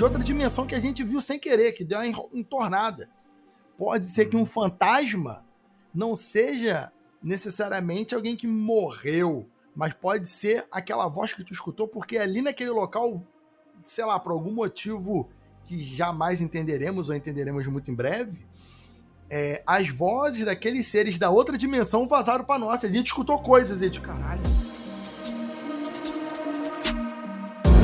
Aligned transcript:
de 0.00 0.04
outra 0.04 0.22
dimensão 0.22 0.66
que 0.66 0.74
a 0.74 0.80
gente 0.80 1.04
viu 1.04 1.20
sem 1.20 1.38
querer, 1.38 1.72
que 1.72 1.84
deu 1.84 1.98
uma 1.98 2.06
entornada. 2.32 3.06
Pode 3.76 4.08
ser 4.08 4.30
que 4.30 4.36
um 4.36 4.46
fantasma 4.46 5.44
não 5.94 6.14
seja 6.14 6.90
necessariamente 7.22 8.14
alguém 8.14 8.34
que 8.34 8.46
morreu, 8.46 9.46
mas 9.76 9.92
pode 9.92 10.26
ser 10.26 10.66
aquela 10.72 11.06
voz 11.06 11.34
que 11.34 11.44
tu 11.44 11.52
escutou, 11.52 11.86
porque 11.86 12.16
ali 12.16 12.40
naquele 12.40 12.70
local, 12.70 13.22
sei 13.84 14.06
lá, 14.06 14.18
por 14.18 14.32
algum 14.32 14.50
motivo 14.50 15.28
que 15.66 15.84
jamais 15.84 16.40
entenderemos 16.40 17.10
ou 17.10 17.14
entenderemos 17.14 17.66
muito 17.66 17.90
em 17.90 17.94
breve, 17.94 18.38
é, 19.28 19.62
as 19.66 19.90
vozes 19.90 20.46
daqueles 20.46 20.86
seres 20.86 21.18
da 21.18 21.28
outra 21.28 21.58
dimensão 21.58 22.08
vazaram 22.08 22.44
para 22.46 22.58
nós. 22.58 22.82
A 22.82 22.88
gente 22.88 23.08
escutou 23.08 23.38
coisas 23.40 23.82
e 23.82 23.90
de 23.90 24.00
caralho. 24.00 24.40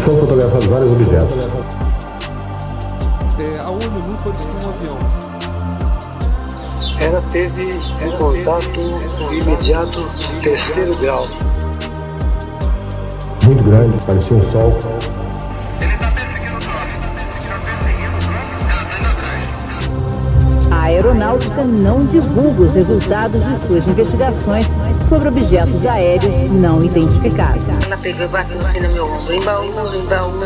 Foram 0.03 0.21
fotografados 0.21 0.65
vários 0.65 0.93
objetos. 0.93 1.96
É, 3.39 3.61
a 3.61 3.69
ONU 3.69 3.91
nunca 3.91 4.23
parecia 4.25 4.55
um 4.55 4.69
avião. 4.71 4.99
Ela 6.99 7.23
teve 7.33 7.75
um 7.75 8.11
contato 8.13 8.81
imediato 9.31 10.09
terceiro 10.43 10.97
grau. 10.97 11.29
Muito 13.45 13.63
grande, 13.63 14.07
parecia 14.07 14.37
um 14.39 14.51
sol. 14.51 14.73
A 20.71 20.83
aeronáutica 20.85 21.63
não 21.63 21.99
divulga 21.99 22.63
os 22.63 22.73
resultados 22.73 23.45
de 23.45 23.67
suas 23.67 23.87
investigações 23.87 24.65
sobre 25.11 25.29
objetos 25.29 25.87
aéreos 25.87 26.51
não 26.53 26.79
identificados. 26.79 27.67
Ela 27.85 27.99
pegou 27.99 28.25
e 28.25 28.29
bateu 28.29 28.59
assim 28.61 28.81
no 28.81 28.93
meu 28.95 29.07
ombro, 29.07 29.35
embaú, 29.35 29.95
embaú, 29.95 30.41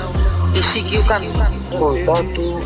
e 0.54 0.62
seguiu 0.62 1.00
o 1.00 1.04
caminho. 1.04 1.32
Contato, 1.78 2.60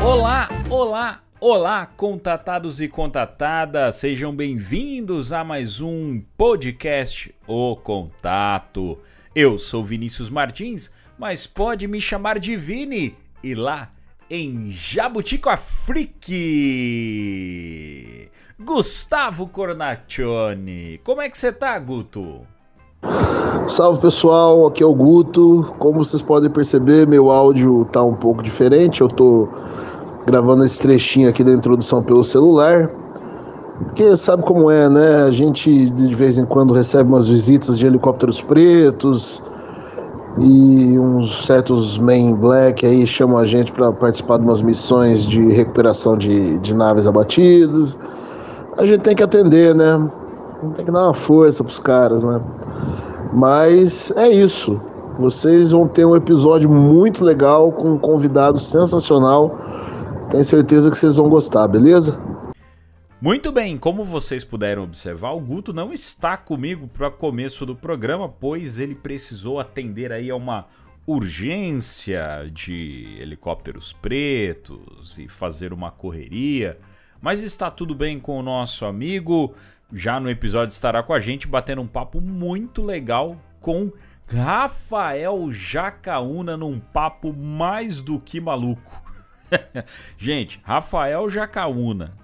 Olá, 0.00 0.48
olá, 0.70 1.20
olá, 1.40 1.86
contatados 1.86 2.80
e 2.80 2.86
contatadas, 2.86 3.96
sejam 3.96 4.34
bem-vindos 4.34 5.32
a 5.32 5.42
mais 5.42 5.80
um 5.80 6.22
podcast 6.38 7.34
O 7.44 7.74
Contato. 7.74 9.00
Eu 9.34 9.58
sou 9.58 9.82
Vinícius 9.82 10.30
Martins, 10.30 10.94
mas 11.18 11.44
pode 11.44 11.88
me 11.88 12.00
chamar 12.00 12.38
de 12.38 12.56
Vini 12.56 13.16
e 13.42 13.56
lá 13.56 13.93
em 14.34 14.70
Jabutico 14.72 15.48
Freak. 15.56 16.28
Gustavo 18.58 19.46
Cornaccione, 19.46 21.00
como 21.04 21.22
é 21.22 21.30
que 21.30 21.38
você 21.38 21.52
tá, 21.52 21.78
Guto? 21.78 22.40
Salve 23.68 24.00
pessoal, 24.00 24.66
aqui 24.66 24.82
é 24.82 24.86
o 24.86 24.92
Guto. 24.92 25.72
Como 25.78 26.04
vocês 26.04 26.20
podem 26.20 26.50
perceber, 26.50 27.06
meu 27.06 27.30
áudio 27.30 27.84
tá 27.92 28.02
um 28.02 28.14
pouco 28.14 28.42
diferente. 28.42 29.02
Eu 29.02 29.08
tô 29.08 29.48
gravando 30.26 30.64
esse 30.64 30.82
trechinho 30.82 31.28
aqui 31.28 31.44
da 31.44 31.52
introdução 31.52 32.02
pelo 32.02 32.24
celular. 32.24 32.90
Porque 33.84 34.16
sabe 34.16 34.42
como 34.42 34.68
é, 34.68 34.88
né? 34.88 35.22
A 35.22 35.30
gente 35.30 35.88
de 35.90 36.12
vez 36.14 36.38
em 36.38 36.44
quando 36.44 36.74
recebe 36.74 37.08
umas 37.08 37.28
visitas 37.28 37.78
de 37.78 37.86
helicópteros 37.86 38.42
pretos 38.42 39.40
e 40.38 40.98
uns 40.98 41.46
certos 41.46 41.96
men 41.96 42.34
black 42.34 42.84
aí 42.84 43.06
chamam 43.06 43.38
a 43.38 43.44
gente 43.44 43.70
para 43.70 43.92
participar 43.92 44.38
de 44.38 44.44
umas 44.44 44.62
missões 44.62 45.24
de 45.24 45.42
recuperação 45.48 46.16
de, 46.16 46.58
de 46.58 46.74
naves 46.74 47.06
abatidas. 47.06 47.96
A 48.76 48.84
gente 48.84 49.00
tem 49.00 49.14
que 49.14 49.22
atender, 49.22 49.74
né? 49.74 50.10
Tem 50.74 50.84
que 50.84 50.90
dar 50.90 51.04
uma 51.04 51.14
força 51.14 51.62
pros 51.62 51.78
caras, 51.78 52.24
né? 52.24 52.40
Mas 53.32 54.12
é 54.16 54.28
isso. 54.28 54.80
Vocês 55.18 55.70
vão 55.70 55.86
ter 55.86 56.04
um 56.04 56.16
episódio 56.16 56.68
muito 56.68 57.24
legal 57.24 57.70
com 57.70 57.92
um 57.92 57.98
convidado 57.98 58.58
sensacional. 58.58 59.56
Tenho 60.30 60.44
certeza 60.44 60.90
que 60.90 60.98
vocês 60.98 61.14
vão 61.16 61.28
gostar, 61.28 61.68
beleza? 61.68 62.18
Muito 63.24 63.50
bem, 63.50 63.78
como 63.78 64.04
vocês 64.04 64.44
puderam 64.44 64.82
observar, 64.82 65.30
o 65.30 65.40
Guto 65.40 65.72
não 65.72 65.94
está 65.94 66.36
comigo 66.36 66.86
para 66.86 67.10
começo 67.10 67.64
do 67.64 67.74
programa, 67.74 68.28
pois 68.28 68.78
ele 68.78 68.94
precisou 68.94 69.58
atender 69.58 70.12
aí 70.12 70.28
a 70.28 70.36
uma 70.36 70.66
urgência 71.06 72.46
de 72.52 73.16
helicópteros 73.18 73.94
pretos 73.94 75.16
e 75.18 75.26
fazer 75.26 75.72
uma 75.72 75.90
correria. 75.90 76.78
Mas 77.18 77.42
está 77.42 77.70
tudo 77.70 77.94
bem 77.94 78.20
com 78.20 78.38
o 78.38 78.42
nosso 78.42 78.84
amigo. 78.84 79.54
Já 79.90 80.20
no 80.20 80.28
episódio 80.28 80.74
estará 80.74 81.02
com 81.02 81.14
a 81.14 81.18
gente 81.18 81.48
batendo 81.48 81.80
um 81.80 81.88
papo 81.88 82.20
muito 82.20 82.82
legal 82.82 83.40
com 83.58 83.90
Rafael 84.26 85.50
Jacaúna 85.50 86.58
num 86.58 86.78
papo 86.78 87.32
mais 87.32 88.02
do 88.02 88.20
que 88.20 88.38
maluco. 88.38 89.02
gente, 90.18 90.60
Rafael 90.62 91.30
Jacaúna, 91.30 92.22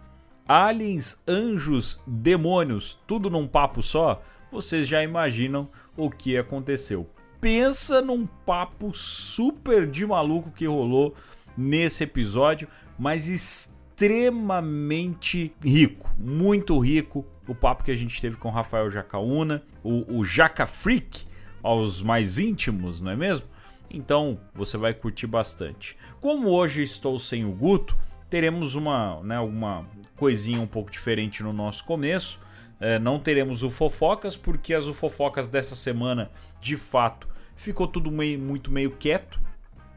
aliens, 0.51 1.23
anjos, 1.29 2.03
demônios, 2.05 2.99
tudo 3.07 3.31
num 3.31 3.47
papo 3.47 3.81
só, 3.81 4.21
vocês 4.51 4.89
já 4.89 5.01
imaginam 5.01 5.71
o 5.97 6.11
que 6.11 6.37
aconteceu. 6.37 7.09
Pensa 7.41 8.03
num 8.03 8.27
papo 8.27 8.93
super 8.93 9.87
de 9.87 10.05
maluco 10.05 10.51
que 10.51 10.67
rolou 10.67 11.15
nesse 11.57 12.03
episódio, 12.03 12.67
mas 12.99 13.29
extremamente 13.29 15.55
rico, 15.65 16.13
muito 16.19 16.77
rico. 16.81 17.25
O 17.47 17.55
papo 17.55 17.85
que 17.85 17.93
a 17.93 17.97
gente 17.97 18.21
teve 18.21 18.37
com 18.37 18.51
Rafael 18.51 18.91
Jacaúna, 18.91 19.63
o, 19.85 20.19
o 20.19 20.25
Jaca 20.25 20.67
Freak, 20.67 21.29
aos 21.63 22.03
mais 22.03 22.41
íntimos, 22.41 23.01
não 23.01 23.13
é 23.13 23.17
mesmo? 23.17 23.47
Então 23.89 24.41
você 24.53 24.77
vai 24.77 24.95
curtir 24.95 25.29
bastante. 25.29 25.97
Como 26.21 26.49
hoje 26.49 26.83
estou 26.83 27.21
sem 27.21 27.45
o 27.45 27.53
Guto, 27.53 27.97
teremos 28.31 28.77
uma, 28.77 29.21
né, 29.23 29.39
uma 29.41 29.85
coisinha 30.17 30.61
um 30.61 30.67
pouco 30.67 30.91
diferente 30.91 31.43
no 31.43 31.53
nosso 31.53 31.85
começo. 31.85 32.41
É, 32.79 32.99
não 32.99 33.19
teremos 33.19 33.63
o 33.63 33.71
Fofocas, 33.71 34.37
porque 34.37 34.73
as 34.73 34.87
Fofocas 34.87 35.49
dessa 35.49 35.75
semana, 35.75 36.31
de 36.61 36.77
fato, 36.77 37.29
ficou 37.57 37.87
tudo 37.87 38.11
meio, 38.11 38.39
muito 38.39 38.71
meio 38.71 38.93
quieto. 38.93 39.39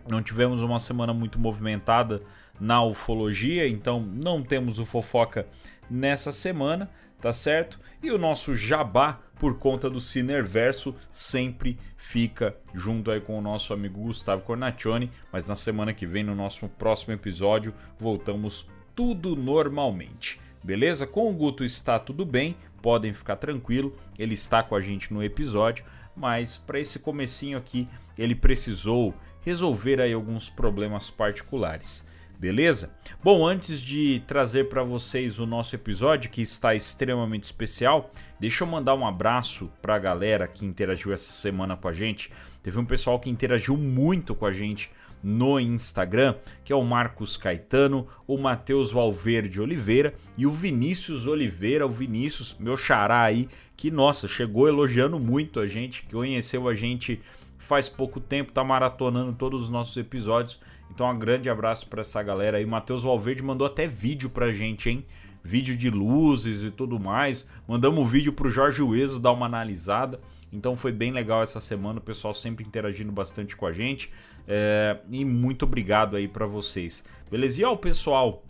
Não 0.08 0.22
tivemos 0.22 0.62
uma 0.64 0.80
semana 0.80 1.14
muito 1.14 1.40
movimentada 1.40 2.22
na 2.60 2.84
ufologia, 2.84 3.68
então 3.68 4.02
não 4.02 4.44
temos 4.44 4.80
o 4.80 4.86
Fofoca 4.86 5.48
nessa 5.90 6.32
semana, 6.32 6.90
tá 7.24 7.32
certo? 7.32 7.80
E 8.02 8.12
o 8.12 8.18
nosso 8.18 8.54
jabá, 8.54 9.22
por 9.40 9.58
conta 9.58 9.90
do 9.90 10.02
Cinerverso, 10.02 10.94
sempre 11.10 11.80
fica 11.96 12.54
junto 12.74 13.10
aí 13.10 13.22
com 13.22 13.40
o 13.40 13.42
nosso 13.42 13.74
amigo 13.74 14.02
Gustavo 14.02 14.42
Cornaccione, 14.42 15.10
mas 15.32 15.48
na 15.48 15.56
semana 15.56 15.94
que 15.94 16.06
vem, 16.06 16.22
no 16.22 16.36
nosso 16.36 16.68
próximo 16.68 17.14
episódio, 17.14 17.74
voltamos 17.98 18.68
tudo 18.94 19.38
normalmente. 19.38 20.38
Beleza? 20.62 21.08
Com 21.08 21.30
o 21.30 21.34
Guto 21.34 21.64
está 21.64 21.98
tudo 21.98 22.26
bem, 22.26 22.58
podem 22.82 23.14
ficar 23.14 23.38
tranquilo, 23.38 23.96
ele 24.20 24.34
está 24.34 24.62
com 24.62 24.76
a 24.76 24.82
gente 24.82 25.14
no 25.14 25.24
episódio, 25.24 25.86
mas 26.14 26.58
para 26.58 26.82
esse 26.82 27.00
comecinho 27.00 27.58
aqui, 27.58 27.88
ele 28.18 28.36
precisou 28.36 29.14
resolver 29.46 30.02
aí 30.02 30.12
alguns 30.12 30.50
problemas 30.50 31.10
particulares. 31.10 32.06
Beleza? 32.44 32.94
Bom, 33.24 33.48
antes 33.48 33.80
de 33.80 34.22
trazer 34.28 34.68
para 34.68 34.84
vocês 34.84 35.40
o 35.40 35.46
nosso 35.46 35.76
episódio 35.76 36.30
que 36.30 36.42
está 36.42 36.76
extremamente 36.76 37.44
especial, 37.44 38.12
deixa 38.38 38.66
eu 38.66 38.68
mandar 38.68 38.96
um 38.96 39.08
abraço 39.08 39.72
para 39.82 39.96
a 39.96 40.00
galera 40.00 40.46
que 40.46 40.66
interagiu 40.66 41.14
essa 41.14 41.32
semana 41.32 41.78
com 41.78 41.88
a 41.88 41.94
gente. 41.94 42.30
Teve 42.62 42.78
um 42.78 42.84
pessoal 42.84 43.18
que 43.18 43.30
interagiu 43.30 43.78
muito 43.78 44.36
com 44.36 44.46
a 44.46 44.52
gente 44.52 44.92
no 45.24 45.58
Instagram, 45.58 46.36
que 46.66 46.74
é 46.74 46.76
o 46.76 46.84
Marcos 46.84 47.38
Caetano, 47.38 48.10
o 48.28 48.38
Matheus 48.38 48.92
Valverde 48.92 49.62
Oliveira 49.62 50.14
e 50.38 50.46
o 50.46 50.52
Vinícius 50.52 51.26
Oliveira, 51.26 51.88
o 51.88 51.90
Vinícius, 51.90 52.58
meu 52.60 52.76
xará 52.76 53.22
aí, 53.22 53.48
que 53.78 53.90
nossa, 53.90 54.28
chegou 54.28 54.68
elogiando 54.68 55.18
muito 55.18 55.62
a 55.62 55.66
gente, 55.66 56.04
que 56.04 56.14
conheceu 56.14 56.68
a 56.68 56.76
gente 56.76 57.22
faz 57.58 57.88
pouco 57.88 58.20
tempo, 58.20 58.52
tá 58.52 58.66
maratonando 58.66 59.32
todos 59.32 59.64
os 59.64 59.70
nossos 59.70 59.96
episódios. 59.96 60.60
Então, 60.94 61.10
um 61.10 61.18
grande 61.18 61.50
abraço 61.50 61.88
para 61.88 62.02
essa 62.02 62.22
galera 62.22 62.58
aí. 62.58 62.66
Matheus 62.68 63.02
Valverde 63.02 63.42
mandou 63.42 63.66
até 63.66 63.88
vídeo 63.88 64.30
pra 64.30 64.52
gente, 64.52 64.92
hein? 64.92 65.04
Vídeo 65.44 65.76
de 65.76 65.90
luzes 65.90 66.64
e 66.64 66.70
tudo 66.70 67.00
mais. 67.00 67.50
Mandamos 67.68 68.00
um 68.00 68.06
vídeo 68.06 68.32
pro 68.32 68.52
Jorge 68.52 68.84
Ueso 68.84 69.20
dar 69.20 69.32
uma 69.32 69.48
analisada. 69.48 70.20
Então 70.52 70.76
foi 70.76 70.92
bem 70.92 71.12
legal 71.12 71.42
essa 71.42 71.60
semana, 71.60 71.98
o 71.98 72.02
pessoal 72.02 72.32
sempre 72.32 72.64
interagindo 72.64 73.12
bastante 73.12 73.56
com 73.56 73.66
a 73.66 73.72
gente. 73.72 74.12
É, 74.48 75.00
e 75.10 75.26
muito 75.26 75.66
obrigado 75.66 76.16
aí 76.16 76.28
para 76.28 76.46
vocês. 76.46 77.04
Beleza? 77.30 77.60
E 77.60 77.66
ó, 77.66 77.74
o 77.74 77.78
pessoal 77.78 78.44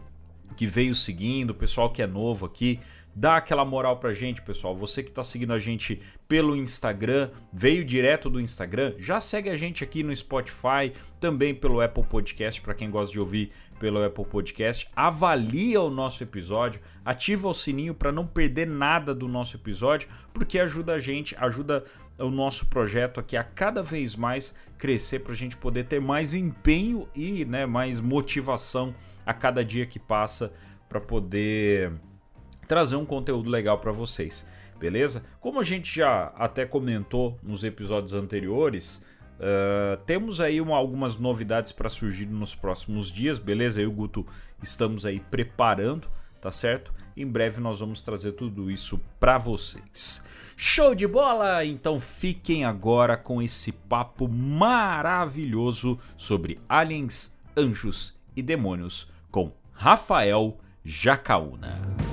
que 0.58 0.68
veio 0.68 0.94
seguindo, 0.94 1.52
o 1.52 1.56
pessoal 1.56 1.92
que 1.92 2.02
é 2.02 2.08
novo 2.08 2.46
aqui. 2.46 2.78
Dá 3.16 3.38
aquela 3.38 3.64
moral 3.64 3.98
pra 3.98 4.12
gente, 4.12 4.42
pessoal. 4.42 4.76
Você 4.76 5.04
que 5.04 5.12
tá 5.12 5.24
seguindo 5.24 5.54
a 5.54 5.60
gente 5.60 6.02
pelo 6.28 6.56
Instagram, 6.56 7.30
veio 7.52 7.86
direto 7.86 8.28
do 8.28 8.42
Instagram, 8.42 8.96
já 8.98 9.20
segue 9.20 9.50
a 9.52 9.56
gente 9.56 9.84
aqui 9.84 10.02
no 10.02 10.16
Spotify, 10.16 10.92
também 11.20 11.54
pelo 11.54 11.80
Apple 11.80 12.04
Podcast, 12.04 12.60
para 12.62 12.74
quem 12.74 12.90
gosta 12.90 13.14
de 13.14 13.20
ouvir 13.20 13.52
pelo 13.80 14.04
Apple 14.04 14.26
Podcast. 14.26 14.88
Avalia 14.96 15.80
o 15.80 15.92
nosso 15.92 16.24
episódio, 16.24 16.82
ativa 17.06 17.48
o 17.48 17.54
sininho 17.54 17.94
para 17.94 18.12
não 18.12 18.26
perder 18.26 18.66
nada 18.66 19.14
do 19.14 19.28
nosso 19.28 19.58
episódio, 19.58 20.10
porque 20.34 20.58
ajuda 20.58 20.94
a 20.94 21.00
gente, 21.00 21.36
ajuda 21.38 21.84
o 22.18 22.32
nosso 22.32 22.66
projeto 22.66 23.20
aqui 23.20 23.38
a 23.38 23.44
cada 23.44 23.84
vez 23.84 24.16
mais 24.16 24.56
crescer 24.78 25.20
para 25.20 25.34
a 25.34 25.36
gente 25.36 25.56
poder 25.58 25.86
ter 25.86 26.02
mais 26.02 26.34
empenho 26.34 27.08
e 27.14 27.46
né, 27.46 27.66
mais 27.66 28.00
motivação 28.00 28.96
a 29.26 29.34
cada 29.34 29.64
dia 29.64 29.86
que 29.86 30.00
passa 30.00 30.52
para 30.90 31.00
poder 31.00 31.92
trazer 32.68 32.96
um 32.96 33.06
conteúdo 33.06 33.50
legal 33.50 33.80
para 33.80 33.92
vocês, 33.92 34.46
beleza? 34.80 35.24
Como 35.40 35.60
a 35.60 35.64
gente 35.64 35.96
já 35.96 36.34
até 36.36 36.66
comentou 36.66 37.38
nos 37.44 37.64
episódios 37.64 38.14
anteriores, 38.14 39.04
uh, 39.40 39.98
temos 40.06 40.42
aí 40.42 40.60
uma, 40.60 40.76
algumas 40.76 41.16
novidades 41.16 41.72
para 41.72 41.90
surgir 41.90 42.26
nos 42.26 42.56
próximos 42.56 43.12
dias, 43.12 43.40
beleza? 43.40 43.80
Eu 43.80 43.86
e 43.86 43.88
o 43.88 43.92
Guto 43.92 44.26
estamos 44.62 45.06
aí 45.06 45.20
preparando, 45.20 46.08
tá 46.42 46.52
certo? 46.52 46.94
Em 47.16 47.28
breve 47.28 47.62
nós 47.62 47.80
vamos 47.80 48.02
trazer 48.02 48.34
tudo 48.34 48.72
isso 48.72 49.00
para 49.20 49.38
vocês. 49.38 50.24
Show 50.56 50.96
de 50.96 51.08
bola! 51.08 51.66
Então 51.66 52.00
fiquem 52.00 52.64
agora 52.64 53.18
com 53.18 53.42
esse 53.42 53.72
papo 53.72 54.28
maravilhoso 54.28 56.00
sobre 56.16 56.60
aliens, 56.68 57.36
anjos 57.58 58.16
e 58.36 58.42
demônios 58.42 59.08
com 59.32 59.52
Rafael 59.74 60.58
Jacaúna. 60.84 62.13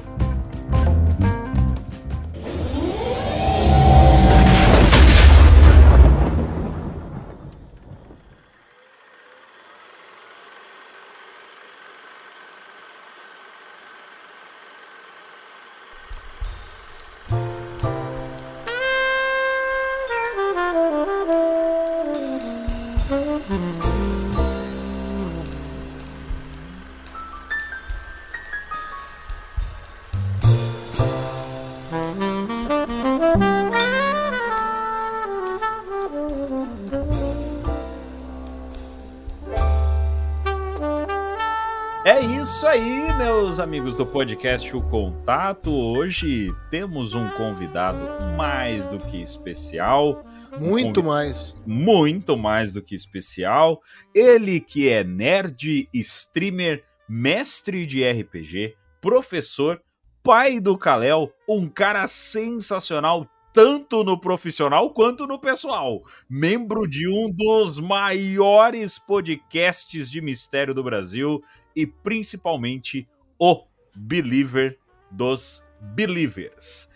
Aí, 42.66 43.12
meus 43.18 43.60
amigos 43.60 43.94
do 43.96 44.06
podcast 44.06 44.74
O 44.74 44.80
Contato. 44.80 45.70
Hoje 45.70 46.50
temos 46.70 47.12
um 47.12 47.28
convidado 47.28 47.98
mais 48.34 48.88
do 48.88 48.96
que 48.96 49.20
especial. 49.20 50.24
Muito 50.58 51.00
um 51.00 51.04
mais. 51.04 51.54
Muito 51.66 52.38
mais 52.38 52.72
do 52.72 52.80
que 52.80 52.94
especial. 52.94 53.82
Ele 54.14 54.58
que 54.58 54.88
é 54.88 55.04
nerd, 55.04 55.86
streamer, 55.92 56.82
mestre 57.06 57.84
de 57.84 58.08
RPG, 58.08 58.74
professor, 59.02 59.78
pai 60.22 60.60
do 60.60 60.78
Kalel, 60.78 61.30
um 61.46 61.68
cara 61.68 62.06
sensacional, 62.06 63.28
tanto 63.52 64.04
no 64.04 64.18
profissional 64.18 64.92
quanto 64.92 65.26
no 65.26 65.38
pessoal. 65.38 66.02
Membro 66.28 66.88
de 66.88 67.08
um 67.08 67.30
dos 67.30 67.78
maiores 67.78 68.98
podcasts 68.98 70.10
de 70.10 70.20
mistério 70.20 70.74
do 70.74 70.84
Brasil 70.84 71.42
e 71.74 71.86
principalmente 71.86 73.08
o 73.38 73.64
Believer 73.94 74.78
dos 75.10 75.64
Believers. 75.80 76.90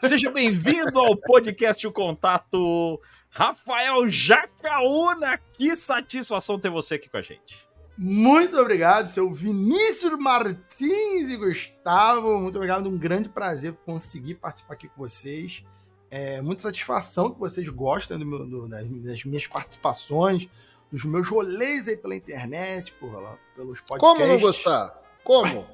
Seja 0.00 0.30
bem-vindo 0.32 0.98
ao 0.98 1.16
podcast 1.16 1.86
O 1.86 1.92
Contato, 1.92 3.00
Rafael 3.30 4.08
Jacaúna. 4.08 5.38
Que 5.52 5.76
satisfação 5.76 6.58
ter 6.58 6.70
você 6.70 6.94
aqui 6.94 7.08
com 7.08 7.18
a 7.18 7.22
gente. 7.22 7.68
Muito 8.02 8.58
obrigado, 8.58 9.08
seu 9.08 9.30
Vinícius 9.30 10.18
Martins 10.18 11.30
e 11.30 11.36
Gustavo. 11.36 12.40
Muito 12.40 12.56
obrigado, 12.56 12.88
um 12.88 12.96
grande 12.96 13.28
prazer 13.28 13.74
conseguir 13.84 14.36
participar 14.36 14.72
aqui 14.72 14.88
com 14.88 14.96
vocês. 14.96 15.62
É 16.10 16.40
muita 16.42 16.62
satisfação 16.62 17.30
que 17.30 17.38
vocês 17.38 17.68
gostam 17.68 18.18
do 18.18 18.26
meu, 18.26 18.44
do, 18.44 18.68
das 18.68 19.24
minhas 19.24 19.46
participações, 19.46 20.48
dos 20.90 21.04
meus 21.04 21.28
rolês 21.28 21.86
aí 21.86 21.96
pela 21.96 22.16
internet, 22.16 22.92
por, 22.94 23.38
pelos 23.54 23.80
podcasts. 23.80 24.00
Como 24.00 24.26
não 24.26 24.40
gostar? 24.40 25.00
Como? 25.22 25.66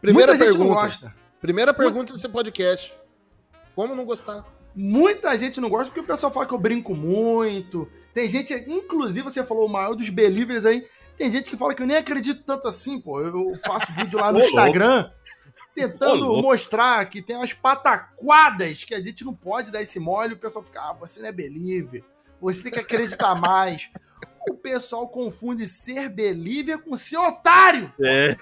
Primeira 0.00 0.32
Muita 0.32 0.44
pergunta. 0.44 0.52
Gente 0.52 0.58
não 0.58 0.74
gosta. 0.74 1.14
Primeira 1.40 1.74
pergunta 1.74 2.12
desse 2.12 2.28
podcast. 2.28 2.92
Como 3.74 3.94
não 3.94 4.04
gostar? 4.04 4.44
Muita 4.74 5.36
gente 5.38 5.60
não 5.60 5.70
gosta 5.70 5.86
porque 5.86 6.00
o 6.00 6.04
pessoal 6.04 6.32
fala 6.32 6.46
que 6.46 6.52
eu 6.52 6.58
brinco 6.58 6.94
muito. 6.94 7.88
Tem 8.12 8.28
gente, 8.28 8.52
inclusive 8.68 9.22
você 9.22 9.42
falou 9.42 9.66
o 9.66 9.68
maior 9.68 9.94
dos 9.94 10.08
believers 10.08 10.64
aí, 10.64 10.86
tem 11.16 11.30
gente 11.30 11.48
que 11.50 11.56
fala 11.56 11.74
que 11.74 11.82
eu 11.82 11.86
nem 11.86 11.96
acredito 11.96 12.44
tanto 12.44 12.68
assim, 12.68 13.00
pô. 13.00 13.20
Eu 13.20 13.54
faço 13.64 13.90
vídeo 13.92 14.20
lá 14.20 14.30
no 14.30 14.38
Instagram 14.38 15.10
tentando 15.78 16.42
mostrar 16.42 17.08
que 17.08 17.22
tem 17.22 17.36
umas 17.36 17.52
pataquadas 17.52 18.84
que 18.84 18.94
a 18.94 19.00
gente 19.00 19.24
não 19.24 19.34
pode 19.34 19.70
dar 19.70 19.82
esse 19.82 20.00
mole. 20.00 20.34
O 20.34 20.38
pessoal 20.38 20.64
fica, 20.64 20.80
ah, 20.80 20.92
você 20.92 21.20
não 21.20 21.28
é 21.28 21.32
believer. 21.32 22.04
Você 22.40 22.62
tem 22.62 22.72
que 22.72 22.80
acreditar 22.80 23.34
mais 23.40 23.90
o 24.50 24.54
pessoal 24.54 25.08
confunde 25.08 25.66
ser 25.66 26.08
believer 26.08 26.78
com 26.78 26.96
ser 26.96 27.18
otário. 27.18 27.92
É. 28.00 28.34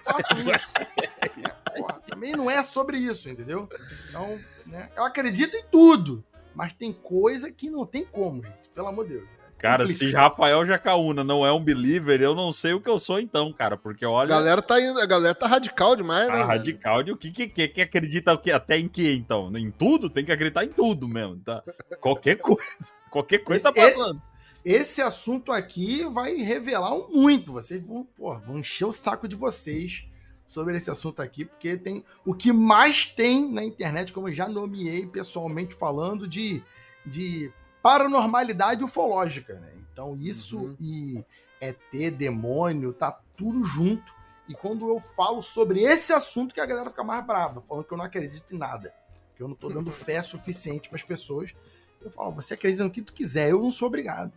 Porra, 1.77 2.01
também 2.09 2.33
não 2.33 2.51
é 2.51 2.63
sobre 2.63 2.99
isso, 2.99 3.29
entendeu? 3.29 3.69
Então, 4.09 4.39
né, 4.65 4.91
eu 4.97 5.05
acredito 5.05 5.57
em 5.57 5.65
tudo, 5.71 6.25
mas 6.55 6.73
tem 6.73 6.93
coisa 6.93 7.51
que 7.51 7.69
não 7.69 7.85
tem 7.85 8.05
como, 8.05 8.43
gente. 8.43 8.69
Pelo 8.75 8.89
amor 8.89 9.07
de 9.07 9.15
Deus. 9.15 9.29
Cara, 9.67 9.87
se 9.87 10.11
Rafael 10.13 10.67
Jacaúna 10.67 11.25
não 11.25 11.45
é 11.45 11.53
um 11.53 11.63
believer, 11.63 12.21
eu 12.21 12.35
não 12.35 12.53
sei 12.53 12.73
o 12.73 12.81
que 12.81 12.89
eu 12.89 12.99
sou 12.99 13.19
então, 13.19 13.53
cara, 13.53 13.77
porque 13.77 14.07
olha... 14.07 14.35
A 14.35 14.39
galera 14.39 14.63
tá, 14.63 14.81
indo, 14.81 15.01
a 15.01 15.07
galera 15.07 15.35
tá 15.35 15.47
radical 15.47 15.97
demais, 15.97 16.29
né? 16.29 16.41
Ah, 16.41 16.45
radical 16.45 17.03
de 17.03 17.13
o 17.13 17.17
que, 17.17 17.31
que, 17.31 17.49
que, 17.49 17.69
que 17.69 17.81
acredita 17.81 18.33
o 18.33 18.39
que, 18.39 18.53
até 18.53 18.79
em 18.79 18.89
que, 18.89 19.13
então? 19.13 19.51
Em 19.57 19.71
tudo? 19.71 20.09
Tem 20.09 20.25
que 20.25 20.33
acreditar 20.33 20.65
em 20.65 20.69
tudo 20.69 21.09
mesmo, 21.09 21.39
tá? 21.39 21.63
Qualquer 22.01 22.37
coisa, 22.37 22.63
qualquer 23.11 23.39
coisa 23.39 23.69
Esse, 23.69 23.75
tá 23.75 23.83
passando. 23.83 24.23
É 24.23 24.37
esse 24.67 25.01
assunto 25.01 25.53
aqui 25.53 26.05
vai 26.05 26.35
revelar 26.35 26.93
muito. 27.09 27.53
Vocês 27.53 27.85
vão, 27.85 28.05
pô, 28.17 28.37
vão 28.41 28.59
encher 28.59 28.85
o 28.85 28.93
saco 28.93 29.29
de 29.29 29.37
vocês 29.37 30.07
sobre 30.45 30.77
esse 30.77 30.91
assunto 30.91 31.21
aqui, 31.21 31.45
porque 31.45 31.77
tem 31.77 32.05
o 32.25 32.35
que 32.35 32.53
mais 32.53 33.07
tem 33.07 33.51
na 33.51 33.65
internet, 33.65 34.13
como 34.13 34.29
eu 34.29 34.35
já 34.35 34.49
nomeei 34.49 35.07
pessoalmente 35.07 35.75
falando, 35.75 36.27
de, 36.27 36.63
de 37.05 37.53
paranormalidade 37.87 38.83
ufológica. 38.83 39.55
Né? 39.55 39.73
Então, 39.93 40.19
isso 40.21 40.59
uhum. 40.59 40.77
e 40.81 41.25
ET, 41.61 42.11
demônio, 42.17 42.93
tá 42.93 43.17
tudo 43.37 43.63
junto. 43.63 44.13
E 44.49 44.55
quando 44.55 44.89
eu 44.89 44.99
falo 44.99 45.41
sobre 45.41 45.83
esse 45.83 46.13
assunto, 46.13 46.53
que 46.53 46.61
a 46.61 46.67
galera 46.67 46.91
fica 46.91 47.05
mais 47.05 47.25
brava, 47.25 47.63
falando 47.63 47.85
que 47.85 47.93
eu 47.93 47.99
não 47.99 48.05
acredito 48.05 48.53
em 48.53 48.59
nada, 48.59 48.93
que 49.37 49.43
eu 49.43 49.47
não 49.47 49.55
tô 49.55 49.69
dando 49.69 49.91
fé 49.95 50.21
suficiente 50.21 50.89
para 50.89 50.97
as 50.97 51.05
pessoas. 51.05 51.55
Eu 52.03 52.11
falo, 52.11 52.33
você 52.33 52.55
acredita 52.55 52.83
no 52.83 52.91
que 52.91 53.03
tu 53.03 53.13
quiser, 53.13 53.51
eu 53.51 53.63
não 53.63 53.71
sou 53.71 53.87
obrigado. 53.87 54.33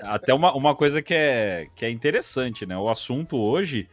Até 0.00 0.34
uma, 0.34 0.52
uma 0.52 0.74
coisa 0.74 1.00
que 1.00 1.14
é, 1.14 1.68
que 1.76 1.84
é 1.84 1.90
interessante, 1.90 2.66
né? 2.66 2.76
O 2.76 2.88
assunto 2.88 3.36
hoje, 3.36 3.88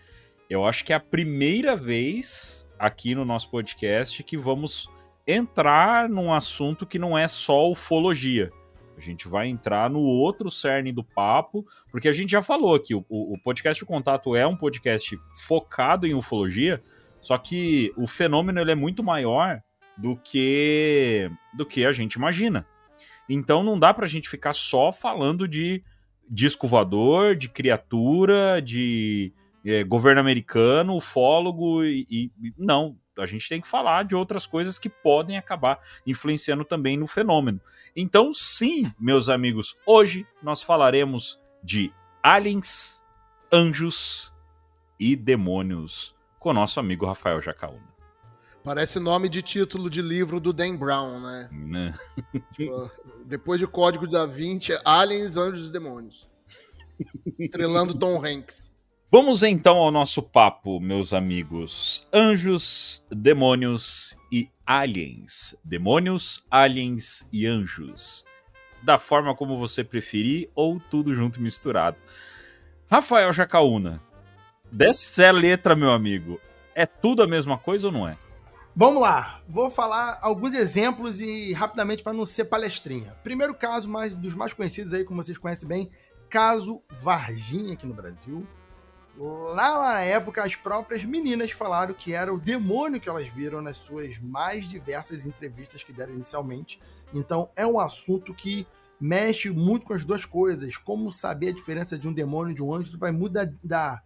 eu 0.50 0.66
acho 0.66 0.84
que 0.84 0.92
é 0.92 0.96
a 0.96 1.00
primeira 1.00 1.76
vez 1.76 2.68
aqui 2.80 3.14
no 3.14 3.24
nosso 3.24 3.52
podcast 3.52 4.24
que 4.24 4.36
vamos 4.36 4.90
entrar 5.30 6.10
num 6.10 6.34
assunto 6.34 6.86
que 6.86 6.98
não 6.98 7.18
é 7.18 7.28
só 7.28 7.70
ufologia. 7.70 8.52
A 8.98 9.02
gente 9.02 9.28
vai 9.28 9.48
entrar 9.48 9.90
no 9.90 10.00
outro 10.00 10.52
cerne 10.52 10.92
do 10.92 11.04
papo, 11.04 11.66
porque 11.90 12.10
a 12.10 12.12
gente 12.12 12.32
já 12.32 12.42
falou 12.42 12.76
aqui, 12.76 12.94
o, 12.94 13.06
o 13.10 13.38
podcast 13.42 13.82
o 13.82 13.86
Contato 13.86 14.36
é 14.36 14.46
um 14.46 14.58
podcast 14.58 15.18
focado 15.34 16.06
em 16.06 16.14
ufologia, 16.14 16.82
só 17.22 17.38
que 17.38 17.94
o 17.96 18.06
fenômeno 18.06 18.60
ele 18.60 18.72
é 18.72 18.76
muito 18.76 19.04
maior 19.04 19.62
do 19.98 20.18
que 20.18 21.32
do 21.54 21.66
que 21.66 21.86
a 21.86 21.92
gente 21.92 22.14
imagina. 22.14 22.66
Então 23.30 23.64
não 23.64 23.80
dá 23.80 23.94
pra 23.94 24.08
gente 24.08 24.28
ficar 24.28 24.54
só 24.54 24.92
falando 24.92 25.48
de 25.48 25.84
disco 26.30 26.68
voador, 26.68 27.36
de 27.36 27.48
criatura, 27.48 28.62
de 28.62 29.32
é, 29.66 29.84
governo 29.84 30.20
americano, 30.20 30.96
ufólogo 30.96 31.84
e, 31.84 32.06
e, 32.10 32.32
não. 32.58 32.98
A 33.22 33.26
gente 33.26 33.48
tem 33.48 33.62
que 33.62 33.68
falar 33.68 34.04
de 34.04 34.16
outras 34.16 34.46
coisas 34.46 34.80
que 34.80 34.90
podem 34.90 35.38
acabar 35.38 35.80
influenciando 36.06 36.64
também 36.64 36.98
no 36.98 37.08
fenômeno. 37.08 37.62
Então, 37.96 38.34
sim, 38.34 38.92
meus 39.00 39.30
amigos, 39.30 39.78
hoje 39.86 40.26
nós 40.42 40.62
falaremos 40.62 41.40
de 41.64 41.92
aliens, 42.24 43.04
anjos 43.52 44.34
e 45.00 45.16
demônios 45.16 46.16
com 46.38 46.54
nosso 46.54 46.80
amigo 46.80 47.06
Rafael 47.06 47.42
Jacaúna. 47.42 47.90
Parece 48.64 49.00
nome 49.00 49.30
de 49.30 49.42
título 49.42 49.90
de 49.90 50.02
livro 50.02 50.40
do 50.40 50.52
Dan 50.52 50.76
Brown, 50.76 51.22
né? 51.22 51.50
Né? 51.52 51.94
Tipo, 52.54 52.92
depois 53.26 53.60
de 53.60 53.66
Código 53.66 54.06
da 54.06 54.26
Vinci, 54.26 54.78
Aliens, 54.84 55.38
Anjos 55.38 55.70
e 55.70 55.72
Demônios. 55.72 56.30
Estrelando 57.40 57.98
Tom 57.98 58.24
Hanks. 58.24 58.76
Vamos 59.12 59.42
então 59.42 59.78
ao 59.78 59.89
nosso 59.89 60.22
papo, 60.22 60.80
meus 60.80 61.13
amigos. 61.13 62.08
Anjos, 62.13 63.04
demônios 63.10 64.16
e 64.32 64.51
aliens. 64.63 65.58
Demônios, 65.66 66.46
aliens 66.51 67.28
e 67.34 67.48
anjos. 67.48 68.24
Da 68.84 69.00
forma 69.00 69.36
como 69.36 69.58
você 69.58 69.84
preferir 69.84 70.51
ou 70.54 70.80
tudo 70.80 71.16
junto 71.16 71.42
misturado. 71.42 71.98
Rafael 72.88 73.34
Jacaúna, 73.34 74.00
dessa 74.72 75.32
letra, 75.32 75.75
meu 75.75 75.89
amigo, 75.89 76.39
é 76.75 76.86
tudo 76.86 77.24
a 77.24 77.28
mesma 77.28 77.58
coisa 77.58 77.88
ou 77.88 77.92
não 77.92 78.08
é? 78.08 78.16
Vamos 78.75 79.01
lá, 79.01 79.42
vou 79.50 79.72
falar 79.72 80.20
alguns 80.22 80.54
exemplos 80.54 81.20
e 81.20 81.51
rapidamente 81.51 82.04
para 82.04 82.13
não 82.13 82.28
ser 82.28 82.46
palestrinha. 82.46 83.18
Primeiro 83.24 83.56
caso, 83.56 83.89
mais, 83.89 84.13
dos 84.13 84.36
mais 84.36 84.54
conhecidos 84.54 84.94
aí, 84.94 85.04
como 85.04 85.24
vocês 85.24 85.39
conhecem 85.39 85.68
bem, 85.68 85.89
caso 86.30 86.80
Varginha 87.01 87.74
aqui 87.74 87.88
no 87.88 87.94
Brasil. 87.96 88.48
Lá 89.20 89.80
na 89.80 90.00
época, 90.00 90.42
as 90.42 90.56
próprias 90.56 91.04
meninas 91.04 91.52
falaram 91.52 91.94
que 91.94 92.14
era 92.14 92.34
o 92.34 92.40
demônio 92.40 93.02
que 93.02 93.10
elas 93.10 93.28
viram 93.28 93.62
nas 93.62 93.76
suas 93.76 94.18
mais 94.18 94.70
diversas 94.70 95.26
entrevistas 95.26 95.84
que 95.84 95.92
deram 95.92 96.14
inicialmente. 96.14 96.80
Então, 97.14 97.50
é 97.54 97.68
um 97.68 97.82
assunto 97.82 98.34
que 98.34 98.66
mexe 98.98 99.50
muito 99.50 99.86
com 99.86 99.94
as 99.94 100.06
duas 100.06 100.24
coisas. 100.24 100.78
Como 100.78 101.12
saber 101.12 101.50
a 101.50 101.54
diferença 101.54 101.98
de 101.98 102.08
um 102.08 102.14
demônio 102.14 102.54
e 102.54 102.56
de 102.56 102.64
um 102.64 102.74
anjo, 102.74 102.98
vai 102.98 103.12
mudar 103.12 103.52
da, 103.62 104.02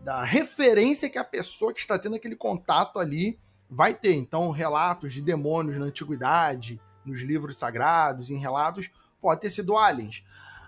da 0.00 0.22
referência 0.22 1.10
que 1.10 1.18
a 1.18 1.24
pessoa 1.24 1.74
que 1.74 1.80
está 1.80 1.98
tendo 1.98 2.14
aquele 2.14 2.36
contato 2.36 3.00
ali 3.00 3.40
vai 3.68 3.94
ter. 3.94 4.14
Então, 4.14 4.52
relatos 4.52 5.12
de 5.12 5.22
demônios 5.22 5.76
na 5.76 5.86
antiguidade, 5.86 6.80
nos 7.04 7.20
livros 7.20 7.56
sagrados, 7.56 8.30
em 8.30 8.38
relatos, 8.38 8.90
pode 9.20 9.40
ter 9.40 9.50
sido 9.50 9.76
aliens. 9.76 10.22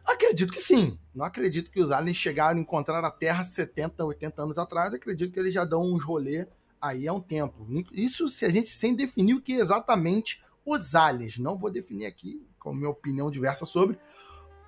Acredito 0.09 0.51
que 0.51 0.61
sim. 0.61 0.99
Não 1.15 1.27
acredito 1.27 1.71
que 1.71 1.81
os 1.81 1.91
aliens 1.91 2.17
chegaram 2.17 2.59
a 2.59 2.63
encontrar 2.63 3.05
a 3.05 3.11
Terra 3.11 3.45
70, 3.45 4.03
80 4.03 4.43
anos 4.43 4.59
atrás. 4.59 4.95
Acredito 4.95 5.31
que 5.31 5.39
eles 5.39 5.53
já 5.53 5.67
dão 5.67 5.83
uns 5.83 6.03
rolê 6.03 6.47
aí 6.81 7.07
há 7.07 7.13
um 7.13 7.21
tempo. 7.21 7.67
Isso 7.93 8.27
se 8.27 8.47
a 8.47 8.49
gente 8.49 8.71
sem 8.71 8.95
definir 8.95 9.35
o 9.35 9.43
que 9.43 9.53
é 9.53 9.57
exatamente 9.57 10.43
os 10.65 10.95
aliens. 10.95 11.37
Não 11.37 11.59
vou 11.59 11.71
definir 11.71 12.07
aqui, 12.07 12.43
com 12.59 12.73
minha 12.73 12.89
opinião 12.89 13.31
diversa 13.31 13.67
sobre. 13.67 13.99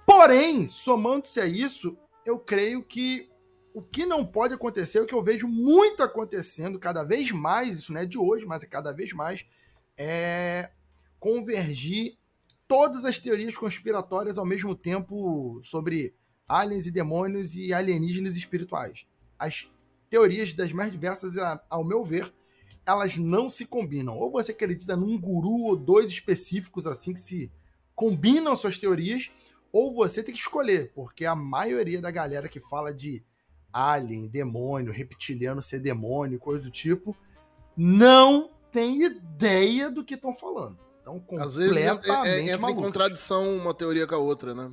Porém, 0.05 0.69
somando-se 0.69 1.41
a 1.41 1.47
isso, 1.47 1.97
eu 2.27 2.39
creio 2.39 2.83
que 2.83 3.31
o 3.73 3.81
que 3.81 4.05
não 4.05 4.27
pode 4.27 4.53
acontecer, 4.53 5.01
o 5.01 5.07
que 5.07 5.15
eu 5.15 5.23
vejo 5.23 5.49
muito 5.49 6.03
acontecendo 6.03 6.79
cada 6.79 7.03
vez 7.03 7.31
mais, 7.31 7.79
isso 7.79 7.95
não 7.95 8.01
é 8.03 8.05
de 8.05 8.19
hoje, 8.19 8.45
mas 8.45 8.63
é 8.63 8.67
cada 8.67 8.93
vez 8.93 9.15
mais, 9.15 9.47
é 9.97 10.71
convergir 11.19 12.19
todas 12.71 13.05
as 13.05 13.19
teorias 13.19 13.57
conspiratórias 13.57 14.39
ao 14.39 14.47
mesmo 14.47 14.77
tempo 14.77 15.61
sobre 15.61 16.15
aliens 16.47 16.87
e 16.87 16.93
demônios 16.93 17.57
e 17.57 17.75
alienígenas 17.75 18.37
espirituais. 18.37 19.09
As 19.37 19.69
teorias 20.09 20.55
das 20.55 20.71
mais 20.71 20.93
diversas, 20.93 21.35
ao 21.69 21.83
meu 21.83 22.05
ver, 22.05 22.33
elas 22.87 23.19
não 23.19 23.49
se 23.49 23.67
combinam. 23.67 24.17
Ou 24.17 24.31
você 24.31 24.53
acredita 24.53 24.97
num 24.97 25.21
guru 25.21 25.65
ou 25.65 25.77
dois 25.77 26.13
específicos 26.13 26.87
assim 26.87 27.13
que 27.13 27.19
se 27.19 27.51
combinam 27.93 28.55
suas 28.55 28.79
teorias, 28.79 29.33
ou 29.73 29.93
você 29.93 30.23
tem 30.23 30.33
que 30.33 30.41
escolher, 30.41 30.93
porque 30.95 31.25
a 31.25 31.35
maioria 31.35 32.01
da 32.01 32.13
galera 32.13 32.49
que 32.49 32.61
fala 32.61 32.95
de 32.95 33.25
alien, 33.73 34.29
demônio, 34.29 34.93
reptiliano 34.93 35.61
ser 35.61 35.81
demônio, 35.81 36.39
coisa 36.39 36.63
do 36.63 36.71
tipo, 36.71 37.17
não 37.77 38.49
tem 38.71 39.03
ideia 39.03 39.91
do 39.91 40.05
que 40.05 40.15
estão 40.15 40.33
falando. 40.33 40.79
Então, 41.01 41.19
completamente 41.21 41.49
Às 41.49 41.57
vezes 41.57 41.77
é, 41.77 42.29
é, 42.29 42.53
entra 42.53 42.71
em 42.71 42.75
contradição 42.75 43.57
uma 43.57 43.75
teoria 43.75 44.07
com 44.07 44.15
a 44.15 44.19
outra, 44.19 44.55
né? 44.55 44.71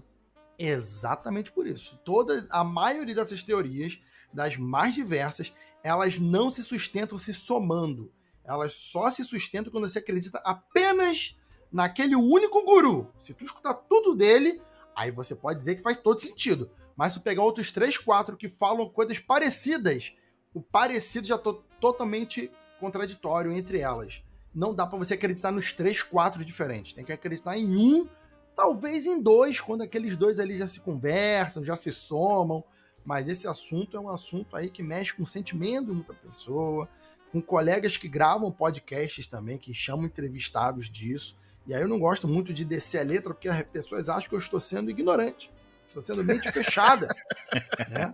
Exatamente 0.58 1.52
por 1.52 1.68
isso. 1.68 2.00
Todas, 2.04 2.48
a 2.50 2.64
maioria 2.64 3.16
dessas 3.16 3.44
teorias, 3.44 4.00
das 4.34 4.58
mais 4.58 4.94
diversas, 4.94 5.54
elas 5.84 6.20
não 6.20 6.50
se 6.50 6.64
sustentam 6.64 7.18
se 7.18 7.34
somando. 7.34 8.12
Elas 8.44 8.74
só 8.74 9.12
se 9.12 9.24
sustentam 9.24 9.72
quando 9.72 9.88
você 9.88 10.00
acredita 10.00 10.40
apenas 10.44 11.38
naquele 11.72 12.16
único 12.16 12.64
guru. 12.64 13.12
Se 13.18 13.34
tu 13.34 13.44
escutar 13.44 13.74
tudo 13.74 14.16
dele, 14.16 14.62
aí 14.96 15.12
você 15.12 15.36
pode 15.36 15.60
dizer 15.60 15.76
que 15.76 15.84
faz 15.84 15.98
todo 15.98 16.20
sentido. 16.20 16.72
Mas 16.96 17.14
se 17.14 17.20
pegar 17.20 17.44
outros 17.44 17.72
três, 17.72 17.98
quatro 17.98 18.36
que 18.36 18.50
falam 18.50 18.90
coisas 18.90 19.20
parecidas, 19.20 20.14
o 20.54 20.62
parecido 20.62 21.28
já 21.28 21.36
é 21.36 21.38
to 21.38 21.64
totalmente 21.80 22.50
contraditório 22.80 23.52
entre 23.52 23.80
elas. 23.80 24.24
Não 24.58 24.74
dá 24.74 24.88
para 24.88 24.98
você 24.98 25.14
acreditar 25.14 25.52
nos 25.52 25.72
três, 25.72 26.02
quatro 26.02 26.44
diferentes. 26.44 26.92
Tem 26.92 27.06
que 27.06 27.14
acreditar 27.14 27.56
em 27.56 27.78
um, 27.78 28.10
talvez 28.56 29.06
em 29.06 29.22
dois, 29.22 29.62
quando 29.62 29.84
aqueles 29.84 30.18
dois 30.18 30.40
ali 30.40 30.58
já 30.58 30.66
se 30.66 30.80
conversam, 30.80 31.64
já 31.64 31.78
se 31.78 31.94
somam. 31.94 32.64
Mas 33.06 33.30
esse 33.30 33.48
assunto 33.48 33.96
é 33.96 34.00
um 34.00 34.10
assunto 34.10 34.56
aí 34.56 34.72
que 34.72 34.82
mexe 34.82 35.14
com 35.14 35.22
o 35.22 35.28
sentimento 35.28 35.86
de 35.86 35.92
muita 35.92 36.12
pessoa, 36.12 36.90
com 37.32 37.40
colegas 37.40 37.98
que 37.98 38.08
gravam 38.08 38.52
podcasts 38.52 39.28
também, 39.28 39.60
que 39.60 39.76
chamam 39.76 40.08
entrevistados 40.08 40.90
disso. 40.90 41.38
E 41.68 41.76
aí 41.76 41.84
eu 41.84 41.88
não 41.88 42.00
gosto 42.00 42.28
muito 42.28 42.52
de 42.52 42.66
descer 42.66 43.02
a 43.02 43.04
letra, 43.04 43.36
porque 43.36 43.48
as 43.48 43.62
pessoas 43.62 44.10
acham 44.10 44.28
que 44.28 44.34
eu 44.34 44.40
estou 44.40 44.60
sendo 44.60 44.90
ignorante. 44.90 45.54
Estou 45.88 46.04
sendo 46.04 46.24
mente 46.24 46.52
fechada. 46.52 47.08
né? 47.90 48.12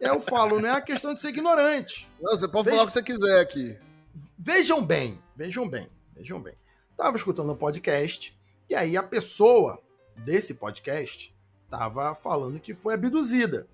Eu 0.00 0.20
falo, 0.20 0.58
não 0.58 0.68
é 0.68 0.72
a 0.72 0.80
questão 0.80 1.14
de 1.14 1.20
ser 1.20 1.28
ignorante. 1.28 2.10
Não, 2.20 2.32
você 2.36 2.48
pode 2.48 2.64
Veja- 2.64 2.78
falar 2.78 2.82
o 2.84 2.86
que 2.88 2.92
você 2.92 3.02
quiser 3.02 3.40
aqui. 3.40 3.78
Vejam 4.40 4.86
bem, 4.86 5.20
vejam 5.34 5.68
bem, 5.68 5.88
vejam 6.14 6.40
bem. 6.40 6.54
Tava 6.96 7.16
escutando 7.16 7.50
um 7.50 7.56
podcast, 7.56 8.38
e 8.70 8.74
aí 8.74 8.96
a 8.96 9.02
pessoa 9.02 9.82
desse 10.16 10.54
podcast 10.54 11.36
tava 11.68 12.14
falando 12.14 12.60
que 12.60 12.72
foi 12.72 12.94
abduzida. 12.94 13.68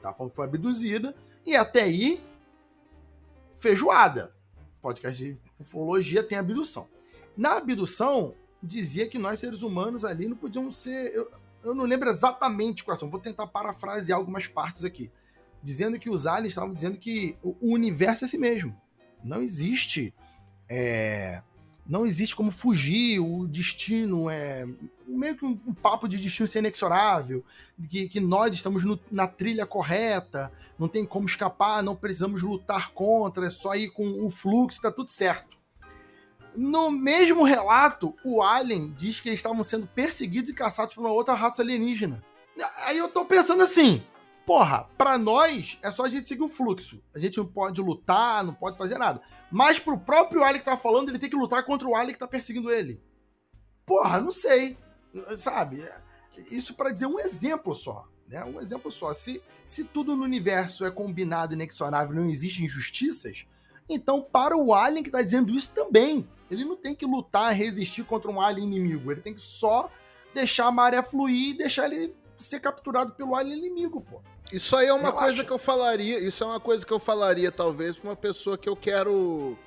Tava 0.00 0.16
falando 0.16 0.30
que 0.30 0.36
foi 0.36 0.46
abduzida, 0.46 1.14
e 1.44 1.54
até 1.54 1.82
aí, 1.82 2.24
feijoada. 3.56 4.34
Podcast 4.80 5.22
de 5.22 5.38
ufologia 5.60 6.24
tem 6.24 6.38
abdução. 6.38 6.88
Na 7.36 7.58
abdução, 7.58 8.34
dizia 8.62 9.06
que 9.06 9.18
nós 9.18 9.40
seres 9.40 9.60
humanos 9.60 10.06
ali 10.06 10.26
não 10.26 10.38
podíamos 10.38 10.74
ser. 10.74 11.14
Eu, 11.14 11.30
eu 11.62 11.74
não 11.74 11.84
lembro 11.84 12.08
exatamente 12.08 12.82
quais 12.82 12.98
são, 12.98 13.10
vou 13.10 13.20
tentar 13.20 13.46
parafrasear 13.48 14.18
algumas 14.18 14.46
partes 14.46 14.84
aqui. 14.84 15.10
Dizendo 15.62 15.98
que 15.98 16.08
os 16.08 16.26
aliens 16.26 16.52
estavam 16.52 16.72
dizendo 16.72 16.96
que 16.96 17.36
o 17.42 17.54
universo 17.60 18.24
é 18.24 18.28
si 18.28 18.38
mesmo. 18.38 18.82
Não 19.24 19.42
existe. 19.42 20.14
é, 20.68 21.42
não 21.86 22.06
existe 22.06 22.34
como 22.34 22.50
fugir, 22.50 23.20
o 23.20 23.46
destino 23.46 24.30
é 24.30 24.66
meio 25.06 25.36
que 25.36 25.44
um, 25.44 25.60
um 25.66 25.74
papo 25.74 26.08
de 26.08 26.16
destino 26.16 26.46
ser 26.48 26.60
inexorável, 26.60 27.44
que, 27.90 28.08
que 28.08 28.20
nós 28.20 28.54
estamos 28.54 28.82
no- 28.84 28.98
na 29.10 29.26
trilha 29.26 29.66
correta, 29.66 30.50
não 30.78 30.88
tem 30.88 31.04
como 31.04 31.26
escapar, 31.26 31.82
não 31.82 31.94
precisamos 31.94 32.42
lutar 32.42 32.90
contra, 32.92 33.46
é 33.46 33.50
só 33.50 33.74
ir 33.74 33.90
com 33.90 34.24
o 34.24 34.30
fluxo, 34.30 34.80
tá 34.80 34.90
tudo 34.90 35.10
certo. 35.10 35.54
No 36.56 36.90
mesmo 36.90 37.42
relato, 37.44 38.14
o 38.24 38.40
Alien 38.42 38.94
diz 38.96 39.20
que 39.20 39.28
eles 39.28 39.40
estavam 39.40 39.62
sendo 39.62 39.86
perseguidos 39.86 40.48
e 40.50 40.54
caçados 40.54 40.94
por 40.94 41.02
uma 41.02 41.12
outra 41.12 41.34
raça 41.34 41.60
alienígena. 41.60 42.24
Aí 42.86 42.96
eu 42.96 43.08
tô 43.08 43.24
pensando 43.26 43.62
assim, 43.62 44.02
porra, 44.46 44.88
pra 44.96 45.18
nós 45.18 45.78
é 45.82 45.90
só 45.90 46.04
a 46.04 46.08
gente 46.08 46.26
seguir 46.26 46.42
o 46.42 46.48
fluxo. 46.48 47.02
A 47.14 47.18
gente 47.18 47.38
não 47.38 47.46
pode 47.46 47.80
lutar, 47.80 48.44
não 48.44 48.54
pode 48.54 48.76
fazer 48.76 48.98
nada. 48.98 49.20
Mas 49.50 49.78
pro 49.78 49.98
próprio 49.98 50.42
Alien 50.42 50.60
que 50.60 50.64
tá 50.64 50.76
falando, 50.76 51.08
ele 51.08 51.18
tem 51.18 51.30
que 51.30 51.36
lutar 51.36 51.64
contra 51.64 51.88
o 51.88 51.94
Alien 51.94 52.12
que 52.12 52.18
tá 52.18 52.28
perseguindo 52.28 52.70
ele. 52.70 53.00
Porra, 53.86 54.20
não 54.20 54.30
sei. 54.30 54.76
Sabe? 55.36 55.84
Isso 56.50 56.74
pra 56.74 56.90
dizer 56.90 57.06
um 57.06 57.20
exemplo 57.20 57.74
só. 57.74 58.08
Né? 58.26 58.44
Um 58.44 58.60
exemplo 58.60 58.90
só. 58.90 59.12
Se, 59.14 59.42
se 59.64 59.84
tudo 59.84 60.16
no 60.16 60.24
universo 60.24 60.84
é 60.84 60.90
combinado 60.90 61.54
inexorável 61.54 62.14
não 62.14 62.30
existem 62.30 62.64
injustiças, 62.64 63.46
então 63.88 64.22
para 64.22 64.56
o 64.56 64.74
Alien 64.74 65.02
que 65.02 65.10
tá 65.10 65.22
dizendo 65.22 65.54
isso 65.54 65.70
também. 65.70 66.28
Ele 66.50 66.64
não 66.64 66.76
tem 66.76 66.94
que 66.94 67.06
lutar, 67.06 67.54
resistir 67.54 68.04
contra 68.04 68.30
um 68.30 68.40
Alien 68.40 68.66
inimigo. 68.66 69.10
Ele 69.10 69.20
tem 69.20 69.34
que 69.34 69.42
só 69.42 69.90
deixar 70.34 70.66
a 70.66 70.72
maré 70.72 71.02
fluir 71.02 71.50
e 71.50 71.58
deixar 71.58 71.90
ele 71.90 72.14
ser 72.36 72.60
capturado 72.60 73.12
pelo 73.12 73.34
Alien 73.34 73.58
inimigo, 73.58 74.00
pô. 74.00 74.20
Isso 74.52 74.76
aí 74.76 74.86
é 74.86 74.92
uma 74.92 75.08
Relaxa. 75.08 75.26
coisa 75.26 75.44
que 75.44 75.50
eu 75.50 75.58
falaria. 75.58 76.18
Isso 76.18 76.44
é 76.44 76.46
uma 76.46 76.60
coisa 76.60 76.84
que 76.84 76.92
eu 76.92 76.98
falaria, 76.98 77.50
talvez, 77.50 77.96
pra 77.96 78.10
uma 78.10 78.16
pessoa 78.16 78.58
que 78.58 78.68
eu 78.68 78.76
quero, 78.76 79.58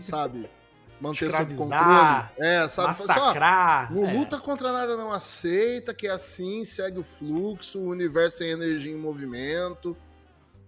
sabe, 0.00 0.48
manter 1.00 1.30
sob 1.30 1.54
controle. 1.54 2.28
É, 2.38 2.66
sabe? 2.68 2.96
Só, 2.96 3.06
Massacrar. 3.06 3.92
não 3.92 4.08
é. 4.08 4.12
luta 4.12 4.38
contra 4.38 4.72
nada, 4.72 4.96
não 4.96 5.12
aceita, 5.12 5.92
que 5.94 6.06
é 6.06 6.10
assim, 6.10 6.64
segue 6.64 6.98
o 6.98 7.02
fluxo, 7.02 7.78
o 7.78 7.88
universo 7.88 8.42
é 8.42 8.48
energia 8.48 8.92
em 8.92 8.98
movimento. 8.98 9.96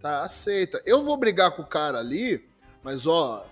Tá, 0.01 0.23
aceita. 0.23 0.81
Eu 0.87 1.03
vou 1.03 1.17
brigar 1.17 1.51
com 1.53 1.63
o 1.63 1.67
cara 1.67 1.99
ali, 1.99 2.49
mas 2.83 3.07
ó, 3.07 3.45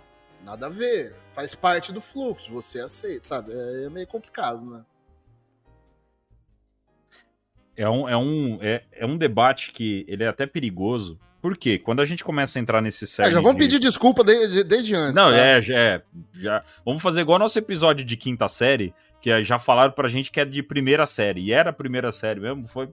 nada 0.44 0.66
a 0.66 0.70
ver. 0.70 1.16
Faz 1.34 1.54
parte 1.54 1.92
do 1.92 2.00
fluxo, 2.00 2.50
você 2.52 2.80
aceita, 2.80 3.22
sabe? 3.22 3.52
É, 3.52 3.84
é 3.86 3.90
meio 3.90 4.06
complicado, 4.06 4.64
né? 4.64 4.84
É 7.76 7.88
um, 7.88 8.09
é, 8.09 8.16
um, 8.16 8.59
é, 8.62 8.83
é 8.92 9.06
um 9.06 9.16
debate 9.16 9.71
que 9.73 10.04
ele 10.09 10.25
é 10.25 10.28
até 10.28 10.47
perigoso. 10.47 11.18
Por 11.42 11.56
quê? 11.56 11.78
Quando 11.78 12.00
a 12.00 12.04
gente 12.04 12.25
começa 12.25 12.59
a 12.59 12.62
entrar 12.62 12.80
nesse 12.80 13.04
É, 13.04 13.06
cerne 13.06 13.33
já 13.33 13.40
vamos 13.40 13.56
de- 13.56 13.62
pedir 13.62 13.78
desculpa 13.78 14.25
de- 14.25 14.49
de- 14.49 14.64
desde 14.64 14.95
antes. 14.95 15.14
Não, 15.14 15.30
tá? 15.30 15.37
é, 15.37 15.59
é, 15.71 16.02
já. 16.40 16.62
Vamos 16.85 17.02
fazer 17.02 17.21
igual 17.21 17.38
nosso 17.38 17.59
episódio 17.59 18.04
de 18.04 18.16
quinta 18.16 18.49
série, 18.49 18.92
que 19.21 19.42
já 19.45 19.59
falaram 19.59 19.92
pra 19.92 20.09
gente 20.09 20.30
que 20.30 20.40
é 20.40 20.45
de 20.45 20.62
primeira 20.62 21.04
série. 21.06 21.40
E 21.42 21.52
era 21.52 21.71
a 21.71 21.73
primeira 21.73 22.11
série 22.11 22.40
mesmo, 22.40 22.66
foi. 22.66 22.88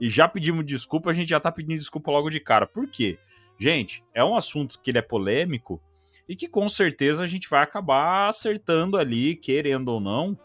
E 0.00 0.10
já 0.10 0.26
pedimos 0.28 0.66
desculpa, 0.66 1.10
a 1.10 1.14
gente 1.14 1.28
já 1.28 1.38
tá 1.40 1.50
pedindo 1.52 1.78
desculpa 1.78 2.10
logo 2.10 2.28
de 2.28 2.40
cara. 2.40 2.66
Por 2.66 2.88
quê? 2.88 3.16
Gente, 3.58 4.02
é 4.12 4.22
um 4.24 4.36
assunto 4.36 4.78
que 4.82 4.90
ele 4.90 4.98
é 4.98 5.02
polêmico 5.02 5.80
e 6.28 6.34
que 6.34 6.48
com 6.48 6.68
certeza 6.68 7.22
a 7.22 7.26
gente 7.26 7.48
vai 7.48 7.62
acabar 7.62 8.28
acertando 8.28 8.96
ali, 8.98 9.36
querendo 9.36 9.88
ou 9.88 10.00
não, 10.00 10.36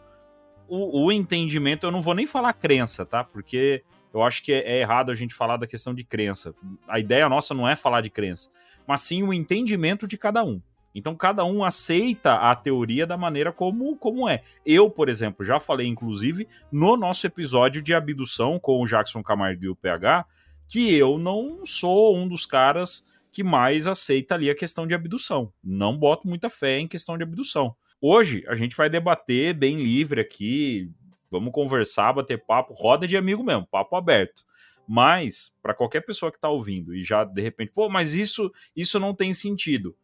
o, 0.70 1.06
o 1.06 1.12
entendimento. 1.12 1.84
Eu 1.84 1.90
não 1.90 2.00
vou 2.00 2.14
nem 2.14 2.26
falar 2.26 2.52
crença, 2.52 3.04
tá? 3.04 3.24
Porque 3.24 3.82
eu 4.14 4.22
acho 4.22 4.42
que 4.42 4.52
é, 4.52 4.60
é 4.60 4.80
errado 4.80 5.10
a 5.10 5.14
gente 5.14 5.34
falar 5.34 5.56
da 5.56 5.66
questão 5.66 5.92
de 5.92 6.04
crença. 6.04 6.54
A 6.88 6.98
ideia 6.98 7.28
nossa 7.28 7.52
não 7.52 7.68
é 7.68 7.74
falar 7.74 8.00
de 8.00 8.10
crença, 8.10 8.50
mas 8.86 9.00
sim 9.00 9.22
o 9.22 9.34
entendimento 9.34 10.06
de 10.06 10.16
cada 10.16 10.44
um. 10.44 10.62
Então 10.94 11.14
cada 11.14 11.44
um 11.44 11.62
aceita 11.62 12.34
a 12.34 12.54
teoria 12.54 13.06
da 13.06 13.16
maneira 13.16 13.52
como, 13.52 13.96
como 13.96 14.28
é. 14.28 14.42
Eu, 14.64 14.90
por 14.90 15.08
exemplo, 15.08 15.44
já 15.44 15.60
falei, 15.60 15.86
inclusive, 15.86 16.48
no 16.72 16.96
nosso 16.96 17.26
episódio 17.26 17.82
de 17.82 17.94
abdução 17.94 18.58
com 18.58 18.80
o 18.80 18.86
Jackson 18.86 19.22
Camargo 19.22 19.64
e 19.64 19.68
o 19.68 19.76
PH, 19.76 20.24
que 20.66 20.94
eu 20.94 21.18
não 21.18 21.64
sou 21.66 22.16
um 22.16 22.28
dos 22.28 22.46
caras 22.46 23.04
que 23.32 23.44
mais 23.44 23.86
aceita 23.86 24.34
ali 24.34 24.50
a 24.50 24.54
questão 24.54 24.86
de 24.86 24.94
abdução. 24.94 25.52
Não 25.62 25.96
boto 25.96 26.26
muita 26.26 26.48
fé 26.48 26.78
em 26.80 26.88
questão 26.88 27.16
de 27.16 27.22
abdução. 27.22 27.76
Hoje 28.00 28.44
a 28.48 28.54
gente 28.54 28.74
vai 28.74 28.88
debater 28.88 29.54
bem 29.54 29.82
livre 29.82 30.20
aqui, 30.20 30.90
vamos 31.30 31.52
conversar, 31.52 32.14
bater 32.14 32.42
papo, 32.44 32.72
roda 32.72 33.06
de 33.06 33.16
amigo 33.16 33.44
mesmo, 33.44 33.66
papo 33.66 33.94
aberto. 33.94 34.42
Mas 34.88 35.54
para 35.62 35.74
qualquer 35.74 36.00
pessoa 36.00 36.32
que 36.32 36.38
está 36.38 36.48
ouvindo 36.48 36.94
e 36.94 37.04
já 37.04 37.24
de 37.24 37.42
repente, 37.42 37.72
pô, 37.72 37.88
mas 37.88 38.14
isso 38.14 38.50
isso 38.74 38.98
não 38.98 39.14
tem 39.14 39.34
sentido. 39.34 39.94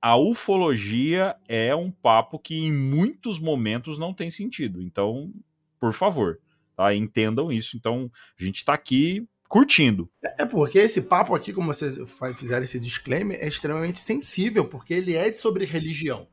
A 0.00 0.16
ufologia 0.16 1.34
é 1.48 1.74
um 1.74 1.90
papo 1.90 2.38
que 2.38 2.54
em 2.54 2.72
muitos 2.72 3.38
momentos 3.38 3.98
não 3.98 4.12
tem 4.12 4.28
sentido. 4.28 4.82
Então, 4.82 5.32
por 5.78 5.92
favor, 5.92 6.40
tá? 6.76 6.94
entendam 6.94 7.52
isso. 7.52 7.76
Então, 7.76 8.10
a 8.38 8.44
gente 8.44 8.56
está 8.56 8.74
aqui 8.74 9.26
curtindo. 9.48 10.10
É 10.38 10.44
porque 10.44 10.78
esse 10.80 11.02
papo 11.02 11.34
aqui, 11.34 11.52
como 11.52 11.72
vocês 11.72 11.96
fizeram 12.36 12.64
esse 12.64 12.80
disclaimer, 12.80 13.38
é 13.40 13.46
extremamente 13.46 14.00
sensível, 14.00 14.66
porque 14.66 14.92
ele 14.92 15.14
é 15.14 15.32
sobre 15.32 15.64
religião, 15.64 16.28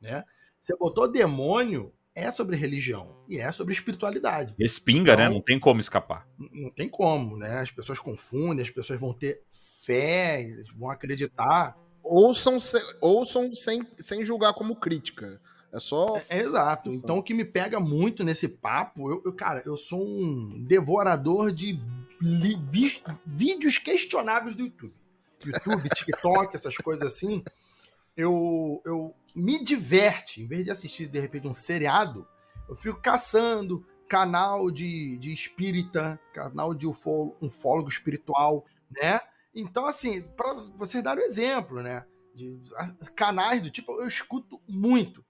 né? 0.00 0.22
Você 0.64 0.74
botou 0.76 1.06
demônio, 1.06 1.92
é 2.14 2.30
sobre 2.30 2.56
religião 2.56 3.14
e 3.28 3.36
é 3.38 3.52
sobre 3.52 3.74
espiritualidade. 3.74 4.54
Respinga, 4.58 5.14
né? 5.14 5.24
Então- 5.24 5.34
Não 5.34 5.42
tem 5.42 5.60
como 5.60 5.78
escapar. 5.78 6.26
Não 6.38 6.70
tem 6.70 6.88
como, 6.88 7.36
né? 7.36 7.58
As 7.58 7.70
pessoas 7.70 7.98
confundem, 7.98 8.64
as 8.64 8.70
pessoas 8.70 8.98
vão 8.98 9.12
ter 9.12 9.42
fé, 9.82 10.50
vão 10.74 10.88
acreditar. 10.88 11.76
Ouçam, 12.02 12.58
se- 12.58 12.82
ouçam 13.02 13.52
sem, 13.52 13.86
sem 13.98 14.24
julgar 14.24 14.54
como 14.54 14.74
crítica. 14.76 15.38
É 15.70 15.78
só. 15.78 16.18
É, 16.30 16.38
exato. 16.38 16.88
Isso. 16.88 16.98
Então 16.98 17.18
o 17.18 17.22
que 17.22 17.34
me 17.34 17.44
pega 17.44 17.78
muito 17.78 18.24
nesse 18.24 18.48
papo, 18.48 19.10
eu, 19.10 19.22
eu, 19.26 19.32
cara, 19.34 19.62
eu 19.66 19.76
sou 19.76 20.02
um 20.02 20.64
devorador 20.64 21.52
de 21.52 21.78
li- 22.22 22.58
vis- 22.70 23.02
vídeos 23.26 23.76
questionáveis 23.76 24.54
do 24.56 24.62
YouTube. 24.62 24.94
YouTube, 25.44 25.88
TikTok, 25.94 26.56
essas 26.56 26.74
coisas 26.78 27.12
assim. 27.12 27.44
Eu, 28.16 28.80
eu 28.84 29.14
me 29.34 29.62
diverte, 29.62 30.40
em 30.40 30.46
vez 30.46 30.64
de 30.64 30.70
assistir 30.70 31.08
de 31.08 31.18
repente 31.18 31.48
um 31.48 31.54
seriado, 31.54 32.26
eu 32.68 32.74
fico 32.74 33.00
caçando 33.00 33.84
canal 34.08 34.70
de, 34.70 35.16
de 35.18 35.32
espírita, 35.32 36.20
canal 36.32 36.74
de 36.74 36.86
ufólogo 36.86 37.88
espiritual, 37.88 38.64
né? 38.90 39.20
Então, 39.54 39.86
assim, 39.86 40.22
para 40.22 40.54
vocês 40.76 41.02
darem 41.02 41.24
um 41.24 41.26
exemplo, 41.26 41.82
né? 41.82 42.06
De 42.34 42.60
canais 43.14 43.62
do 43.62 43.70
tipo, 43.70 43.92
eu 44.00 44.06
escuto 44.06 44.60
muito. 44.68 45.24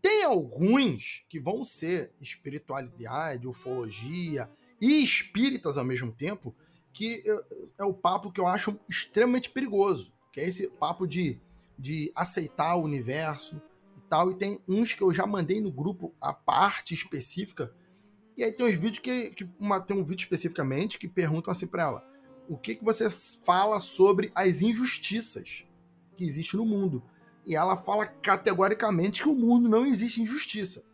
Tem 0.00 0.24
alguns 0.24 1.24
que 1.28 1.38
vão 1.38 1.64
ser 1.64 2.12
espiritualidade, 2.20 3.46
ufologia 3.46 4.50
e 4.80 5.02
espíritas 5.02 5.76
ao 5.76 5.84
mesmo 5.84 6.10
tempo, 6.10 6.54
que 6.92 7.22
eu- 7.24 7.44
é 7.78 7.84
o 7.84 7.92
papo 7.92 8.32
que 8.32 8.40
eu 8.40 8.46
acho 8.46 8.78
extremamente 8.88 9.50
perigoso, 9.50 10.12
que 10.32 10.40
é 10.40 10.48
esse 10.48 10.68
papo 10.68 11.06
de, 11.06 11.38
de 11.80 12.12
aceitar 12.14 12.76
o 12.76 12.82
universo 12.82 13.56
e 13.96 14.00
tal. 14.08 14.30
E 14.30 14.36
tem 14.36 14.60
uns 14.68 14.92
que 14.92 15.02
eu 15.02 15.12
já 15.12 15.26
mandei 15.26 15.60
no 15.60 15.72
grupo 15.72 16.14
a 16.20 16.32
parte 16.32 16.92
específica. 16.92 17.72
E 18.36 18.44
aí 18.44 18.52
tem 18.52 18.66
uns 18.66 18.74
vídeos 18.74 18.98
que, 18.98 19.30
que 19.30 19.48
uma, 19.58 19.80
tem 19.80 19.96
um 19.96 20.04
vídeo 20.04 20.24
especificamente 20.24 20.98
que 20.98 21.08
perguntam 21.08 21.50
assim 21.50 21.66
para 21.66 21.84
ela: 21.84 22.08
o 22.48 22.58
que, 22.58 22.74
que 22.74 22.84
você 22.84 23.08
fala 23.44 23.80
sobre 23.80 24.30
as 24.34 24.60
injustiças 24.60 25.64
que 26.16 26.24
existem 26.24 26.60
no 26.60 26.66
mundo? 26.66 27.02
E 27.46 27.56
ela 27.56 27.76
fala 27.76 28.06
categoricamente 28.06 29.22
que 29.22 29.28
o 29.28 29.34
mundo 29.34 29.68
não 29.68 29.86
existe 29.86 30.20
injustiça. 30.20 30.84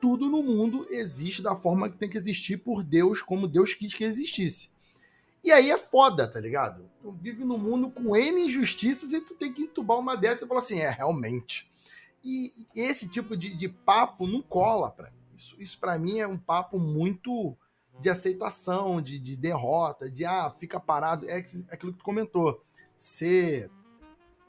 Tudo 0.00 0.28
no 0.28 0.42
mundo 0.42 0.84
existe 0.90 1.40
da 1.42 1.54
forma 1.54 1.88
que 1.88 1.96
tem 1.96 2.08
que 2.08 2.18
existir 2.18 2.56
por 2.56 2.82
Deus, 2.82 3.22
como 3.22 3.46
Deus 3.46 3.72
quis 3.72 3.94
que 3.94 4.02
existisse. 4.02 4.71
E 5.42 5.50
aí 5.50 5.70
é 5.70 5.78
foda, 5.78 6.28
tá 6.28 6.40
ligado? 6.40 6.88
Tu 7.00 7.10
vive 7.12 7.44
num 7.44 7.58
mundo 7.58 7.90
com 7.90 8.16
N 8.16 8.42
injustiças 8.42 9.12
e 9.12 9.20
tu 9.20 9.34
tem 9.34 9.52
que 9.52 9.62
entubar 9.62 9.98
uma 9.98 10.16
dessas 10.16 10.42
e 10.42 10.46
falar 10.46 10.60
assim, 10.60 10.78
é, 10.78 10.90
realmente. 10.90 11.70
E 12.24 12.52
esse 12.76 13.08
tipo 13.08 13.36
de, 13.36 13.54
de 13.54 13.68
papo 13.68 14.26
não 14.26 14.40
cola 14.40 14.90
pra 14.90 15.10
mim. 15.10 15.18
Isso, 15.34 15.60
isso 15.60 15.78
para 15.80 15.98
mim 15.98 16.20
é 16.20 16.26
um 16.26 16.38
papo 16.38 16.78
muito 16.78 17.56
de 18.00 18.08
aceitação, 18.08 19.02
de, 19.02 19.18
de 19.18 19.36
derrota, 19.36 20.10
de 20.10 20.24
ah, 20.24 20.54
fica 20.58 20.78
parado. 20.78 21.28
É 21.28 21.38
aquilo 21.70 21.92
que 21.92 21.98
tu 21.98 22.04
comentou. 22.04 22.62
Ser 22.96 23.68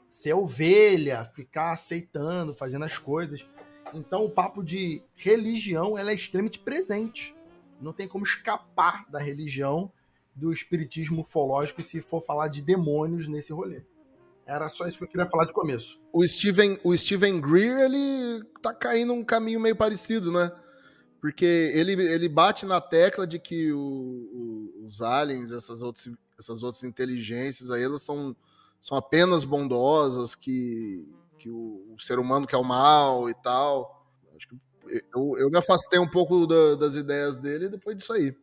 ser 0.08 0.32
ovelha, 0.32 1.24
ficar 1.34 1.72
aceitando, 1.72 2.54
fazendo 2.54 2.84
as 2.84 2.96
coisas. 2.96 3.44
Então 3.92 4.24
o 4.24 4.30
papo 4.30 4.62
de 4.62 5.02
religião 5.16 5.98
ela 5.98 6.12
é 6.12 6.14
extremamente 6.14 6.60
presente. 6.60 7.34
Não 7.80 7.92
tem 7.92 8.06
como 8.06 8.24
escapar 8.24 9.04
da 9.10 9.18
religião, 9.18 9.90
do 10.34 10.52
espiritismo 10.52 11.22
ufológico 11.22 11.82
se 11.82 12.00
for 12.00 12.22
falar 12.22 12.48
de 12.48 12.60
demônios 12.62 13.28
nesse 13.28 13.52
rolê. 13.52 13.82
Era 14.46 14.68
só 14.68 14.86
isso 14.86 14.98
que 14.98 15.04
eu 15.04 15.08
queria 15.08 15.26
falar 15.26 15.46
de 15.46 15.52
começo. 15.52 16.00
O 16.12 16.26
Steven, 16.26 16.78
o 16.84 16.94
Steven 16.96 17.40
Greer, 17.40 17.78
ele 17.80 18.44
tá 18.60 18.74
caindo 18.74 19.12
um 19.12 19.24
caminho 19.24 19.58
meio 19.58 19.74
parecido, 19.76 20.30
né? 20.30 20.52
Porque 21.20 21.44
ele, 21.74 21.92
ele 21.92 22.28
bate 22.28 22.66
na 22.66 22.80
tecla 22.80 23.26
de 23.26 23.38
que 23.38 23.72
o- 23.72 23.78
o- 23.78 24.84
os 24.84 25.00
aliens, 25.00 25.50
essas 25.52 25.80
outras, 25.80 26.10
essas 26.38 26.62
outras 26.62 26.84
inteligências 26.84 27.70
aí, 27.70 27.82
elas 27.82 28.02
são, 28.02 28.36
são 28.78 28.98
apenas 28.98 29.44
bondosas, 29.44 30.34
que, 30.34 31.08
que 31.38 31.48
o, 31.48 31.94
o 31.94 31.98
ser 31.98 32.18
humano 32.18 32.46
quer 32.46 32.58
o 32.58 32.64
mal 32.64 33.30
e 33.30 33.34
tal. 33.34 34.06
Acho 34.36 34.48
que 34.48 34.56
eu, 35.14 35.38
eu 35.38 35.48
me 35.50 35.56
afastei 35.56 35.98
um 35.98 36.10
pouco 36.10 36.46
da- 36.46 36.74
das 36.74 36.96
ideias 36.96 37.38
dele 37.38 37.70
depois 37.70 37.96
disso 37.96 38.12
aí. 38.12 38.36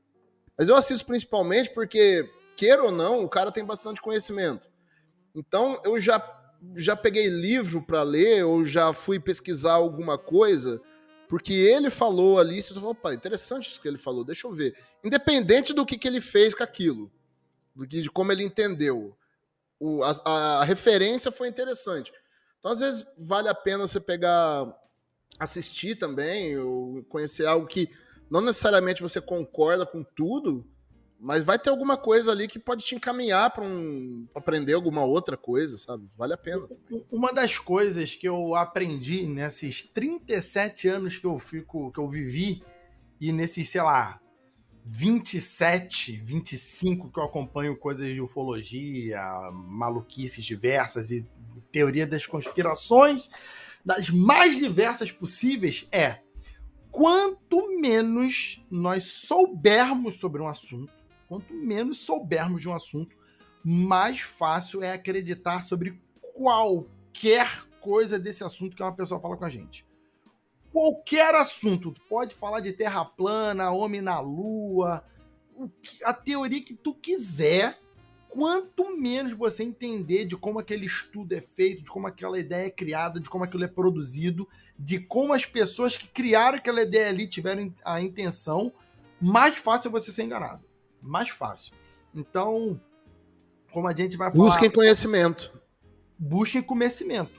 Mas 0.62 0.70
eu 0.70 0.76
assisto 0.76 1.08
principalmente 1.08 1.72
porque, 1.72 2.30
queira 2.56 2.84
ou 2.84 2.92
não, 2.92 3.24
o 3.24 3.28
cara 3.28 3.52
tem 3.52 3.66
bastante 3.66 4.00
conhecimento. 4.00 4.70
Então 5.34 5.82
eu 5.84 6.00
já, 6.00 6.24
já 6.76 6.96
peguei 6.96 7.30
livro 7.30 7.82
para 7.82 8.04
ler 8.04 8.46
ou 8.46 8.64
já 8.64 8.94
fui 8.94 9.20
pesquisar 9.20 9.74
alguma 9.74 10.20
coisa 10.20 10.80
porque 11.28 11.52
ele 11.52 11.90
falou 11.90 12.38
ali, 12.38 12.62
você 12.62 12.76
falou, 12.76 12.92
opa, 12.92 13.12
interessante 13.12 13.70
isso 13.70 13.82
que 13.82 13.88
ele 13.88 13.98
falou, 13.98 14.24
deixa 14.24 14.46
eu 14.46 14.54
ver. 14.54 14.78
Independente 15.04 15.74
do 15.74 15.84
que, 15.84 15.98
que 15.98 16.08
ele 16.08 16.22
fez 16.22 16.54
com 16.54 16.62
aquilo, 16.62 17.12
do 17.76 17.88
que, 17.88 18.00
de 18.00 18.12
como 18.12 18.32
ele 18.32 18.44
entendeu, 18.44 19.18
o, 19.80 20.04
a, 20.04 20.60
a 20.60 20.64
referência 20.64 21.32
foi 21.32 21.48
interessante. 21.48 22.14
Então, 22.60 22.70
às 22.70 22.82
vezes, 22.82 23.04
vale 23.18 23.50
a 23.50 23.56
pena 23.56 23.88
você 23.88 24.00
pegar, 24.00 24.72
assistir 25.40 25.96
também, 25.96 26.56
ou 26.60 27.04
conhecer 27.06 27.48
algo 27.48 27.66
que 27.66 27.90
não 28.32 28.42
necessariamente 28.42 29.02
você 29.02 29.20
concorda 29.22 29.86
com 29.86 30.04
tudo, 30.04 30.66
mas 31.20 31.44
vai 31.44 31.60
ter 31.60 31.70
alguma 31.70 31.98
coisa 31.98 32.32
ali 32.32 32.48
que 32.48 32.58
pode 32.58 32.84
te 32.84 32.96
encaminhar 32.96 33.52
para 33.52 33.64
um, 33.64 34.26
aprender 34.34 34.74
alguma 34.74 35.04
outra 35.04 35.38
coisa, 35.38 35.78
sabe? 35.78 36.10
Vale 36.18 36.34
a 36.34 36.38
pena. 36.38 36.66
Um- 36.92 37.04
Uma 37.18 37.32
das 37.32 37.60
coisas 37.60 38.16
que 38.16 38.28
eu 38.28 38.56
aprendi 38.56 39.24
nesses 39.28 39.84
37 39.84 40.88
anos 40.88 41.18
que 41.20 41.26
eu 41.28 41.38
fico, 41.38 41.92
que 41.92 42.00
eu 42.00 42.08
vivi, 42.08 42.64
e 43.20 43.32
nesses, 43.32 43.70
sei 43.70 43.84
lá, 43.84 44.20
27, 44.84 46.14
25 46.24 47.12
que 47.12 47.20
eu 47.20 47.24
acompanho 47.24 47.78
coisas 47.78 48.08
de 48.12 48.20
ufologia, 48.20 49.22
maluquices 49.54 50.44
diversas 50.44 51.12
e 51.12 51.28
teoria 51.72 52.08
das 52.08 52.26
conspirações, 52.26 53.30
das 53.86 54.10
mais 54.10 54.58
diversas 54.58 55.12
possíveis, 55.12 55.88
é 55.92 56.20
quanto 56.92 57.80
menos 57.80 58.64
nós 58.70 59.06
soubermos 59.06 60.20
sobre 60.20 60.42
um 60.42 60.48
assunto, 60.48 60.94
quanto 61.28 61.54
menos 61.54 62.00
soubermos 62.00 62.62
de 62.62 62.68
um 62.68 62.74
assunto, 62.74 63.16
mais 63.64 64.20
fácil 64.22 64.84
é 64.84 64.92
acreditar 64.92 65.62
sobre 65.62 66.00
qualquer 66.36 67.66
coisa 67.80 68.20
desse 68.20 68.44
assunto 68.44 68.76
que 68.76 68.84
uma 68.84 68.96
pessoa 68.96 69.20
fala 69.20 69.38
com 69.38 69.46
a 69.46 69.50
gente. 69.50 69.88
Qualquer 70.72 71.34
assunto, 71.36 71.94
pode 72.08 72.36
falar 72.36 72.60
de 72.60 72.74
terra 72.74 73.04
plana, 73.04 73.72
homem 73.72 74.02
na 74.02 74.20
lua, 74.20 75.04
a 76.04 76.14
teoria 76.14 76.64
que 76.64 76.74
tu 76.74 76.94
quiser, 76.94 77.80
quanto 78.32 78.98
menos 78.98 79.34
você 79.34 79.62
entender 79.62 80.24
de 80.24 80.38
como 80.38 80.58
aquele 80.58 80.86
estudo 80.86 81.34
é 81.36 81.42
feito, 81.42 81.84
de 81.84 81.92
como 81.92 82.08
aquela 82.08 82.40
ideia 82.40 82.68
é 82.68 82.70
criada, 82.70 83.20
de 83.20 83.30
como 83.30 83.44
aquilo 83.44 83.66
é 83.66 83.68
produzido, 83.68 84.48
de 84.80 85.00
como 85.00 85.34
as 85.34 85.46
pessoas 85.46 85.98
que 85.98 86.08
criaram 86.08 86.58
aquela 86.58 86.82
ideia 86.82 87.10
ali 87.10 87.28
tiveram 87.28 87.74
a 87.84 88.02
intenção, 88.02 88.72
mais 89.20 89.58
fácil 89.58 89.90
é 89.90 89.92
você 89.92 90.14
ser 90.14 90.24
enganado. 90.24 90.64
Mais 91.02 91.28
fácil. 91.28 91.74
Então, 92.16 92.80
como 93.70 93.90
a 93.90 93.94
gente 93.94 94.16
vai 94.16 94.32
falar. 94.32 94.46
Busquem 94.46 94.72
conhecimento. 94.72 95.54
Busquem 96.18 96.62
conhecimento. 96.62 97.32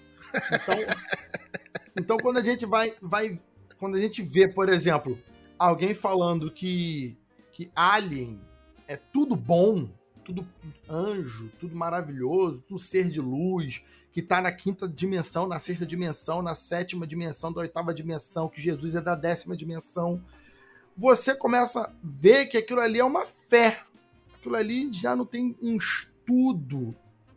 Então, 0.52 0.74
então 1.96 2.16
quando 2.18 2.36
a 2.36 2.42
gente 2.42 2.66
vai, 2.66 2.94
vai. 3.00 3.40
Quando 3.78 3.96
a 3.96 4.00
gente 4.00 4.20
vê, 4.20 4.46
por 4.46 4.68
exemplo, 4.68 5.18
alguém 5.58 5.94
falando 5.94 6.50
que, 6.50 7.18
que 7.50 7.72
Alien 7.74 8.42
é 8.86 8.96
tudo 8.96 9.34
bom, 9.34 9.88
tudo 10.24 10.46
anjo, 10.88 11.50
tudo 11.60 11.76
maravilhoso, 11.76 12.62
tudo 12.66 12.78
ser 12.78 13.10
de 13.10 13.20
luz, 13.20 13.82
que 14.10 14.22
tá 14.22 14.40
na 14.40 14.52
quinta 14.52 14.88
dimensão, 14.88 15.46
na 15.46 15.58
sexta 15.58 15.86
dimensão, 15.86 16.42
na 16.42 16.54
sétima 16.54 17.06
dimensão, 17.06 17.52
da 17.52 17.60
oitava 17.60 17.94
dimensão, 17.94 18.48
que 18.48 18.60
Jesus 18.60 18.94
é 18.94 19.00
da 19.00 19.14
décima 19.14 19.56
dimensão. 19.56 20.22
Você 20.96 21.34
começa 21.34 21.80
a 21.80 21.92
ver 22.02 22.46
que 22.46 22.58
aquilo 22.58 22.80
ali 22.80 22.98
é 22.98 23.04
uma 23.04 23.24
fé. 23.48 23.82
Aquilo 24.34 24.56
ali 24.56 24.92
já 24.92 25.16
não 25.16 25.24
tem 25.24 25.56
um 25.62 25.76
estudo, 25.76 26.94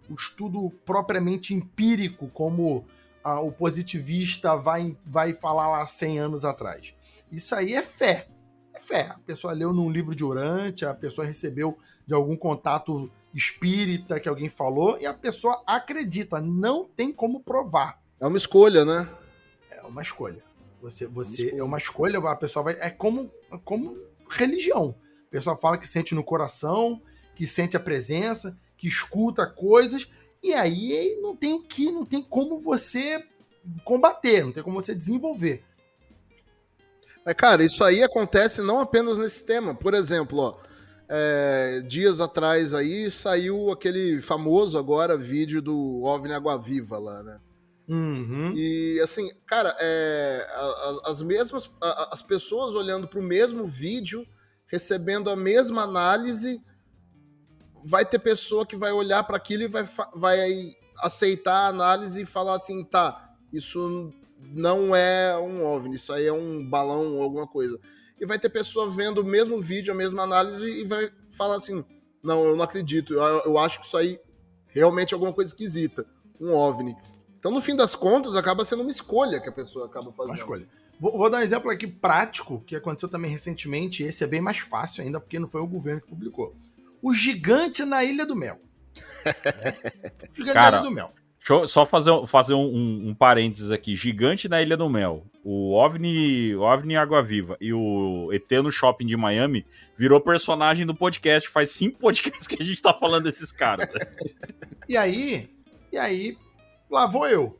um 0.09 0.15
estudo 0.15 0.69
propriamente 0.85 1.53
empírico, 1.53 2.27
como 2.33 2.85
ah, 3.23 3.39
o 3.39 3.51
positivista 3.51 4.55
vai, 4.55 4.97
vai 5.05 5.33
falar 5.33 5.69
lá 5.69 5.85
100 5.85 6.19
anos 6.19 6.45
atrás. 6.45 6.93
Isso 7.31 7.55
aí 7.55 7.73
é 7.73 7.81
fé. 7.81 8.27
É 8.73 8.79
fé. 8.79 9.09
A 9.11 9.19
pessoa 9.19 9.53
leu 9.53 9.71
num 9.71 9.89
livro 9.89 10.13
de 10.13 10.23
Urante, 10.23 10.85
a 10.85 10.93
pessoa 10.93 11.25
recebeu 11.25 11.77
de 12.05 12.13
algum 12.13 12.35
contato 12.35 13.09
espírita 13.33 14.19
que 14.19 14.29
alguém 14.29 14.49
falou 14.49 14.97
e 14.99 15.05
a 15.05 15.13
pessoa 15.13 15.61
acredita. 15.67 16.39
Não 16.39 16.85
tem 16.85 17.11
como 17.11 17.41
provar. 17.41 18.01
É 18.19 18.25
uma 18.25 18.37
escolha, 18.37 18.85
né? 18.85 19.09
É 19.71 19.81
uma 19.83 20.01
escolha. 20.01 20.43
Você, 20.81 21.07
você 21.07 21.55
é 21.57 21.63
uma 21.63 21.77
escolha, 21.77 22.19
a 22.19 22.35
pessoa 22.35 22.63
vai. 22.63 22.75
É 22.79 22.89
como, 22.89 23.31
como 23.63 23.97
religião. 24.29 24.95
A 25.27 25.31
pessoa 25.31 25.57
fala 25.57 25.77
que 25.77 25.87
sente 25.87 26.15
no 26.15 26.23
coração, 26.23 27.01
que 27.35 27.45
sente 27.45 27.75
a 27.75 27.79
presença, 27.79 28.57
que 28.77 28.87
escuta 28.87 29.45
coisas, 29.45 30.09
e 30.41 30.53
aí 30.53 31.17
não 31.21 31.35
tem 31.35 31.53
o 31.53 31.63
que, 31.63 31.91
não 31.91 32.05
tem 32.05 32.21
como 32.21 32.59
você 32.59 33.25
combater, 33.83 34.45
não 34.45 34.51
tem 34.51 34.63
como 34.63 34.79
você 34.79 34.93
desenvolver. 34.93 35.63
Mas, 37.25 37.35
cara, 37.35 37.65
isso 37.65 37.83
aí 37.83 38.03
acontece 38.03 38.61
não 38.61 38.79
apenas 38.79 39.17
nesse 39.17 39.43
tema. 39.43 39.73
Por 39.73 39.95
exemplo, 39.95 40.37
ó, 40.37 40.57
é, 41.07 41.81
dias 41.87 42.19
atrás 42.19 42.73
aí 42.73 43.09
saiu 43.11 43.71
aquele 43.71 44.21
famoso 44.21 44.77
agora 44.77 45.17
vídeo 45.17 45.61
do 45.61 46.03
OVNI 46.03 46.33
Água 46.33 46.57
Viva 46.57 46.97
lá, 46.97 47.23
né? 47.23 47.39
Uhum. 47.87 48.53
E 48.55 48.99
assim, 49.01 49.29
cara, 49.45 49.75
é, 49.79 50.47
as 51.03 51.21
mesmas 51.21 51.71
as 52.11 52.23
pessoas 52.23 52.73
olhando 52.73 53.07
para 53.07 53.19
o 53.19 53.23
mesmo 53.23 53.65
vídeo, 53.65 54.25
recebendo 54.65 55.29
a 55.29 55.35
mesma 55.35 55.83
análise, 55.83 56.59
vai 57.83 58.03
ter 58.03 58.17
pessoa 58.17 58.65
que 58.65 58.75
vai 58.75 58.91
olhar 58.91 59.23
para 59.23 59.37
aquilo 59.37 59.63
e 59.63 59.67
vai, 59.67 59.87
vai 60.15 60.73
aceitar 60.97 61.65
a 61.65 61.67
análise 61.67 62.23
e 62.23 62.25
falar 62.25 62.55
assim, 62.55 62.83
tá, 62.83 63.35
isso 63.53 64.11
não 64.39 64.95
é 64.95 65.37
um 65.37 65.63
OVNI, 65.63 65.95
isso 65.95 66.11
aí 66.11 66.25
é 66.25 66.33
um 66.33 66.67
balão 66.67 67.17
ou 67.17 67.21
alguma 67.23 67.47
coisa. 67.47 67.79
E 68.19 68.25
vai 68.25 68.39
ter 68.39 68.49
pessoa 68.49 68.89
vendo 68.89 69.19
o 69.19 69.25
mesmo 69.25 69.62
vídeo, 69.62 69.93
a 69.93 69.97
mesma 69.97 70.23
análise 70.23 70.65
e 70.65 70.86
vai 70.86 71.12
falar 71.30 71.56
assim, 71.56 71.84
não, 72.23 72.45
eu 72.45 72.56
não 72.56 72.63
acredito, 72.63 73.13
eu, 73.13 73.21
eu 73.21 73.58
acho 73.58 73.80
que 73.80 73.86
isso 73.86 73.97
aí 73.97 74.19
realmente 74.67 75.13
é 75.13 75.15
alguma 75.15 75.34
coisa 75.34 75.49
esquisita, 75.49 76.06
um 76.39 76.51
OVNI. 76.51 76.95
Então, 77.38 77.51
no 77.51 77.62
fim 77.62 77.75
das 77.75 77.93
contas, 77.93 78.36
acaba 78.36 78.65
sendo 78.65 78.82
uma 78.82 78.89
escolha 78.89 79.39
que 79.39 79.47
a 79.47 79.51
pessoa 79.51 79.86
acaba 79.86 80.12
fazendo. 80.12 80.30
Uma 80.30 80.36
escolha. 80.36 80.67
Vou, 80.99 81.17
vou, 81.17 81.30
dar 81.30 81.38
um 81.39 81.41
exemplo 81.41 81.69
aqui 81.69 81.86
prático, 81.86 82.62
que 82.62 82.75
aconteceu 82.75 83.08
também 83.10 83.30
recentemente. 83.30 84.01
Esse 84.01 84.23
é 84.23 84.28
bem 84.28 84.41
mais 84.41 84.58
fácil 84.58 85.04
ainda, 85.04 85.19
porque 85.19 85.38
não 85.38 85.47
foi 85.47 85.62
o 85.62 85.67
governo 85.67 86.01
que 86.01 86.08
publicou. 86.08 86.56
O 87.01 87.13
gigante 87.13 87.86
na 87.86 88.04
Ilha 88.04 88.25
do 88.25 88.36
Mel. 88.36 88.60
O 90.34 90.36
gigante 90.36 90.54
Cara, 90.54 90.71
na 90.71 90.78
Ilha 90.78 90.89
do 90.89 90.95
Mel. 90.95 91.13
Deixa 91.47 91.62
eu 91.62 91.67
só 91.67 91.86
fazer, 91.86 92.12
fazer 92.25 92.55
um, 92.55 92.65
um, 92.65 93.10
um, 93.10 93.13
parênteses 93.13 93.69
aqui. 93.69 93.95
Gigante 93.95 94.49
na 94.49 94.63
Ilha 94.63 94.75
do 94.75 94.89
Mel. 94.89 95.27
O 95.43 95.73
OVNI, 95.73 96.55
OVNI 96.55 96.97
Água 96.97 97.21
Viva 97.21 97.55
e 97.62 97.71
o 97.71 98.31
ET 98.34 98.49
no 98.63 98.71
Shopping 98.71 99.05
de 99.05 99.15
Miami 99.15 99.63
virou 99.95 100.19
personagem 100.19 100.88
do 100.88 100.95
podcast. 100.95 101.47
Faz 101.47 101.69
cinco 101.69 101.99
podcasts 102.01 102.47
que 102.47 102.60
a 102.60 102.65
gente 102.65 102.81
tá 102.81 102.95
falando 102.95 103.25
desses 103.25 103.51
caras. 103.51 103.88
e 104.89 104.97
aí, 104.97 105.47
e 105.91 105.99
aí, 105.99 106.36
lá 106.89 107.05
vou 107.05 107.27
eu. 107.27 107.60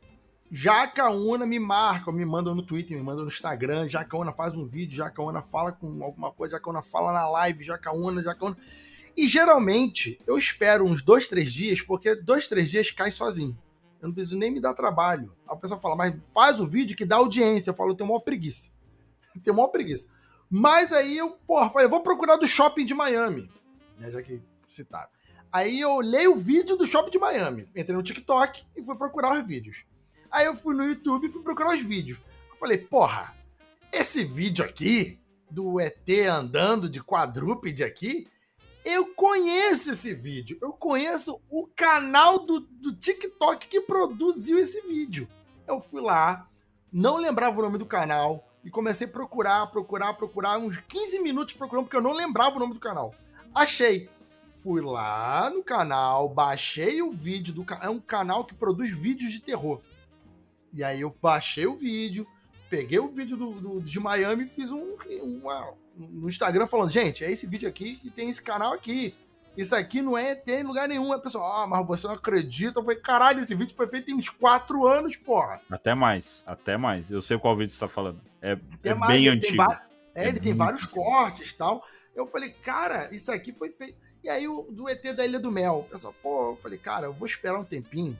Jacaúna 0.50 1.46
me 1.46 1.60
marca, 1.60 2.10
me 2.10 2.24
manda 2.24 2.52
no 2.52 2.62
Twitter, 2.62 2.98
me 2.98 3.04
manda 3.04 3.22
no 3.22 3.28
Instagram. 3.28 3.88
Jacaúna 3.88 4.32
faz 4.32 4.52
um 4.56 4.64
vídeo, 4.64 4.96
Jacaúna 4.96 5.42
fala 5.42 5.70
com 5.70 6.02
alguma 6.02 6.32
coisa, 6.32 6.56
Jacaúna 6.56 6.82
fala 6.82 7.12
na 7.12 7.28
live, 7.28 7.62
Jacaúna, 7.62 8.20
Jacaúna. 8.20 8.56
E 9.16 9.28
geralmente 9.28 10.18
eu 10.26 10.36
espero 10.36 10.84
uns 10.84 11.02
dois, 11.02 11.28
três 11.28 11.52
dias, 11.52 11.80
porque 11.80 12.16
dois, 12.16 12.48
três 12.48 12.68
dias 12.68 12.90
cai 12.90 13.12
sozinho. 13.12 13.56
Eu 14.06 14.08
não 14.08 14.14
preciso 14.14 14.38
nem 14.38 14.52
me 14.52 14.60
dar 14.60 14.72
trabalho. 14.72 15.32
Aí 15.48 15.56
o 15.56 15.58
pessoal 15.58 15.80
fala, 15.80 15.96
mas 15.96 16.14
faz 16.32 16.60
o 16.60 16.66
vídeo 16.66 16.96
que 16.96 17.04
dá 17.04 17.16
audiência. 17.16 17.70
Eu 17.70 17.74
falo, 17.74 17.90
eu 17.90 17.94
tenho 17.96 18.08
maior 18.08 18.20
preguiça. 18.20 18.70
tenho 19.42 19.56
maior 19.56 19.68
preguiça. 19.68 20.06
Mas 20.48 20.92
aí 20.92 21.18
eu, 21.18 21.30
porra, 21.30 21.68
falei, 21.70 21.88
vou 21.88 22.00
procurar 22.00 22.36
do 22.36 22.46
shopping 22.46 22.84
de 22.84 22.94
Miami. 22.94 23.50
Né, 23.98 24.08
já 24.12 24.22
que 24.22 24.40
citaram. 24.68 25.08
Aí 25.50 25.80
eu 25.80 25.90
olhei 25.90 26.28
o 26.28 26.36
vídeo 26.36 26.76
do 26.76 26.86
shopping 26.86 27.10
de 27.10 27.18
Miami. 27.18 27.68
Entrei 27.74 27.96
no 27.96 28.02
TikTok 28.02 28.64
e 28.76 28.82
fui 28.84 28.96
procurar 28.96 29.36
os 29.36 29.44
vídeos. 29.44 29.84
Aí 30.30 30.46
eu 30.46 30.56
fui 30.56 30.76
no 30.76 30.84
YouTube 30.84 31.26
e 31.26 31.32
fui 31.32 31.42
procurar 31.42 31.70
os 31.70 31.82
vídeos. 31.82 32.20
Eu 32.48 32.56
falei, 32.56 32.78
porra, 32.78 33.34
esse 33.92 34.22
vídeo 34.22 34.64
aqui, 34.64 35.18
do 35.50 35.80
ET 35.80 36.08
andando 36.30 36.88
de 36.88 37.02
quadrúpede 37.02 37.82
aqui, 37.82 38.28
eu 38.86 39.12
conheço 39.14 39.90
esse 39.90 40.14
vídeo. 40.14 40.56
Eu 40.62 40.72
conheço 40.72 41.42
o 41.50 41.66
canal 41.66 42.38
do, 42.38 42.60
do 42.60 42.94
TikTok 42.94 43.66
que 43.66 43.80
produziu 43.80 44.58
esse 44.58 44.80
vídeo. 44.82 45.28
Eu 45.66 45.80
fui 45.80 46.00
lá, 46.00 46.48
não 46.92 47.16
lembrava 47.16 47.58
o 47.58 47.62
nome 47.62 47.78
do 47.78 47.84
canal 47.84 48.48
e 48.64 48.70
comecei 48.70 49.08
a 49.08 49.10
procurar, 49.10 49.66
procurar, 49.66 50.14
procurar, 50.14 50.58
uns 50.58 50.78
15 50.78 51.18
minutos 51.18 51.54
procurando, 51.54 51.86
porque 51.86 51.96
eu 51.96 52.02
não 52.02 52.12
lembrava 52.12 52.54
o 52.54 52.60
nome 52.60 52.74
do 52.74 52.80
canal. 52.80 53.12
Achei 53.52 54.08
fui 54.62 54.80
lá 54.80 55.48
no 55.48 55.62
canal, 55.62 56.28
baixei 56.28 57.00
o 57.00 57.12
vídeo 57.12 57.54
do. 57.54 57.66
É 57.80 57.88
um 57.88 58.00
canal 58.00 58.44
que 58.44 58.54
produz 58.54 58.90
vídeos 58.90 59.30
de 59.30 59.40
terror. 59.40 59.80
E 60.72 60.82
aí 60.82 61.00
eu 61.00 61.16
baixei 61.22 61.66
o 61.66 61.76
vídeo, 61.76 62.26
peguei 62.68 62.98
o 62.98 63.08
vídeo 63.08 63.36
do, 63.36 63.52
do 63.52 63.80
de 63.80 63.98
Miami 64.00 64.44
e 64.44 64.48
fiz 64.48 64.72
um, 64.72 64.96
uma, 65.22 65.72
no 65.96 66.28
Instagram 66.28 66.66
falando, 66.66 66.90
gente, 66.90 67.24
é 67.24 67.30
esse 67.30 67.46
vídeo 67.46 67.68
aqui 67.68 67.96
que 67.96 68.10
tem 68.10 68.28
esse 68.28 68.42
canal 68.42 68.72
aqui. 68.72 69.14
Isso 69.56 69.74
aqui 69.74 70.02
não 70.02 70.18
é 70.18 70.34
ter 70.34 70.60
em 70.60 70.64
lugar 70.64 70.86
nenhum. 70.86 71.12
A 71.12 71.18
pessoa, 71.18 71.62
ah, 71.62 71.66
mas 71.66 71.86
você 71.86 72.06
não 72.06 72.14
acredita. 72.14 72.78
Eu 72.78 72.84
falei, 72.84 73.00
caralho, 73.00 73.40
esse 73.40 73.54
vídeo 73.54 73.74
foi 73.74 73.86
feito 73.88 74.10
em 74.10 74.14
uns 74.14 74.28
quatro 74.28 74.86
anos, 74.86 75.16
porra. 75.16 75.60
Até 75.70 75.94
mais, 75.94 76.44
até 76.46 76.76
mais. 76.76 77.10
Eu 77.10 77.22
sei 77.22 77.38
qual 77.38 77.56
vídeo 77.56 77.72
você 77.72 77.80
tá 77.80 77.88
falando. 77.88 78.20
É, 78.42 78.58
é 78.84 78.94
mais, 78.94 79.12
bem 79.12 79.28
antigo. 79.28 79.62
É, 80.14 80.26
é, 80.26 80.28
ele 80.28 80.40
tem 80.40 80.52
vários 80.52 80.84
cortes 80.84 81.50
e 81.50 81.56
tal. 81.56 81.82
Eu 82.14 82.26
falei, 82.26 82.50
cara, 82.50 83.14
isso 83.14 83.32
aqui 83.32 83.50
foi 83.50 83.70
feito. 83.70 83.96
E 84.22 84.28
aí, 84.28 84.46
o 84.46 84.62
do 84.70 84.88
ET 84.88 85.02
da 85.14 85.24
Ilha 85.24 85.38
do 85.38 85.50
Mel. 85.50 85.86
O 85.86 85.90
pessoal, 85.90 86.14
pô, 86.22 86.50
eu 86.50 86.56
falei, 86.56 86.78
cara, 86.78 87.06
eu 87.06 87.12
vou 87.12 87.26
esperar 87.26 87.58
um 87.58 87.64
tempinho. 87.64 88.16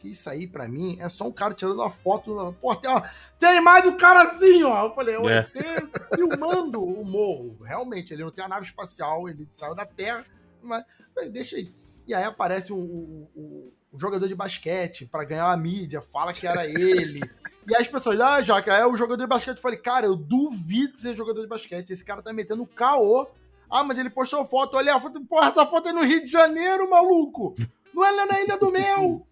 Que 0.00 0.08
isso 0.08 0.30
aí, 0.30 0.46
pra 0.46 0.66
mim, 0.66 0.96
é 0.98 1.08
só 1.08 1.26
um 1.26 1.32
cara 1.32 1.52
tirando 1.52 1.80
uma 1.80 1.90
foto. 1.90 2.56
Pô, 2.60 2.74
tem, 2.74 2.90
ó, 2.90 3.02
tem 3.38 3.60
mais 3.60 3.84
do 3.84 3.96
cara 3.96 4.22
assim, 4.22 4.62
ó. 4.62 4.86
Eu 4.86 4.94
falei, 4.94 5.14
é 5.14 5.18
o 5.18 5.28
é. 5.28 5.38
ET 5.38 6.14
filmando 6.14 6.82
o 6.82 7.04
morro. 7.04 7.58
Realmente, 7.62 8.14
ele 8.14 8.24
não 8.24 8.30
tem 8.30 8.44
a 8.44 8.48
nave 8.48 8.64
espacial, 8.64 9.28
ele 9.28 9.46
saiu 9.50 9.74
da 9.74 9.84
Terra. 9.84 10.24
Mas, 10.62 10.84
deixa 11.30 11.56
aí. 11.56 11.74
E 12.06 12.14
aí 12.14 12.24
aparece 12.24 12.72
o, 12.72 12.78
o, 12.78 13.72
o 13.92 13.98
jogador 13.98 14.26
de 14.26 14.34
basquete 14.34 15.06
para 15.06 15.24
ganhar 15.24 15.50
a 15.50 15.56
mídia, 15.56 16.00
fala 16.00 16.32
que 16.32 16.46
era 16.46 16.66
ele. 16.66 17.20
e 17.68 17.74
aí 17.74 17.82
as 17.82 17.88
pessoas, 17.88 18.18
ah, 18.20 18.40
Jaca, 18.40 18.74
é 18.74 18.86
o 18.86 18.96
jogador 18.96 19.22
de 19.22 19.28
basquete. 19.28 19.56
Eu 19.56 19.62
falei, 19.62 19.78
cara, 19.78 20.06
eu 20.06 20.16
duvido 20.16 20.94
que 20.94 21.00
seja 21.00 21.14
jogador 21.14 21.42
de 21.42 21.46
basquete. 21.46 21.90
Esse 21.90 22.04
cara 22.04 22.22
tá 22.22 22.32
metendo 22.32 22.66
caô 22.66 23.28
ah, 23.70 23.84
mas 23.84 23.98
ele 23.98 24.10
postou 24.10 24.44
foto, 24.44 24.76
olha 24.76 24.96
a 24.96 25.00
foto. 25.00 25.24
Porra, 25.24 25.46
essa 25.46 25.64
foto 25.64 25.88
é 25.88 25.92
no 25.92 26.02
Rio 26.02 26.24
de 26.24 26.30
Janeiro, 26.30 26.90
maluco! 26.90 27.54
Não 27.94 28.04
é 28.04 28.26
na 28.26 28.40
Ilha 28.40 28.58
do 28.58 28.72
Mel! 28.72 29.24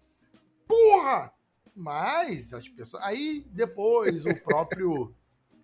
Porra! 0.69 1.33
Mas 1.75 2.53
as 2.53 2.69
pessoas. 2.69 3.03
Aí 3.03 3.43
depois 3.51 4.23
o 4.25 4.35
próprio 4.43 5.15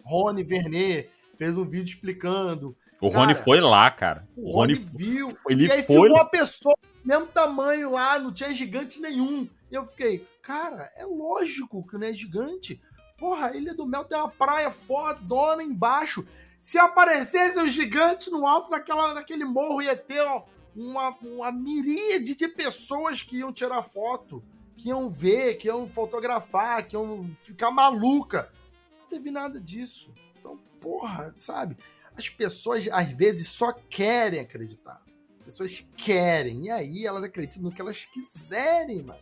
Rony 0.04 0.44
Vernet 0.44 1.10
fez 1.38 1.56
um 1.56 1.66
vídeo 1.66 1.94
explicando. 1.94 2.76
O 3.00 3.10
cara, 3.10 3.20
Rony 3.20 3.36
foi 3.36 3.62
lá, 3.62 3.92
cara. 3.92 4.28
O 4.36 4.52
Rony, 4.52 4.74
Rony 4.74 4.90
viu. 4.96 5.38
Ele 5.48 5.68
e 5.68 5.72
aí 5.72 5.84
foi. 5.84 6.10
uma 6.10 6.26
pessoa 6.26 6.76
do 6.82 7.08
mesmo 7.08 7.28
tamanho 7.28 7.92
lá, 7.92 8.18
não 8.18 8.34
tinha 8.34 8.52
gigante 8.52 9.00
nenhum. 9.00 9.48
E 9.70 9.76
eu 9.76 9.86
fiquei, 9.86 10.26
cara, 10.42 10.90
é 10.96 11.06
lógico 11.06 11.86
que 11.86 11.98
não 11.98 12.08
é 12.08 12.14
gigante. 12.14 12.82
Porra, 13.18 13.48
a 13.48 13.56
Ilha 13.56 13.74
do 13.74 13.86
Mel 13.86 14.06
tem 14.06 14.18
uma 14.18 14.30
praia 14.30 14.72
fodona 14.72 15.62
embaixo. 15.62 16.26
Se 16.58 16.80
aparecesse 16.80 17.60
o 17.60 17.68
gigante 17.68 18.32
no 18.32 18.48
alto 18.48 18.72
daquela, 18.72 19.14
daquele 19.14 19.46
morro, 19.46 19.82
ia 19.82 19.96
ter 19.96 20.22
ó, 20.22 20.46
uma, 20.76 21.16
uma 21.22 21.52
miríade 21.52 22.36
de 22.36 22.48
pessoas 22.48 23.22
que 23.22 23.38
iam 23.38 23.54
tirar 23.54 23.84
foto, 23.84 24.44
que 24.76 24.90
iam 24.90 25.10
ver, 25.10 25.56
que 25.56 25.68
iam 25.68 25.88
fotografar, 25.88 26.86
que 26.86 26.96
iam 26.96 27.30
ficar 27.40 27.72
maluca. 27.72 28.52
Não 29.00 29.08
teve 29.08 29.32
nada 29.32 29.60
disso. 29.60 30.14
Então, 30.38 30.58
porra, 30.80 31.34
sabe? 31.36 31.78
As 32.18 32.30
pessoas 32.30 32.88
às 32.92 33.10
vezes 33.10 33.50
só 33.50 33.74
querem 33.90 34.40
acreditar. 34.40 35.02
As 35.40 35.46
pessoas 35.46 35.86
querem. 35.96 36.66
E 36.66 36.72
aí 36.72 37.06
elas 37.06 37.24
acreditam 37.24 37.64
no 37.64 37.72
que 37.72 37.82
elas 37.82 38.06
quiserem, 38.06 39.04
mano. 39.04 39.20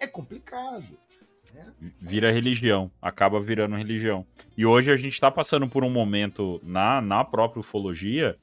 É 0.00 0.06
complicado. 0.06 0.98
Né? 1.52 1.72
Vira 2.00 2.30
religião, 2.30 2.90
acaba 3.00 3.40
virando 3.40 3.76
religião. 3.76 4.26
E 4.56 4.64
hoje 4.64 4.92
a 4.92 4.96
gente 4.96 5.14
está 5.14 5.30
passando 5.30 5.68
por 5.68 5.84
um 5.84 5.90
momento 5.90 6.60
na, 6.62 7.00
na 7.00 7.24
própria 7.24 7.60
ufologia 7.60 8.38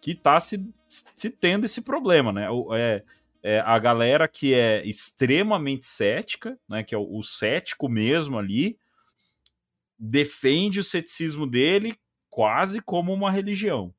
que 0.00 0.12
está 0.12 0.38
se, 0.38 0.64
se 0.88 1.30
tendo 1.30 1.64
esse 1.64 1.80
problema, 1.80 2.32
né? 2.32 2.46
É, 2.74 3.02
é 3.48 3.60
a 3.60 3.78
galera 3.78 4.26
que 4.26 4.52
é 4.52 4.84
extremamente 4.84 5.86
cética, 5.86 6.58
né? 6.68 6.82
Que 6.82 6.96
é 6.96 6.98
o, 6.98 7.18
o 7.18 7.22
cético 7.22 7.88
mesmo 7.88 8.36
ali, 8.36 8.76
defende 9.96 10.80
o 10.80 10.84
ceticismo 10.84 11.46
dele 11.46 11.94
quase 12.28 12.80
como 12.80 13.14
uma 13.14 13.30
religião. 13.30 13.94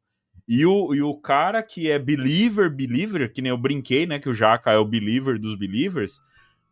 E 0.45 0.65
o, 0.65 0.93
e 0.93 1.01
o 1.01 1.15
cara 1.15 1.63
que 1.63 1.89
é 1.89 1.97
believer, 1.97 2.69
believer, 2.69 3.31
que 3.31 3.41
nem 3.41 3.49
eu 3.49 3.57
brinquei, 3.57 4.05
né? 4.05 4.19
Que 4.19 4.27
o 4.27 4.33
Jaca 4.33 4.69
é 4.69 4.77
o 4.77 4.83
believer 4.83 5.39
dos 5.39 5.55
believers, 5.55 6.19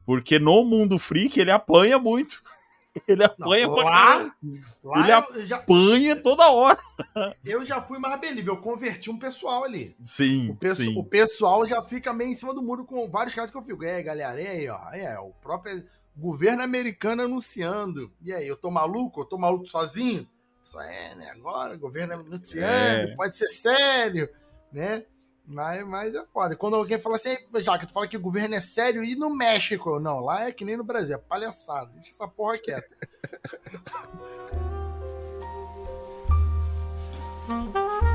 porque 0.05 0.37
no 0.37 0.65
mundo 0.65 0.99
freak 0.99 1.39
ele 1.39 1.51
apanha 1.51 1.97
muito. 1.97 2.43
Ele 3.07 3.23
apanha 3.23 3.67
caralho. 3.67 3.83
lá, 3.85 4.35
lá 4.83 4.99
Ele 5.01 5.41
eu, 5.41 5.45
já, 5.45 5.55
Apanha 5.57 6.15
toda 6.21 6.49
hora. 6.49 6.79
eu 7.45 7.65
já 7.65 7.81
fui 7.81 7.99
mais 7.99 8.19
believer. 8.19 8.53
Eu 8.53 8.61
converti 8.61 9.09
um 9.11 9.19
pessoal 9.19 9.63
ali. 9.63 9.95
Sim, 10.01 10.49
O, 10.51 10.55
pesso- 10.55 10.83
sim. 10.83 10.97
o 10.97 11.03
pessoal 11.03 11.65
já 11.65 11.81
fica 11.83 12.13
meio 12.13 12.31
em 12.31 12.35
cima 12.35 12.53
do 12.53 12.61
muro 12.61 12.85
com 12.85 13.09
vários 13.09 13.35
caras 13.35 13.51
que 13.51 13.57
eu 13.57 13.61
fico. 13.63 13.83
É, 13.83 14.01
galera, 14.01 14.41
e 14.41 14.47
aí, 14.47 14.69
ó. 14.69 14.79
É, 14.91 15.19
o 15.19 15.31
próprio 15.41 15.83
governo 16.15 16.63
americano 16.63 17.23
anunciando. 17.23 18.09
E 18.21 18.31
aí, 18.33 18.47
eu 18.47 18.55
tô 18.55 18.71
maluco? 18.71 19.21
Eu 19.21 19.25
tô 19.25 19.37
maluco 19.37 19.67
sozinho? 19.67 20.27
Só 20.63 20.81
é, 20.81 21.13
né? 21.15 21.29
Agora, 21.31 21.75
o 21.75 21.79
governo 21.79 22.13
anunciando, 22.13 23.09
É. 23.09 23.15
pode 23.15 23.37
ser 23.37 23.49
sério, 23.49 24.29
né? 24.71 25.03
Mas, 25.47 25.85
mas 25.85 26.13
é 26.13 26.25
foda. 26.33 26.55
Quando 26.55 26.75
alguém 26.75 26.99
fala 26.99 27.15
assim, 27.15 27.37
"Ei, 27.53 27.63
Jaca, 27.63 27.85
tu 27.85 27.93
fala 27.93 28.07
que 28.07 28.17
o 28.17 28.21
governo 28.21 28.55
é 28.55 28.61
sério 28.61 29.03
e 29.03 29.15
no 29.15 29.29
México? 29.29 29.99
Não, 29.99 30.19
lá 30.19 30.47
é 30.47 30.51
que 30.51 30.65
nem 30.65 30.75
no 30.75 30.83
Brasil, 30.83 31.15
é 31.15 31.19
palhaçada. 31.19 31.91
Deixa 31.93 32.09
essa 32.09 32.27
porra 32.27 32.57
quieta. 32.57 32.89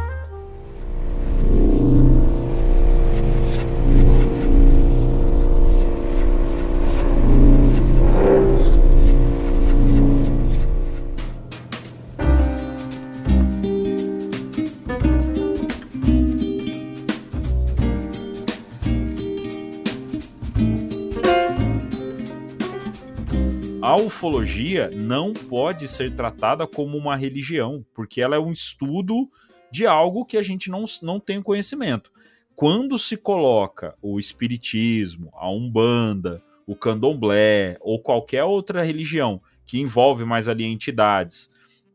A 23.82 23.96
ufologia 23.96 24.90
não 24.94 25.32
pode 25.32 25.88
ser 25.88 26.14
tratada 26.14 26.66
como 26.66 26.98
uma 26.98 27.16
religião, 27.16 27.82
porque 27.94 28.20
ela 28.20 28.36
é 28.36 28.38
um 28.38 28.52
estudo 28.52 29.26
de 29.72 29.86
algo 29.86 30.26
que 30.26 30.36
a 30.36 30.42
gente 30.42 30.70
não, 30.70 30.84
não 31.02 31.18
tem 31.18 31.40
conhecimento. 31.40 32.12
Quando 32.54 32.98
se 32.98 33.16
coloca 33.16 33.94
o 34.02 34.18
espiritismo, 34.18 35.30
a 35.32 35.50
umbanda, 35.50 36.42
o 36.66 36.76
candomblé 36.76 37.78
ou 37.80 37.98
qualquer 38.02 38.44
outra 38.44 38.82
religião 38.82 39.40
que 39.64 39.80
envolve 39.80 40.26
mais 40.26 40.46
ali 40.46 40.64
entidades 40.64 41.50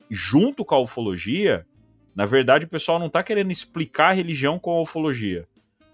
junto 0.10 0.65
com 0.65 0.74
a 0.74 0.82
ufologia, 0.82 1.67
na 2.15 2.26
verdade 2.26 2.65
o 2.65 2.69
pessoal 2.69 2.98
não 2.98 3.08
está 3.08 3.21
querendo 3.21 3.52
explicar 3.52 4.10
a 4.10 4.13
religião 4.13 4.58
com 4.58 4.71
a 4.71 4.82
ufologia. 4.82 5.48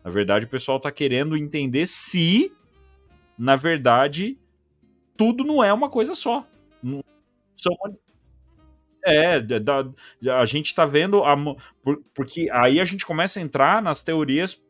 Na 0.05 0.09
verdade 0.09 0.45
o 0.45 0.49
pessoal 0.49 0.77
está 0.77 0.89
querendo 0.89 1.35
entender 1.35 1.85
se, 1.85 2.49
na 3.37 3.57
verdade, 3.57 4.37
tudo 5.21 5.43
não 5.43 5.63
é 5.63 5.71
uma 5.71 5.89
coisa 5.89 6.15
só. 6.15 6.45
Não- 6.81 7.03
são 7.55 7.73
uma- 7.83 7.93
É, 9.05 9.39
da- 9.39 9.59
da- 9.59 10.39
a 10.39 10.45
gente 10.45 10.75
tá 10.75 10.85
vendo. 10.85 11.23
a 11.23 11.35
por- 11.83 12.01
porque 12.13 12.49
aí 12.51 12.79
a 12.79 12.85
gente 12.85 13.05
começa 13.05 13.39
a 13.39 13.41
entrar 13.41 13.81
nas 13.81 14.03
teorias, 14.03 14.61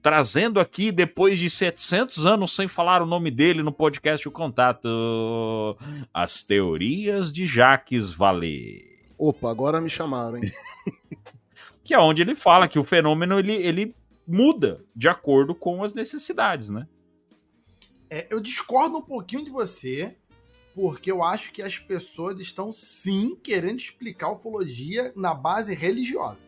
trazendo 0.00 0.60
aqui, 0.60 0.92
depois 0.92 1.38
de 1.40 1.50
700 1.50 2.24
anos 2.24 2.54
sem 2.54 2.68
falar 2.68 3.02
o 3.02 3.06
nome 3.06 3.30
dele 3.32 3.62
no 3.62 3.72
podcast 3.72 4.26
O 4.28 4.30
Contato, 4.32 5.76
as 6.14 6.42
teorias 6.44 7.32
de 7.32 7.46
Jacques 7.46 8.12
Vallée. 8.12 8.84
Opa, 9.18 9.50
agora 9.50 9.80
me 9.80 9.90
chamaram, 9.90 10.36
hein? 10.38 10.42
Que 11.84 11.94
é 11.94 11.98
onde 11.98 12.20
ele 12.22 12.34
fala 12.34 12.68
que 12.68 12.78
o 12.78 12.84
fenômeno 12.84 13.38
ele, 13.38 13.54
ele 13.54 13.94
muda 14.26 14.84
de 14.94 15.08
acordo 15.08 15.54
com 15.54 15.82
as 15.82 15.94
necessidades, 15.94 16.68
né? 16.70 16.86
É, 18.10 18.26
eu 18.30 18.40
discordo 18.40 18.96
um 18.96 19.02
pouquinho 19.02 19.44
de 19.44 19.50
você, 19.50 20.16
porque 20.74 21.10
eu 21.10 21.22
acho 21.22 21.52
que 21.52 21.60
as 21.62 21.78
pessoas 21.78 22.40
estão 22.40 22.72
sim 22.72 23.36
querendo 23.42 23.78
explicar 23.78 24.30
ufologia 24.30 25.12
na 25.16 25.34
base 25.34 25.74
religiosa. 25.74 26.46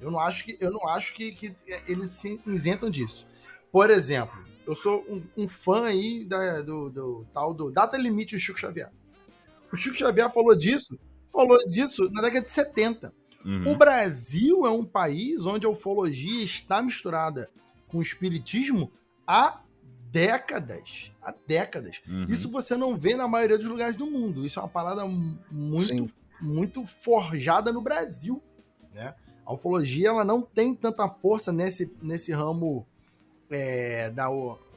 Eu 0.00 0.10
não 0.10 0.18
acho 0.18 0.44
que, 0.44 0.56
eu 0.60 0.70
não 0.72 0.88
acho 0.88 1.14
que, 1.14 1.32
que 1.32 1.54
eles 1.86 2.10
se 2.10 2.40
isentam 2.46 2.90
disso. 2.90 3.26
Por 3.70 3.90
exemplo, 3.90 4.44
eu 4.66 4.74
sou 4.74 5.04
um, 5.08 5.22
um 5.36 5.48
fã 5.48 5.84
aí 5.84 6.24
da- 6.24 6.62
do, 6.62 6.90
do 6.90 7.26
tal 7.32 7.54
do 7.54 7.70
Data 7.70 7.96
Limite 7.96 8.34
do 8.34 8.40
Chico 8.40 8.58
Xavier. 8.58 8.90
O 9.72 9.76
Chico 9.76 9.96
Xavier 9.96 10.30
falou 10.32 10.54
disso, 10.54 10.98
falou 11.32 11.58
disso 11.68 12.08
na 12.12 12.22
década 12.22 12.44
de 12.46 12.52
70. 12.52 13.12
Uhum. 13.44 13.72
O 13.72 13.76
Brasil 13.76 14.66
é 14.66 14.70
um 14.70 14.84
país 14.84 15.44
onde 15.44 15.66
a 15.66 15.68
ufologia 15.70 16.42
está 16.42 16.80
misturada 16.80 17.50
com 17.88 17.98
o 17.98 18.02
espiritismo 18.02 18.90
há 19.26 19.60
décadas. 20.14 21.12
Há 21.20 21.34
décadas. 21.46 22.00
Uhum. 22.08 22.26
Isso 22.28 22.48
você 22.50 22.76
não 22.76 22.96
vê 22.96 23.14
na 23.16 23.26
maioria 23.26 23.58
dos 23.58 23.66
lugares 23.66 23.96
do 23.96 24.06
mundo. 24.06 24.46
Isso 24.46 24.58
é 24.58 24.62
uma 24.62 24.68
parada 24.68 25.04
mu- 25.04 25.38
muito, 25.50 25.82
Sim. 25.84 26.10
muito 26.40 26.86
forjada 26.86 27.72
no 27.72 27.80
Brasil. 27.80 28.40
Né? 28.94 29.12
A 29.44 29.52
ufologia 29.52 30.08
ela 30.10 30.24
não 30.24 30.40
tem 30.40 30.74
tanta 30.74 31.08
força 31.08 31.52
nesse, 31.52 31.92
nesse 32.00 32.32
ramo 32.32 32.86
é, 33.50 34.08
da, 34.10 34.28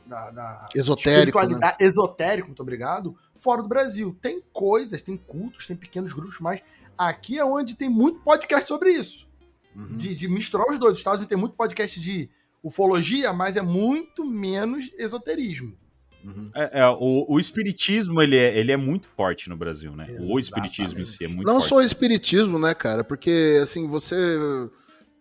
da, 0.05 0.31
da 0.31 0.65
Esotérico, 0.75 1.37
né? 1.37 1.43
espiritualidade- 1.45 1.83
esotérico, 1.83 2.47
muito 2.47 2.61
obrigado, 2.61 3.15
fora 3.35 3.61
do 3.61 3.67
Brasil. 3.69 4.17
Tem 4.21 4.41
coisas, 4.51 5.01
tem 5.03 5.15
cultos, 5.15 5.67
tem 5.67 5.75
pequenos 5.75 6.13
grupos, 6.13 6.39
mas 6.39 6.61
aqui 6.97 7.37
é 7.37 7.45
onde 7.45 7.75
tem 7.75 7.89
muito 7.89 8.19
podcast 8.21 8.67
sobre 8.67 8.89
isso. 8.91 9.27
Uhum. 9.75 9.95
De, 9.95 10.15
de 10.15 10.27
misturar 10.27 10.65
os 10.67 10.79
dois. 10.79 10.93
Os 10.93 10.99
Estados 10.99 11.19
Unidos 11.19 11.29
tem 11.29 11.37
muito 11.37 11.55
podcast 11.55 12.01
de 12.01 12.27
ufologia, 12.63 13.31
mas 13.33 13.57
é 13.57 13.61
muito 13.61 14.25
menos 14.25 14.91
esoterismo. 14.97 15.75
Uhum. 16.23 16.49
É, 16.53 16.81
é, 16.81 16.87
o, 16.89 17.25
o 17.29 17.39
espiritismo 17.39 18.21
ele 18.21 18.35
é, 18.35 18.57
ele 18.57 18.71
é 18.71 18.77
muito 18.77 19.07
forte 19.07 19.47
no 19.49 19.55
Brasil, 19.55 19.95
né? 19.95 20.07
O 20.19 20.37
espiritismo 20.39 20.99
em 20.99 21.05
si 21.05 21.23
é 21.23 21.25
Exatamente. 21.25 21.35
muito 21.35 21.47
Não 21.47 21.55
forte. 21.55 21.69
só 21.69 21.75
o 21.77 21.81
espiritismo, 21.81 22.59
né, 22.59 22.73
cara? 22.73 23.03
Porque, 23.03 23.59
assim, 23.61 23.87
você 23.87 24.15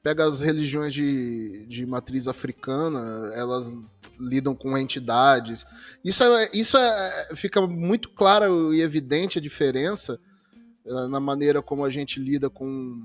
pega 0.03 0.25
as 0.25 0.41
religiões 0.41 0.95
de, 0.95 1.67
de 1.67 1.85
matriz 1.85 2.29
africana, 2.29 3.31
elas 3.35 3.73
lidam 4.19 4.55
com 4.55 4.77
entidades. 4.79 5.67
Isso, 6.05 6.23
é, 6.23 6.51
isso 6.55 6.77
é, 6.77 7.29
fica 7.35 7.65
muito 7.67 8.09
claro 8.11 8.73
e 8.73 8.81
evidente 8.81 9.39
a 9.39 9.43
diferença 9.43 10.19
eh, 10.85 11.09
na 11.09 11.19
maneira 11.19 11.61
como 11.61 11.85
a 11.85 11.91
gente 11.91 12.21
lida 12.21 12.49
com, 12.49 13.03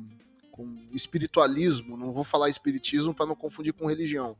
com 0.61 0.95
espiritualismo. 0.95 1.97
Não 1.97 2.11
vou 2.11 2.23
falar 2.23 2.49
espiritismo 2.49 3.13
para 3.13 3.25
não 3.25 3.35
confundir 3.35 3.73
com 3.73 3.87
religião. 3.87 4.35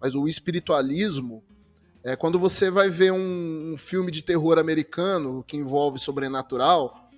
Mas 0.00 0.14
o 0.14 0.28
espiritualismo 0.28 1.42
é 2.04 2.14
quando 2.14 2.38
você 2.38 2.70
vai 2.70 2.88
ver 2.88 3.12
um, 3.12 3.72
um 3.72 3.76
filme 3.76 4.10
de 4.10 4.22
terror 4.22 4.58
americano 4.58 5.42
que 5.46 5.56
envolve 5.56 5.98
sobrenatural. 5.98 7.10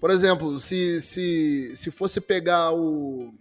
Por 0.00 0.10
exemplo, 0.10 0.58
se, 0.58 1.00
se, 1.00 1.76
se 1.76 1.90
fosse 1.90 2.20
pegar 2.20 2.72
o 2.72 3.32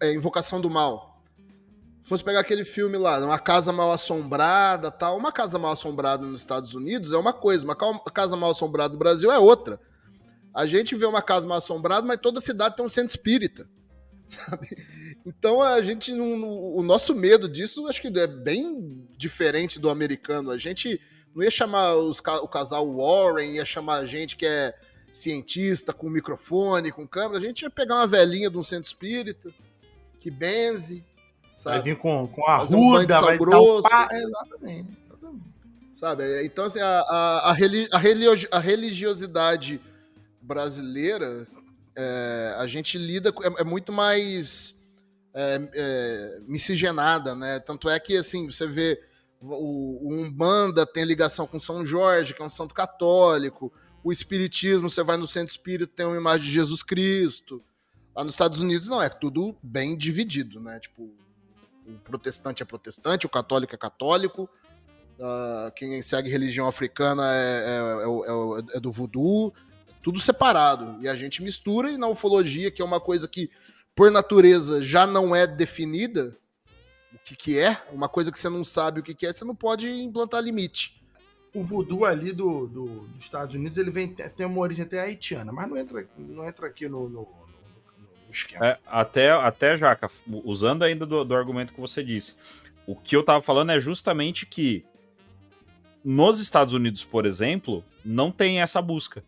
é, 0.00 0.12
Invocação 0.12 0.60
do 0.60 0.68
Mal, 0.68 1.22
fosse 2.02 2.24
pegar 2.24 2.40
aquele 2.40 2.64
filme 2.64 2.98
lá, 2.98 3.18
uma 3.24 3.38
casa 3.38 3.72
mal 3.72 3.92
assombrada, 3.92 4.90
tal, 4.90 5.16
uma 5.16 5.30
casa 5.30 5.58
mal 5.58 5.72
assombrada 5.72 6.26
nos 6.26 6.40
Estados 6.40 6.74
Unidos 6.74 7.12
é 7.12 7.16
uma 7.16 7.32
coisa, 7.32 7.64
uma 7.64 7.76
ca- 7.76 7.98
casa 8.12 8.36
mal 8.36 8.50
assombrada 8.50 8.92
no 8.92 8.98
Brasil 8.98 9.30
é 9.30 9.38
outra. 9.38 9.80
A 10.54 10.66
gente 10.66 10.94
vê 10.94 11.04
uma 11.06 11.20
casa 11.22 11.46
mal 11.46 11.58
assombrada, 11.58 12.06
mas 12.06 12.18
toda 12.20 12.40
cidade 12.40 12.76
tem 12.76 12.84
um 12.84 12.90
centro 12.90 13.10
espírita. 13.10 13.68
sabe? 14.28 14.68
Então 15.26 15.60
a 15.62 15.80
gente 15.82 16.12
não, 16.12 16.42
o 16.74 16.82
nosso 16.82 17.14
medo 17.14 17.48
disso 17.48 17.86
acho 17.88 18.00
que 18.00 18.08
é 18.18 18.26
bem 18.26 19.06
diferente 19.16 19.78
do 19.78 19.90
americano. 19.90 20.50
A 20.50 20.58
gente 20.58 21.00
não 21.34 21.42
ia 21.42 21.50
chamar 21.50 21.94
os 21.96 22.18
o 22.20 22.48
casal 22.48 22.86
Warren, 22.96 23.54
ia 23.56 23.64
chamar 23.64 24.04
gente 24.06 24.36
que 24.36 24.46
é 24.46 24.74
cientista 25.12 25.92
com 25.92 26.08
microfone, 26.08 26.90
com 26.92 27.06
câmera. 27.06 27.38
A 27.38 27.40
gente 27.40 27.62
ia 27.62 27.70
pegar 27.70 27.96
uma 27.96 28.06
velhinha 28.06 28.50
de 28.50 28.56
um 28.58 28.62
centro 28.62 28.86
espírita 28.86 29.50
que 30.20 30.30
benze, 30.30 31.04
Vai 31.62 31.74
sabe? 31.76 31.90
vir 31.90 31.98
com, 31.98 32.26
com 32.28 32.42
a 32.48 32.58
Fazer 32.60 32.76
um 32.76 32.78
de 32.80 32.84
ruda, 32.98 33.14
sal 33.14 33.22
vai 33.24 33.38
dar 33.38 33.44
um 33.44 33.46
grosso. 33.46 33.88
pá- 33.88 34.08
Exatamente, 34.12 34.92
exatamente. 35.04 35.44
Sabe? 35.94 36.44
Então, 36.44 36.64
assim, 36.64 36.80
a, 36.80 36.86
a, 37.00 37.38
a, 37.38 37.50
a 37.50 37.52
religi- 37.98 38.48
a 38.50 38.58
religiosidade 38.58 39.80
brasileira, 40.44 41.46
é, 41.96 42.54
a 42.58 42.66
gente 42.66 42.98
lida, 42.98 43.30
é, 43.30 43.62
é 43.62 43.64
muito 43.64 43.92
mais 43.92 44.74
é, 45.32 45.60
é, 45.74 46.38
miscigenada, 46.46 47.34
né? 47.34 47.58
Tanto 47.60 47.88
é 47.88 47.98
que, 47.98 48.16
assim, 48.16 48.46
você 48.46 48.66
vê 48.66 49.02
o, 49.40 50.08
o 50.08 50.14
Umbanda 50.14 50.86
tem 50.86 51.04
ligação 51.04 51.46
com 51.46 51.58
São 51.58 51.84
Jorge, 51.84 52.34
que 52.34 52.42
é 52.42 52.44
um 52.44 52.50
santo 52.50 52.74
católico, 52.74 53.72
o 54.02 54.12
Espiritismo, 54.12 54.88
você 54.88 55.02
vai 55.02 55.16
no 55.16 55.26
centro 55.26 55.50
espírita, 55.50 55.92
tem 55.94 56.06
uma 56.06 56.16
imagem 56.16 56.46
de 56.46 56.52
Jesus 56.52 56.82
Cristo. 56.82 57.62
Lá 58.14 58.22
nos 58.22 58.34
Estados 58.34 58.60
Unidos, 58.60 58.88
não, 58.88 59.02
é 59.02 59.08
tudo 59.08 59.56
bem 59.62 59.96
dividido, 59.96 60.60
né? 60.60 60.78
Tipo, 60.78 61.10
o 61.86 61.98
protestante 62.04 62.62
é 62.62 62.66
protestante, 62.66 63.26
o 63.26 63.30
católico 63.30 63.74
é 63.74 63.78
católico, 63.78 64.48
ah, 65.20 65.72
quem 65.74 66.00
segue 66.02 66.28
religião 66.28 66.66
africana 66.66 67.22
é, 67.34 67.64
é- 67.66 68.72
é 68.74 68.76
é 68.76 68.80
do 68.80 68.90
voodoo, 68.90 69.52
tudo 70.04 70.20
separado. 70.20 70.96
E 71.00 71.08
a 71.08 71.16
gente 71.16 71.42
mistura, 71.42 71.90
e 71.90 71.96
na 71.96 72.06
ufologia, 72.06 72.70
que 72.70 72.82
é 72.82 72.84
uma 72.84 73.00
coisa 73.00 73.26
que, 73.26 73.50
por 73.96 74.10
natureza, 74.10 74.82
já 74.82 75.06
não 75.06 75.34
é 75.34 75.46
definida, 75.46 76.36
o 77.12 77.18
que, 77.24 77.34
que 77.34 77.58
é, 77.58 77.82
uma 77.90 78.08
coisa 78.08 78.30
que 78.30 78.38
você 78.38 78.50
não 78.50 78.62
sabe 78.62 79.00
o 79.00 79.02
que, 79.02 79.14
que 79.14 79.26
é, 79.26 79.32
você 79.32 79.44
não 79.46 79.54
pode 79.56 79.88
implantar 79.90 80.42
limite. 80.42 81.02
O 81.54 81.62
voodoo 81.62 82.04
ali 82.04 82.32
do, 82.32 82.66
do- 82.66 83.06
dos 83.14 83.22
Estados 83.22 83.54
Unidos, 83.54 83.78
ele 83.78 83.90
vem, 83.90 84.08
tem 84.08 84.44
uma 84.44 84.60
origem 84.60 84.84
até 84.84 85.00
haitiana, 85.00 85.50
mas 85.52 85.68
não 85.68 85.76
entra, 85.76 86.06
não 86.18 86.46
entra 86.46 86.66
aqui 86.66 86.86
no, 86.88 87.08
no, 87.08 87.20
no- 87.20 87.26
no 88.26 88.30
esquema. 88.30 88.66
É, 88.66 88.78
até, 88.86 89.30
até, 89.30 89.76
Jaca, 89.76 90.10
usando 90.44 90.82
ainda 90.82 91.06
do, 91.06 91.24
do 91.24 91.34
argumento 91.34 91.72
que 91.72 91.80
você 91.80 92.02
disse, 92.04 92.36
o 92.86 92.94
que 92.94 93.16
eu 93.16 93.22
tava 93.24 93.40
falando 93.40 93.70
é 93.72 93.80
justamente 93.80 94.44
que 94.44 94.84
nos 96.04 96.38
Estados 96.40 96.74
Unidos, 96.74 97.04
por 97.04 97.24
exemplo, 97.24 97.82
não 98.04 98.30
tem 98.30 98.60
essa 98.60 98.82
busca. 98.82 99.24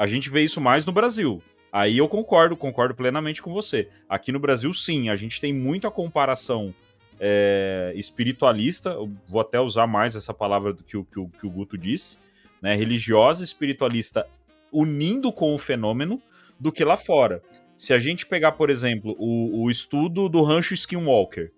A 0.00 0.06
gente 0.06 0.30
vê 0.30 0.40
isso 0.40 0.62
mais 0.62 0.86
no 0.86 0.92
Brasil. 0.92 1.42
Aí 1.70 1.98
eu 1.98 2.08
concordo, 2.08 2.56
concordo 2.56 2.94
plenamente 2.94 3.42
com 3.42 3.52
você. 3.52 3.86
Aqui 4.08 4.32
no 4.32 4.38
Brasil, 4.38 4.72
sim, 4.72 5.10
a 5.10 5.14
gente 5.14 5.38
tem 5.38 5.52
muita 5.52 5.90
comparação 5.90 6.74
é, 7.20 7.92
espiritualista, 7.94 8.96
vou 9.28 9.42
até 9.42 9.60
usar 9.60 9.86
mais 9.86 10.16
essa 10.16 10.32
palavra 10.32 10.72
do 10.72 10.82
que 10.82 10.96
o, 10.96 11.04
que 11.04 11.20
o, 11.20 11.28
que 11.28 11.46
o 11.46 11.50
Guto 11.50 11.76
disse, 11.76 12.16
né? 12.62 12.74
Religiosa, 12.74 13.44
espiritualista, 13.44 14.26
unindo 14.72 15.30
com 15.30 15.54
o 15.54 15.58
fenômeno, 15.58 16.18
do 16.58 16.72
que 16.72 16.82
lá 16.82 16.96
fora. 16.96 17.42
Se 17.76 17.92
a 17.92 17.98
gente 17.98 18.24
pegar, 18.24 18.52
por 18.52 18.70
exemplo, 18.70 19.14
o, 19.18 19.64
o 19.64 19.70
estudo 19.70 20.30
do 20.30 20.42
Rancho 20.42 20.72
Skinwalker, 20.72 21.52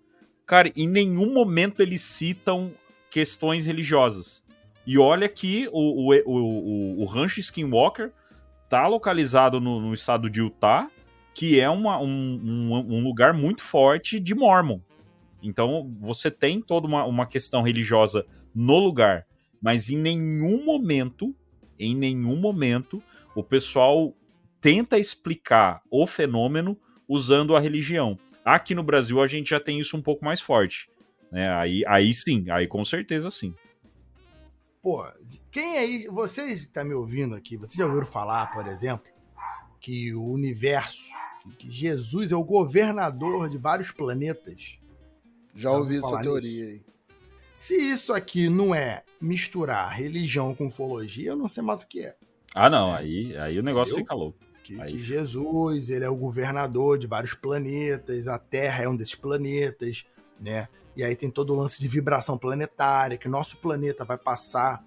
cara, 0.44 0.68
em 0.74 0.88
nenhum 0.88 1.32
momento 1.32 1.80
eles 1.80 2.00
citam 2.00 2.72
questões 3.08 3.66
religiosas. 3.66 4.44
E 4.84 4.98
olha 4.98 5.28
que 5.28 5.68
o, 5.70 6.10
o, 6.10 6.12
o, 6.12 6.38
o, 6.38 7.02
o 7.02 7.04
Rancho 7.04 7.38
Skinwalker 7.38 8.10
tá 8.72 8.86
localizado 8.86 9.60
no, 9.60 9.78
no 9.82 9.92
estado 9.92 10.30
de 10.30 10.40
Utah, 10.40 10.88
que 11.34 11.60
é 11.60 11.68
uma, 11.68 12.00
um, 12.00 12.40
um, 12.42 12.96
um 12.96 13.04
lugar 13.04 13.34
muito 13.34 13.62
forte 13.62 14.18
de 14.18 14.34
Mormon. 14.34 14.80
Então 15.42 15.94
você 15.98 16.30
tem 16.30 16.58
toda 16.58 16.86
uma, 16.86 17.04
uma 17.04 17.26
questão 17.26 17.60
religiosa 17.60 18.24
no 18.54 18.78
lugar, 18.78 19.26
mas 19.60 19.90
em 19.90 19.98
nenhum 19.98 20.64
momento, 20.64 21.36
em 21.78 21.94
nenhum 21.94 22.36
momento, 22.36 23.02
o 23.34 23.44
pessoal 23.44 24.14
tenta 24.58 24.98
explicar 24.98 25.82
o 25.90 26.06
fenômeno 26.06 26.74
usando 27.06 27.54
a 27.54 27.60
religião. 27.60 28.18
Aqui 28.42 28.74
no 28.74 28.82
Brasil 28.82 29.20
a 29.20 29.26
gente 29.26 29.50
já 29.50 29.60
tem 29.60 29.78
isso 29.78 29.98
um 29.98 30.02
pouco 30.02 30.24
mais 30.24 30.40
forte. 30.40 30.88
Né? 31.30 31.46
Aí, 31.52 31.84
aí 31.86 32.14
sim, 32.14 32.46
aí 32.50 32.66
com 32.66 32.82
certeza 32.86 33.28
sim. 33.28 33.54
Pô, 34.80 35.04
quem 35.52 35.76
aí, 35.76 36.08
vocês 36.08 36.60
que 36.62 36.66
estão 36.66 36.82
me 36.82 36.94
ouvindo 36.94 37.34
aqui, 37.34 37.58
vocês 37.58 37.74
já 37.74 37.84
ouviram 37.84 38.06
falar, 38.06 38.50
por 38.52 38.66
exemplo, 38.66 39.04
que 39.78 40.14
o 40.14 40.24
universo, 40.24 41.10
que 41.58 41.70
Jesus 41.70 42.32
é 42.32 42.36
o 42.36 42.42
governador 42.42 43.50
de 43.50 43.58
vários 43.58 43.90
planetas? 43.90 44.78
Já 45.54 45.70
ouvi 45.70 45.98
ouviu 45.98 45.98
essa 46.00 46.22
teoria 46.22 46.64
aí. 46.64 46.82
Se 47.52 47.76
isso 47.76 48.14
aqui 48.14 48.48
não 48.48 48.74
é 48.74 49.04
misturar 49.20 49.94
religião 49.94 50.54
com 50.54 50.68
ufologia, 50.68 51.32
eu 51.32 51.36
não 51.36 51.50
sei 51.50 51.62
mais 51.62 51.82
o 51.82 51.86
que 51.86 52.00
é. 52.00 52.16
Ah, 52.54 52.70
não, 52.70 52.94
aí, 52.94 53.36
aí 53.36 53.58
o 53.58 53.62
negócio 53.62 53.92
Entendeu? 53.92 54.04
fica 54.04 54.14
louco. 54.14 54.38
Que, 54.64 54.80
Aí. 54.80 54.92
que 54.92 55.02
Jesus, 55.02 55.90
ele 55.90 56.04
é 56.04 56.08
o 56.08 56.16
governador 56.16 56.96
de 56.96 57.06
vários 57.06 57.34
planetas, 57.34 58.26
a 58.26 58.38
Terra 58.38 58.84
é 58.84 58.88
um 58.88 58.96
desses 58.96 59.16
planetas, 59.16 60.06
né? 60.40 60.68
E 60.96 61.02
aí 61.02 61.16
tem 61.16 61.30
todo 61.30 61.52
o 61.52 61.56
lance 61.56 61.80
de 61.80 61.88
vibração 61.88 62.38
planetária, 62.38 63.18
que 63.18 63.28
nosso 63.28 63.56
planeta 63.56 64.04
vai 64.04 64.16
passar 64.16 64.84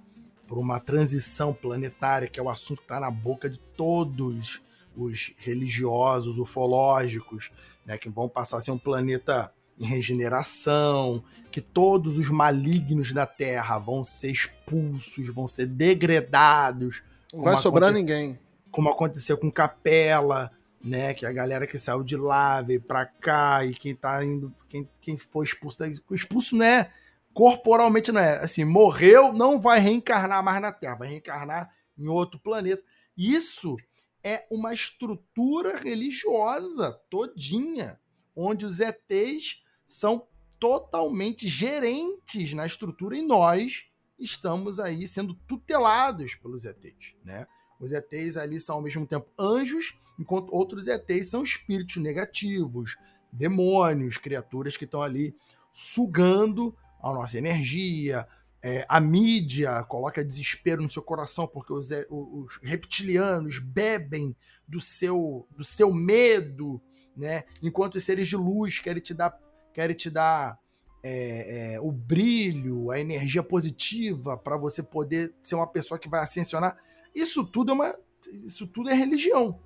por 0.48 0.58
uma 0.58 0.80
transição 0.80 1.54
planetária, 1.54 2.28
que 2.28 2.40
é 2.40 2.44
o 2.44 2.50
assunto 2.50 2.80
que 2.80 2.84
está 2.86 3.00
na 3.00 3.12
boca 3.12 3.50
de 3.50 3.60
todos 3.76 4.62
os 4.96 5.34
religiosos, 5.38 6.38
ufológicos, 6.38 7.52
né? 7.86 7.98
Que 7.98 8.10
vão 8.10 8.30
passar 8.30 8.58
a 8.58 8.62
ser 8.62 8.72
um 8.72 8.78
planeta 8.78 9.52
em 9.80 9.86
regeneração, 9.86 11.24
que 11.52 11.60
todos 11.60 12.18
os 12.18 12.30
malignos 12.30 13.12
da 13.12 13.26
Terra 13.26 13.78
vão 13.78 14.04
ser 14.04 14.32
expulsos, 14.32 15.28
vão 15.28 15.48
ser 15.48 15.66
degradados. 15.68 17.04
Não 17.34 17.44
vai 17.44 17.58
sobrar 17.58 17.92
ninguém. 17.92 18.40
como 18.72 18.90
aconteceu 18.90 19.38
com 19.38 19.52
Capela, 19.52 20.52
né? 20.84 21.14
Que 21.14 21.26
a 21.26 21.32
galera 21.32 21.68
que 21.68 21.78
saiu 21.78 22.04
de 22.04 22.16
lá 22.16 22.62
veio 22.62 22.82
pra 22.82 23.06
cá 23.06 23.66
e 23.66 23.74
quem 23.74 23.94
tá 23.94 24.24
indo, 24.24 24.54
quem, 24.70 24.88
quem 25.02 25.18
foi 25.18 25.46
expulso, 25.46 25.80
expulso 26.12 26.56
não 26.56 26.66
é 26.66 26.92
corporalmente, 27.36 28.14
não 28.14 28.22
é 28.22 28.40
assim, 28.40 28.64
morreu, 28.64 29.34
não 29.34 29.60
vai 29.60 29.78
reencarnar 29.78 30.42
mais 30.42 30.62
na 30.62 30.72
Terra, 30.72 30.96
vai 30.96 31.10
reencarnar 31.10 31.70
em 31.98 32.08
outro 32.08 32.40
planeta. 32.40 32.82
Isso 33.16 33.76
é 34.24 34.48
uma 34.50 34.74
estrutura 34.74 35.78
religiosa 35.78 36.94
todinha, 37.10 38.00
onde 38.34 38.66
os 38.66 38.80
ETs 38.80 39.62
são 39.86 40.26
totalmente 40.58 41.46
gerentes 41.46 42.54
na 42.54 42.66
estrutura 42.66 43.18
e 43.18 43.22
nós 43.22 43.84
estamos 44.18 44.80
aí 44.80 45.06
sendo 45.06 45.34
tutelados 45.34 46.36
pelos 46.36 46.64
ETs, 46.64 47.16
né? 47.22 47.46
Os 47.82 47.92
ETs 47.92 48.38
ali 48.38 48.62
são 48.62 48.78
ao 48.78 48.82
mesmo 48.82 49.06
tempo 49.06 49.28
anjos, 49.38 50.00
enquanto 50.18 50.56
outros 50.56 50.88
ETs 50.88 51.28
são 51.28 51.44
espíritos 51.44 51.98
negativos, 51.98 52.96
demônios, 53.30 54.18
criaturas 54.18 54.78
que 54.78 54.86
estão 54.86 55.02
ali 55.02 55.36
sugando 55.74 56.74
a 57.12 57.14
nossa 57.14 57.38
energia. 57.38 58.28
É, 58.64 58.86
a 58.90 59.00
mídia 59.00 59.84
coloca 59.84 60.26
desespero 60.26 60.82
no 60.82 60.90
seu 60.90 61.04
coração 61.04 61.46
porque 61.46 61.72
os, 61.72 61.92
é- 61.92 62.08
os 62.10 62.60
reptilianos 62.64 63.60
bebem 63.60 64.36
do 64.68 64.82
seu, 64.82 65.48
do 65.56 65.64
seu 65.64 65.94
medo, 65.94 66.82
né? 67.16 67.44
Enquanto 67.62 67.96
os 67.96 68.04
seres 68.04 68.28
de 68.28 68.36
luz 68.36 68.80
querem 68.80 69.02
te 69.02 69.14
dar, 69.14 69.38
querem 69.72 69.96
te 69.96 70.10
dar 70.10 70.58
é, 71.04 71.76
é, 71.76 71.80
o 71.80 71.92
brilho, 71.92 72.90
a 72.90 73.00
energia 73.00 73.44
positiva 73.44 74.36
para 74.36 74.58
você 74.58 74.82
poder 74.82 75.32
ser 75.44 75.54
uma 75.54 75.68
pessoa 75.68 76.00
que 76.00 76.10
vai 76.10 76.22
ascensionar. 76.22 76.76
Isso 77.14 77.46
tudo 77.46 77.72
é 77.72 77.76
uma, 77.76 77.96
isso 78.44 78.66
tudo 78.66 78.90
é 78.90 78.96
religião. 78.96 79.60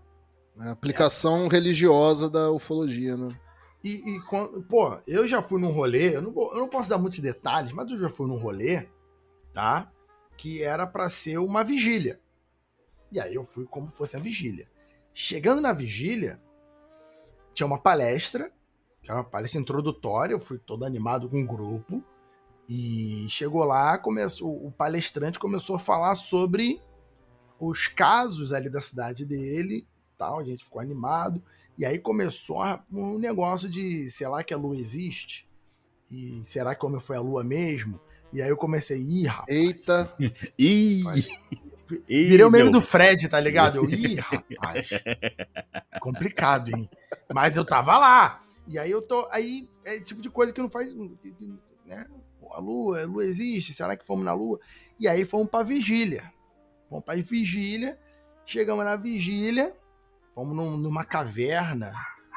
É 0.60 0.68
a 0.68 0.72
aplicação 0.72 1.48
religiosa 1.48 2.30
da 2.30 2.52
ufologia, 2.52 3.16
né? 3.16 3.34
E, 3.84 4.16
e 4.16 4.22
quan- 4.22 4.62
pô, 4.64 4.98
eu 5.08 5.28
já 5.28 5.42
fui 5.42 5.60
num 5.60 5.72
rolê, 5.72 6.16
eu 6.16 6.22
não, 6.22 6.34
eu 6.36 6.60
não 6.60 6.68
posso 6.68 6.90
dar 6.90 6.98
muitos 6.98 7.20
detalhes, 7.20 7.72
mas 7.72 7.90
eu 7.90 7.98
já 7.98 8.10
fui 8.10 8.28
num 8.28 8.38
rolê, 8.38 8.88
tá? 9.54 9.92
Que 10.38 10.62
era 10.64 10.86
pra 10.86 11.10
ser 11.10 11.38
uma 11.38 11.64
vigília. 11.64 12.20
E 13.12 13.20
aí 13.20 13.34
eu 13.36 13.44
fui 13.44 13.66
como 13.66 13.92
fosse 13.92 14.16
a 14.16 14.20
vigília. 14.20 14.70
Chegando 15.14 15.62
na 15.62 15.74
vigília, 15.74 16.40
tinha 17.54 17.66
uma 17.66 17.80
palestra, 17.80 18.52
que 19.02 19.10
era 19.10 19.20
uma 19.20 19.26
palestra 19.26 19.60
introdutória, 19.60 20.34
eu 20.34 20.40
fui 20.40 20.58
todo 20.58 20.86
animado 20.86 21.30
com 21.30 21.42
o 21.42 21.48
grupo. 21.48 22.04
E 22.68 23.26
chegou 23.30 23.64
lá, 23.64 23.98
começou, 23.98 24.66
o 24.66 24.72
palestrante 24.72 25.40
começou 25.40 25.76
a 25.76 25.80
falar 25.80 26.14
sobre 26.16 26.80
os 27.60 27.88
casos 27.88 28.54
ali 28.54 28.70
da 28.70 28.80
cidade 28.80 29.26
dele, 29.26 29.88
tal, 30.18 30.40
a 30.40 30.44
gente 30.44 30.64
ficou 30.64 30.80
animado. 30.80 31.42
E 31.80 31.86
aí 31.86 31.98
começou 31.98 32.62
um 32.92 33.18
negócio 33.18 33.70
de 33.70 34.10
será 34.10 34.44
que 34.44 34.54
a 34.54 34.58
lua 34.58 34.78
existe? 34.78 35.48
E 36.12 36.42
será 36.44 36.76
que 36.76 36.82
como 36.82 37.00
foi 37.00 37.16
a 37.16 37.22
lua 37.22 37.42
mesmo? 37.42 38.02
E 38.34 38.42
aí 38.42 38.50
eu 38.50 38.58
comecei, 38.58 39.02
ih, 39.02 39.26
rapaz. 39.26 39.58
Eita, 39.58 40.14
Ih, 40.60 41.04
Virei 42.06 42.44
o 42.44 42.52
meme 42.52 42.70
do 42.70 42.82
Fred, 42.82 43.30
tá 43.30 43.40
ligado? 43.40 43.78
Eu, 43.78 43.90
ih, 43.90 44.16
rapaz. 44.16 44.92
É 44.92 46.00
complicado, 46.02 46.68
hein? 46.70 46.90
Mas 47.34 47.56
eu 47.56 47.64
tava 47.64 47.98
lá. 47.98 48.44
E 48.68 48.78
aí 48.78 48.92
eu 48.92 49.02
tô. 49.02 49.30
Aí 49.32 49.70
é 49.86 50.02
tipo 50.02 50.20
de 50.20 50.30
coisa 50.30 50.52
que 50.52 50.60
não 50.60 50.68
faz. 50.68 50.94
Né? 51.86 52.06
A 52.52 52.60
lua, 52.60 53.04
a 53.04 53.06
lua 53.06 53.24
existe? 53.24 53.74
Será 53.74 53.96
que 53.96 54.06
fomos 54.06 54.26
na 54.26 54.34
lua? 54.34 54.60
E 55.00 55.08
aí 55.08 55.24
fomos 55.24 55.50
pra 55.50 55.64
vigília. 55.64 56.30
Fomos 56.90 57.06
pra 57.06 57.16
vigília. 57.16 57.98
Chegamos 58.46 58.84
na 58.84 58.98
vigília. 58.98 59.74
Fomos 60.40 60.56
num- 60.56 60.78
numa 60.78 61.04
caverna 61.04 61.92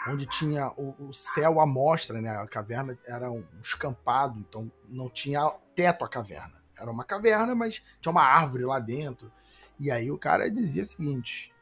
onde 0.09 0.27
tinha 0.27 0.73
o, 0.77 0.93
o 0.99 1.13
céu 1.13 1.61
à 1.61 1.67
mostra, 1.67 2.21
né? 2.21 2.31
A 2.31 2.49
caverna 2.49 2.99
era 3.07 3.31
um 3.31 3.45
escampado, 3.63 4.41
então 4.41 4.69
não 4.89 5.09
tinha 5.09 5.49
teto 5.77 6.05
a 6.05 6.09
caverna. 6.09 6.61
Era 6.77 6.91
uma 6.91 7.05
caverna, 7.05 7.55
mas 7.55 7.81
tinha 8.01 8.11
uma 8.11 8.25
árvore 8.25 8.65
lá 8.65 8.81
dentro. 8.81 9.31
E 9.79 9.89
aí 9.89 10.11
o 10.11 10.19
cara 10.19 10.51
dizia 10.51 10.83
o 10.83 10.85
seguinte: 10.85 11.55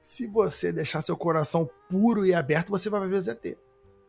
se 0.00 0.28
você 0.28 0.72
deixar 0.72 1.02
seu 1.02 1.16
coração 1.16 1.68
puro 1.88 2.24
e 2.24 2.32
aberto, 2.32 2.68
você 2.70 2.88
vai 2.88 3.08
ver 3.08 3.20
ZT. 3.22 3.58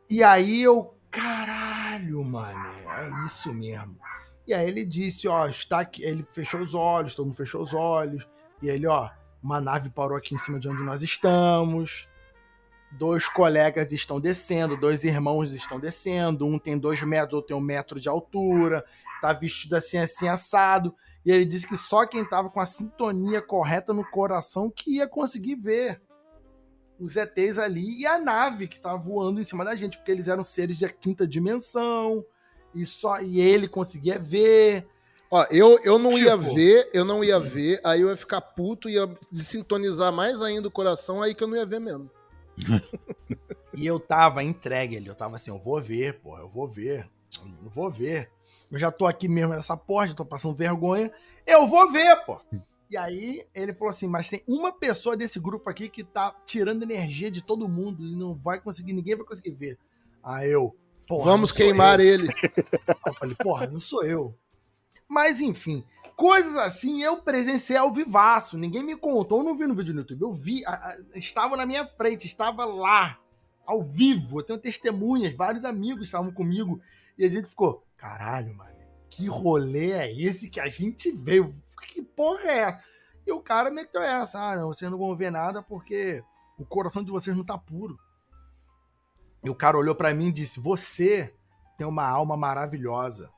E 0.08 0.24
aí 0.24 0.62
eu, 0.62 0.94
caralho, 1.10 2.24
mano, 2.24 2.64
é 2.92 3.26
isso 3.26 3.52
mesmo. 3.52 3.98
E 4.46 4.54
aí 4.54 4.68
ele 4.68 4.86
disse, 4.86 5.28
ó, 5.28 5.48
está 5.48 5.80
aqui. 5.80 6.04
Ele 6.04 6.24
fechou 6.32 6.62
os 6.62 6.76
olhos, 6.76 7.16
todo 7.16 7.26
mundo 7.26 7.36
fechou 7.38 7.64
os 7.64 7.74
olhos. 7.74 8.28
E 8.62 8.70
ele, 8.70 8.86
ó, 8.86 9.10
uma 9.44 9.60
nave 9.60 9.90
parou 9.90 10.18
aqui 10.18 10.36
em 10.36 10.38
cima 10.38 10.60
de 10.60 10.68
onde 10.68 10.84
nós 10.84 11.02
estamos. 11.02 12.08
Dois 12.92 13.28
colegas 13.28 13.92
estão 13.92 14.20
descendo, 14.20 14.76
dois 14.76 15.04
irmãos 15.04 15.54
estão 15.54 15.80
descendo. 15.80 16.46
Um 16.46 16.60
tem 16.60 16.78
dois 16.78 17.02
metros, 17.02 17.36
outro 17.36 17.48
tem 17.48 17.58
um 17.58 17.62
metro 17.62 18.00
de 18.00 18.10
altura. 18.10 18.86
Tá 19.22 19.34
vestido 19.34 19.76
assim, 19.76 19.98
assim, 19.98 20.28
assado. 20.28 20.94
E 21.26 21.32
ele 21.32 21.46
disse 21.46 21.68
que 21.68 21.78
só 21.78 22.06
quem 22.06 22.26
tava 22.26 22.50
com 22.50 22.60
a 22.60 22.66
sintonia 22.66 23.42
correta 23.42 23.94
no 23.94 24.04
coração 24.04 24.70
que 24.70 24.98
ia 24.98 25.08
conseguir 25.08 25.56
ver 25.56 26.02
os 27.00 27.16
ETs 27.16 27.58
ali 27.58 28.00
e 28.00 28.06
a 28.06 28.20
nave 28.20 28.68
que 28.68 28.80
tava 28.80 28.98
voando 28.98 29.40
em 29.40 29.44
cima 29.44 29.66
da 29.66 29.76
gente, 29.76 29.98
porque 29.98 30.12
eles 30.12 30.28
eram 30.28 30.44
seres 30.44 30.78
de 30.78 30.88
quinta 30.88 31.28
dimensão 31.28 32.24
e 32.76 32.86
só 32.86 33.20
e 33.22 33.40
ele 33.40 33.68
conseguia 33.68 34.20
ver. 34.20 34.88
Ó, 35.32 35.46
eu, 35.50 35.80
eu 35.84 35.98
não 35.98 36.12
Tipo- 36.12 36.24
ia 36.26 36.36
ver, 36.36 36.90
eu 36.94 37.06
não 37.06 37.24
ia 37.24 37.40
ver, 37.40 37.80
aí 37.86 38.02
eu 38.02 38.10
ia 38.10 38.18
ficar 38.18 38.42
puto, 38.42 38.90
ia 38.90 39.08
desintonizar 39.32 40.12
mais 40.12 40.42
ainda 40.42 40.68
o 40.68 40.72
coração, 40.72 41.22
aí 41.22 41.34
que 41.34 41.42
eu 41.44 41.48
não 41.48 41.56
ia 41.56 41.66
ver 41.66 41.80
mesmo. 41.80 42.10
E 43.74 43.86
eu 43.88 43.98
tava 44.02 44.44
entregue 44.44 44.98
ali, 44.98 45.08
eu 45.08 45.16
tava 45.16 45.38
assim, 45.38 45.50
eu 45.50 45.58
vou 45.58 45.82
ver, 45.82 46.20
pô, 46.20 46.38
eu 46.38 46.50
vou 46.50 46.68
ver, 46.68 47.10
eu 47.64 47.70
vou 47.70 47.90
ver. 47.90 48.30
Eu 48.70 48.78
já 48.78 48.92
tô 48.92 49.08
aqui 49.08 49.30
mesmo 49.30 49.54
nessa 49.54 49.78
porta, 49.78 50.10
já 50.10 50.14
tô 50.14 50.26
passando 50.26 50.54
vergonha, 50.54 51.10
eu 51.48 51.66
vou 51.70 51.90
ver, 51.90 52.18
pô. 52.26 52.38
E 52.90 52.98
aí 52.98 53.46
ele 53.56 53.74
falou 53.74 53.90
assim, 53.92 54.08
mas 54.08 54.28
tem 54.30 54.44
uma 54.46 54.74
pessoa 54.74 55.16
desse 55.16 55.40
grupo 55.40 55.70
aqui 55.70 55.88
que 55.88 56.04
tá 56.04 56.36
tirando 56.46 56.84
energia 56.84 57.32
de 57.32 57.42
todo 57.42 57.68
mundo 57.70 58.04
e 58.06 58.14
não 58.14 58.36
vai 58.36 58.60
conseguir, 58.60 58.92
ninguém 58.92 59.16
vai 59.16 59.26
conseguir 59.26 59.52
ver. 59.52 59.78
Aí 60.22 60.52
eu, 60.52 60.76
porra, 61.08 61.32
Vamos 61.32 61.54
queimar 61.54 62.02
eu. 62.02 62.06
ele. 62.06 62.28
Eu 63.08 63.14
falei, 63.14 63.36
porra, 63.42 63.68
não 63.68 63.80
sou 63.80 64.04
eu. 64.04 64.36
Mas 65.14 65.42
enfim, 65.42 65.84
coisas 66.16 66.56
assim 66.56 67.04
eu 67.04 67.18
presenciei 67.22 67.78
ao 67.78 67.92
vivaço. 67.92 68.58
Ninguém 68.58 68.82
me 68.82 68.96
contou, 68.96 69.40
eu 69.40 69.44
não 69.44 69.58
vi 69.58 69.68
no 69.68 69.76
vídeo 69.76 69.94
no 69.94 70.00
YouTube. 70.00 70.22
Eu 70.22 70.32
vi, 70.32 70.66
a- 70.66 70.72
a- 70.72 70.98
estava 71.20 71.58
na 71.58 71.66
minha 71.66 71.86
frente, 71.86 72.26
estava 72.26 72.64
lá, 72.64 73.20
ao 73.66 73.84
vivo. 73.84 74.40
Eu 74.40 74.44
tenho 74.44 74.58
testemunhas, 74.58 75.36
vários 75.36 75.66
amigos 75.66 76.06
estavam 76.06 76.32
comigo. 76.32 76.80
E 77.18 77.26
a 77.26 77.30
gente 77.30 77.48
ficou, 77.50 77.86
caralho, 77.98 78.56
mano, 78.56 78.72
que 79.10 79.28
rolê 79.28 79.92
é 79.92 80.18
esse 80.18 80.50
que 80.50 80.62
a 80.62 80.68
gente 80.68 81.12
veio? 81.12 81.54
Que 81.90 82.02
porra 82.02 82.44
é 82.50 82.58
essa? 82.60 82.84
E 83.28 83.32
o 83.34 83.42
cara 83.42 83.70
meteu 83.70 84.02
essa, 84.02 84.40
ah, 84.40 84.56
não, 84.56 84.68
vocês 84.68 84.90
não 84.90 84.98
vão 84.98 85.14
ver 85.14 85.30
nada 85.30 85.62
porque 85.62 86.24
o 86.58 86.66
coração 86.66 87.04
de 87.04 87.12
vocês 87.12 87.36
não 87.36 87.44
tá 87.44 87.58
puro. 87.58 88.00
E 89.44 89.50
o 89.50 89.56
cara 89.56 89.78
olhou 89.78 89.94
pra 89.94 90.14
mim 90.14 90.28
e 90.28 90.32
disse: 90.32 90.58
Você 90.60 91.34
tem 91.78 91.86
uma 91.86 92.06
alma 92.08 92.38
maravilhosa. 92.38 93.30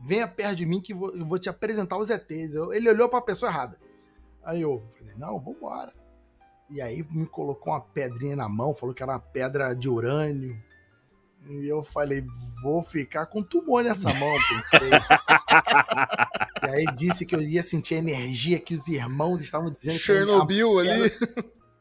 Venha 0.00 0.28
perto 0.28 0.56
de 0.56 0.66
mim 0.66 0.80
que 0.80 0.92
eu 0.92 0.96
vou- 0.96 1.10
eu 1.14 1.24
vou 1.26 1.38
te 1.38 1.48
apresentar 1.48 1.96
os 1.96 2.08
ETs. 2.10 2.54
Eu- 2.54 2.72
ele 2.72 2.88
olhou 2.88 3.08
pra 3.08 3.20
pessoa 3.20 3.50
errada. 3.50 3.76
Aí 4.44 4.60
eu 4.62 4.82
falei: 4.98 5.14
Não, 5.16 5.38
vambora. 5.40 5.92
E 6.70 6.80
aí 6.82 7.02
me 7.10 7.26
colocou 7.26 7.72
uma 7.72 7.80
pedrinha 7.80 8.36
na 8.36 8.48
mão, 8.48 8.74
falou 8.74 8.94
que 8.94 9.02
era 9.02 9.12
uma 9.12 9.18
pedra 9.20 9.74
de 9.74 9.88
urânio. 9.88 10.56
E 11.48 11.66
eu 11.66 11.82
falei: 11.82 12.24
Vou 12.62 12.82
ficar 12.82 13.26
com 13.26 13.42
tumor 13.42 13.82
nessa 13.82 14.12
mão, 14.14 14.34
pensei. 14.48 14.90
e 16.62 16.70
aí 16.70 16.84
disse 16.94 17.24
que 17.26 17.34
eu 17.34 17.42
ia 17.42 17.62
sentir 17.62 17.94
a 17.94 17.98
energia 17.98 18.58
que 18.60 18.74
os 18.74 18.86
irmãos 18.88 19.40
estavam 19.42 19.70
dizendo. 19.70 19.94
que 19.94 19.98
a- 19.98 20.14
Chernobyl 20.14 20.78
ali. 20.78 21.12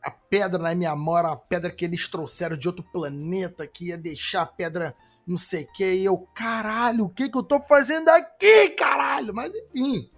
a 0.03 0.11
pedra 0.11 0.57
na 0.57 0.73
minha 0.73 0.95
mão 0.95 1.17
era 1.17 1.29
uma 1.29 1.37
pedra 1.37 1.69
que 1.69 1.83
eles 1.85 2.07
trouxeram 2.07 2.57
de 2.57 2.67
outro 2.67 2.83
planeta, 2.91 3.67
que 3.67 3.87
ia 3.89 3.97
deixar 3.97 4.41
a 4.43 4.45
pedra 4.45 4.95
não 5.27 5.37
sei 5.37 5.63
o 5.63 5.71
que. 5.73 5.95
E 5.95 6.05
eu, 6.05 6.17
caralho, 6.33 7.05
o 7.05 7.09
que 7.09 7.29
que 7.29 7.37
eu 7.37 7.43
tô 7.43 7.59
fazendo 7.59 8.09
aqui, 8.09 8.69
caralho? 8.69 9.33
Mas 9.33 9.53
enfim. 9.53 10.09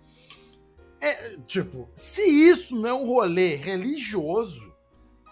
É, 1.01 1.37
tipo, 1.47 1.89
se 1.95 2.21
isso 2.21 2.75
não 2.75 2.89
é 2.89 2.93
um 2.93 3.05
rolê 3.05 3.55
religioso, 3.55 4.71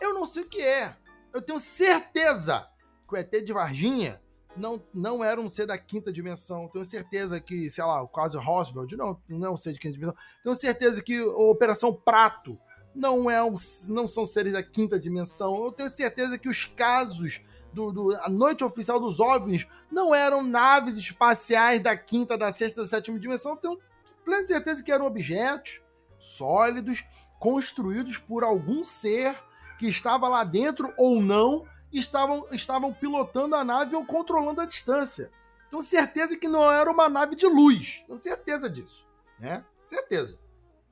eu 0.02 0.14
não 0.14 0.26
sei 0.26 0.44
o 0.44 0.50
que 0.50 0.62
é. 0.62 0.96
Eu 1.34 1.42
tenho 1.42 1.60
certeza 1.60 2.68
que 3.08 3.14
o 3.14 3.18
ET 3.18 3.32
de 3.44 3.54
Varginha 3.54 4.22
não, 4.56 4.82
não 4.94 5.24
era 5.24 5.40
um 5.40 5.50
ser 5.50 5.68
da 5.68 5.78
quinta 5.78 6.12
dimensão. 6.12 6.68
Tenho 6.70 6.86
certeza 6.86 7.40
que, 7.40 7.70
sei 7.70 7.84
lá, 7.84 8.02
o 8.02 8.08
caso 8.08 8.40
Roswell 8.40 8.88
não, 8.98 9.22
não 9.30 9.48
é 9.48 9.52
um 9.52 9.58
ser 9.58 9.74
de 9.74 9.80
quinta 9.80 9.94
dimensão. 9.94 10.18
Tenho 10.44 10.56
certeza 10.56 11.04
que 11.04 11.18
a 11.18 11.26
Operação 11.26 11.94
Prato 11.94 12.58
não, 12.96 13.30
é 13.30 13.44
um, 13.44 13.56
não 13.90 14.08
são 14.08 14.26
seres 14.26 14.54
da 14.54 14.64
quinta 14.64 15.00
dimensão. 15.00 15.66
Eu 15.66 15.72
tenho 15.72 15.90
certeza 15.90 16.38
que 16.38 16.50
os 16.50 16.66
casos 16.66 17.42
do, 17.78 17.92
do- 17.92 18.16
a 18.18 18.28
noite 18.30 18.64
oficial 18.64 19.00
dos 19.00 19.20
OVNIs 19.20 19.68
não 19.92 20.14
eram 20.16 20.42
naves 20.42 20.98
espaciais 21.00 21.80
da 21.82 21.96
quinta, 21.96 22.36
da 22.38 22.52
sexta, 22.52 22.82
da 22.82 22.88
sétima 22.88 23.20
dimensão. 23.20 23.52
Eu 23.52 23.58
tenho 23.58 23.80
plena 24.26 24.46
certeza 24.48 24.84
que 24.84 24.92
eram 24.92 25.06
objetos 25.06 25.82
sólidos 26.18 27.06
construídos 27.40 28.18
por 28.18 28.44
algum 28.44 28.84
ser 28.84 29.38
que 29.78 29.86
estava 29.88 30.28
lá 30.28 30.44
dentro 30.44 30.92
ou 30.98 31.22
não, 31.22 31.66
estavam, 31.94 32.48
estavam 32.52 32.92
pilotando 32.92 33.56
a 33.56 33.64
nave 33.64 33.96
ou 33.96 34.04
controlando 34.06 34.60
a 34.62 34.66
distância. 34.66 35.30
Tenho 35.70 35.82
certeza 35.84 36.36
que 36.36 36.48
não 36.48 36.72
era 36.72 36.90
uma 36.90 37.08
nave 37.08 37.36
de 37.36 37.46
luz. 37.46 38.04
Tenho 38.08 38.18
certeza 38.18 38.68
disso, 38.70 39.06
né? 39.40 39.64
Certeza. 39.84 40.40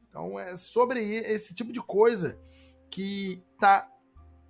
Então 0.10 0.40
é 0.40 0.56
sobre 0.56 1.02
esse 1.04 1.56
tipo 1.56 1.74
de 1.74 1.82
coisa 1.82 2.40
que 2.90 3.44
tá 3.60 3.90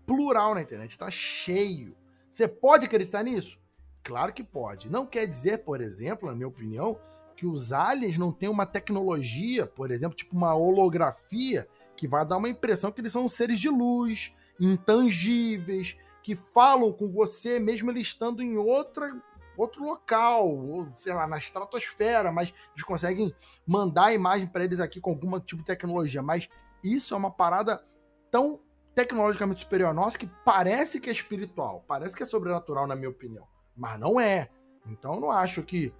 plural 0.06 0.54
na 0.54 0.62
internet, 0.62 0.98
tá 0.98 1.10
cheio. 1.10 1.96
Você 2.36 2.50
pode 2.50 2.86
acreditar 2.86 3.24
nisso? 3.24 3.58
Claro 4.04 4.34
que 4.34 4.44
pode. 4.44 4.92
Não 4.92 5.06
quer 5.06 5.26
dizer, 5.26 5.60
por 5.60 5.80
exemplo, 5.80 6.28
na 6.28 6.36
minha 6.36 6.50
opinião, 6.50 7.00
que 7.34 7.46
os 7.46 7.72
aliens 7.72 8.18
não 8.18 8.30
têm 8.30 8.50
uma 8.50 8.66
tecnologia, 8.66 9.66
por 9.66 9.90
exemplo, 9.90 10.18
tipo 10.18 10.36
uma 10.36 10.54
holografia, 10.54 11.66
que 11.96 12.10
vai 12.10 12.26
dar 12.26 12.36
uma 12.36 12.50
impressão 12.50 12.92
que 12.92 13.00
eles 13.00 13.14
são 13.14 13.26
seres 13.30 13.58
de 13.58 13.70
luz, 13.70 14.36
intangíveis, 14.60 15.98
que 16.22 16.36
falam 16.36 16.92
com 16.92 17.10
você 17.10 17.58
mesmo 17.58 17.90
eles 17.90 18.08
estando 18.08 18.44
em 18.44 18.58
outra, 18.58 19.16
outro 19.56 19.86
local, 19.86 20.58
ou 20.58 20.90
sei 20.98 21.14
lá, 21.14 21.26
na 21.26 21.38
estratosfera, 21.38 22.34
mas 22.34 22.54
eles 22.74 22.84
conseguem 22.84 23.34
mandar 23.66 24.08
a 24.08 24.14
imagem 24.14 24.46
para 24.46 24.66
eles 24.66 24.82
aqui 24.82 25.00
com 25.00 25.12
algum 25.12 25.40
tipo 25.40 25.62
de 25.62 25.68
tecnologia. 25.68 26.22
Mas 26.22 26.50
isso 26.84 27.14
é 27.14 27.18
uma 27.18 27.32
parada 27.32 27.82
tão 28.30 28.60
tecnologicamente 28.96 29.60
superior 29.60 29.89
a 29.89 29.93
nossa 29.93 30.18
que 30.18 30.30
parece 30.46 31.00
que 31.00 31.10
é 31.10 31.14
espiritual, 31.14 31.84
parece 31.86 32.16
que 32.16 32.24
é 32.24 32.26
sobrenatural, 32.26 32.88
na 32.88 32.96
minha 32.96 33.10
opinião. 33.10 33.46
Mas 33.76 34.00
não 34.00 34.20
é. 34.20 34.50
Então 34.88 35.16
eu 35.16 35.22
não 35.22 35.32
acho 35.32 35.62
que. 35.62 35.93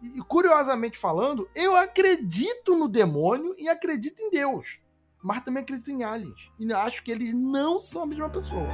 E 0.00 0.22
curiosamente 0.22 0.96
falando, 0.96 1.48
eu 1.54 1.76
acredito 1.76 2.76
no 2.76 2.88
demônio 2.88 3.54
e 3.58 3.68
acredito 3.68 4.20
em 4.22 4.30
Deus. 4.30 4.78
Mas 5.22 5.42
também 5.42 5.62
acredito 5.62 5.90
em 5.90 6.04
aliens. 6.04 6.50
E 6.58 6.72
acho 6.72 7.02
que 7.02 7.10
eles 7.10 7.34
não 7.34 7.80
são 7.80 8.04
a 8.04 8.06
mesma 8.06 8.30
pessoa. 8.30 8.68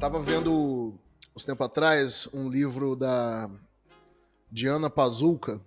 Tava 0.00 0.18
vendo 0.18 0.94
uns 1.36 1.44
tempo 1.44 1.62
atrás 1.62 2.26
um 2.32 2.48
livro 2.48 2.96
da 2.96 3.50
Diana 4.50 4.88
Pazuca. 4.88 5.60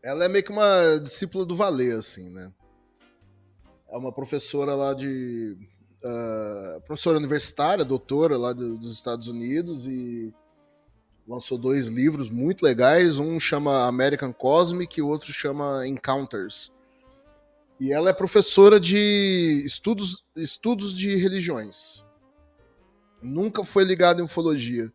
Ela 0.00 0.24
é 0.26 0.28
meio 0.28 0.44
que 0.44 0.52
uma 0.52 0.96
discípula 1.02 1.44
do 1.44 1.56
Valer, 1.56 1.96
assim, 1.96 2.30
né? 2.30 2.52
É 3.90 3.96
uma 3.96 4.12
professora 4.12 4.76
lá 4.76 4.94
de. 4.94 5.56
ah, 6.04 6.80
professora 6.86 7.18
universitária, 7.18 7.84
doutora 7.84 8.38
lá 8.38 8.52
do- 8.52 8.78
dos 8.78 8.94
Estados 8.94 9.26
Unidos 9.26 9.86
e 9.86 10.32
lançou 11.26 11.58
dois 11.58 11.88
livros 11.88 12.28
muito 12.30 12.62
legais. 12.62 13.18
Um 13.18 13.40
chama 13.40 13.86
American 13.88 14.32
Cosmic 14.32 15.00
e 15.00 15.02
o 15.02 15.08
outro 15.08 15.32
chama 15.32 15.84
Encounters. 15.84 16.72
E 17.80 17.92
ela 17.92 18.10
é 18.10 18.12
professora 18.12 18.78
de 18.78 19.62
estudos, 19.66 20.24
estudos 20.36 20.94
de 20.94 21.16
religiões 21.16 22.04
nunca 23.22 23.64
foi 23.64 23.84
ligado 23.84 24.20
em 24.20 24.24
ufologia. 24.24 24.92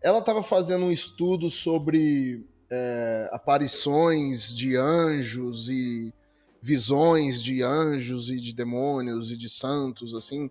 Ela 0.00 0.18
estava 0.18 0.42
fazendo 0.42 0.84
um 0.84 0.92
estudo 0.92 1.48
sobre 1.48 2.46
é, 2.70 3.28
aparições 3.32 4.54
de 4.54 4.76
anjos 4.76 5.68
e 5.68 6.12
visões 6.60 7.42
de 7.42 7.62
anjos 7.62 8.30
e 8.30 8.36
de 8.36 8.54
demônios 8.54 9.30
e 9.30 9.36
de 9.36 9.48
santos, 9.48 10.14
assim, 10.14 10.50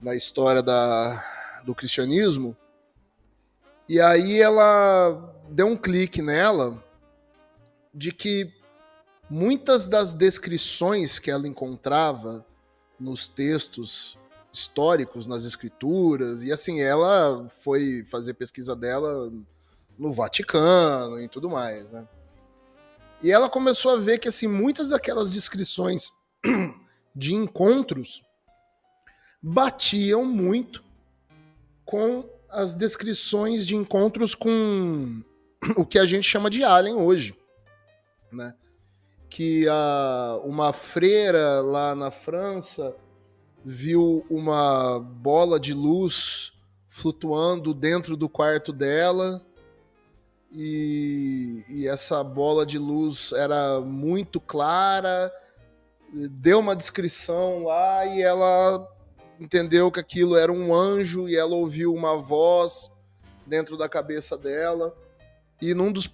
na 0.00 0.14
história 0.14 0.62
da, 0.62 1.62
do 1.64 1.74
cristianismo. 1.74 2.56
E 3.88 4.00
aí 4.00 4.40
ela 4.40 5.34
deu 5.50 5.66
um 5.66 5.76
clique 5.76 6.22
nela 6.22 6.82
de 7.92 8.12
que 8.12 8.50
muitas 9.28 9.86
das 9.86 10.14
descrições 10.14 11.18
que 11.18 11.30
ela 11.30 11.46
encontrava 11.46 12.44
nos 12.98 13.28
textos 13.28 14.18
históricos, 14.54 15.26
nas 15.26 15.42
escrituras, 15.44 16.44
e 16.44 16.52
assim, 16.52 16.80
ela 16.80 17.48
foi 17.48 18.04
fazer 18.04 18.34
pesquisa 18.34 18.76
dela 18.76 19.32
no 19.98 20.12
Vaticano 20.12 21.20
e 21.20 21.28
tudo 21.28 21.50
mais, 21.50 21.90
né? 21.90 22.06
E 23.20 23.32
ela 23.32 23.50
começou 23.50 23.90
a 23.92 23.96
ver 23.96 24.18
que 24.18 24.28
assim, 24.28 24.46
muitas 24.46 24.90
daquelas 24.90 25.28
descrições 25.28 26.12
de 27.14 27.34
encontros 27.34 28.22
batiam 29.42 30.24
muito 30.24 30.84
com 31.84 32.24
as 32.48 32.76
descrições 32.76 33.66
de 33.66 33.74
encontros 33.74 34.36
com 34.36 35.20
o 35.76 35.84
que 35.84 35.98
a 35.98 36.06
gente 36.06 36.28
chama 36.28 36.48
de 36.48 36.62
alien 36.62 36.94
hoje, 36.94 37.36
né? 38.30 38.54
Que 39.28 39.66
a, 39.68 40.40
uma 40.44 40.72
freira 40.72 41.60
lá 41.60 41.92
na 41.96 42.12
França 42.12 42.94
viu 43.64 44.26
uma 44.28 45.00
bola 45.00 45.58
de 45.58 45.72
luz 45.72 46.52
flutuando 46.88 47.72
dentro 47.72 48.16
do 48.16 48.28
quarto 48.28 48.72
dela 48.72 49.44
e, 50.52 51.64
e 51.68 51.88
essa 51.88 52.22
bola 52.22 52.64
de 52.64 52.78
luz 52.78 53.32
era 53.32 53.80
muito 53.80 54.40
clara, 54.40 55.32
deu 56.12 56.60
uma 56.60 56.76
descrição 56.76 57.64
lá 57.64 58.06
e 58.06 58.22
ela 58.22 58.86
entendeu 59.40 59.90
que 59.90 59.98
aquilo 59.98 60.36
era 60.36 60.52
um 60.52 60.72
anjo 60.72 61.28
e 61.28 61.34
ela 61.34 61.56
ouviu 61.56 61.92
uma 61.92 62.16
voz 62.16 62.92
dentro 63.44 63.76
da 63.76 63.88
cabeça 63.88 64.38
dela. 64.38 64.94
E 65.60 65.74
num 65.74 65.90
dos. 65.90 66.08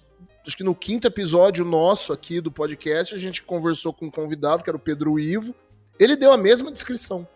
Acho 0.45 0.57
que 0.57 0.63
no 0.63 0.73
quinto 0.73 1.05
episódio 1.05 1.63
nosso 1.63 2.11
aqui 2.11 2.41
do 2.41 2.51
podcast, 2.51 3.13
a 3.13 3.17
gente 3.19 3.43
conversou 3.43 3.93
com 3.93 4.07
um 4.07 4.11
convidado, 4.11 4.63
que 4.63 4.69
era 4.71 4.77
o 4.77 4.79
Pedro 4.79 5.19
Ivo. 5.19 5.53
Ele 5.99 6.15
deu 6.15 6.31
a 6.31 6.37
mesma 6.37 6.71
descrição. 6.71 7.27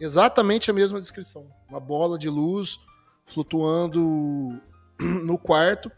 Exatamente 0.00 0.70
a 0.70 0.74
mesma 0.74 0.98
descrição. 0.98 1.46
Uma 1.68 1.78
bola 1.78 2.18
de 2.18 2.28
luz 2.28 2.80
flutuando 3.26 4.58
no 4.98 5.36
quarto 5.36 5.92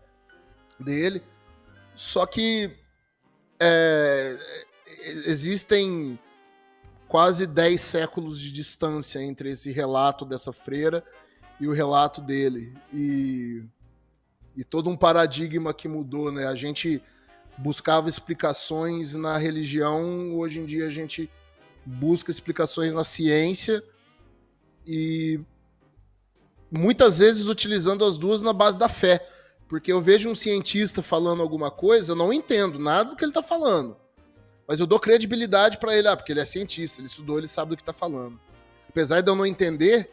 dele. 0.78 1.22
Só 1.94 2.26
que 2.26 2.76
é, 3.60 4.36
existem 5.26 6.18
quase 7.06 7.46
10 7.46 7.80
séculos 7.80 8.40
de 8.40 8.50
distância 8.50 9.22
entre 9.22 9.50
esse 9.50 9.70
relato 9.70 10.24
dessa 10.24 10.52
freira 10.52 11.04
e 11.60 11.68
o 11.68 11.72
relato 11.72 12.20
dele. 12.20 12.74
E, 12.92 13.62
e 14.56 14.64
todo 14.64 14.90
um 14.90 14.96
paradigma 14.96 15.72
que 15.72 15.86
mudou, 15.86 16.32
né? 16.32 16.46
A 16.46 16.56
gente 16.56 17.00
buscava 17.56 18.08
explicações 18.08 19.14
na 19.14 19.38
religião, 19.38 20.34
hoje 20.34 20.58
em 20.58 20.64
dia 20.64 20.86
a 20.86 20.90
gente 20.90 21.30
busca 21.84 22.30
explicações 22.30 22.94
na 22.94 23.04
ciência 23.04 23.84
e 24.86 25.40
muitas 26.70 27.18
vezes 27.18 27.48
utilizando 27.48 28.04
as 28.04 28.16
duas 28.16 28.42
na 28.42 28.52
base 28.52 28.78
da 28.78 28.88
fé. 28.88 29.26
Porque 29.68 29.90
eu 29.90 30.02
vejo 30.02 30.28
um 30.28 30.34
cientista 30.34 31.00
falando 31.02 31.42
alguma 31.42 31.70
coisa, 31.70 32.12
eu 32.12 32.16
não 32.16 32.32
entendo 32.32 32.78
nada 32.78 33.10
do 33.10 33.16
que 33.16 33.24
ele 33.24 33.30
está 33.30 33.42
falando. 33.42 33.96
Mas 34.66 34.80
eu 34.80 34.86
dou 34.86 35.00
credibilidade 35.00 35.78
para 35.78 35.96
ele, 35.96 36.08
ah, 36.08 36.16
porque 36.16 36.32
ele 36.32 36.40
é 36.40 36.44
cientista, 36.44 37.00
ele 37.00 37.06
estudou, 37.06 37.38
ele 37.38 37.48
sabe 37.48 37.70
do 37.70 37.76
que 37.76 37.84
tá 37.84 37.92
falando. 37.92 38.38
Apesar 38.88 39.22
de 39.22 39.30
eu 39.30 39.34
não 39.34 39.46
entender, 39.46 40.10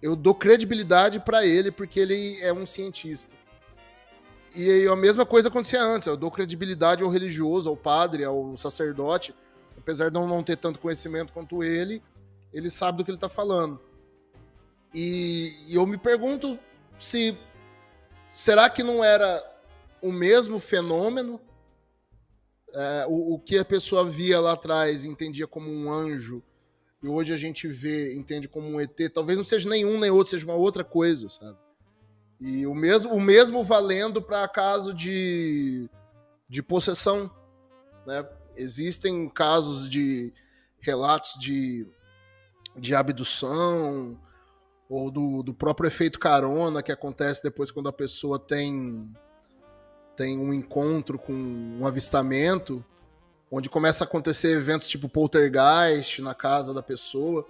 eu 0.00 0.14
dou 0.14 0.34
credibilidade 0.34 1.18
para 1.18 1.44
ele 1.44 1.70
porque 1.70 1.98
ele 1.98 2.38
é 2.40 2.52
um 2.52 2.64
cientista. 2.64 3.34
E 4.54 4.86
a 4.86 4.94
mesma 4.94 5.26
coisa 5.26 5.48
acontecia 5.48 5.82
antes, 5.82 6.06
eu 6.06 6.16
dou 6.16 6.30
credibilidade 6.30 7.02
ao 7.02 7.10
religioso, 7.10 7.68
ao 7.68 7.76
padre, 7.76 8.22
ao 8.22 8.56
sacerdote, 8.56 9.34
apesar 9.76 10.10
de 10.10 10.16
eu 10.16 10.26
não 10.28 10.44
ter 10.44 10.56
tanto 10.56 10.78
conhecimento 10.78 11.32
quanto 11.32 11.64
ele, 11.64 12.00
ele 12.52 12.70
sabe 12.70 12.98
do 12.98 13.04
que 13.04 13.10
ele 13.10 13.16
está 13.16 13.28
falando. 13.28 13.80
E, 14.94 15.52
eu 15.70 15.84
me 15.86 15.98
pergunto 15.98 16.58
se 16.98 17.36
será 18.26 18.70
que 18.70 18.82
não 18.82 19.02
era 19.02 19.42
o 20.00 20.12
mesmo 20.12 20.60
fenômeno 20.60 21.40
é, 22.74 23.06
o, 23.08 23.34
o, 23.34 23.38
que 23.38 23.58
a 23.58 23.64
pessoa 23.64 24.04
via 24.04 24.40
lá 24.40 24.52
atrás 24.52 25.04
entendia 25.04 25.46
como 25.46 25.70
um 25.70 25.92
anjo, 25.92 26.42
e 27.02 27.06
hoje 27.06 27.32
a 27.32 27.36
gente 27.36 27.68
vê, 27.68 28.14
entende 28.14 28.48
como 28.48 28.66
um 28.68 28.80
ET, 28.80 28.98
talvez 29.12 29.38
não 29.38 29.44
seja 29.44 29.68
nenhum 29.68 29.98
nem 29.98 30.10
outro, 30.10 30.30
seja 30.30 30.44
uma 30.44 30.54
outra 30.54 30.82
coisa, 30.82 31.28
sabe? 31.28 31.56
E 32.40 32.66
o 32.66 32.74
mesmo, 32.74 33.12
o 33.14 33.20
mesmo 33.20 33.62
valendo 33.62 34.20
para 34.20 34.48
caso 34.48 34.92
de, 34.92 35.88
de 36.48 36.62
possessão, 36.62 37.30
né? 38.06 38.26
Existem 38.56 39.28
casos 39.28 39.88
de 39.88 40.32
relatos 40.80 41.38
de, 41.38 41.86
de 42.76 42.94
abdução, 42.94 44.18
ou 44.94 45.10
do, 45.10 45.42
do 45.42 45.52
próprio 45.52 45.88
efeito 45.88 46.20
carona 46.20 46.82
que 46.82 46.92
acontece 46.92 47.42
depois 47.42 47.70
quando 47.72 47.88
a 47.88 47.92
pessoa 47.92 48.38
tem 48.38 49.10
tem 50.16 50.38
um 50.38 50.54
encontro 50.54 51.18
com 51.18 51.32
um 51.32 51.84
avistamento, 51.84 52.84
onde 53.50 53.68
começa 53.68 54.04
a 54.04 54.06
acontecer 54.06 54.56
eventos 54.56 54.88
tipo 54.88 55.08
poltergeist 55.08 56.22
na 56.22 56.32
casa 56.32 56.72
da 56.72 56.80
pessoa, 56.80 57.44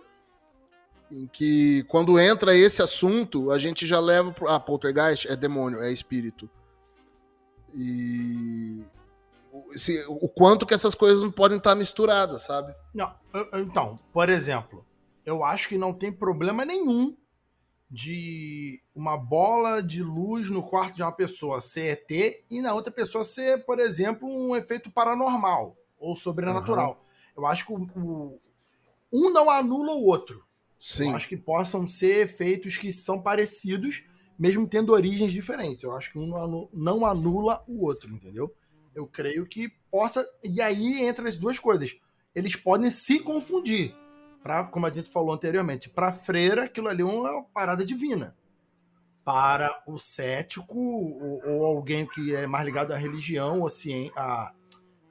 em 1.11 1.27
que 1.27 1.83
quando 1.85 2.19
entra 2.19 2.57
esse 2.57 2.81
assunto, 2.81 3.51
a 3.51 3.59
gente 3.59 3.87
já 3.87 4.01
leva 4.01 4.33
pro... 4.33 4.49
ah, 4.49 4.59
poltergeist 4.59 5.29
é 5.29 5.37
demônio, 5.37 5.83
é 5.83 5.93
espírito. 5.93 6.49
E 7.75 8.83
o 10.09 10.27
quanto 10.27 10.65
que 10.65 10.73
essas 10.73 10.95
coisas 10.95 11.23
não 11.23 11.31
podem 11.31 11.59
estar 11.59 11.75
misturadas, 11.75 12.45
sabe? 12.45 12.75
Não, 12.95 13.15
então, 13.53 13.99
por 14.11 14.31
exemplo, 14.31 14.87
eu 15.27 15.45
acho 15.45 15.69
que 15.69 15.77
não 15.77 15.93
tem 15.93 16.11
problema 16.11 16.65
nenhum 16.65 17.15
de 17.91 18.83
uma 18.95 19.17
bola 19.17 19.83
de 19.83 20.03
luz 20.03 20.51
no 20.51 20.63
quarto 20.63 20.97
de 20.97 21.03
uma 21.03 21.13
pessoa 21.13 21.61
ser 21.61 22.05
ET 22.11 22.45
e 22.51 22.61
na 22.61 22.75
outra 22.75 22.93
pessoa 22.93 23.25
ser, 23.25 23.65
por 23.65 23.79
exemplo, 23.79 24.29
um 24.29 24.57
efeito 24.57 24.91
paranormal 24.91 25.77
ou 25.99 26.17
sobrenatural. 26.17 26.93
Uhum. 27.37 27.43
Eu 27.43 27.47
acho 27.47 27.67
que 27.67 27.73
o, 27.73 27.89
o, 27.97 28.41
um 29.13 29.31
não 29.31 29.51
anula 29.51 29.93
o 29.93 30.05
outro. 30.05 30.45
Sim. 30.79 31.11
Eu 31.11 31.17
acho 31.17 31.29
que 31.29 31.37
possam 31.37 31.87
ser 31.87 32.25
efeitos 32.25 32.77
que 32.77 32.93
são 32.93 33.21
parecidos, 33.21 34.05
mesmo 34.39 34.67
tendo 34.67 34.93
origens 34.93 35.33
diferentes. 35.33 35.83
Eu 35.83 35.93
acho 35.93 36.13
que 36.13 36.19
um 36.19 36.27
não 36.27 36.37
anula, 36.37 36.69
não 36.73 37.07
anula 37.07 37.65
o 37.67 37.85
outro, 37.85 38.11
entendeu? 38.11 38.55
Eu 38.95 39.07
creio 39.07 39.47
que 39.47 39.73
possa. 39.91 40.27
E 40.43 40.61
aí 40.61 41.03
entra 41.03 41.29
as 41.29 41.37
duas 41.37 41.59
coisas. 41.59 41.97
Eles 42.35 42.57
podem 42.57 42.91
se 42.91 43.21
confundir 43.21 43.95
para, 44.45 44.65
como 44.65 44.85
a 44.85 44.93
gente 44.93 45.11
falou 45.11 45.33
anteriormente, 45.33 45.89
para 45.89 46.13
freira 46.13 46.65
aquilo 46.65 46.89
ali 46.89 47.01
é 47.01 47.05
uma 47.07 47.43
parada 47.45 47.83
divina. 47.83 48.37
Para 49.25 49.83
o 49.87 49.99
cético 49.99 50.79
ou, 50.79 51.41
ou 51.47 51.65
alguém 51.65 52.07
que 52.07 52.35
é 52.35 52.47
mais 52.47 52.67
ligado 52.67 52.93
à 52.93 52.97
religião, 52.97 53.61
ou 53.61 53.69
à, 54.15 54.53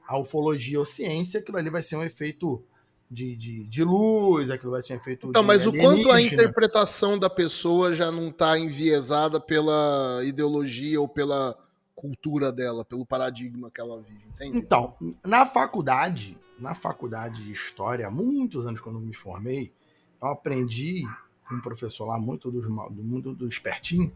à 0.06 0.18
ufologia 0.20 0.78
ou 0.78 0.84
ciência, 0.84 1.40
aquilo 1.40 1.58
ali 1.58 1.68
vai 1.68 1.82
ser 1.82 1.96
um 1.96 2.04
efeito 2.04 2.64
de, 3.10 3.34
de, 3.34 3.68
de, 3.68 3.82
luz, 3.82 4.52
aquilo 4.52 4.70
vai 4.70 4.82
ser 4.82 4.92
um 4.92 4.96
efeito. 4.98 5.26
Então, 5.26 5.42
mas 5.42 5.66
o 5.66 5.72
quanto 5.72 6.12
a 6.12 6.22
interpretação 6.22 7.18
da 7.18 7.28
pessoa 7.28 7.92
já 7.92 8.12
não 8.12 8.28
está 8.28 8.56
enviesada 8.56 9.40
pela 9.40 10.20
ideologia 10.22 11.00
ou 11.00 11.08
pela 11.08 11.58
cultura 11.92 12.52
dela, 12.52 12.84
pelo 12.84 13.04
paradigma 13.04 13.68
que 13.68 13.80
ela 13.80 14.00
vive, 14.00 14.28
entende? 14.28 14.58
Então, 14.58 14.94
na 15.24 15.44
faculdade, 15.44 16.38
na 16.58 16.74
faculdade 16.74 17.44
de 17.44 17.52
História, 17.52 18.06
há 18.06 18.10
muitos 18.10 18.66
anos 18.66 18.80
quando 18.80 19.00
me 19.00 19.14
formei, 19.14 19.72
eu 20.20 20.28
aprendi 20.28 21.02
com 21.48 21.56
um 21.56 21.60
professor 21.60 22.06
lá, 22.06 22.18
muito 22.18 22.50
do, 22.50 22.60
do 22.60 23.02
mundo 23.02 23.34
do 23.34 23.46
espertinho, 23.46 24.12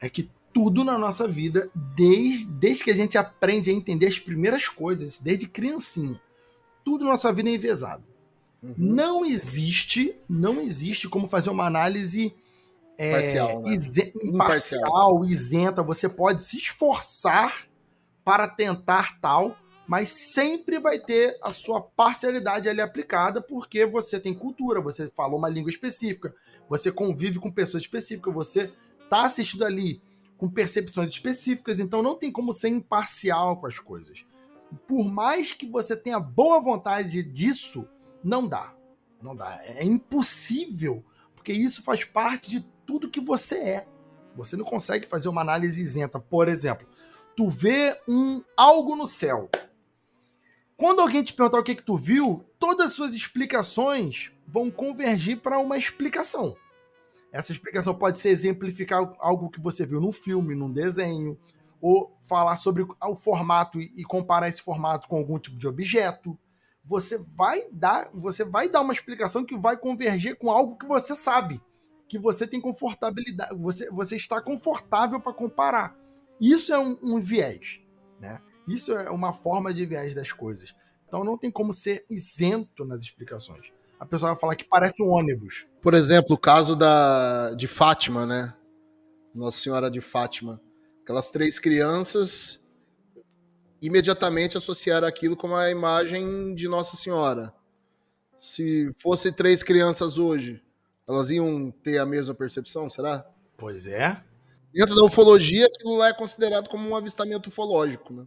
é 0.00 0.08
que 0.08 0.30
tudo 0.52 0.84
na 0.84 0.96
nossa 0.96 1.26
vida, 1.26 1.70
desde, 1.74 2.46
desde 2.46 2.84
que 2.84 2.90
a 2.90 2.94
gente 2.94 3.18
aprende 3.18 3.70
a 3.70 3.72
entender 3.72 4.06
as 4.06 4.18
primeiras 4.18 4.68
coisas, 4.68 5.18
desde 5.18 5.48
criancinha, 5.48 6.20
tudo 6.84 7.04
na 7.04 7.12
nossa 7.12 7.32
vida 7.32 7.50
é 7.50 7.54
envezado. 7.54 8.04
Uhum. 8.62 8.74
Não 8.78 9.24
existe, 9.24 10.16
não 10.28 10.60
existe 10.60 11.08
como 11.08 11.28
fazer 11.28 11.50
uma 11.50 11.66
análise 11.66 12.34
é, 12.96 13.12
Parcial, 13.12 13.62
né? 13.62 13.74
imparcial, 14.22 15.24
isenta. 15.24 15.82
Você 15.82 16.08
pode 16.08 16.42
se 16.42 16.56
esforçar 16.56 17.66
para 18.24 18.48
tentar 18.48 19.20
tal, 19.20 19.56
mas 19.86 20.08
sempre 20.08 20.78
vai 20.78 20.98
ter 20.98 21.36
a 21.42 21.50
sua 21.50 21.80
parcialidade 21.80 22.68
ali 22.68 22.80
aplicada, 22.80 23.40
porque 23.42 23.84
você 23.84 24.18
tem 24.18 24.34
cultura, 24.34 24.80
você 24.80 25.10
falou 25.10 25.38
uma 25.38 25.48
língua 25.48 25.70
específica, 25.70 26.34
você 26.68 26.90
convive 26.90 27.38
com 27.38 27.50
pessoas 27.50 27.82
específicas, 27.82 28.32
você 28.32 28.72
está 29.02 29.24
assistindo 29.24 29.64
ali 29.64 30.00
com 30.36 30.48
percepções 30.48 31.10
específicas, 31.10 31.80
então 31.80 32.02
não 32.02 32.16
tem 32.16 32.32
como 32.32 32.52
ser 32.52 32.68
imparcial 32.68 33.58
com 33.58 33.66
as 33.66 33.78
coisas. 33.78 34.24
Por 34.88 35.04
mais 35.04 35.52
que 35.52 35.66
você 35.66 35.96
tenha 35.96 36.18
boa 36.18 36.60
vontade 36.60 37.22
disso, 37.22 37.88
não 38.22 38.46
dá. 38.46 38.74
Não 39.22 39.36
dá. 39.36 39.60
É 39.64 39.84
impossível, 39.84 41.04
porque 41.34 41.52
isso 41.52 41.82
faz 41.82 42.04
parte 42.04 42.50
de 42.50 42.60
tudo 42.86 43.10
que 43.10 43.20
você 43.20 43.56
é. 43.56 43.88
Você 44.36 44.56
não 44.56 44.64
consegue 44.64 45.06
fazer 45.06 45.28
uma 45.28 45.40
análise 45.40 45.80
isenta. 45.80 46.18
Por 46.18 46.48
exemplo, 46.48 46.86
tu 47.36 47.48
vê 47.48 47.98
um 48.08 48.42
algo 48.56 48.96
no 48.96 49.06
céu. 49.06 49.48
Quando 50.84 51.00
alguém 51.00 51.22
te 51.22 51.32
perguntar 51.32 51.60
o 51.60 51.62
que, 51.62 51.76
que 51.76 51.82
tu 51.82 51.96
viu, 51.96 52.44
todas 52.58 52.88
as 52.88 52.92
suas 52.92 53.14
explicações 53.14 54.30
vão 54.46 54.70
convergir 54.70 55.40
para 55.40 55.58
uma 55.58 55.78
explicação. 55.78 56.54
Essa 57.32 57.52
explicação 57.52 57.94
pode 57.94 58.18
ser 58.18 58.28
exemplificar 58.28 59.10
algo 59.18 59.48
que 59.48 59.62
você 59.62 59.86
viu 59.86 59.98
num 59.98 60.12
filme, 60.12 60.54
num 60.54 60.70
desenho, 60.70 61.38
ou 61.80 62.14
falar 62.24 62.56
sobre 62.56 62.82
o 62.82 63.16
formato 63.16 63.80
e 63.80 64.04
comparar 64.04 64.46
esse 64.46 64.60
formato 64.60 65.08
com 65.08 65.16
algum 65.16 65.38
tipo 65.38 65.56
de 65.56 65.66
objeto. 65.66 66.38
Você 66.84 67.16
vai 67.16 67.66
dar, 67.72 68.10
você 68.12 68.44
vai 68.44 68.68
dar 68.68 68.82
uma 68.82 68.92
explicação 68.92 69.42
que 69.42 69.56
vai 69.56 69.78
converger 69.78 70.36
com 70.36 70.50
algo 70.50 70.76
que 70.76 70.84
você 70.84 71.14
sabe, 71.14 71.62
que 72.06 72.18
você 72.18 72.46
tem 72.46 72.60
confortabilidade, 72.60 73.58
você, 73.58 73.90
você 73.90 74.16
está 74.16 74.38
confortável 74.38 75.18
para 75.18 75.32
comparar. 75.32 75.96
Isso 76.38 76.74
é 76.74 76.78
um, 76.78 76.98
um 77.02 77.20
viés, 77.22 77.80
né? 78.20 78.38
Isso 78.66 78.92
é 78.92 79.10
uma 79.10 79.32
forma 79.32 79.72
de 79.72 79.84
viés 79.84 80.14
das 80.14 80.32
coisas. 80.32 80.74
Então 81.06 81.22
não 81.22 81.38
tem 81.38 81.50
como 81.50 81.72
ser 81.72 82.04
isento 82.10 82.84
nas 82.84 83.00
explicações. 83.00 83.72
A 84.00 84.06
pessoa 84.06 84.32
vai 84.32 84.40
falar 84.40 84.56
que 84.56 84.64
parece 84.64 85.02
um 85.02 85.08
ônibus. 85.08 85.66
Por 85.80 85.94
exemplo, 85.94 86.34
o 86.34 86.38
caso 86.38 86.74
da, 86.74 87.54
de 87.54 87.66
Fátima, 87.66 88.26
né? 88.26 88.54
Nossa 89.34 89.58
Senhora 89.58 89.90
de 89.90 90.00
Fátima. 90.00 90.60
Aquelas 91.02 91.30
três 91.30 91.58
crianças 91.58 92.60
imediatamente 93.80 94.56
associaram 94.56 95.06
aquilo 95.06 95.36
com 95.36 95.54
a 95.54 95.70
imagem 95.70 96.54
de 96.54 96.66
Nossa 96.66 96.96
Senhora. 96.96 97.52
Se 98.38 98.90
fosse 98.98 99.30
três 99.30 99.62
crianças 99.62 100.18
hoje, 100.18 100.62
elas 101.06 101.30
iam 101.30 101.70
ter 101.70 101.98
a 101.98 102.06
mesma 102.06 102.34
percepção, 102.34 102.88
será? 102.88 103.26
Pois 103.56 103.86
é. 103.86 104.22
Dentro 104.72 104.94
da 104.94 105.04
ufologia, 105.04 105.66
aquilo 105.66 105.96
lá 105.96 106.08
é 106.08 106.14
considerado 106.14 106.68
como 106.68 106.88
um 106.88 106.96
avistamento 106.96 107.48
ufológico, 107.48 108.12
né? 108.12 108.26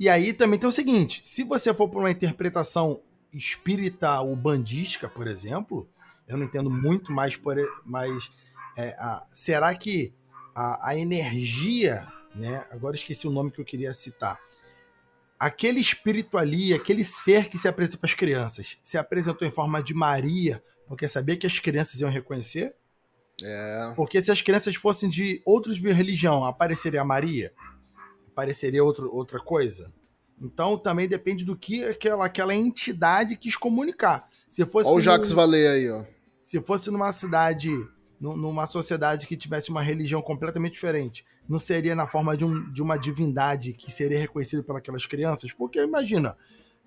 E 0.00 0.08
aí 0.08 0.32
também 0.32 0.58
tem 0.58 0.66
o 0.66 0.72
seguinte: 0.72 1.20
se 1.26 1.44
você 1.44 1.74
for 1.74 1.86
por 1.86 1.98
uma 1.98 2.10
interpretação 2.10 3.02
espírita 3.34 4.24
bandística, 4.34 5.10
por 5.10 5.26
exemplo, 5.26 5.86
eu 6.26 6.38
não 6.38 6.46
entendo 6.46 6.70
muito 6.70 7.12
mais, 7.12 7.36
por, 7.36 7.56
mas 7.84 8.32
é, 8.78 8.96
a, 8.98 9.26
será 9.30 9.74
que 9.74 10.14
a, 10.54 10.88
a, 10.88 10.98
energia, 10.98 12.08
né? 12.34 12.66
Agora 12.70 12.96
esqueci 12.96 13.28
o 13.28 13.30
nome 13.30 13.50
que 13.50 13.60
eu 13.60 13.64
queria 13.64 13.92
citar. 13.92 14.40
Aquele 15.38 15.80
espírito 15.80 16.38
ali, 16.38 16.72
aquele 16.72 17.04
ser 17.04 17.50
que 17.50 17.58
se 17.58 17.68
apresentou 17.68 18.00
para 18.00 18.08
as 18.08 18.14
crianças, 18.14 18.78
se 18.82 18.96
apresentou 18.96 19.46
em 19.46 19.50
forma 19.50 19.82
de 19.82 19.92
Maria, 19.92 20.62
porque 20.88 21.06
sabia 21.08 21.36
que 21.36 21.46
as 21.46 21.58
crianças 21.58 22.00
iam 22.00 22.10
reconhecer? 22.10 22.74
É. 23.42 23.92
Porque 23.96 24.20
se 24.20 24.30
as 24.30 24.40
crianças 24.40 24.74
fossem 24.76 25.10
de 25.10 25.42
outros 25.44 25.78
religião, 25.78 26.44
apareceria 26.44 27.02
a 27.02 27.04
Maria? 27.04 27.52
Apareceria 28.40 28.82
outro, 28.82 29.14
outra 29.14 29.38
coisa? 29.38 29.92
Então 30.40 30.78
também 30.78 31.06
depende 31.06 31.44
do 31.44 31.54
que 31.54 31.84
aquela, 31.84 32.24
aquela 32.24 32.54
entidade 32.54 33.36
quis 33.36 33.54
comunicar. 33.54 34.26
Se 34.48 34.64
fosse 34.64 34.88
Olha 34.88 34.98
o 34.98 35.00
Jacques 35.02 35.30
num, 35.30 35.40
aí, 35.52 35.90
ó. 35.90 36.04
Se 36.42 36.58
fosse 36.60 36.90
numa 36.90 37.12
cidade, 37.12 37.70
numa 38.18 38.66
sociedade 38.66 39.26
que 39.26 39.36
tivesse 39.36 39.68
uma 39.70 39.82
religião 39.82 40.22
completamente 40.22 40.72
diferente, 40.72 41.22
não 41.46 41.58
seria 41.58 41.94
na 41.94 42.06
forma 42.06 42.34
de, 42.34 42.46
um, 42.46 42.72
de 42.72 42.80
uma 42.80 42.96
divindade 42.96 43.74
que 43.74 43.92
seria 43.92 44.18
reconhecida 44.18 44.62
pelas 44.62 45.04
crianças? 45.04 45.52
Porque 45.52 45.78
imagina, 45.78 46.34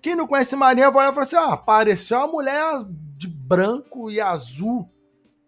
quem 0.02 0.16
não 0.16 0.26
conhece 0.26 0.56
Maria 0.56 0.90
vai 0.90 1.04
olhar 1.04 1.12
e 1.12 1.14
falar 1.14 1.24
assim: 1.24 1.36
ah, 1.36 1.52
apareceu 1.52 2.18
uma 2.18 2.26
mulher 2.26 2.84
de 3.16 3.28
branco 3.28 4.10
e 4.10 4.20
azul. 4.20 4.90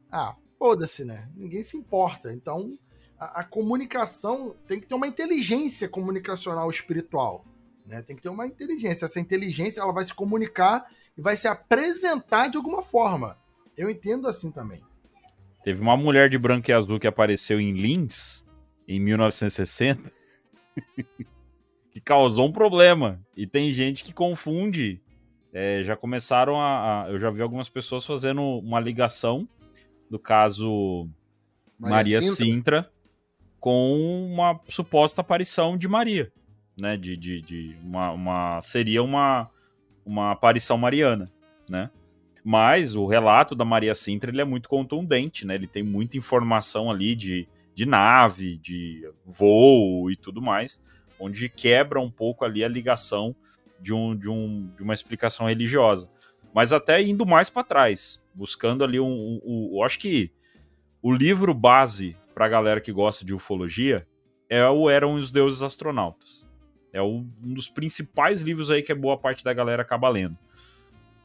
Ah, 0.08 0.36
foda-se, 0.56 1.04
né? 1.04 1.28
Ninguém 1.34 1.64
se 1.64 1.76
importa. 1.76 2.32
Então, 2.32 2.78
a, 3.18 3.40
a, 3.40 3.44
comunicação 3.44 4.54
tem 4.66 4.78
que 4.78 4.86
ter 4.86 4.94
uma 4.94 5.06
inteligência 5.06 5.88
comunicacional 5.88 6.70
espiritual. 6.70 7.44
Né? 7.86 8.02
Tem 8.02 8.14
que 8.14 8.22
ter 8.22 8.28
uma 8.28 8.46
inteligência. 8.46 9.06
Essa 9.06 9.20
inteligência 9.20 9.80
ela 9.80 9.92
vai 9.92 10.04
se 10.04 10.14
comunicar 10.14 10.86
e 11.16 11.22
vai 11.22 11.36
se 11.36 11.48
apresentar 11.48 12.48
de 12.48 12.56
alguma 12.56 12.82
forma. 12.82 13.38
Eu 13.76 13.90
entendo 13.90 14.28
assim 14.28 14.50
também. 14.50 14.82
Teve 15.64 15.80
uma 15.80 15.96
mulher 15.96 16.28
de 16.28 16.38
branco 16.38 16.70
e 16.70 16.72
azul 16.72 17.00
que 17.00 17.06
apareceu 17.06 17.60
em 17.60 17.72
Lins 17.72 18.44
em 18.86 19.00
1960 19.00 20.12
que 21.90 22.00
causou 22.00 22.46
um 22.46 22.52
problema. 22.52 23.20
E 23.36 23.46
tem 23.46 23.72
gente 23.72 24.04
que 24.04 24.12
confunde. 24.12 25.02
É, 25.52 25.82
já 25.82 25.96
começaram 25.96 26.60
a, 26.60 27.04
a, 27.04 27.10
Eu 27.10 27.18
já 27.18 27.30
vi 27.30 27.40
algumas 27.40 27.68
pessoas 27.68 28.04
fazendo 28.04 28.42
uma 28.42 28.78
ligação 28.78 29.48
do 30.10 30.18
caso 30.18 31.08
Maria, 31.78 31.96
Maria 31.96 32.22
Sintra. 32.22 32.44
Sintra 32.44 32.95
com 33.66 34.28
uma 34.32 34.60
suposta 34.68 35.22
aparição 35.22 35.76
de 35.76 35.88
Maria 35.88 36.32
né? 36.76 36.96
De, 36.96 37.16
de, 37.16 37.40
de 37.40 37.76
uma, 37.82 38.12
uma, 38.12 38.60
seria 38.60 39.02
uma, 39.02 39.50
uma 40.04 40.32
aparição 40.32 40.76
mariana, 40.76 41.32
né? 41.68 41.90
Mas 42.44 42.94
o 42.94 43.06
relato 43.06 43.56
da 43.56 43.64
Maria 43.64 43.94
Sintra 43.94 44.30
ele 44.30 44.40
é 44.40 44.44
muito 44.44 44.68
contundente, 44.68 45.44
né? 45.44 45.56
Ele 45.56 45.66
tem 45.66 45.82
muita 45.82 46.16
informação 46.16 46.90
ali 46.90 47.16
de, 47.16 47.48
de 47.74 47.86
nave, 47.86 48.56
de 48.58 49.10
voo 49.24 50.10
e 50.10 50.16
tudo 50.16 50.40
mais, 50.40 50.80
onde 51.18 51.48
quebra 51.48 52.00
um 52.00 52.10
pouco 52.10 52.44
ali 52.44 52.62
a 52.62 52.68
ligação 52.68 53.34
de, 53.80 53.92
um, 53.92 54.14
de, 54.14 54.28
um, 54.28 54.70
de 54.76 54.82
uma 54.82 54.94
explicação 54.94 55.48
religiosa. 55.48 56.08
Mas 56.54 56.72
até 56.72 57.02
indo 57.02 57.26
mais 57.26 57.50
para 57.50 57.64
trás, 57.64 58.22
buscando 58.32 58.84
ali 58.84 59.00
um, 59.00 59.06
um, 59.06 59.40
um, 59.44 59.70
Eu 59.74 59.82
acho 59.82 59.98
que 59.98 60.30
o 61.02 61.12
livro 61.12 61.52
base 61.52 62.16
para 62.36 62.44
a 62.44 62.48
galera 62.50 62.82
que 62.82 62.92
gosta 62.92 63.24
de 63.24 63.32
ufologia 63.32 64.06
é 64.46 64.62
o 64.68 64.90
Eram 64.90 65.14
os 65.14 65.30
Deuses 65.30 65.62
Astronautas. 65.62 66.46
É 66.92 67.00
um 67.00 67.26
dos 67.40 67.70
principais 67.70 68.42
livros 68.42 68.70
aí 68.70 68.82
que 68.82 68.92
a 68.92 68.94
boa 68.94 69.16
parte 69.16 69.42
da 69.42 69.54
galera 69.54 69.80
acaba 69.80 70.06
lendo. 70.10 70.36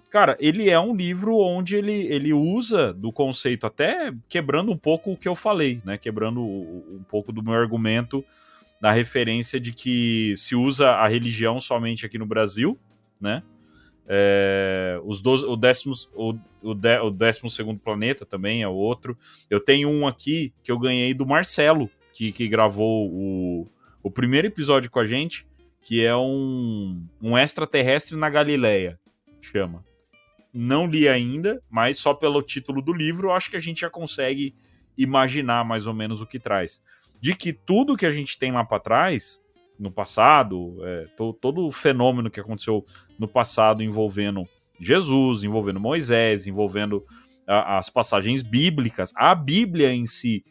Cara, 0.10 0.38
ele 0.40 0.70
é 0.70 0.80
um 0.80 0.96
livro 0.96 1.38
onde 1.38 1.76
ele, 1.76 2.08
ele 2.08 2.32
usa 2.32 2.94
do 2.94 3.12
conceito, 3.12 3.68
até 3.68 4.14
quebrando 4.30 4.72
um 4.72 4.78
pouco 4.78 5.12
o 5.12 5.18
que 5.18 5.28
eu 5.28 5.36
falei, 5.36 5.82
né? 5.84 5.98
Quebrando 5.98 6.42
um 6.42 7.04
pouco 7.10 7.34
do 7.34 7.44
meu 7.44 7.56
argumento 7.56 8.24
da 8.80 8.94
referência 8.94 9.60
de 9.60 9.74
que 9.74 10.34
se 10.38 10.56
usa 10.56 10.92
a 10.92 11.10
religião 11.10 11.60
somente 11.60 12.06
aqui 12.06 12.18
no 12.18 12.26
Brasil, 12.26 12.80
né? 13.20 13.44
É, 14.14 15.00
os 15.06 15.22
12, 15.22 15.46
o, 15.46 15.56
décimo, 15.56 15.94
o, 16.14 16.34
o, 16.62 16.74
de, 16.74 17.00
o 17.00 17.10
décimo 17.10 17.50
segundo 17.50 17.80
planeta 17.80 18.26
também 18.26 18.62
é 18.62 18.68
outro. 18.68 19.18
Eu 19.50 19.62
tenho 19.62 19.90
um 19.90 20.06
aqui 20.06 20.54
que 20.62 20.70
eu 20.70 20.78
ganhei 20.78 21.14
do 21.14 21.26
Marcelo, 21.26 21.90
que, 22.12 22.34
que 22.34 22.50
gravou 22.50 23.10
o, 23.10 23.66
o 24.04 24.12
primeiro 24.12 24.48
episódio 24.48 24.92
com 24.92 25.00
a 25.00 25.06
gente, 25.06 25.48
que 25.82 26.04
é 26.04 26.14
um, 26.14 27.08
um 27.22 27.38
extraterrestre 27.38 28.18
na 28.18 28.30
Galileia, 28.30 29.00
chama. 29.42 29.82
Não 30.54 30.88
li 30.88 31.08
ainda, 31.08 31.64
mas 31.70 31.98
só 31.98 32.14
pelo 32.14 32.42
título 32.42 32.82
do 32.82 32.92
livro 32.92 33.32
acho 33.32 33.50
que 33.50 33.56
a 33.56 33.62
gente 33.62 33.80
já 33.80 33.90
consegue 33.90 34.54
imaginar 34.98 35.64
mais 35.64 35.88
ou 35.88 35.94
menos 35.94 36.20
o 36.20 36.28
que 36.28 36.38
traz. 36.38 36.84
De 37.22 37.34
que 37.34 37.54
tudo 37.54 37.96
que 37.96 38.06
a 38.06 38.12
gente 38.12 38.38
tem 38.38 38.52
lá 38.52 38.66
para 38.66 38.82
trás, 38.82 39.41
no 39.82 39.92
passado, 39.92 40.78
é, 40.86 41.06
to, 41.18 41.34
todo 41.34 41.66
o 41.66 41.72
fenômeno 41.72 42.30
que 42.30 42.40
aconteceu 42.40 42.86
no 43.18 43.28
passado 43.28 43.82
envolvendo 43.82 44.44
Jesus, 44.80 45.44
envolvendo 45.44 45.80
Moisés, 45.80 46.48
envolvendo 46.48 47.04
a, 47.48 47.78
as 47.78 47.90
passagens 47.90 48.44
bíblicas, 48.44 49.12
a 49.16 49.34
Bíblia 49.34 49.94
em 49.94 50.06
si 50.06 50.44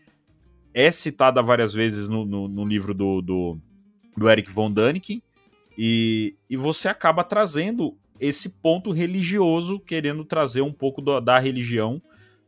é 0.74 0.91
citada 0.91 1.43
várias 1.43 1.72
vezes 1.72 2.09
no, 2.09 2.24
no, 2.24 2.49
no 2.49 2.64
livro 2.64 2.93
do, 2.95 3.20
do 3.20 3.61
do 4.16 4.28
Eric 4.28 4.51
von 4.51 4.70
Däniken, 4.70 5.22
e, 5.76 6.37
e 6.49 6.57
você 6.57 6.89
acaba 6.89 7.24
trazendo 7.24 7.97
esse 8.18 8.51
ponto 8.51 8.91
religioso, 8.91 9.81
querendo 9.81 10.24
trazer 10.24 10.61
um 10.61 10.72
pouco 10.72 11.01
do, 11.01 11.20
da 11.20 11.39
religião 11.39 12.03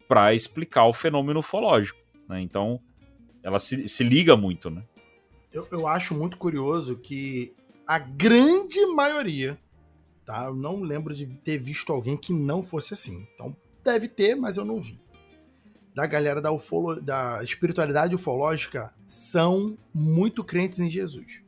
para 0.06 0.34
explicar 0.34 0.84
o 0.84 0.92
fenômeno 0.92 1.40
ufológico. 1.40 1.98
Né? 2.28 2.42
Então, 2.42 2.78
ela 3.42 3.58
se, 3.58 3.88
se 3.88 4.04
liga 4.04 4.36
muito, 4.36 4.70
né? 4.70 4.82
Eu, 5.52 5.68
eu 5.70 5.86
acho 5.86 6.14
muito 6.14 6.38
curioso 6.38 6.96
que 6.96 7.54
a 7.86 7.98
grande 7.98 8.84
maioria, 8.86 9.58
tá? 10.24 10.46
Eu 10.46 10.54
não 10.54 10.80
lembro 10.80 11.14
de 11.14 11.26
ter 11.26 11.58
visto 11.58 11.92
alguém 11.92 12.16
que 12.16 12.32
não 12.32 12.62
fosse 12.62 12.94
assim. 12.94 13.26
Então, 13.34 13.54
deve 13.84 14.08
ter, 14.08 14.34
mas 14.34 14.56
eu 14.56 14.64
não 14.64 14.80
vi. 14.80 14.98
Da 15.94 16.06
galera 16.06 16.40
da, 16.40 16.50
ufolo, 16.50 17.00
da 17.02 17.42
espiritualidade 17.42 18.14
ufológica 18.14 18.94
são 19.06 19.76
muito 19.92 20.42
crentes 20.42 20.80
em 20.80 20.88
Jesus. 20.88 21.42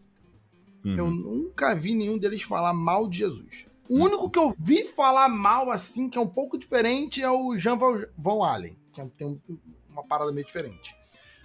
Uhum. 0.85 0.95
Eu 0.95 1.11
nunca 1.11 1.75
vi 1.75 1.95
nenhum 1.95 2.19
deles 2.19 2.43
falar 2.43 2.75
mal 2.75 3.09
de 3.09 3.19
Jesus. 3.19 3.67
O 3.89 3.95
uhum. 3.95 4.03
único 4.03 4.29
que 4.29 4.39
eu 4.39 4.55
vi 4.59 4.85
falar 4.85 5.31
mal, 5.31 5.71
assim, 5.71 6.11
que 6.11 6.19
é 6.19 6.21
um 6.21 6.29
pouco 6.29 6.59
diferente, 6.59 7.23
é 7.23 7.31
o 7.31 7.57
Jean 7.57 7.79
Von 8.19 8.45
Allen, 8.45 8.77
que 8.93 9.01
é 9.01 9.07
tem 9.17 9.41
uma 9.89 10.05
parada 10.05 10.31
meio 10.31 10.47
diferente. 10.47 10.95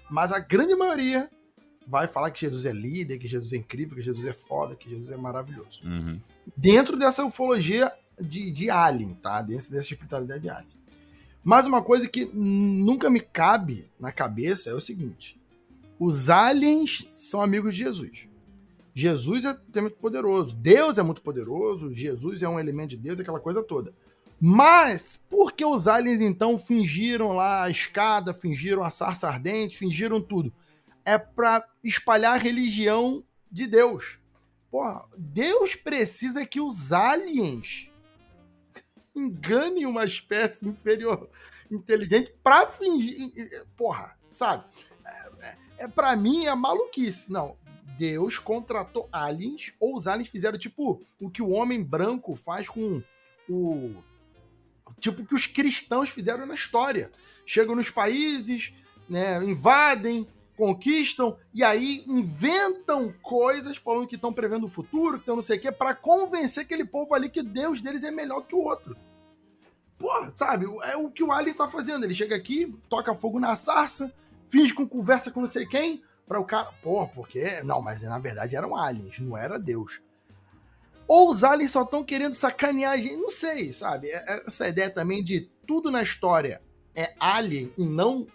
Mas 0.09 0.33
a 0.33 0.39
grande 0.39 0.75
maioria 0.75 1.29
vai 1.89 2.07
falar 2.07 2.29
que 2.29 2.41
Jesus 2.41 2.65
é 2.67 2.71
líder, 2.71 3.17
que 3.17 3.27
Jesus 3.27 3.51
é 3.51 3.57
incrível, 3.57 3.97
que 3.97 4.03
Jesus 4.03 4.25
é 4.25 4.33
foda, 4.33 4.75
que 4.75 4.89
Jesus 4.89 5.09
é 5.11 5.17
maravilhoso. 5.17 5.81
Uhum. 5.83 6.19
Dentro 6.55 6.95
dessa 6.95 7.25
ufologia 7.25 7.91
de, 8.19 8.51
de 8.51 8.69
Alien, 8.69 9.15
tá? 9.15 9.41
Dentro 9.41 9.71
dessa 9.71 9.91
espiritualidade 9.91 10.43
de 10.43 10.49
Alien. 10.49 10.79
Mas 11.43 11.65
uma 11.65 11.81
coisa 11.81 12.07
que 12.07 12.25
nunca 12.25 13.09
me 13.09 13.19
cabe 13.19 13.89
na 13.99 14.11
cabeça 14.11 14.69
é 14.69 14.73
o 14.73 14.79
seguinte: 14.79 15.39
os 15.97 16.29
aliens 16.29 17.07
são 17.13 17.41
amigos 17.41 17.73
de 17.73 17.83
Jesus. 17.83 18.27
Jesus 18.93 19.45
é 19.45 19.81
muito 19.81 19.97
poderoso, 19.97 20.55
Deus 20.55 20.97
é 20.97 21.03
muito 21.03 21.21
poderoso, 21.21 21.93
Jesus 21.93 22.43
é 22.43 22.49
um 22.49 22.59
elemento 22.59 22.89
de 22.89 22.97
Deus, 22.97 23.19
aquela 23.19 23.39
coisa 23.39 23.63
toda. 23.63 23.93
Mas 24.39 25.19
por 25.29 25.53
que 25.53 25.65
os 25.65 25.87
aliens 25.87 26.21
então 26.21 26.57
fingiram 26.57 27.31
lá 27.31 27.63
a 27.63 27.69
escada, 27.69 28.33
fingiram 28.33 28.83
a 28.83 28.89
sarça 28.89 29.27
ardente, 29.27 29.77
fingiram 29.77 30.21
tudo? 30.21 30.51
É 31.09 31.17
para 31.17 31.67
espalhar 31.83 32.35
a 32.35 32.37
religião 32.37 33.23
de 33.51 33.65
Deus. 33.65 34.19
Porra, 34.69 35.03
Deus 35.17 35.73
precisa 35.73 36.45
que 36.45 36.61
os 36.61 36.93
aliens 36.93 37.89
enganem 39.15 39.87
uma 39.87 40.05
espécie 40.05 40.67
inferior 40.67 41.27
inteligente 41.71 42.31
para 42.43 42.67
fingir. 42.67 43.33
Porra, 43.75 44.15
sabe? 44.29 44.65
É, 45.03 45.47
é, 45.47 45.57
é 45.79 45.87
para 45.87 46.15
mim 46.15 46.45
é 46.45 46.53
maluquice. 46.53 47.31
Não, 47.31 47.57
Deus 47.97 48.37
contratou 48.37 49.09
aliens, 49.11 49.73
ou 49.79 49.95
os 49.95 50.07
aliens 50.07 50.29
fizeram 50.29 50.59
tipo 50.59 51.01
o 51.19 51.27
que 51.27 51.41
o 51.41 51.49
homem 51.49 51.83
branco 51.83 52.35
faz 52.35 52.69
com 52.69 53.01
o. 53.49 53.95
Tipo 54.99 55.23
o 55.23 55.25
que 55.25 55.33
os 55.33 55.47
cristãos 55.47 56.09
fizeram 56.09 56.45
na 56.45 56.53
história. 56.53 57.11
Chegam 57.47 57.75
nos 57.75 57.89
países, 57.89 58.75
né, 59.09 59.43
invadem, 59.43 60.27
conquistam 60.59 61.37
e 61.53 61.63
aí 61.63 62.03
inventam 62.05 63.13
coisas 63.23 63.77
falando 63.77 64.05
que 64.05 64.15
estão 64.15 64.33
prevendo 64.33 64.65
o 64.65 64.69
futuro, 64.69 65.13
que 65.13 65.21
estão 65.21 65.37
não 65.37 65.41
sei 65.41 65.57
o 65.57 65.61
quê, 65.61 65.71
para 65.71 65.95
convencer 65.95 66.63
aquele 66.63 66.83
povo 66.83 67.15
ali 67.15 67.29
que 67.29 67.41
Deus 67.41 67.81
deles 67.81 68.03
é 68.03 68.11
melhor 68.11 68.41
que 68.41 68.53
o 68.53 68.59
outro. 68.59 68.97
Porra, 69.97 70.31
sabe? 70.35 70.65
É 70.83 70.97
o 70.97 71.09
que 71.09 71.23
o 71.23 71.31
Alien 71.31 71.55
tá 71.55 71.69
fazendo. 71.69 72.03
Ele 72.03 72.13
chega 72.13 72.35
aqui, 72.35 72.77
toca 72.89 73.15
fogo 73.15 73.39
na 73.39 73.55
sarça, 73.55 74.13
finge 74.49 74.73
com 74.73 74.85
conversa 74.85 75.31
com 75.31 75.39
não 75.39 75.47
sei 75.47 75.65
quem, 75.65 76.03
para 76.27 76.41
o 76.41 76.45
cara. 76.45 76.69
Porra, 76.83 77.07
porque. 77.07 77.61
Não, 77.63 77.81
mas 77.81 78.01
na 78.03 78.19
verdade 78.19 78.57
eram 78.57 78.75
aliens, 78.75 79.17
não 79.19 79.37
era 79.37 79.57
Deus. 79.57 80.01
Ou 81.07 81.29
os 81.29 81.43
aliens 81.43 81.71
só 81.71 81.83
estão 81.83 82.03
querendo 82.03 82.33
sacanear 82.33 82.91
a 82.91 82.97
gente, 82.97 83.15
não 83.15 83.29
sei, 83.29 83.71
sabe? 83.71 84.09
É, 84.09 84.25
é 84.27 84.43
essa 84.45 84.67
ideia 84.67 84.89
também 84.89 85.23
de 85.23 85.49
tudo 85.65 85.89
na 85.89 86.03
história 86.03 86.61
é 86.95 87.13
alien 87.17 87.73
e 87.77 87.85
não 87.85 88.27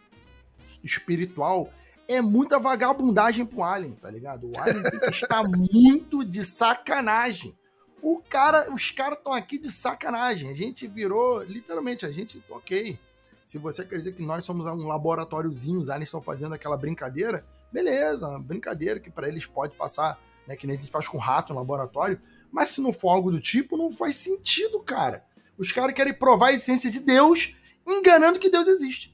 espiritual 0.82 1.70
é 2.08 2.20
muita 2.20 2.58
vagabundagem 2.58 3.46
pro 3.46 3.62
Alien, 3.62 3.94
tá 3.94 4.10
ligado? 4.10 4.50
O 4.50 4.60
Alien 4.60 4.82
tem 4.82 5.00
que 5.00 5.10
estar 5.10 5.42
muito 5.42 6.24
de 6.24 6.44
sacanagem. 6.44 7.56
O 8.02 8.20
cara, 8.20 8.72
os 8.72 8.90
caras 8.90 9.18
estão 9.18 9.32
aqui 9.32 9.58
de 9.58 9.70
sacanagem. 9.70 10.50
A 10.50 10.54
gente 10.54 10.86
virou, 10.86 11.42
literalmente, 11.42 12.04
a 12.04 12.12
gente, 12.12 12.42
ok. 12.50 12.98
Se 13.44 13.58
você 13.58 13.82
acredita 13.82 14.12
que 14.12 14.22
nós 14.22 14.44
somos 14.44 14.66
um 14.66 14.86
laboratóriozinho, 14.86 15.80
os 15.80 15.88
aliens 15.88 16.08
estão 16.08 16.20
fazendo 16.20 16.54
aquela 16.54 16.76
brincadeira, 16.76 17.44
beleza, 17.72 18.38
brincadeira 18.38 19.00
que 19.00 19.10
para 19.10 19.28
eles 19.28 19.46
pode 19.46 19.74
passar, 19.74 20.18
né, 20.46 20.56
que 20.56 20.66
nem 20.66 20.76
a 20.76 20.80
gente 20.80 20.90
faz 20.90 21.08
com 21.08 21.18
rato 21.18 21.52
no 21.52 21.58
laboratório, 21.58 22.20
mas 22.50 22.70
se 22.70 22.80
não 22.80 22.92
for 22.92 23.10
algo 23.10 23.30
do 23.30 23.40
tipo, 23.40 23.76
não 23.76 23.90
faz 23.90 24.16
sentido, 24.16 24.80
cara. 24.80 25.24
Os 25.58 25.72
caras 25.72 25.94
querem 25.94 26.14
provar 26.14 26.48
a 26.48 26.52
essência 26.52 26.90
de 26.90 27.00
Deus, 27.00 27.56
enganando 27.86 28.38
que 28.38 28.50
Deus 28.50 28.68
existe. 28.68 29.13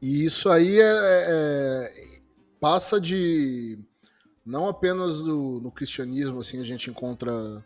E 0.00 0.24
isso 0.24 0.48
aí 0.48 0.80
é, 0.80 0.82
é, 0.82 1.24
é, 1.28 2.20
passa 2.60 3.00
de 3.00 3.78
não 4.46 4.68
apenas 4.68 5.20
do, 5.20 5.60
no 5.60 5.70
cristianismo 5.70 6.40
assim 6.40 6.60
a 6.60 6.64
gente 6.64 6.88
encontra 6.88 7.64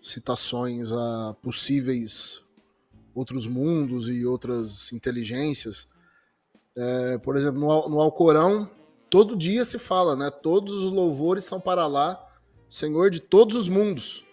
citações 0.00 0.92
a 0.92 1.36
possíveis 1.42 2.42
outros 3.14 3.46
mundos 3.46 4.08
e 4.08 4.26
outras 4.26 4.92
inteligências. 4.92 5.88
É, 6.76 7.18
por 7.18 7.36
exemplo, 7.36 7.60
no, 7.60 7.88
no 7.88 8.00
Alcorão, 8.00 8.68
todo 9.08 9.36
dia 9.36 9.64
se 9.64 9.78
fala, 9.78 10.16
né? 10.16 10.30
Todos 10.30 10.74
os 10.74 10.90
louvores 10.90 11.44
são 11.44 11.60
para 11.60 11.86
lá, 11.86 12.20
Senhor 12.68 13.10
de 13.10 13.20
todos 13.20 13.56
os 13.56 13.68
mundos. 13.68 14.24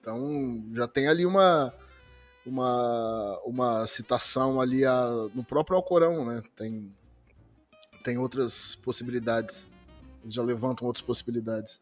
Então 0.00 0.64
já 0.72 0.86
tem 0.86 1.08
ali 1.08 1.26
uma 1.26 1.74
uma, 2.46 3.40
uma 3.44 3.86
citação 3.86 4.60
ali 4.60 4.84
a, 4.84 5.28
no 5.34 5.42
próprio 5.42 5.76
Alcorão, 5.76 6.24
né? 6.24 6.42
Tem, 6.54 6.92
tem 8.04 8.18
outras 8.18 8.76
possibilidades. 8.76 9.68
Eles 10.22 10.34
já 10.34 10.42
levantam 10.42 10.86
outras 10.86 11.02
possibilidades. 11.02 11.80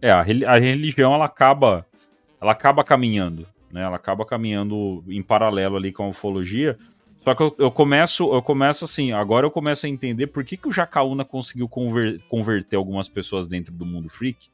É, 0.00 0.10
a, 0.10 0.20
a 0.20 0.58
religião 0.58 1.14
ela 1.14 1.24
acaba 1.24 1.86
ela 2.40 2.52
acaba 2.52 2.84
caminhando, 2.84 3.46
né? 3.72 3.82
Ela 3.82 3.96
acaba 3.96 4.24
caminhando 4.24 5.02
em 5.08 5.22
paralelo 5.22 5.76
ali 5.76 5.92
com 5.92 6.04
a 6.04 6.08
ufologia. 6.08 6.78
Só 7.22 7.34
que 7.34 7.42
eu, 7.42 7.54
eu 7.58 7.70
começo, 7.70 8.34
eu 8.34 8.42
começo 8.42 8.84
assim, 8.84 9.12
agora 9.12 9.46
eu 9.46 9.50
começo 9.50 9.86
a 9.86 9.88
entender 9.88 10.26
por 10.26 10.44
que, 10.44 10.58
que 10.58 10.68
o 10.68 10.72
Jacaúna 10.72 11.24
conseguiu 11.24 11.66
conver, 11.66 12.20
converter 12.28 12.76
algumas 12.76 13.08
pessoas 13.08 13.46
dentro 13.46 13.72
do 13.72 13.86
mundo 13.86 14.10
freak 14.10 14.50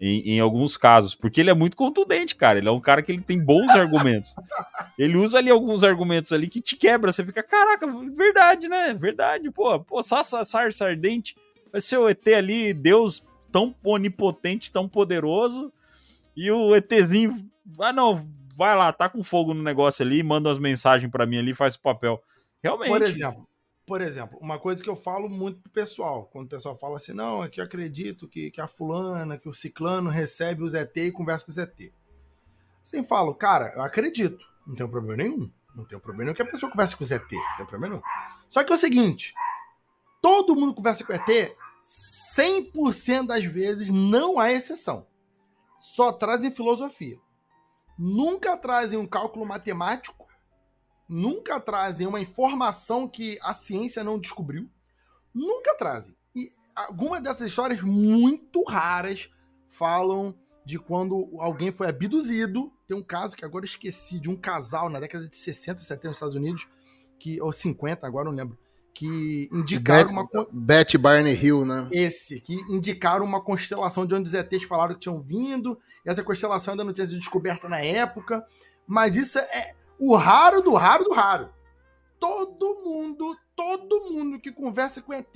em, 0.00 0.36
em, 0.36 0.40
alguns 0.40 0.76
casos, 0.76 1.14
porque 1.14 1.40
ele 1.40 1.50
é 1.50 1.54
muito 1.54 1.76
contundente, 1.76 2.34
cara. 2.34 2.58
Ele 2.58 2.68
é 2.68 2.72
um 2.72 2.80
cara 2.80 3.02
que 3.02 3.12
ele 3.12 3.20
tem 3.20 3.38
bons 3.38 3.68
argumentos. 3.68 4.34
Ele 4.98 5.18
usa 5.18 5.38
ali 5.38 5.50
alguns 5.50 5.84
argumentos 5.84 6.32
ali 6.32 6.48
que 6.48 6.60
te 6.60 6.74
quebra. 6.74 7.12
Você 7.12 7.24
fica, 7.24 7.42
caraca, 7.42 7.86
verdade, 8.14 8.66
né? 8.66 8.94
Verdade, 8.94 9.50
pô. 9.50 9.78
Pô, 9.80 10.02
Sarsar 10.02 10.72
Sardente 10.72 11.36
vai 11.70 11.80
ser 11.80 11.98
o 11.98 12.08
ET 12.08 12.26
ali, 12.28 12.72
Deus 12.72 13.22
tão 13.52 13.74
onipotente, 13.84 14.72
tão 14.72 14.88
poderoso. 14.88 15.72
E 16.34 16.50
o 16.50 16.74
ETzinho, 16.74 17.36
ah, 17.78 17.92
não, 17.92 18.26
vai 18.56 18.74
lá, 18.76 18.92
tá 18.92 19.08
com 19.08 19.22
fogo 19.22 19.52
no 19.52 19.62
negócio 19.62 20.04
ali, 20.04 20.22
manda 20.22 20.48
umas 20.48 20.58
mensagens 20.58 21.10
para 21.10 21.26
mim 21.26 21.38
ali, 21.38 21.52
faz 21.52 21.74
o 21.74 21.80
papel. 21.80 22.22
Realmente. 22.62 22.88
Por 22.88 23.02
exemplo, 23.02 23.46
por 23.90 24.00
exemplo, 24.00 24.38
uma 24.40 24.56
coisa 24.56 24.80
que 24.80 24.88
eu 24.88 24.94
falo 24.94 25.28
muito 25.28 25.62
pro 25.62 25.72
pessoal, 25.72 26.30
quando 26.32 26.46
o 26.46 26.48
pessoal 26.48 26.78
fala 26.78 26.96
assim, 26.96 27.12
não, 27.12 27.42
é 27.42 27.48
que 27.48 27.60
eu 27.60 27.64
acredito 27.64 28.28
que, 28.28 28.48
que 28.48 28.60
a 28.60 28.68
fulana, 28.68 29.36
que 29.36 29.48
o 29.48 29.52
ciclano 29.52 30.08
recebe 30.08 30.62
o 30.62 30.68
ZT 30.68 31.06
e 31.06 31.10
conversa 31.10 31.44
com 31.44 31.50
o 31.50 31.54
ZT. 31.54 31.92
Assim, 32.84 33.02
falo, 33.02 33.34
cara, 33.34 33.72
eu 33.74 33.82
acredito, 33.82 34.46
não 34.64 34.76
tem 34.76 34.88
problema 34.88 35.16
nenhum. 35.16 35.50
Não 35.74 35.84
tem 35.84 35.98
problema 35.98 36.26
nenhum 36.26 36.36
que 36.36 36.42
a 36.42 36.46
pessoa 36.46 36.70
converse 36.70 36.94
com 36.94 37.02
o 37.02 37.06
ZT, 37.08 37.34
não 37.34 37.56
tem 37.56 37.66
problema 37.66 37.88
nenhum. 37.88 38.02
Só 38.48 38.62
que 38.62 38.70
é 38.70 38.76
o 38.76 38.78
seguinte, 38.78 39.34
todo 40.22 40.54
mundo 40.54 40.72
conversa 40.72 41.02
com 41.02 41.12
o 41.12 41.16
ET, 41.16 41.56
100% 42.38 43.26
das 43.26 43.44
vezes 43.44 43.90
não 43.90 44.38
há 44.38 44.52
exceção. 44.52 45.04
Só 45.76 46.12
trazem 46.12 46.52
filosofia. 46.52 47.18
Nunca 47.98 48.56
trazem 48.56 48.96
um 48.96 49.06
cálculo 49.08 49.44
matemático 49.44 50.28
nunca 51.10 51.58
trazem 51.58 52.06
uma 52.06 52.20
informação 52.20 53.08
que 53.08 53.36
a 53.42 53.52
ciência 53.52 54.04
não 54.04 54.18
descobriu. 54.18 54.70
Nunca 55.34 55.74
trazem. 55.74 56.16
E 56.34 56.50
algumas 56.74 57.20
dessas 57.20 57.48
histórias 57.48 57.82
muito 57.82 58.62
raras 58.62 59.28
falam 59.68 60.34
de 60.64 60.78
quando 60.78 61.28
alguém 61.38 61.72
foi 61.72 61.88
abduzido. 61.88 62.72
Tem 62.86 62.96
um 62.96 63.02
caso 63.02 63.36
que 63.36 63.44
agora 63.44 63.64
esqueci, 63.64 64.20
de 64.20 64.30
um 64.30 64.36
casal 64.36 64.88
na 64.88 65.00
década 65.00 65.28
de 65.28 65.36
60, 65.36 65.80
70 65.80 66.08
nos 66.08 66.16
Estados 66.16 66.34
Unidos, 66.36 66.68
que, 67.18 67.40
ou 67.40 67.52
50, 67.52 68.06
agora 68.06 68.26
não 68.26 68.36
lembro, 68.36 68.56
que 68.94 69.48
indicaram 69.52 70.10
uma. 70.10 70.28
Betty 70.52 70.96
Barney 70.96 71.34
Hill, 71.34 71.64
né? 71.64 71.88
Esse, 71.90 72.40
que 72.40 72.54
indicaram 72.72 73.24
uma 73.24 73.42
constelação 73.42 74.06
de 74.06 74.14
onde 74.14 74.28
os 74.28 74.34
ETs 74.34 74.62
falaram 74.64 74.94
que 74.94 75.00
tinham 75.00 75.20
vindo. 75.20 75.78
E 76.04 76.08
essa 76.08 76.22
constelação 76.22 76.72
ainda 76.72 76.84
não 76.84 76.92
tinha 76.92 77.06
sido 77.06 77.18
descoberta 77.18 77.68
na 77.68 77.80
época. 77.80 78.46
Mas 78.86 79.16
isso 79.16 79.38
é, 79.38 79.74
o 80.00 80.16
raro 80.16 80.62
do 80.62 80.74
raro 80.74 81.04
do 81.04 81.12
raro. 81.12 81.52
Todo 82.18 82.82
mundo, 82.82 83.36
todo 83.54 84.10
mundo 84.10 84.38
que 84.38 84.50
conversa 84.50 85.02
com 85.02 85.12
ET, 85.12 85.32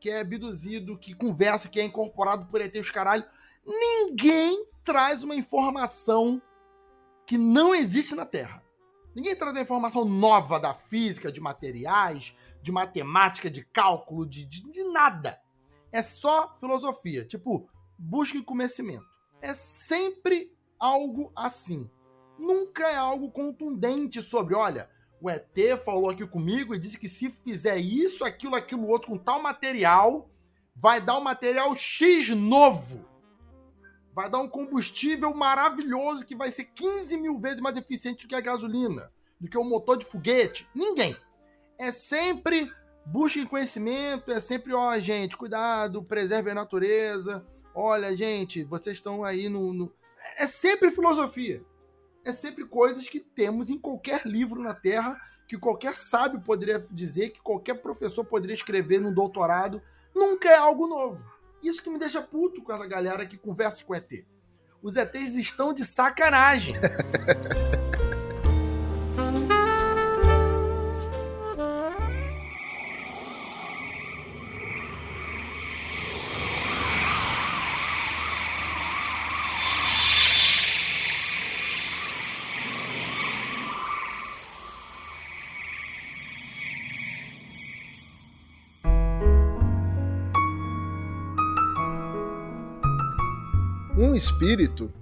que 0.00 0.10
é 0.10 0.20
abduzido, 0.20 0.98
que 0.98 1.14
conversa, 1.14 1.68
que 1.68 1.78
é 1.78 1.84
incorporado 1.84 2.46
por 2.46 2.60
ET, 2.60 2.74
os 2.74 2.90
caralho, 2.90 3.24
ninguém 3.64 4.66
traz 4.82 5.22
uma 5.22 5.36
informação 5.36 6.42
que 7.24 7.38
não 7.38 7.72
existe 7.72 8.16
na 8.16 8.26
Terra. 8.26 8.62
Ninguém 9.14 9.36
traz 9.36 9.54
uma 9.54 9.62
informação 9.62 10.04
nova 10.04 10.58
da 10.58 10.74
física, 10.74 11.30
de 11.30 11.40
materiais, 11.40 12.34
de 12.60 12.72
matemática, 12.72 13.48
de 13.48 13.64
cálculo, 13.64 14.26
de, 14.26 14.44
de, 14.44 14.68
de 14.70 14.84
nada. 14.84 15.40
É 15.92 16.02
só 16.02 16.56
filosofia. 16.58 17.24
Tipo, 17.24 17.68
busque 17.96 18.42
conhecimento. 18.42 19.06
É 19.40 19.54
sempre 19.54 20.52
algo 20.78 21.32
assim 21.34 21.88
nunca 22.38 22.88
é 22.88 22.96
algo 22.96 23.30
contundente 23.30 24.22
sobre, 24.22 24.54
olha, 24.54 24.88
o 25.20 25.28
ET 25.28 25.56
falou 25.84 26.10
aqui 26.10 26.26
comigo 26.26 26.74
e 26.74 26.78
disse 26.78 26.98
que 26.98 27.08
se 27.08 27.30
fizer 27.30 27.76
isso, 27.78 28.24
aquilo, 28.24 28.54
aquilo, 28.54 28.86
outro 28.86 29.10
com 29.10 29.18
tal 29.18 29.42
material, 29.42 30.30
vai 30.74 31.00
dar 31.00 31.18
um 31.18 31.22
material 31.22 31.74
X 31.74 32.28
novo. 32.30 33.04
Vai 34.14 34.30
dar 34.30 34.38
um 34.38 34.48
combustível 34.48 35.34
maravilhoso 35.34 36.24
que 36.24 36.36
vai 36.36 36.50
ser 36.50 36.64
15 36.66 37.16
mil 37.16 37.38
vezes 37.38 37.60
mais 37.60 37.76
eficiente 37.76 38.26
do 38.26 38.28
que 38.28 38.34
a 38.34 38.40
gasolina, 38.40 39.12
do 39.40 39.48
que 39.48 39.58
o 39.58 39.64
motor 39.64 39.96
de 39.96 40.06
foguete. 40.06 40.68
Ninguém. 40.74 41.16
É 41.78 41.90
sempre 41.90 42.72
busquem 43.04 43.46
conhecimento, 43.46 44.30
é 44.30 44.40
sempre, 44.40 44.74
ó, 44.74 44.96
gente, 44.98 45.36
cuidado, 45.36 46.02
preserve 46.02 46.50
a 46.50 46.54
natureza. 46.54 47.44
Olha, 47.74 48.14
gente, 48.14 48.64
vocês 48.64 48.96
estão 48.96 49.24
aí 49.24 49.48
no. 49.48 49.72
no... 49.72 49.92
É 50.36 50.46
sempre 50.46 50.90
filosofia. 50.90 51.64
É 52.30 52.32
sempre 52.32 52.64
coisas 52.64 53.08
que 53.08 53.20
temos 53.20 53.70
em 53.70 53.78
qualquer 53.78 54.26
livro 54.26 54.62
na 54.62 54.74
Terra, 54.74 55.18
que 55.46 55.56
qualquer 55.56 55.94
sábio 55.94 56.40
poderia 56.40 56.86
dizer, 56.90 57.30
que 57.30 57.40
qualquer 57.40 57.74
professor 57.74 58.24
poderia 58.24 58.54
escrever 58.54 59.00
num 59.00 59.14
doutorado. 59.14 59.82
Nunca 60.14 60.48
é 60.48 60.56
algo 60.56 60.86
novo. 60.86 61.24
Isso 61.62 61.82
que 61.82 61.90
me 61.90 61.98
deixa 61.98 62.22
puto 62.22 62.62
com 62.62 62.72
essa 62.72 62.86
galera 62.86 63.26
que 63.26 63.36
conversa 63.36 63.84
com 63.84 63.94
ET. 63.94 64.24
Os 64.82 64.96
ETs 64.96 65.36
estão 65.36 65.72
de 65.72 65.84
sacanagem. 65.84 66.74
espírito, 94.18 94.92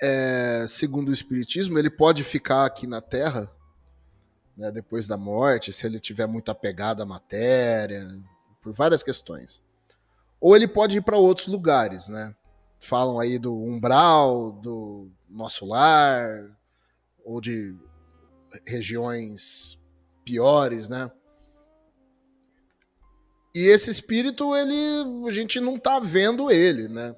é, 0.00 0.66
segundo 0.68 1.08
o 1.08 1.12
espiritismo, 1.12 1.78
ele 1.78 1.90
pode 1.90 2.22
ficar 2.22 2.66
aqui 2.66 2.86
na 2.86 3.00
Terra 3.00 3.50
né, 4.58 4.72
depois 4.72 5.06
da 5.06 5.16
morte, 5.16 5.72
se 5.72 5.86
ele 5.86 6.00
tiver 6.00 6.26
muito 6.26 6.50
apegado 6.50 7.00
à 7.00 7.06
matéria, 7.06 8.06
por 8.60 8.72
várias 8.72 9.04
questões. 9.04 9.62
Ou 10.40 10.56
ele 10.56 10.66
pode 10.66 10.98
ir 10.98 11.00
para 11.00 11.16
outros 11.16 11.46
lugares, 11.46 12.08
né? 12.08 12.34
Falam 12.80 13.20
aí 13.20 13.38
do 13.38 13.54
umbral, 13.54 14.52
do 14.52 15.10
nosso 15.28 15.64
lar, 15.64 16.44
ou 17.24 17.40
de 17.40 17.74
regiões 18.66 19.78
piores, 20.24 20.88
né? 20.88 21.10
E 23.54 23.60
esse 23.60 23.90
espírito, 23.90 24.54
ele, 24.54 25.26
a 25.26 25.30
gente 25.30 25.60
não 25.60 25.78
tá 25.78 26.00
vendo 26.00 26.50
ele, 26.50 26.88
né? 26.88 27.14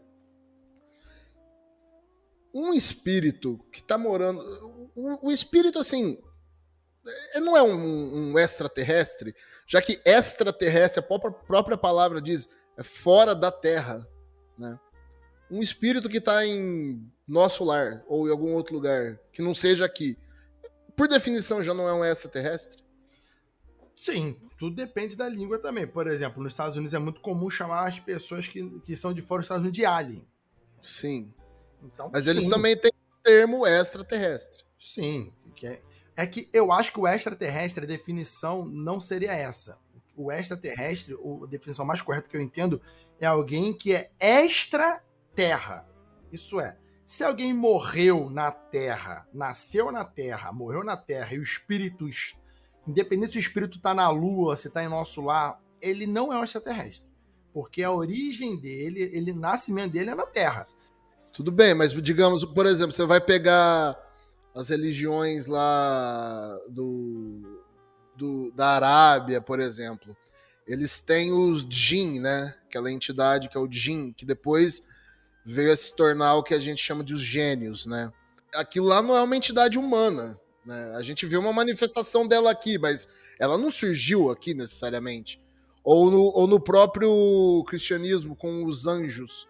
Um 2.53 2.73
espírito 2.73 3.59
que 3.73 3.83
tá 3.83 3.97
morando. 3.97 4.41
O, 4.95 5.29
o 5.29 5.33
espírito, 5.33 5.79
assim. 5.79 6.19
Ele 7.35 7.45
não 7.45 7.57
é 7.57 7.63
um, 7.63 8.33
um, 8.33 8.39
extraterrestre, 8.39 9.35
já 9.67 9.81
que 9.81 9.99
extraterrestre, 10.05 11.01
a 11.01 11.03
própria, 11.03 11.33
própria 11.33 11.77
palavra 11.77 12.21
diz, 12.21 12.47
é 12.77 12.83
fora 12.83 13.35
da 13.35 13.51
Terra. 13.51 14.07
Né? 14.59 14.79
Um 15.51 15.61
espírito 15.61 16.11
que 16.11 16.19
está 16.19 16.45
em 16.45 17.11
nosso 17.27 17.65
lar, 17.65 18.05
ou 18.07 18.29
em 18.29 18.31
algum 18.31 18.53
outro 18.53 18.75
lugar, 18.75 19.19
que 19.33 19.41
não 19.41 19.55
seja 19.55 19.85
aqui, 19.87 20.19
por 21.01 21.09
definição 21.09 21.63
já 21.63 21.73
não 21.73 21.89
é 21.89 21.95
um 21.95 22.05
extraterrestre? 22.05 22.85
Sim, 23.97 24.37
tudo 24.59 24.77
depende 24.77 25.17
da 25.17 25.29
língua 25.29 25.59
também. 25.59 25.87
Por 25.87 26.07
exemplo, 26.07 26.43
nos 26.43 26.53
Estados 26.53 26.77
Unidos 26.77 26.93
é 26.93 26.99
muito 26.99 27.21
comum 27.21 27.49
chamar 27.49 27.89
as 27.89 27.99
pessoas 27.99 28.47
que, 28.47 28.81
que 28.81 28.95
são 28.95 29.13
de 29.13 29.23
fora 29.23 29.41
dos 29.41 29.47
Estados 29.47 29.63
Unidos 29.63 29.77
de 29.77 29.85
alien. 29.87 30.29
Sim. 30.83 31.33
Então, 31.83 32.11
Mas 32.13 32.27
eles 32.27 32.45
sim. 32.45 32.51
também 32.51 32.77
têm 32.77 32.91
o 32.91 33.23
termo 33.23 33.67
extraterrestre. 33.67 34.65
Sim. 34.79 35.33
é, 35.63 35.81
é 36.17 36.27
que 36.27 36.49
eu 36.53 36.73
acho 36.73 36.93
que 36.93 37.01
o 37.01 37.07
extraterrestre, 37.07 37.85
a 37.85 37.89
definição 37.89 38.65
não 38.65 38.99
seria 39.01 39.33
essa. 39.33 39.79
O 40.17 40.31
extraterrestre, 40.31 41.15
a 41.15 41.47
definição 41.47 41.85
mais 41.85 42.03
correta 42.03 42.29
que 42.29 42.37
eu 42.37 42.41
entendo, 42.43 42.81
é 43.19 43.27
alguém 43.27 43.73
que 43.73 43.95
é 43.95 44.11
extra-terra. 44.19 45.87
Isso 46.33 46.61
é, 46.61 46.77
se 47.05 47.25
alguém 47.25 47.53
morreu 47.53 48.31
na 48.31 48.51
Terra, 48.51 49.27
nasceu 49.33 49.91
na 49.91 50.05
Terra, 50.05 50.53
morreu 50.53 50.85
na 50.85 50.97
Terra, 50.97 51.35
e 51.35 51.39
o 51.39 51.43
espírito, 51.43 52.09
es- 52.09 52.35
independente 52.87 53.33
se 53.33 53.39
o 53.39 53.41
espírito 53.41 53.79
está 53.79 53.93
na 53.95 54.09
Lua, 54.11 54.57
se 54.57 54.69
está 54.69 54.83
em 54.85 54.89
nosso 54.89 55.21
lar, 55.23 55.61
ele 55.81 56.07
não 56.07 56.33
é 56.33 56.39
um 56.39 56.45
extraterrestre. 56.45 57.09
Porque 57.53 57.83
a 57.83 57.91
origem 57.91 58.57
dele, 58.61 59.03
ele, 59.13 59.33
o 59.33 59.37
nascimento 59.37 59.93
dele 59.93 60.11
é 60.11 60.15
na 60.15 60.27
Terra. 60.27 60.69
Tudo 61.33 61.51
bem, 61.53 61.75
mas 61.75 61.93
digamos, 61.93 62.45
por 62.45 62.67
exemplo, 62.67 62.93
você 62.93 63.05
vai 63.07 63.21
pegar 63.21 63.97
as 64.55 64.69
religiões 64.69 65.47
lá 65.47 66.59
do, 66.69 67.61
do- 68.17 68.51
da 68.53 68.71
Arábia, 68.71 69.41
por 69.41 69.61
exemplo. 69.61 70.17
Eles 70.67 71.01
têm 71.01 71.33
os 71.33 71.65
Jin, 71.69 72.21
né? 72.21 72.55
Aquela 72.67 72.91
entidade 72.91 73.49
que 73.49 73.57
é 73.57 73.61
o 73.61 73.71
Jin, 73.71 74.13
que 74.13 74.25
depois 74.25 74.83
veio 75.45 75.73
a 75.73 75.77
se 75.77 75.95
tornar 75.95 76.35
o 76.35 76.43
que 76.43 76.55
a 76.55 76.61
gente 76.61 76.83
chama 76.83 77.03
de 77.05 77.15
os 77.15 77.21
gênios, 77.21 77.87
né? 77.87 78.13
Aquilo 78.55 78.87
lá 78.87 79.01
não 79.01 79.17
é 79.17 79.23
uma 79.23 79.37
entidade 79.37 79.79
humana, 79.79 80.39
né? 80.67 80.93
A 80.97 81.03
gente 81.03 81.27
vê 81.27 81.37
uma 81.37 81.53
manifestação 81.53 82.27
dela 82.27 82.51
aqui, 82.51 82.77
mas 82.77 83.09
ela 83.39 83.57
não 83.57 83.71
surgiu 83.71 84.31
aqui 84.31 84.53
necessariamente. 84.53 85.41
Ou 85.83 86.11
no, 86.11 86.21
ou 86.23 86.47
no 86.47 86.61
próprio 86.61 87.65
cristianismo 87.67 88.37
com 88.37 88.65
os 88.65 88.87
anjos, 88.87 89.49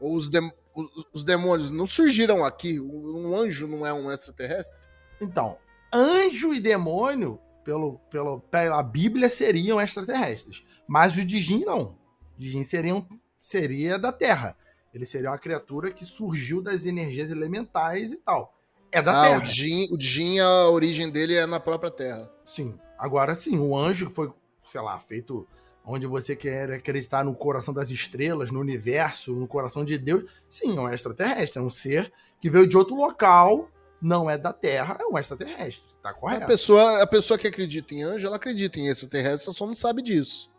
ou 0.00 0.14
os, 0.14 0.28
dem- 0.28 0.52
os- 0.76 1.06
os 1.12 1.24
demônios, 1.24 1.70
não 1.70 1.86
surgiram 1.86 2.44
aqui. 2.44 2.78
Um 2.80 3.34
anjo 3.34 3.66
não 3.66 3.86
é 3.86 3.92
um 3.92 4.10
extraterrestre? 4.12 4.82
Então, 5.20 5.56
anjo 5.92 6.52
e 6.54 6.60
demônio, 6.60 7.40
pelo, 7.64 7.98
pelo, 8.10 8.40
pela 8.40 8.82
Bíblia, 8.82 9.28
seriam 9.28 9.80
extraterrestres. 9.80 10.62
Mas 10.86 11.16
o 11.16 11.24
Dijin 11.24 11.64
não. 11.64 11.98
O 12.36 12.38
Dijin 12.38 12.62
seriam, 12.62 13.06
seria 13.38 13.98
da 13.98 14.12
Terra. 14.12 14.56
Ele 14.94 15.04
seria 15.04 15.30
uma 15.30 15.38
criatura 15.38 15.90
que 15.90 16.04
surgiu 16.04 16.62
das 16.62 16.86
energias 16.86 17.30
elementais 17.30 18.12
e 18.12 18.16
tal. 18.16 18.54
É 18.92 19.02
da 19.02 19.20
ah, 19.20 19.28
Terra. 19.28 19.42
o 19.42 19.44
Jin, 19.44 19.88
o 19.90 20.00
Jin, 20.00 20.38
a 20.38 20.68
origem 20.68 21.10
dele 21.10 21.34
é 21.34 21.46
na 21.46 21.58
própria 21.58 21.90
Terra. 21.90 22.30
Sim. 22.44 22.78
Agora 22.98 23.34
sim, 23.34 23.58
o 23.58 23.76
anjo 23.76 24.08
foi, 24.08 24.32
sei 24.62 24.80
lá, 24.80 24.98
feito 24.98 25.46
onde 25.86 26.06
você 26.06 26.34
quer 26.34 26.72
acreditar 26.72 27.24
no 27.24 27.34
coração 27.34 27.72
das 27.72 27.90
estrelas, 27.90 28.50
no 28.50 28.58
universo, 28.58 29.34
no 29.34 29.46
coração 29.46 29.84
de 29.84 29.96
Deus. 29.96 30.24
Sim, 30.48 30.76
é 30.76 30.80
um 30.80 30.88
extraterrestre. 30.88 31.62
É 31.62 31.64
um 31.64 31.70
ser 31.70 32.12
que 32.40 32.50
veio 32.50 32.66
de 32.66 32.76
outro 32.76 32.96
local, 32.96 33.70
não 34.02 34.28
é 34.28 34.36
da 34.36 34.52
Terra, 34.52 34.98
é 35.00 35.06
um 35.06 35.16
extraterrestre. 35.16 35.94
Tá 36.02 36.12
correto. 36.12 36.44
A 36.44 36.46
pessoa, 36.46 37.02
a 37.02 37.06
pessoa 37.06 37.38
que 37.38 37.46
acredita 37.46 37.94
em 37.94 38.02
anjo, 38.02 38.26
ela 38.26 38.36
acredita 38.36 38.80
em 38.80 38.88
extraterrestre, 38.88 39.48
ela 39.48 39.54
só 39.54 39.66
não 39.66 39.74
sabe 39.74 40.02
disso. 40.02 40.50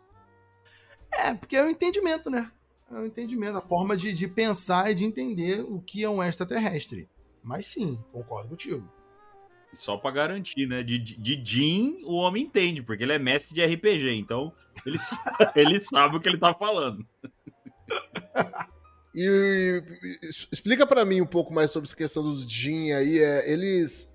É, 1.12 1.34
porque 1.34 1.56
é 1.56 1.64
o 1.64 1.68
entendimento, 1.68 2.30
né? 2.30 2.50
É 2.90 2.94
o 2.94 3.04
entendimento, 3.04 3.58
a 3.58 3.62
forma 3.62 3.94
de, 3.96 4.12
de 4.12 4.26
pensar 4.26 4.90
e 4.90 4.94
de 4.94 5.04
entender 5.04 5.60
o 5.60 5.80
que 5.80 6.02
é 6.02 6.08
um 6.08 6.22
extraterrestre. 6.22 7.08
Mas 7.42 7.66
sim, 7.66 7.98
concordo 8.12 8.48
contigo. 8.48 8.90
Só 9.74 9.96
pra 9.96 10.10
garantir, 10.10 10.66
né? 10.66 10.82
De, 10.82 10.98
de 10.98 11.42
Jin, 11.44 12.00
o 12.04 12.14
homem 12.16 12.44
entende, 12.44 12.82
porque 12.82 13.02
ele 13.02 13.12
é 13.12 13.18
mestre 13.18 13.54
de 13.54 13.64
RPG, 13.64 14.12
então 14.14 14.52
ele, 14.86 14.96
ele 15.54 15.80
sabe 15.80 16.16
o 16.16 16.20
que 16.20 16.28
ele 16.28 16.38
tá 16.38 16.52
falando. 16.54 17.06
E, 19.14 19.82
e- 20.22 20.28
explica 20.52 20.86
pra 20.86 21.04
mim 21.04 21.20
um 21.20 21.26
pouco 21.26 21.52
mais 21.52 21.70
sobre 21.72 21.88
essa 21.88 21.96
questão 21.96 22.22
dos 22.22 22.42
Jin 22.48 22.92
aí. 22.92 23.18
É, 23.18 23.50
eles, 23.50 24.14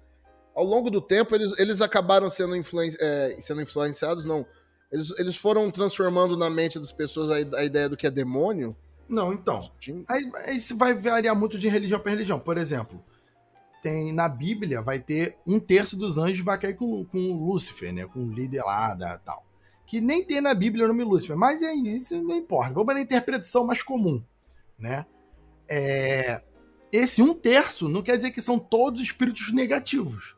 ao 0.55 0.63
longo 0.63 0.89
do 0.89 1.01
tempo, 1.01 1.35
eles, 1.35 1.57
eles 1.59 1.81
acabaram 1.81 2.29
sendo, 2.29 2.55
influen- 2.55 2.95
é, 2.99 3.35
sendo 3.41 3.61
influenciados, 3.61 4.23
não. 4.23 4.45
Eles, 4.91 5.11
eles 5.19 5.35
foram 5.35 5.69
transformando 5.71 6.37
na 6.37 6.49
mente 6.49 6.79
das 6.79 6.91
pessoas 6.91 7.31
a, 7.31 7.57
a 7.59 7.65
ideia 7.65 7.89
do 7.89 7.97
que 7.97 8.07
é 8.07 8.11
demônio. 8.11 8.75
Não, 9.09 9.33
então. 9.33 9.69
Aí 10.07 10.55
isso 10.55 10.77
vai 10.77 10.93
variar 10.93 11.35
muito 11.35 11.57
de 11.59 11.67
religião 11.67 11.99
para 11.99 12.11
religião. 12.11 12.39
Por 12.39 12.57
exemplo, 12.57 13.03
tem 13.84 14.13
na 14.13 14.29
Bíblia 14.29 14.81
vai 14.81 14.97
ter 14.97 15.38
um 15.45 15.59
terço 15.59 15.97
dos 15.97 16.17
anjos 16.17 16.43
vai 16.43 16.57
cair 16.57 16.75
com, 16.75 17.03
com 17.03 17.34
Lúcifer, 17.34 17.93
né? 17.93 18.05
Com 18.05 18.25
o 18.25 18.34
líder 18.34 18.63
lá 18.63 18.93
da 18.93 19.17
tal. 19.19 19.45
Que 19.86 19.99
nem 19.99 20.23
tem 20.23 20.39
na 20.39 20.53
Bíblia 20.53 20.86
o 20.86 20.88
nome 20.88 21.03
Lúcifer, 21.03 21.36
mas 21.36 21.61
é, 21.61 21.73
isso 21.73 22.23
não 22.23 22.36
importa. 22.36 22.73
Vamos 22.73 22.95
na 22.95 23.01
interpretação 23.01 23.65
mais 23.65 23.84
comum, 23.84 24.23
né? 24.79 25.05
É, 25.67 26.41
esse 26.91 27.21
um 27.21 27.34
terço 27.34 27.89
não 27.89 28.01
quer 28.01 28.15
dizer 28.15 28.31
que 28.31 28.41
são 28.41 28.57
todos 28.57 29.01
espíritos 29.01 29.51
negativos. 29.51 30.38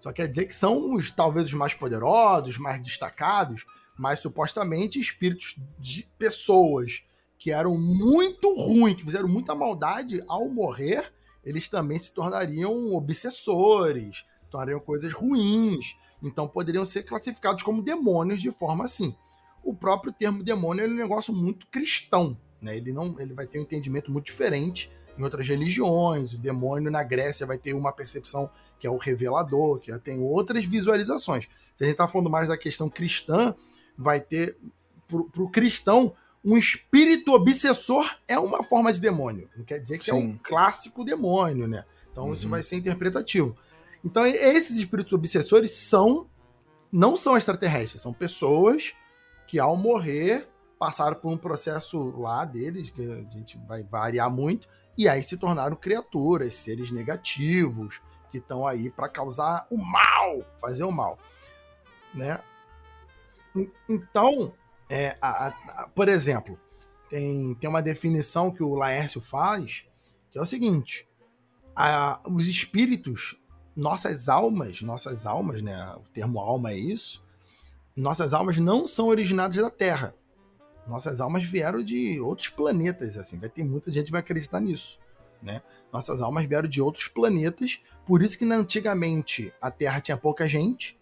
Só 0.00 0.10
quer 0.10 0.26
dizer 0.26 0.46
que 0.46 0.54
são 0.54 0.94
os 0.94 1.10
talvez 1.10 1.46
os 1.46 1.54
mais 1.54 1.74
poderosos, 1.74 2.56
mais 2.56 2.80
destacados, 2.80 3.66
mas 3.98 4.20
supostamente 4.20 4.98
espíritos 4.98 5.56
de 5.78 6.08
pessoas 6.18 7.02
que 7.38 7.50
eram 7.50 7.78
muito 7.78 8.54
ruins, 8.54 8.96
que 8.96 9.04
fizeram 9.04 9.28
muita 9.28 9.54
maldade, 9.54 10.24
ao 10.26 10.48
morrer, 10.48 11.12
eles 11.48 11.66
também 11.66 11.98
se 11.98 12.12
tornariam 12.12 12.92
obsessores, 12.92 14.26
tornariam 14.50 14.78
coisas 14.78 15.14
ruins. 15.14 15.96
Então 16.22 16.46
poderiam 16.46 16.84
ser 16.84 17.04
classificados 17.04 17.62
como 17.62 17.80
demônios 17.80 18.42
de 18.42 18.50
forma 18.50 18.84
assim. 18.84 19.16
O 19.64 19.74
próprio 19.74 20.12
termo 20.12 20.42
demônio 20.42 20.84
é 20.84 20.88
um 20.88 20.94
negócio 20.94 21.32
muito 21.32 21.66
cristão, 21.68 22.38
né? 22.60 22.76
Ele 22.76 22.92
não, 22.92 23.18
ele 23.18 23.32
vai 23.32 23.46
ter 23.46 23.58
um 23.58 23.62
entendimento 23.62 24.12
muito 24.12 24.26
diferente 24.26 24.92
em 25.16 25.22
outras 25.22 25.48
religiões. 25.48 26.34
O 26.34 26.38
demônio 26.38 26.90
na 26.90 27.02
Grécia 27.02 27.46
vai 27.46 27.56
ter 27.56 27.72
uma 27.72 27.92
percepção 27.92 28.50
que 28.78 28.86
é 28.86 28.90
o 28.90 28.98
revelador, 28.98 29.78
que 29.78 29.98
tem 30.00 30.20
outras 30.20 30.66
visualizações. 30.66 31.48
Se 31.74 31.82
a 31.82 31.86
gente 31.86 31.94
está 31.94 32.06
falando 32.06 32.28
mais 32.28 32.48
da 32.48 32.58
questão 32.58 32.90
cristã, 32.90 33.54
vai 33.96 34.20
ter 34.20 34.58
para 35.06 35.42
o 35.42 35.48
cristão 35.48 36.14
um 36.48 36.56
espírito 36.56 37.32
obsessor 37.34 38.10
é 38.26 38.38
uma 38.38 38.62
forma 38.64 38.90
de 38.92 39.00
demônio. 39.00 39.48
Não 39.56 39.64
quer 39.64 39.78
dizer 39.78 39.98
que 39.98 40.10
é 40.10 40.14
um 40.14 40.20
Sim. 40.20 40.40
clássico 40.42 41.04
demônio, 41.04 41.68
né? 41.68 41.84
Então 42.10 42.32
isso 42.32 42.44
Uhum. 42.44 42.50
vai 42.50 42.62
ser 42.62 42.76
interpretativo. 42.76 43.54
Então 44.04 44.24
esses 44.26 44.78
espíritos 44.78 45.12
obsessores 45.12 45.72
são 45.72 46.26
não 46.90 47.16
são 47.18 47.36
extraterrestres, 47.36 48.00
são 48.00 48.14
pessoas 48.14 48.94
que 49.46 49.58
ao 49.58 49.76
morrer 49.76 50.48
passaram 50.78 51.16
por 51.16 51.30
um 51.30 51.36
processo 51.36 52.14
lá 52.18 52.44
deles 52.46 52.88
que 52.88 53.02
a 53.02 53.36
gente 53.36 53.58
vai 53.68 53.82
variar 53.82 54.30
muito 54.30 54.66
e 54.96 55.06
aí 55.08 55.22
se 55.22 55.36
tornaram 55.36 55.76
criaturas, 55.76 56.54
seres 56.54 56.90
negativos 56.90 58.00
que 58.30 58.38
estão 58.38 58.66
aí 58.66 58.88
para 58.90 59.08
causar 59.08 59.66
o 59.70 59.76
mal, 59.76 60.42
fazer 60.60 60.84
o 60.84 60.90
mal, 60.90 61.18
né? 62.14 62.40
En- 63.54 63.70
Então, 63.88 64.52
é, 64.88 65.16
a- 65.20 65.48
a- 65.48 65.88
por 65.94 66.08
exemplo, 66.08 66.58
tem, 67.10 67.54
tem 67.54 67.68
uma 67.68 67.82
definição 67.82 68.50
que 68.50 68.62
o 68.62 68.74
Laércio 68.74 69.20
faz, 69.20 69.84
que 70.30 70.38
é 70.38 70.42
o 70.42 70.46
seguinte: 70.46 71.08
a- 71.74 72.20
os 72.26 72.46
espíritos, 72.46 73.36
nossas 73.76 74.28
almas, 74.28 74.82
nossas 74.82 75.26
almas, 75.26 75.62
né? 75.62 75.94
O 75.96 76.02
termo 76.12 76.40
alma 76.40 76.72
é 76.72 76.78
isso. 76.78 77.24
Nossas 77.96 78.32
almas 78.32 78.58
não 78.58 78.86
são 78.86 79.08
originadas 79.08 79.56
da 79.56 79.70
Terra. 79.70 80.14
Nossas 80.86 81.20
almas 81.20 81.44
vieram 81.44 81.82
de 81.82 82.18
outros 82.20 82.48
planetas, 82.48 83.16
assim. 83.16 83.38
Vai 83.38 83.48
ter 83.48 83.62
muita 83.64 83.92
gente 83.92 84.06
que 84.06 84.12
vai 84.12 84.20
acreditar 84.20 84.60
nisso, 84.60 84.98
né? 85.42 85.62
Nossas 85.92 86.20
almas 86.20 86.46
vieram 86.46 86.68
de 86.68 86.80
outros 86.80 87.08
planetas, 87.08 87.80
por 88.06 88.22
isso 88.22 88.38
que 88.38 88.44
antigamente 88.44 89.52
a 89.60 89.70
Terra 89.70 90.00
tinha 90.00 90.16
pouca 90.16 90.46
gente 90.46 90.96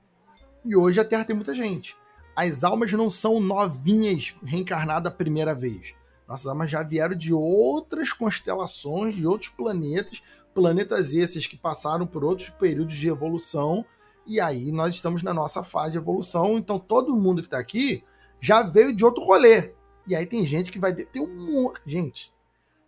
e 0.65 0.75
hoje 0.75 0.99
a 1.01 1.05
Terra 1.05 1.25
tem 1.25 1.37
muita 1.37 1.55
gente. 1.55 1.97
As 2.37 2.63
almas 2.63 2.93
não 2.93 3.11
são 3.11 3.41
novinhas 3.41 4.35
reencarnadas 4.45 5.11
a 5.11 5.17
primeira 5.17 5.55
vez. 5.55 5.95
Nossas 6.29 6.47
almas 6.47 6.71
já 6.71 6.83
vieram 6.83 7.17
de 7.17 7.33
outras 7.33 8.13
constelações, 8.13 9.17
de 9.17 9.27
outros 9.27 9.49
planetas, 9.49 10.23
planetas 10.55 11.15
esses 11.15 11.47
que 11.47 11.57
passaram 11.57 12.07
por 12.07 12.23
outros 12.23 12.51
períodos 12.51 12.95
de 12.95 13.09
evolução, 13.09 13.85
e 14.27 14.41
aí 14.41 14.71
nós 14.71 14.95
estamos 14.95 15.23
na 15.23 15.33
nossa 15.33 15.63
fase 15.63 15.93
de 15.93 15.99
evolução, 15.99 16.59
então 16.59 16.79
todo 16.79 17.17
mundo 17.17 17.41
que 17.41 17.47
está 17.47 17.59
aqui 17.59 18.05
já 18.41 18.63
veio 18.63 18.95
de 18.95 19.05
outro 19.05 19.25
rolê. 19.25 19.73
E 20.07 20.15
aí 20.15 20.27
tem 20.27 20.45
gente 20.45 20.71
que 20.71 20.79
vai. 20.79 20.95
Tem 20.95 21.23
um. 21.23 21.73
Gente, 21.87 22.35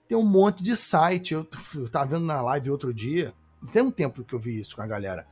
tem 0.06 0.18
um 0.18 0.26
monte 0.26 0.62
de 0.62 0.76
site. 0.76 1.34
Eu, 1.34 1.46
eu 1.74 1.88
tava 1.88 2.06
vendo 2.06 2.26
na 2.26 2.42
live 2.42 2.70
outro 2.70 2.92
dia. 2.92 3.32
Tem 3.72 3.82
um 3.82 3.90
tempo 3.90 4.24
que 4.24 4.34
eu 4.34 4.38
vi 4.38 4.60
isso 4.60 4.76
com 4.76 4.82
a 4.82 4.86
galera. 4.86 5.26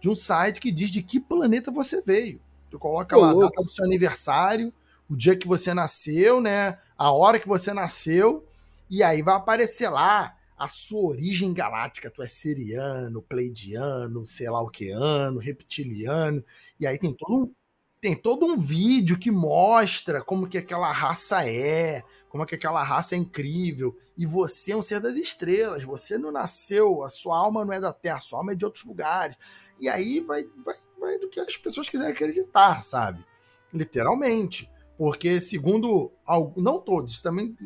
De 0.00 0.08
um 0.08 0.16
site 0.16 0.60
que 0.60 0.72
diz 0.72 0.90
de 0.90 1.02
que 1.02 1.20
planeta 1.20 1.70
você 1.70 2.00
veio. 2.02 2.40
Tu 2.70 2.78
coloca 2.78 3.16
lá 3.16 3.30
a 3.30 3.32
louco. 3.32 3.54
data 3.54 3.62
do 3.62 3.70
seu 3.70 3.84
aniversário, 3.84 4.72
o 5.08 5.16
dia 5.16 5.36
que 5.36 5.48
você 5.48 5.74
nasceu, 5.74 6.40
né? 6.40 6.78
A 6.96 7.10
hora 7.10 7.38
que 7.38 7.48
você 7.48 7.74
nasceu. 7.74 8.46
E 8.88 9.02
aí 9.02 9.22
vai 9.22 9.34
aparecer 9.34 9.88
lá 9.88 10.36
a 10.56 10.68
sua 10.68 11.10
origem 11.10 11.52
galáctica. 11.52 12.10
Tu 12.10 12.22
é 12.22 12.28
seriano, 12.28 13.22
pleidiano, 13.22 14.26
sei 14.26 14.48
lá 14.48 14.60
o 14.60 14.68
que 14.68 14.90
ano, 14.90 15.40
reptiliano. 15.40 16.44
E 16.78 16.86
aí 16.86 16.98
tem 16.98 17.12
todo 17.12 17.44
um 17.44 17.52
tem 18.00 18.16
todo 18.16 18.46
um 18.46 18.56
vídeo 18.56 19.18
que 19.18 19.30
mostra 19.30 20.22
como 20.22 20.48
que 20.48 20.56
aquela 20.56 20.90
raça 20.90 21.46
é, 21.46 22.02
como 22.30 22.46
que 22.46 22.54
aquela 22.54 22.82
raça 22.82 23.14
é 23.14 23.18
incrível. 23.18 23.94
E 24.16 24.24
você 24.24 24.72
é 24.72 24.76
um 24.76 24.82
ser 24.82 25.00
das 25.00 25.16
estrelas, 25.16 25.82
você 25.82 26.16
não 26.16 26.32
nasceu, 26.32 27.02
a 27.02 27.10
sua 27.10 27.36
alma 27.36 27.64
não 27.64 27.72
é 27.74 27.80
da 27.80 27.92
Terra, 27.92 28.16
a 28.16 28.20
sua 28.20 28.38
alma 28.38 28.52
é 28.52 28.54
de 28.54 28.64
outros 28.64 28.84
lugares. 28.84 29.36
E 29.78 29.88
aí 29.88 30.20
vai, 30.20 30.46
vai, 30.64 30.76
vai 31.00 31.18
do 31.18 31.28
que 31.28 31.40
as 31.40 31.56
pessoas 31.56 31.88
quiserem 31.88 32.12
acreditar, 32.12 32.84
sabe? 32.84 33.24
Literalmente. 33.72 34.70
Porque, 34.96 35.40
segundo. 35.40 36.12
Não 36.56 36.78
todos, 36.78 37.20
também. 37.20 37.56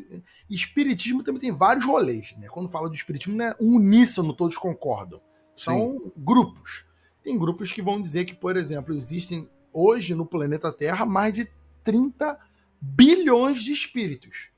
Espiritismo 0.49 1.21
também 1.21 1.41
tem 1.41 1.51
vários 1.51 1.83
rolês, 1.83 2.33
né? 2.37 2.47
Quando 2.47 2.69
fala 2.69 2.87
do 2.87 2.95
espiritismo, 2.95 3.35
não 3.35 3.45
é 3.45 3.55
um 3.59 3.75
uníssono, 3.75 4.33
todos 4.33 4.57
concordam. 4.57 5.21
São 5.53 6.11
grupos. 6.15 6.85
Tem 7.21 7.37
grupos 7.37 7.71
que 7.73 7.81
vão 7.81 8.01
dizer 8.01 8.23
que, 8.23 8.33
por 8.33 8.55
exemplo, 8.55 8.95
existem 8.95 9.49
hoje 9.73 10.15
no 10.15 10.25
planeta 10.25 10.71
Terra 10.71 11.05
mais 11.05 11.33
de 11.33 11.51
30 11.83 12.39
bilhões 12.79 13.61
de 13.61 13.73
espíritos, 13.73 14.49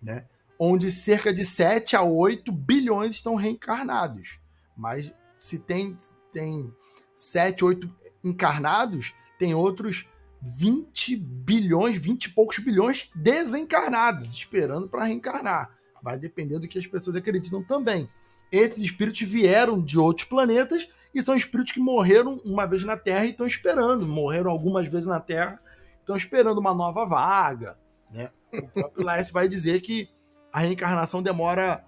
né? 0.00 0.26
Onde 0.58 0.90
cerca 0.90 1.32
de 1.32 1.44
7 1.44 1.96
a 1.96 2.02
8 2.02 2.50
bilhões 2.50 3.16
estão 3.16 3.34
reencarnados. 3.34 4.38
Mas 4.76 5.12
se 5.38 5.58
tem, 5.58 5.96
tem 6.30 6.74
7, 7.12 7.64
8 7.64 7.94
encarnados, 8.22 9.14
tem 9.38 9.54
outros 9.54 10.06
20 10.42 11.16
bilhões, 11.16 11.96
20 11.96 12.24
e 12.24 12.30
poucos 12.30 12.58
bilhões 12.58 13.10
desencarnados, 13.14 14.28
esperando 14.34 14.88
para 14.88 15.04
reencarnar. 15.04 15.70
Vai 16.02 16.18
depender 16.18 16.58
do 16.58 16.66
que 16.66 16.78
as 16.78 16.86
pessoas 16.86 17.14
acreditam 17.14 17.62
também. 17.62 18.08
Esses 18.50 18.78
espíritos 18.78 19.22
vieram 19.22 19.80
de 19.80 19.98
outros 19.98 20.26
planetas 20.26 20.88
e 21.14 21.22
são 21.22 21.36
espíritos 21.36 21.72
que 21.72 21.80
morreram 21.80 22.40
uma 22.44 22.66
vez 22.66 22.82
na 22.82 22.96
Terra 22.96 23.24
e 23.24 23.30
estão 23.30 23.46
esperando, 23.46 24.06
morreram 24.06 24.50
algumas 24.50 24.86
vezes 24.86 25.06
na 25.06 25.20
Terra, 25.20 25.60
estão 26.00 26.16
esperando 26.16 26.58
uma 26.58 26.74
nova 26.74 27.06
vaga, 27.06 27.78
né? 28.10 28.30
O 28.52 28.68
próprio 28.68 29.04
Laércio 29.06 29.32
vai 29.32 29.48
dizer 29.48 29.80
que 29.80 30.08
a 30.52 30.60
reencarnação 30.60 31.22
demora 31.22 31.84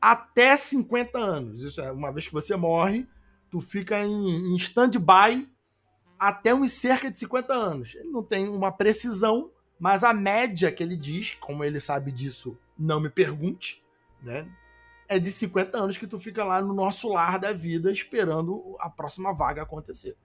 até 0.00 0.56
50 0.56 1.18
anos. 1.18 1.64
Isso 1.64 1.80
é, 1.80 1.90
uma 1.90 2.12
vez 2.12 2.26
que 2.26 2.32
você 2.32 2.54
morre, 2.56 3.08
tu 3.50 3.60
fica 3.60 4.04
em, 4.04 4.52
em 4.52 4.56
stand-by 4.56 5.48
até 6.18 6.54
uns 6.54 6.72
cerca 6.72 7.10
de 7.10 7.18
50 7.18 7.52
anos. 7.52 7.94
Ele 7.94 8.10
não 8.10 8.22
tem 8.22 8.48
uma 8.48 8.72
precisão, 8.72 9.50
mas 9.78 10.04
a 10.04 10.12
média 10.12 10.72
que 10.72 10.82
ele 10.82 10.96
diz, 10.96 11.36
como 11.40 11.64
ele 11.64 11.80
sabe 11.80 12.10
disso, 12.10 12.56
não 12.78 13.00
me 13.00 13.08
pergunte, 13.08 13.84
né? 14.22 14.48
É 15.08 15.18
de 15.18 15.30
50 15.30 15.78
anos 15.78 15.96
que 15.96 16.06
tu 16.06 16.18
fica 16.18 16.42
lá 16.44 16.60
no 16.60 16.74
nosso 16.74 17.08
lar 17.08 17.38
da 17.38 17.52
vida 17.52 17.92
esperando 17.92 18.76
a 18.80 18.90
próxima 18.90 19.32
vaga 19.32 19.62
acontecer. 19.62 20.16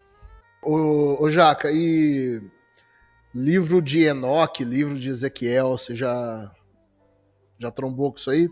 Ô, 0.61 1.23
ô 1.23 1.29
Jaca, 1.29 1.71
e 1.71 2.41
livro 3.33 3.81
de 3.81 4.01
Enoque, 4.01 4.63
livro 4.63 4.99
de 4.99 5.09
Ezequiel, 5.09 5.77
você 5.77 5.95
já, 5.95 6.51
já 7.59 7.71
trombou 7.71 8.11
com 8.11 8.17
isso 8.17 8.29
aí? 8.31 8.49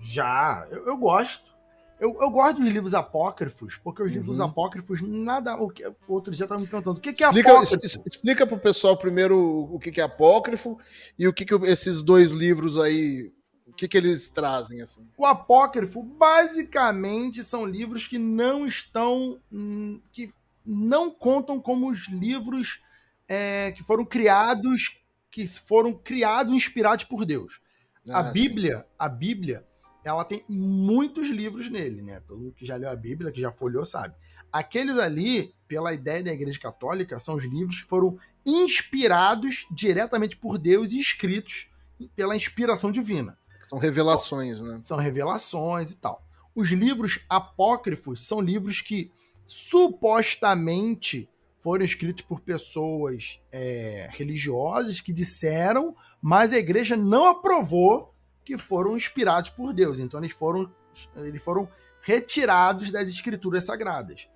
Já, 0.00 0.66
eu, 0.70 0.86
eu 0.86 0.96
gosto. 0.96 1.53
Eu, 2.00 2.16
eu 2.20 2.30
gosto 2.30 2.60
dos 2.60 2.68
livros 2.68 2.92
apócrifos, 2.92 3.76
porque 3.76 4.02
os 4.02 4.12
livros 4.12 4.38
Uhum. 4.40 4.46
apócrifos, 4.46 5.00
nada. 5.00 5.54
O 5.56 5.70
que, 5.70 5.86
o 5.86 5.94
outro 6.08 6.32
dia 6.34 6.46
tava 6.46 6.60
me 6.60 6.66
perguntando, 6.66 6.98
o 6.98 7.00
que, 7.00 7.12
que 7.12 7.22
é 7.22 7.26
Explica, 7.26 7.50
apócrifo? 7.52 7.84
es- 7.84 7.98
explica 8.04 8.46
pro 8.46 8.58
pessoal 8.58 8.96
primeiro 8.96 9.38
o 9.72 9.78
que, 9.78 9.90
que 9.92 10.00
é 10.00 10.04
apócrifo 10.04 10.78
e 11.18 11.26
o 11.28 11.32
que, 11.32 11.44
que 11.44 11.54
esses 11.66 12.02
dois 12.02 12.32
livros 12.32 12.78
aí, 12.78 13.32
o 13.66 13.72
que, 13.72 13.86
que 13.88 13.96
eles 13.96 14.28
trazem, 14.28 14.82
assim. 14.82 15.06
O 15.16 15.24
apócrifo, 15.24 16.02
basicamente, 16.02 17.42
são 17.42 17.64
livros 17.64 18.06
que 18.06 18.18
não 18.18 18.66
estão. 18.66 19.38
hum, 19.52 20.00
que 20.12 20.32
não 20.66 21.10
contam 21.10 21.60
como 21.60 21.90
os 21.90 22.08
livros 22.08 22.80
é, 23.28 23.72
que 23.72 23.82
foram 23.82 24.04
criados, 24.04 25.02
que 25.30 25.46
foram 25.46 25.92
criados 25.92 26.54
inspirados 26.54 27.04
por 27.04 27.24
Deus. 27.26 27.60
a 28.08 28.20
Ah, 28.20 28.24
sim. 28.24 28.32
Bíblia, 28.32 28.86
a 28.98 29.08
Bíblia, 29.08 29.64
ela 30.04 30.24
tem 30.24 30.44
muitos 30.48 31.30
livros 31.30 31.70
nele, 31.70 32.02
né? 32.02 32.20
Todo 32.20 32.40
mundo 32.40 32.54
que 32.54 32.66
já 32.66 32.76
leu 32.76 32.90
a 32.90 32.96
Bíblia, 32.96 33.32
que 33.32 33.40
já 33.40 33.50
folheou, 33.50 33.84
sabe. 33.84 34.14
Aqueles 34.52 34.98
ali, 34.98 35.54
pela 35.66 35.92
ideia 35.92 36.22
da 36.22 36.32
Igreja 36.32 36.60
Católica, 36.60 37.18
são 37.18 37.34
os 37.34 37.44
livros 37.44 37.80
que 37.82 37.88
foram 37.88 38.18
inspirados 38.46 39.66
diretamente 39.70 40.36
por 40.36 40.58
Deus 40.58 40.92
e 40.92 41.00
escritos 41.00 41.68
pela 42.14 42.36
inspiração 42.36 42.92
divina. 42.92 43.38
São 43.62 43.78
revelações, 43.78 44.60
né? 44.60 44.78
São 44.82 44.98
revelações 44.98 45.90
e 45.90 45.96
tal. 45.96 46.22
Os 46.54 46.70
livros 46.70 47.20
apócrifos 47.28 48.24
são 48.26 48.40
livros 48.40 48.80
que 48.80 49.10
supostamente 49.46 51.28
foram 51.60 51.84
escritos 51.84 52.24
por 52.24 52.40
pessoas 52.40 53.40
é, 53.50 54.08
religiosas 54.12 55.00
que 55.00 55.12
disseram, 55.12 55.96
mas 56.20 56.52
a 56.52 56.58
igreja 56.58 56.94
não 56.96 57.26
aprovou 57.26 58.13
que 58.44 58.58
foram 58.58 58.96
inspirados 58.96 59.50
por 59.50 59.72
Deus. 59.72 59.98
Então 59.98 60.20
eles 60.20 60.32
foram, 60.32 60.70
eles 61.16 61.42
foram 61.42 61.68
retirados 62.00 62.90
das 62.90 63.08
escrituras 63.08 63.64
sagradas. 63.64 64.28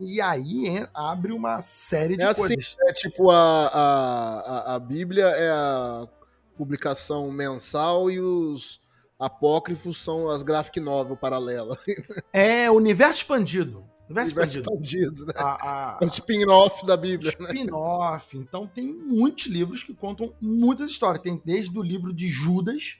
E 0.00 0.20
aí 0.20 0.66
hein, 0.66 0.86
abre 0.92 1.32
uma 1.32 1.60
série 1.60 2.16
de 2.16 2.22
É 2.24 2.26
assim, 2.28 2.42
coisas. 2.54 2.76
é 2.88 2.92
tipo 2.92 3.30
a, 3.30 3.66
a, 3.68 4.74
a, 4.74 4.78
Bíblia 4.78 5.26
é 5.26 5.50
a 5.50 6.08
publicação 6.56 7.30
mensal 7.30 8.10
e 8.10 8.18
os 8.20 8.80
apócrifos 9.18 9.98
são 10.02 10.28
as 10.28 10.42
graphic 10.42 10.80
novel 10.80 11.16
paralela. 11.16 11.78
É 12.32 12.70
universo 12.70 13.20
expandido. 13.20 13.84
Universo, 14.08 14.32
Universo 14.34 14.58
expandido. 14.58 15.04
expandido, 15.22 15.26
né? 15.26 15.32
A- 15.36 15.96
a- 15.96 15.98
É 16.00 16.04
o 16.04 16.08
spin-off 16.08 16.84
da 16.84 16.96
Bíblia, 16.96 17.32
né? 17.38 17.46
spin-off. 17.46 18.36
Então 18.36 18.66
tem 18.66 18.92
muitos 18.92 19.46
livros 19.46 19.84
que 19.84 19.94
contam 19.94 20.34
muitas 20.40 20.90
histórias. 20.90 21.22
Tem 21.22 21.40
desde 21.44 21.78
o 21.78 21.82
livro 21.82 22.12
de 22.12 22.28
Judas, 22.28 22.98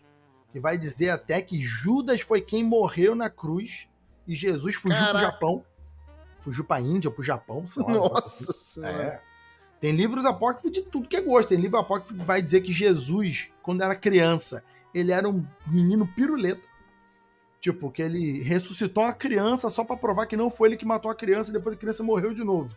que 0.53 0.61
vai 0.61 0.77
dizer 0.77 1.09
até 1.09 1.41
que 1.41 1.59
Judas 1.59 2.21
foi 2.21 2.43
quem 2.43 2.63
morreu 2.63 3.15
na 3.15 3.31
cruz 3.31 3.89
e 4.29 4.35
Jesus 4.35 4.75
fugiu 4.75 4.99
Caraca. 4.99 5.19
pro 5.19 5.21
Japão. 5.21 5.65
Fugiu 6.41 6.65
pra 6.65 6.81
Índia, 6.81 7.11
pro 7.11 7.23
Japão, 7.23 7.67
sei 7.67 7.83
lá. 7.83 7.93
negócio 7.93 8.19
assim. 8.19 8.47
Nossa 8.47 8.59
senhora. 8.59 9.03
É. 9.03 9.23
Tem 9.81 9.93
livros 9.93 10.25
apócrifos 10.25 10.71
de 10.71 10.83
tudo 10.83 11.09
que 11.09 11.17
é 11.17 11.21
gosto. 11.23 11.49
Tem 11.49 11.59
livro 11.59 11.79
apócrifo 11.79 12.15
que 12.15 12.25
vai 12.25 12.43
dizer 12.43 12.61
que 12.61 12.73
Jesus, 12.73 13.51
quando 13.63 13.83
era 13.83 13.97
criança, 13.97 14.63
ele 14.95 15.11
era 15.11 15.29
um 15.29 15.45
menino 15.67 16.07
piruleta. 16.07 16.63
Tipo, 17.61 17.91
que 17.91 18.03
ele 18.03 18.43
ressuscitou 18.43 19.05
uma 19.05 19.13
criança 19.13 19.71
só 19.71 19.85
pra 19.85 19.97
provar 19.97 20.27
que 20.27 20.37
não 20.37 20.51
foi 20.51 20.69
ele 20.69 20.77
que 20.77 20.85
matou 20.85 21.11
a 21.11 21.15
criança 21.15 21.51
e 21.51 21.53
depois 21.53 21.75
a 21.75 21.79
criança 21.79 22.03
morreu 22.03 22.35
de 22.35 22.45
novo. 22.45 22.77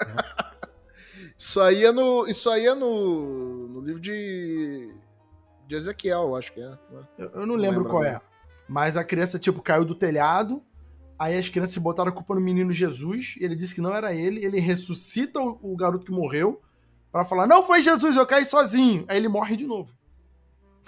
Isso 1.38 1.60
aí 1.60 1.84
é 1.84 1.92
no, 1.92 2.26
isso 2.26 2.48
aí 2.48 2.66
é 2.66 2.74
no, 2.74 3.68
no 3.68 3.80
livro 3.82 4.00
de, 4.00 4.90
de 5.66 5.74
Ezequiel, 5.76 6.34
acho 6.36 6.52
que 6.52 6.60
é. 6.60 6.68
né? 6.68 6.78
Eu, 7.18 7.28
eu 7.30 7.46
não 7.46 7.54
lembro 7.54 7.78
lembro 7.80 7.90
qual 7.90 8.04
é. 8.04 8.20
Mas 8.68 8.96
a 8.96 9.04
criança, 9.04 9.38
tipo, 9.38 9.62
caiu 9.62 9.84
do 9.84 9.94
telhado. 9.94 10.62
Aí 11.18 11.36
as 11.36 11.48
crianças 11.48 11.76
botaram 11.78 12.10
a 12.10 12.14
culpa 12.14 12.34
no 12.34 12.40
menino 12.40 12.72
Jesus. 12.72 13.34
E 13.40 13.44
ele 13.44 13.54
disse 13.56 13.74
que 13.74 13.80
não 13.80 13.94
era 13.94 14.14
ele. 14.14 14.44
Ele 14.44 14.58
ressuscita 14.60 15.40
o, 15.40 15.58
o 15.62 15.76
garoto 15.76 16.04
que 16.04 16.12
morreu. 16.12 16.60
Pra 17.12 17.24
falar, 17.24 17.46
não 17.46 17.64
foi 17.64 17.80
Jesus, 17.82 18.16
eu 18.16 18.26
caí 18.26 18.44
sozinho. 18.44 19.04
Aí 19.08 19.16
ele 19.16 19.28
morre 19.28 19.56
de 19.56 19.66
novo. 19.66 19.92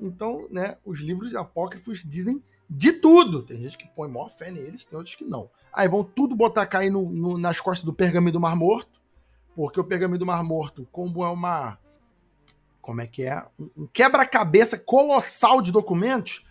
Então, 0.00 0.48
né, 0.50 0.78
os 0.84 0.98
livros 0.98 1.32
apócrifos 1.36 2.02
dizem 2.04 2.42
de 2.68 2.92
tudo. 2.92 3.42
Tem 3.44 3.60
gente 3.60 3.78
que 3.78 3.86
põe 3.86 4.10
maior 4.10 4.28
fé 4.28 4.50
neles, 4.50 4.84
tem 4.84 4.96
outros 4.96 5.14
que 5.14 5.24
não. 5.24 5.48
Aí 5.72 5.86
vão 5.88 6.02
tudo 6.02 6.34
botar 6.34 6.66
cair 6.66 6.90
no, 6.90 7.08
no- 7.08 7.38
nas 7.38 7.60
costas 7.60 7.84
do 7.84 7.92
pergaminho 7.92 8.32
do 8.32 8.40
Mar 8.40 8.56
Morto. 8.56 9.00
Porque 9.54 9.78
o 9.78 9.84
pergaminho 9.84 10.18
do 10.18 10.26
Mar 10.26 10.42
Morto, 10.42 10.88
como 10.90 11.24
é 11.24 11.28
uma. 11.30 11.78
Como 12.82 13.00
é 13.00 13.06
que 13.06 13.22
é? 13.22 13.42
Um- 13.58 13.86
quebra-cabeça 13.86 14.76
colossal 14.76 15.62
de 15.62 15.72
documentos. 15.72 16.44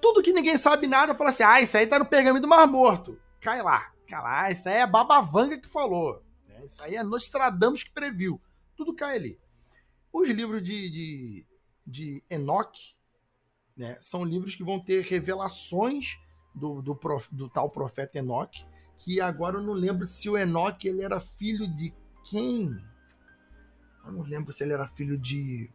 Tudo 0.00 0.22
que 0.22 0.32
ninguém 0.32 0.56
sabe 0.56 0.86
nada, 0.88 1.14
fala 1.14 1.30
assim: 1.30 1.42
ah, 1.44 1.60
isso 1.60 1.76
aí 1.76 1.86
tá 1.86 1.98
no 1.98 2.06
pergaminho 2.06 2.42
do 2.42 2.48
Mar 2.48 2.66
Morto. 2.66 3.20
Cai 3.40 3.62
lá. 3.62 3.92
Cai 4.08 4.20
lá. 4.22 4.50
Isso 4.50 4.68
aí 4.68 4.76
é 4.76 4.86
Babavanga 4.86 5.58
que 5.58 5.68
falou. 5.68 6.22
né? 6.48 6.64
Isso 6.64 6.82
aí 6.82 6.96
é 6.96 7.02
Nostradamus 7.02 7.84
que 7.84 7.92
previu. 7.92 8.40
Tudo 8.74 8.94
cai 8.94 9.16
ali. 9.16 9.38
Os 10.12 10.28
livros 10.28 10.62
de, 10.62 10.90
de, 10.90 11.46
de 11.86 12.22
Enoch 12.30 12.96
né, 13.76 13.96
são 14.00 14.24
livros 14.24 14.54
que 14.54 14.64
vão 14.64 14.80
ter 14.80 15.02
revelações 15.04 16.16
do, 16.54 16.80
do, 16.80 16.94
prof- 16.94 17.34
do 17.34 17.48
tal 17.48 17.68
profeta 17.68 18.18
Enoch, 18.18 18.64
que 18.96 19.20
agora 19.20 19.58
eu 19.58 19.62
não 19.62 19.72
lembro 19.74 20.06
se 20.06 20.30
o 20.30 20.38
Enoch 20.38 20.86
ele 20.86 21.02
era 21.02 21.20
filho 21.20 21.66
de 21.66 21.92
quem? 22.24 22.70
Eu 24.06 24.12
não 24.12 24.22
lembro 24.22 24.52
se 24.52 24.62
ele 24.62 24.72
era 24.72 24.86
filho 24.88 25.16
de, 25.18 25.70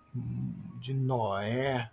de 0.82 0.94
Noé. 0.94 1.90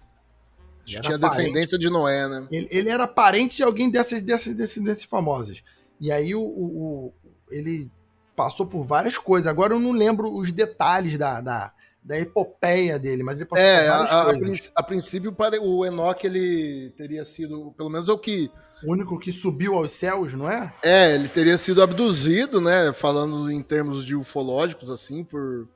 Ele 0.86 1.00
tinha 1.00 1.18
parente. 1.18 1.36
descendência 1.38 1.78
de 1.78 1.90
Noé, 1.90 2.28
né? 2.28 2.46
Ele, 2.50 2.68
ele 2.70 2.88
era 2.88 3.06
parente 3.06 3.56
de 3.56 3.62
alguém 3.62 3.90
dessas, 3.90 4.22
dessas, 4.22 4.54
dessas, 4.54 4.82
dessas 4.84 5.04
famosas. 5.04 5.62
E 6.00 6.12
aí 6.12 6.34
o, 6.34 6.42
o- 6.42 7.14
ele 7.50 7.90
passou 8.36 8.66
por 8.66 8.84
várias 8.84 9.16
coisas. 9.18 9.46
Agora 9.48 9.74
eu 9.74 9.80
não 9.80 9.92
lembro 9.92 10.32
os 10.32 10.52
detalhes 10.52 11.16
da, 11.18 11.40
da, 11.40 11.72
da 12.04 12.20
epopeia 12.20 12.98
dele, 12.98 13.22
mas 13.24 13.38
ele 13.38 13.46
passou 13.46 13.64
É, 13.64 13.86
por 13.86 13.90
a, 13.90 13.96
várias 13.96 14.12
a- 14.12 14.20
a 14.20 14.24
coisas. 14.24 14.42
princ- 14.48 14.72
a 14.76 14.82
princípio 14.82 15.36
o 15.62 15.84
Enoch 15.84 16.24
ele 16.26 16.90
teria 16.96 17.24
sido, 17.24 17.72
pelo 17.76 17.88
menos 17.90 18.08
é 18.08 18.12
o 18.12 18.18
que 18.18 18.48
O 18.84 18.92
único 18.92 19.18
que 19.18 19.32
subiu 19.32 19.74
aos 19.74 19.90
céus, 19.90 20.34
não 20.34 20.48
é? 20.48 20.72
É, 20.84 21.14
ele 21.14 21.28
teria 21.28 21.56
sido 21.58 21.82
abduzido, 21.82 22.60
né? 22.60 22.92
Falando 22.92 23.50
em 23.50 23.62
termos 23.62 24.04
de 24.04 24.14
ufológicos, 24.14 24.88
assim, 24.90 25.24
por 25.24 25.66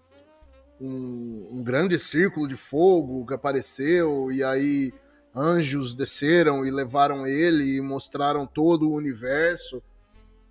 um, 0.80 1.48
um 1.52 1.62
grande 1.62 1.98
círculo 1.98 2.48
de 2.48 2.56
fogo 2.56 3.26
que 3.26 3.34
apareceu, 3.34 4.32
e 4.32 4.42
aí 4.42 4.92
anjos 5.34 5.94
desceram 5.94 6.64
e 6.64 6.70
levaram 6.70 7.26
ele 7.26 7.76
e 7.76 7.80
mostraram 7.80 8.46
todo 8.46 8.88
o 8.88 8.94
universo. 8.94 9.82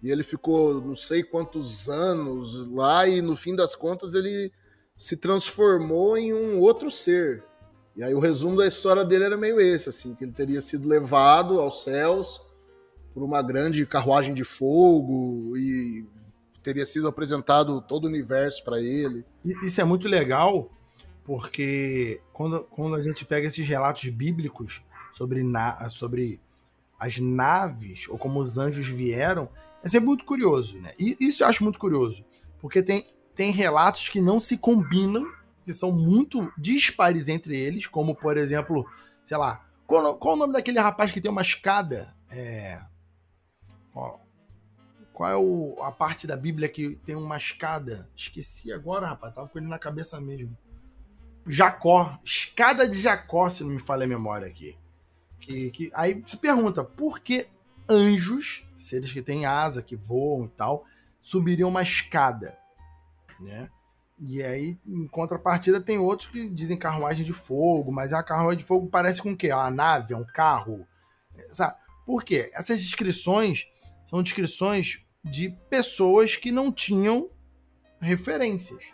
E 0.02 0.10
ele 0.12 0.24
ficou 0.24 0.80
não 0.80 0.96
sei 0.96 1.24
quantos 1.24 1.90
anos 1.90 2.70
lá, 2.72 3.08
e 3.08 3.22
no 3.22 3.36
fim 3.36 3.56
das 3.56 3.76
contas 3.76 4.14
ele 4.14 4.52
se 4.96 5.18
transformou 5.18 6.18
em 6.18 6.34
um 6.34 6.60
outro 6.60 6.92
ser. 6.92 7.44
E 7.96 8.04
aí 8.04 8.14
o 8.14 8.20
resumo 8.20 8.56
da 8.56 8.68
história 8.68 9.04
dele 9.04 9.26
era 9.26 9.38
meio 9.38 9.60
esse, 9.60 9.90
assim, 9.90 10.16
que 10.16 10.24
ele 10.24 10.32
teria 10.32 10.62
sido 10.62 10.88
levado 10.88 11.60
aos 11.60 11.84
céus 11.84 12.42
por 13.14 13.24
uma 13.24 13.42
grande 13.42 13.86
carruagem 13.86 14.34
de 14.34 14.44
fogo 14.44 15.58
e 15.58 16.06
teria 16.70 16.86
sido 16.86 17.08
apresentado 17.08 17.82
todo 17.82 18.04
o 18.04 18.08
universo 18.08 18.64
para 18.64 18.80
ele. 18.80 19.26
Isso 19.64 19.82
é 19.82 19.84
muito 19.84 20.08
legal, 20.08 20.72
porque 21.24 22.22
quando, 22.32 22.64
quando 22.66 22.94
a 22.94 23.02
gente 23.02 23.26
pega 23.26 23.48
esses 23.48 23.68
relatos 23.68 24.08
bíblicos 24.10 24.84
sobre, 25.12 25.42
na, 25.42 25.90
sobre 25.90 26.40
as 27.00 27.18
naves, 27.18 28.08
ou 28.08 28.20
como 28.20 28.40
os 28.40 28.60
anjos 28.60 28.88
vieram, 28.88 29.50
é 29.84 29.90
sempre 29.90 30.06
muito 30.06 30.26
curioso, 30.26 30.78
né? 30.78 30.94
E 31.00 31.18
isso 31.20 31.42
eu 31.42 31.48
acho 31.48 31.64
muito 31.64 31.80
curioso, 31.80 32.24
porque 32.62 32.84
tem, 32.84 33.08
tem 33.34 33.52
relatos 33.52 34.08
que 34.10 34.22
não 34.22 34.40
se 34.40 34.56
combinam, 34.56 35.26
que 35.66 35.74
são 35.74 35.92
muito 35.92 36.54
dispares 36.56 37.28
entre 37.28 37.58
eles, 37.58 37.88
como, 37.88 38.14
por 38.14 38.38
exemplo, 38.38 38.86
sei 39.24 39.38
lá, 39.38 39.66
qual, 39.88 40.16
qual 40.20 40.36
o 40.36 40.38
nome 40.38 40.54
daquele 40.54 40.80
rapaz 40.80 41.12
que 41.12 41.20
tem 41.20 41.32
uma 41.32 41.42
escada? 41.42 42.14
É... 42.30 42.80
Qual, 43.92 44.24
qual 45.20 45.30
é 45.30 45.36
o- 45.36 45.76
a 45.84 45.92
parte 45.92 46.26
da 46.26 46.38
Bíblia 46.38 46.70
que 46.70 46.96
tem 47.06 47.14
uma 47.14 47.36
escada? 47.36 48.10
Esqueci 48.16 48.72
agora, 48.72 49.06
rapaz. 49.06 49.36
Tava 49.36 49.50
com 49.50 49.60
ele 49.60 49.68
na 49.68 49.78
cabeça 49.78 50.18
mesmo. 50.22 50.58
Jacó. 51.46 52.18
Escada 52.24 52.88
de 52.88 52.98
Jacó, 53.02 53.50
se 53.50 53.62
não 53.62 53.72
me 53.72 53.80
falha 53.80 54.06
a 54.06 54.08
memória 54.08 54.48
aqui. 54.48 54.78
Que, 55.42 55.72
que, 55.72 55.92
aí 55.94 56.24
se 56.26 56.38
pergunta, 56.38 56.86
por 56.86 57.20
que 57.20 57.50
anjos, 57.90 58.66
seres 58.78 59.12
que 59.12 59.22
têm 59.22 59.46
asa, 59.46 59.84
que 59.84 59.94
voam 59.94 60.46
e 60.46 60.50
tal, 60.52 60.86
subiriam 61.22 61.68
uma 61.68 61.84
escada? 61.84 62.58
Né? 63.42 63.70
E 64.22 64.42
aí, 64.42 64.80
em 64.88 65.06
contrapartida, 65.06 65.82
tem 65.82 65.98
outros 65.98 66.30
que 66.30 66.48
dizem 66.48 66.78
carruagem 66.78 67.26
de 67.26 67.34
fogo, 67.34 67.92
mas 67.92 68.14
a 68.14 68.24
carruagem 68.24 68.60
de 68.60 68.64
fogo 68.66 68.88
parece 68.88 69.22
com 69.22 69.34
o 69.34 69.38
quê? 69.38 69.52
Uma 69.52 69.70
nave, 69.70 70.14
é 70.14 70.18
um 70.18 70.26
carro. 70.26 70.88
Sabe? 71.52 71.76
Por 72.06 72.24
quê? 72.24 72.50
Essas 72.54 72.82
descrições 72.82 73.68
são 74.06 74.24
descrições 74.24 75.04
de 75.24 75.50
pessoas 75.70 76.36
que 76.36 76.52
não 76.52 76.72
tinham 76.72 77.30
referências. 78.00 78.94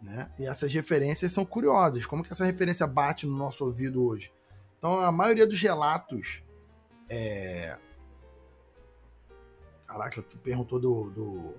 Né? 0.00 0.30
E 0.38 0.46
essas 0.46 0.72
referências 0.72 1.32
são 1.32 1.44
curiosas. 1.44 2.06
Como 2.06 2.24
que 2.24 2.32
essa 2.32 2.44
referência 2.44 2.86
bate 2.86 3.26
no 3.26 3.36
nosso 3.36 3.64
ouvido 3.64 4.04
hoje? 4.04 4.32
Então, 4.78 5.00
a 5.00 5.12
maioria 5.12 5.46
dos 5.46 5.60
relatos. 5.60 6.42
É... 7.08 7.78
Caraca, 9.86 10.22
tu 10.22 10.38
perguntou 10.38 10.80
do, 10.80 11.10
do- 11.10 11.54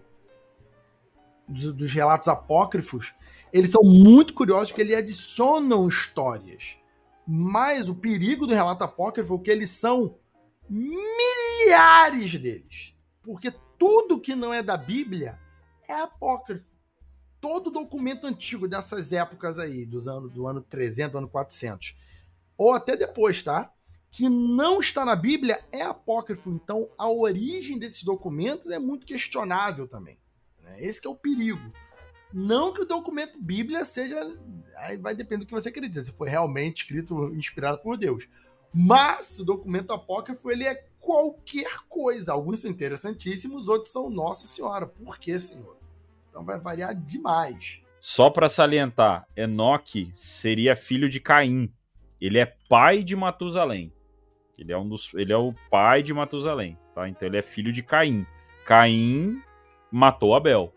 dos, 1.48 1.74
dos 1.74 1.94
relatos 1.94 2.28
apócrifos. 2.28 3.14
Eles 3.52 3.72
são 3.72 3.84
muito 3.84 4.34
curiosos 4.34 4.72
porque 4.72 4.82
eles 4.82 4.96
adicionam 4.98 5.88
histórias. 5.88 6.78
Mas 7.26 7.88
o 7.88 7.96
perigo 7.96 8.46
do 8.46 8.54
relato 8.54 8.84
apócrifo 8.84 9.36
é 9.36 9.38
que 9.38 9.52
eles 9.52 9.70
são 9.70 10.18
milhares 10.70 12.36
deles. 12.36 12.94
Porque 13.22 13.54
tudo 13.84 14.17
que 14.17 14.34
não 14.34 14.53
é 14.53 14.64
da 14.64 14.77
Bíblia 14.77 15.38
é 15.89 15.93
apócrifo. 15.93 16.64
Todo 17.41 17.69
documento 17.69 18.26
antigo 18.26 18.65
dessas 18.65 19.11
épocas 19.11 19.60
aí, 19.60 19.85
dos 19.85 20.07
anos, 20.07 20.31
do 20.31 20.47
ano 20.47 20.61
300, 20.61 21.18
ano 21.18 21.27
400, 21.27 21.99
ou 22.57 22.72
até 22.72 22.95
depois, 22.95 23.43
tá? 23.43 23.73
Que 24.10 24.30
não 24.30 24.80
está 24.80 25.03
na 25.03 25.18
Bíblia 25.18 25.61
é 25.69 25.81
apócrifo. 25.81 26.49
Então, 26.49 26.89
a 26.97 27.10
origem 27.10 27.77
desses 27.77 28.03
documentos 28.03 28.69
é 28.69 28.80
muito 28.80 29.05
questionável 29.05 29.85
também. 29.85 30.18
né? 30.61 30.81
Esse 30.81 31.05
é 31.05 31.10
o 31.10 31.15
perigo. 31.15 31.69
Não 32.31 32.72
que 32.72 32.84
o 32.84 32.85
documento 32.85 33.38
Bíblia 33.38 33.84
seja. 33.84 34.18
Aí 34.77 34.95
vai 34.95 35.14
depender 35.14 35.43
do 35.43 35.47
que 35.47 35.53
você 35.53 35.69
dizer. 35.69 36.05
Se 36.05 36.14
foi 36.14 36.30
realmente 36.30 36.84
escrito, 36.84 37.35
inspirado 37.35 37.80
por 37.80 37.97
Deus. 37.97 38.30
Mas 38.73 39.39
o 39.39 39.43
documento 39.43 39.91
apócrifo, 39.91 40.49
ele 40.49 40.64
é 40.64 40.88
qualquer 41.03 41.80
coisa. 41.89 42.31
Alguns 42.31 42.61
são 42.61 42.71
interessantíssimos, 42.71 43.67
outros 43.67 43.91
são 43.91 44.09
Nossa 44.09 44.47
Senhora. 44.47 44.88
Por 44.88 45.19
que, 45.19 45.38
Senhor? 45.39 45.77
Então 46.30 46.43
vai 46.43 46.59
variar 46.59 46.95
demais. 46.95 47.81
Só 47.99 48.30
para 48.30 48.49
salientar, 48.49 49.27
Enoque 49.35 50.11
seria 50.15 50.75
filho 50.75 51.07
de 51.07 51.19
Caim. 51.19 51.71
Ele 52.19 52.39
é 52.39 52.45
pai 52.67 53.03
de 53.03 53.15
Matusalém. 53.15 53.93
Ele 54.57 54.71
é 54.71 54.77
um 54.77 54.88
dos, 54.88 55.13
ele 55.13 55.31
é 55.31 55.38
o 55.38 55.53
pai 55.69 56.01
de 56.01 56.13
Matusalém, 56.13 56.77
tá? 56.95 57.07
Então 57.07 57.27
ele 57.27 57.38
é 57.38 57.41
filho 57.41 57.71
de 57.71 57.84
Caim. 57.84 58.25
Caim 58.65 59.41
matou 59.91 60.35
Abel, 60.35 60.73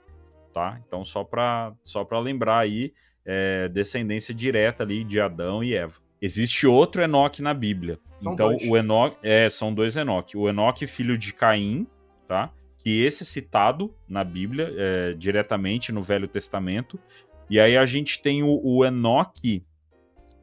tá? 0.53 0.81
Então 0.87 1.05
só 1.05 1.25
para 1.25 1.73
só 1.85 2.05
para 2.05 2.19
lembrar 2.19 2.59
aí, 2.59 2.93
é, 3.25 3.69
descendência 3.69 4.35
direta 4.35 4.83
ali 4.83 5.05
de 5.05 5.21
Adão 5.21 5.63
e 5.63 5.75
Eva. 5.75 6.06
Existe 6.27 6.67
outro 6.67 7.03
Enoque 7.03 7.41
na 7.41 7.55
Bíblia. 7.55 8.01
São 8.17 8.35
então 8.35 8.49
dois. 8.49 8.69
o 8.69 8.77
Enoque, 8.77 9.17
é, 9.23 9.49
são 9.49 9.73
dois 9.73 9.95
Enoque. 9.95 10.37
O 10.37 10.49
Enoque 10.49 10.85
filho 10.85 11.17
de 11.17 11.33
Caim, 11.33 11.87
tá? 12.27 12.53
Que 12.79 13.05
esse 13.05 13.23
é 13.23 13.27
citado 13.27 13.95
na 14.09 14.25
Bíblia 14.25 14.75
é, 14.77 15.13
diretamente 15.13 15.93
no 15.93 16.03
Velho 16.03 16.27
Testamento. 16.27 16.99
E 17.49 17.61
aí 17.61 17.77
a 17.77 17.87
gente 17.87 18.21
tem 18.21 18.43
o, 18.43 18.61
o 18.61 18.85
Enoque, 18.85 19.65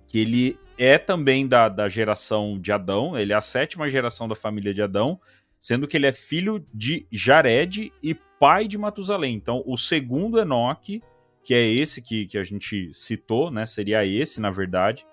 que 0.07 0.19
ele 0.19 0.57
é 0.77 0.97
também 0.97 1.45
da, 1.45 1.67
da 1.67 1.89
geração 1.89 2.57
de 2.57 2.71
Adão, 2.71 3.19
ele 3.19 3.33
é 3.33 3.35
a 3.35 3.41
sétima 3.41 3.89
geração 3.89 4.25
da 4.25 4.35
família 4.35 4.73
de 4.73 4.81
Adão, 4.81 5.19
sendo 5.59 5.85
que 5.85 5.97
ele 5.97 6.07
é 6.07 6.13
filho 6.13 6.65
de 6.73 7.05
Jared 7.11 7.91
e 8.01 8.15
pai 8.39 8.69
de 8.69 8.77
Matusalém. 8.77 9.35
Então, 9.35 9.61
o 9.65 9.77
segundo 9.77 10.39
Enoque, 10.39 11.03
que 11.43 11.53
é 11.53 11.67
esse 11.67 12.01
que, 12.01 12.25
que 12.25 12.37
a 12.37 12.43
gente 12.43 12.89
citou, 12.93 13.51
né? 13.51 13.65
Seria 13.65 14.05
esse, 14.05 14.39
na 14.39 14.49
verdade. 14.49 15.05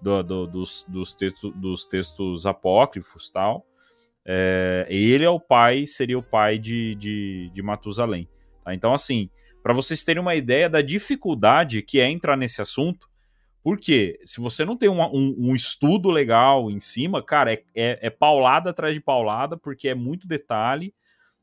Do, 0.00 0.22
do, 0.22 0.46
dos, 0.46 0.84
dos, 0.88 1.14
texto, 1.14 1.50
dos 1.50 1.86
textos 1.86 2.46
apócrifos 2.46 3.30
tal. 3.30 3.66
É, 4.24 4.86
ele 4.88 5.24
é 5.24 5.30
o 5.30 5.38
pai, 5.38 5.86
seria 5.86 6.18
o 6.18 6.22
pai 6.22 6.58
de, 6.58 6.94
de, 6.96 7.50
de 7.52 7.62
Matusalém. 7.62 8.28
Tá? 8.64 8.74
Então, 8.74 8.92
assim, 8.92 9.30
para 9.62 9.72
vocês 9.72 10.02
terem 10.02 10.20
uma 10.20 10.34
ideia 10.34 10.68
da 10.68 10.80
dificuldade 10.80 11.82
que 11.82 12.00
é 12.00 12.10
entrar 12.10 12.36
nesse 12.36 12.60
assunto, 12.60 13.08
porque 13.66 14.16
se 14.24 14.40
você 14.40 14.64
não 14.64 14.76
tem 14.76 14.88
um, 14.88 15.02
um, 15.02 15.34
um 15.50 15.54
estudo 15.56 16.08
legal 16.08 16.70
em 16.70 16.78
cima, 16.78 17.20
cara, 17.20 17.52
é, 17.52 17.64
é, 17.74 18.06
é, 18.06 18.10
paulada 18.10 18.70
atrás 18.70 18.94
de 18.94 19.00
paulada, 19.00 19.56
porque 19.56 19.88
é 19.88 19.94
muito 19.94 20.28
detalhe. 20.28 20.94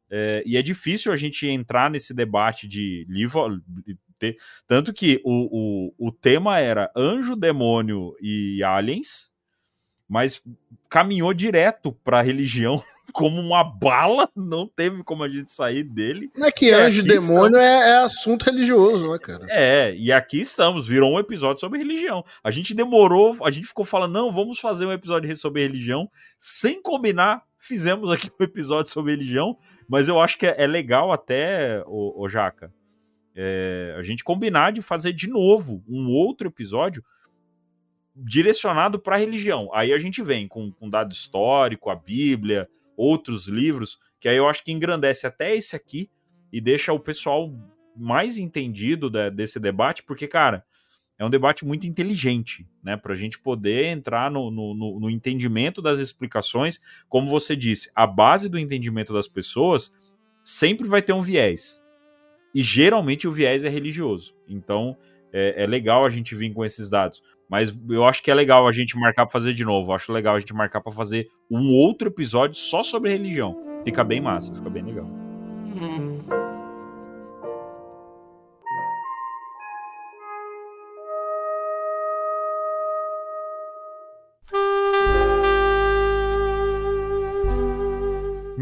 É, 0.10 0.42
e 0.46 0.56
é 0.56 0.62
difícil 0.62 1.12
a 1.12 1.18
gente 1.18 1.46
entrar 1.46 1.90
nesse 1.90 2.14
debate 2.14 2.66
de 2.66 3.06
livro. 3.10 3.62
De, 4.20 4.38
tanto 4.68 4.94
que 4.94 5.22
o, 5.24 5.92
o, 5.98 6.08
o 6.08 6.12
tema 6.12 6.60
era 6.60 6.92
anjo, 6.96 7.36
demônio 7.36 8.16
e 8.22 8.64
aliens, 8.64 9.32
mas 10.08 10.44
caminhou 10.90 11.34
direto 11.34 11.92
para 12.04 12.20
a 12.20 12.22
religião 12.22 12.84
como 13.12 13.42
uma 13.42 13.64
bala, 13.64 14.30
não 14.36 14.68
teve 14.68 15.04
como 15.04 15.24
a 15.24 15.30
gente 15.30 15.52
sair 15.52 15.84
dele. 15.84 16.32
Não 16.36 16.48
é 16.48 16.52
que 16.52 16.72
anjo 16.72 17.02
e 17.02 17.08
demônio 17.08 17.58
é, 17.58 17.90
é, 17.90 17.98
assunto 17.98 18.44
religioso, 18.44 19.12
né, 19.12 19.18
cara? 19.18 19.46
É, 19.50 19.96
e 19.96 20.12
aqui 20.12 20.40
estamos, 20.40 20.88
virou 20.88 21.14
um 21.14 21.20
episódio 21.20 21.60
sobre 21.60 21.80
religião. 21.80 22.24
A 22.44 22.52
gente 22.52 22.74
demorou, 22.74 23.36
a 23.44 23.52
gente 23.52 23.68
ficou 23.68 23.84
falando, 23.84 24.14
não, 24.14 24.32
vamos 24.32 24.60
fazer 24.60 24.86
um 24.86 24.92
episódio 24.92 25.36
sobre 25.36 25.64
religião, 25.64 26.10
sem 26.38 26.82
combinar, 26.82 27.44
fizemos 27.58 28.12
aqui 28.12 28.30
um 28.40 28.44
episódio 28.44 28.92
sobre 28.92 29.14
religião, 29.14 29.58
mas 29.88 30.08
eu 30.08 30.20
acho 30.20 30.38
que 30.38 30.46
é, 30.46 30.56
é 30.60 30.68
legal 30.68 31.12
até, 31.12 31.84
o, 31.88 32.24
o 32.24 32.30
Jaca, 32.30 32.72
é, 33.36 33.96
a 33.98 34.04
gente 34.04 34.24
combinar 34.24 34.72
de 34.72 34.82
fazer 34.82 35.14
de 35.14 35.28
novo 35.28 35.84
um 35.88 36.10
outro 36.10 36.48
episódio 36.48 37.04
direcionado 38.16 39.00
para 39.00 39.16
a 39.16 39.20
religião. 39.20 39.70
Aí 39.74 39.92
a 39.92 39.98
gente 39.98 40.22
vem 40.22 40.48
com, 40.48 40.72
com 40.72 40.90
dado 40.90 41.12
histórico, 41.12 41.90
a 41.90 41.96
Bíblia, 41.96 42.70
outros 42.96 43.48
livros, 43.48 44.00
que 44.20 44.30
aí 44.30 44.38
eu 44.38 44.48
acho 44.48 44.64
que 44.64 44.72
engrandece 44.72 45.26
até 45.26 45.56
esse 45.56 45.76
aqui 45.76 46.10
e 46.52 46.62
deixa 46.62 46.94
o 46.94 47.00
pessoal 47.00 47.52
mais 47.96 48.38
entendido 48.38 49.10
da, 49.10 49.30
desse 49.30 49.60
debate, 49.60 50.04
porque, 50.04 50.28
cara, 50.28 50.64
é 51.18 51.26
um 51.26 51.30
debate 51.30 51.66
muito 51.66 51.88
inteligente, 51.88 52.68
né? 52.84 52.98
Para 52.98 53.14
a 53.14 53.16
gente 53.16 53.40
poder 53.40 53.86
entrar 53.86 54.32
no, 54.32 54.50
no, 54.50 55.00
no, 55.00 55.10
entendimento 55.10 55.82
das 55.82 56.00
explicações. 56.00 56.80
Como 57.08 57.30
você 57.30 57.56
disse, 57.56 57.92
a 57.96 58.08
base 58.08 58.50
do 58.50 58.58
entendimento 58.58 59.14
das 59.14 59.28
pessoas 59.28 59.94
sempre 60.44 60.88
vai 60.88 61.02
ter 61.02 61.14
um 61.14 61.22
viés. 61.22 61.83
E 62.54 62.62
geralmente 62.62 63.28
o 63.28 63.32
viés 63.32 63.66
é 63.66 63.70
religioso. 63.70 64.34
Então 64.48 64.96
é, 65.32 65.64
é 65.64 65.68
legal 65.68 66.06
a 66.06 66.10
gente 66.10 66.36
vir 66.36 66.54
com 66.54 66.64
esses 66.64 66.90
dados. 66.90 67.22
Mas 67.50 67.74
eu 67.90 68.06
acho 68.06 68.24
que 68.24 68.32
é 68.32 68.34
legal 68.34 68.68
a 68.68 68.72
gente 68.72 68.98
marcar 68.98 69.26
para 69.26 69.32
fazer 69.32 69.54
de 69.54 69.66
novo. 69.66 69.92
Eu 69.92 69.96
acho 69.96 70.12
legal 70.12 70.36
a 70.36 70.40
gente 70.40 70.54
marcar 70.54 70.82
para 70.82 70.92
fazer 70.92 71.28
um 71.50 71.72
outro 71.72 72.08
episódio 72.08 72.56
só 72.56 72.82
sobre 72.84 73.12
religião. 73.12 73.56
Fica 73.84 74.04
bem 74.04 74.22
massa, 74.22 74.54
fica 74.54 74.70
bem 74.70 74.84
legal. 74.84 75.08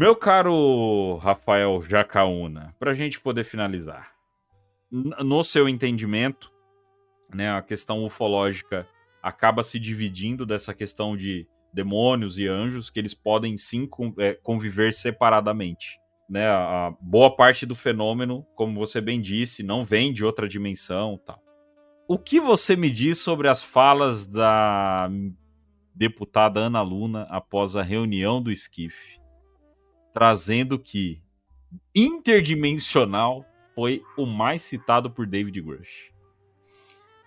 Meu 0.02 0.16
caro 0.16 1.16
Rafael 1.18 1.80
Jacaúna, 1.80 2.74
para 2.76 2.90
a 2.90 2.94
gente 2.94 3.20
poder 3.20 3.44
finalizar, 3.44 4.10
no 4.90 5.44
seu 5.44 5.68
entendimento, 5.68 6.50
né, 7.32 7.52
a 7.52 7.62
questão 7.62 8.04
ufológica 8.04 8.84
acaba 9.22 9.62
se 9.62 9.78
dividindo 9.78 10.44
dessa 10.44 10.74
questão 10.74 11.16
de 11.16 11.46
demônios 11.72 12.36
e 12.36 12.48
anjos, 12.48 12.90
que 12.90 12.98
eles 12.98 13.14
podem 13.14 13.56
sim 13.56 13.88
é, 14.18 14.32
conviver 14.42 14.92
separadamente. 14.92 16.00
Né, 16.28 16.48
a 16.48 16.92
boa 17.00 17.36
parte 17.36 17.64
do 17.64 17.76
fenômeno, 17.76 18.44
como 18.56 18.74
você 18.74 19.00
bem 19.00 19.20
disse, 19.20 19.62
não 19.62 19.84
vem 19.84 20.12
de 20.12 20.24
outra 20.24 20.48
dimensão, 20.48 21.16
tal. 21.24 21.40
O 22.08 22.18
que 22.18 22.40
você 22.40 22.74
me 22.74 22.90
diz 22.90 23.18
sobre 23.18 23.46
as 23.46 23.62
falas 23.62 24.26
da 24.26 25.08
deputada 25.94 26.58
Ana 26.58 26.82
Luna 26.82 27.22
após 27.30 27.76
a 27.76 27.84
reunião 27.84 28.42
do 28.42 28.50
Esquife, 28.50 29.21
trazendo 30.12 30.78
que 30.78 31.22
interdimensional 31.94 33.44
foi 33.74 34.02
o 34.16 34.26
mais 34.26 34.62
citado 34.62 35.10
por 35.10 35.26
David 35.26 35.60
Grush? 35.60 36.12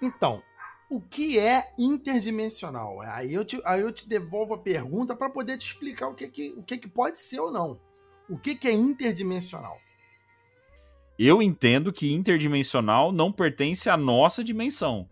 Então, 0.02 0.44
o 0.90 1.02
que 1.02 1.40
é 1.40 1.72
interdimensional? 1.78 3.02
Aí 3.02 3.34
eu 3.34 3.44
te, 3.44 3.60
aí 3.66 3.82
eu 3.82 3.91
te 3.91 4.07
devolvo 4.07 4.53
a 4.53 4.57
pergunta 4.57 5.16
para 5.16 5.30
poder 5.30 5.57
te 5.57 5.66
explicar 5.66 6.07
o 6.07 6.14
que, 6.14 6.28
que, 6.28 6.53
o 6.57 6.64
que, 6.64 6.78
que 6.78 6.88
pode 6.88 7.20
ser 7.20 7.40
ou 7.40 7.52
não. 7.52 7.80
O 8.30 8.38
que, 8.38 8.56
que 8.56 8.68
é 8.68 8.72
interdimensional? 8.72 9.80
Eu 11.18 11.41
entendo 11.41 11.94
que 11.94 12.14
interdimensional 12.14 13.12
não 13.12 13.32
pertence 13.32 13.90
à 13.90 13.95
nossa 13.95 14.44
dimensão. 14.44 15.10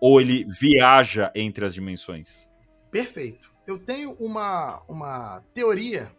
Ou 0.00 0.20
ele 0.20 0.44
viaja 0.44 1.32
entre 1.34 1.64
as 1.64 1.72
dimensões. 1.72 2.48
Perfeito. 2.90 3.50
Eu 3.66 3.78
tenho 3.78 4.12
uma, 4.12 4.82
uma 4.86 5.42
teoria 5.54 6.12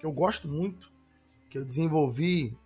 que 0.00 0.06
eu 0.06 0.10
gosto 0.10 0.48
muito, 0.48 0.90
que 1.50 1.58
eu 1.58 1.64
desenvolvi 1.64 2.56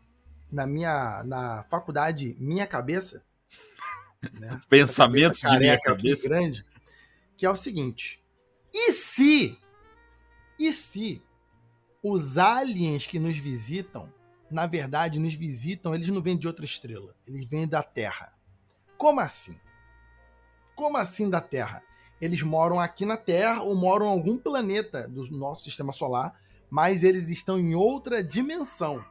na 0.50 0.66
minha 0.66 1.24
na 1.24 1.64
faculdade 1.64 2.36
Minha 2.38 2.66
Cabeça, 2.66 3.24
né? 4.38 4.60
Pensamentos 4.68 5.40
de 5.40 5.58
minha 5.58 5.78
cabeça. 5.80 6.28
Grande, 6.28 6.64
que 7.36 7.44
é 7.44 7.50
o 7.50 7.56
seguinte: 7.56 8.22
e 8.72 8.92
se, 8.92 9.58
e 10.58 10.72
se 10.72 11.20
os 12.02 12.38
aliens 12.38 13.04
que 13.04 13.18
nos 13.18 13.36
visitam, 13.36 14.12
na 14.48 14.66
verdade, 14.66 15.18
nos 15.18 15.34
visitam, 15.34 15.92
eles 15.92 16.08
não 16.08 16.22
vêm 16.22 16.38
de 16.38 16.46
outra 16.46 16.64
estrela, 16.64 17.16
eles 17.26 17.44
vêm 17.46 17.66
da 17.66 17.82
Terra. 17.82 18.32
Como 18.96 19.18
assim? 19.18 19.58
Como 20.76 20.96
assim 20.96 21.28
da 21.28 21.40
Terra? 21.40 21.82
Eles 22.20 22.42
moram 22.42 22.78
aqui 22.78 23.04
na 23.04 23.16
Terra 23.16 23.62
ou 23.62 23.74
moram 23.74 24.06
em 24.06 24.10
algum 24.10 24.38
planeta 24.38 25.08
do 25.08 25.28
nosso 25.30 25.64
sistema 25.64 25.92
solar, 25.92 26.38
mas 26.74 27.04
eles 27.04 27.30
estão 27.30 27.56
em 27.56 27.76
outra 27.76 28.20
dimensão. 28.20 29.04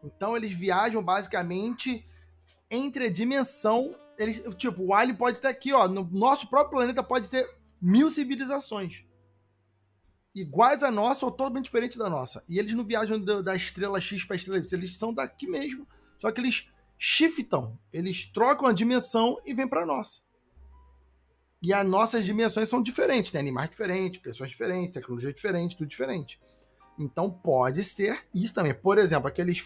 Então 0.00 0.36
eles 0.36 0.52
viajam 0.52 1.02
basicamente 1.02 2.08
entre 2.70 3.06
a 3.06 3.10
dimensão. 3.10 3.98
Eles, 4.16 4.40
tipo, 4.54 4.84
o 4.84 4.94
Alien 4.94 5.16
pode 5.16 5.40
ter 5.40 5.48
aqui, 5.48 5.72
ó. 5.72 5.88
No 5.88 6.04
nosso 6.04 6.48
próprio 6.48 6.78
planeta 6.78 7.02
pode 7.02 7.28
ter 7.28 7.52
mil 7.82 8.08
civilizações. 8.08 9.04
Iguais 10.32 10.84
a 10.84 10.90
nossa 10.92 11.26
ou 11.26 11.32
totalmente 11.32 11.64
diferentes 11.64 11.98
da 11.98 12.08
nossa. 12.08 12.44
E 12.48 12.60
eles 12.60 12.72
não 12.72 12.84
viajam 12.84 13.20
da, 13.20 13.42
da 13.42 13.56
estrela 13.56 14.00
X 14.00 14.22
para 14.22 14.36
estrela 14.36 14.60
Y. 14.60 14.72
Eles 14.72 14.94
são 14.94 15.12
daqui 15.12 15.48
mesmo. 15.48 15.84
Só 16.16 16.30
que 16.30 16.40
eles 16.40 16.70
shiftam. 16.96 17.76
Eles 17.92 18.24
trocam 18.24 18.68
a 18.68 18.72
dimensão 18.72 19.36
e 19.44 19.52
vêm 19.52 19.66
para 19.66 19.84
nossa. 19.84 20.22
E 21.62 21.72
as 21.72 21.86
nossas 21.86 22.24
dimensões 22.24 22.68
são 22.68 22.82
diferentes. 22.82 23.32
Tem 23.32 23.40
animais 23.40 23.70
diferentes, 23.70 24.20
pessoas 24.20 24.50
diferentes, 24.50 24.92
tecnologia 24.92 25.32
diferente, 25.32 25.76
tudo 25.76 25.88
diferente. 25.88 26.40
Então 26.98 27.30
pode 27.30 27.82
ser 27.84 28.26
isso 28.34 28.54
também. 28.54 28.74
Por 28.74 28.98
exemplo, 28.98 29.28
aqueles 29.28 29.58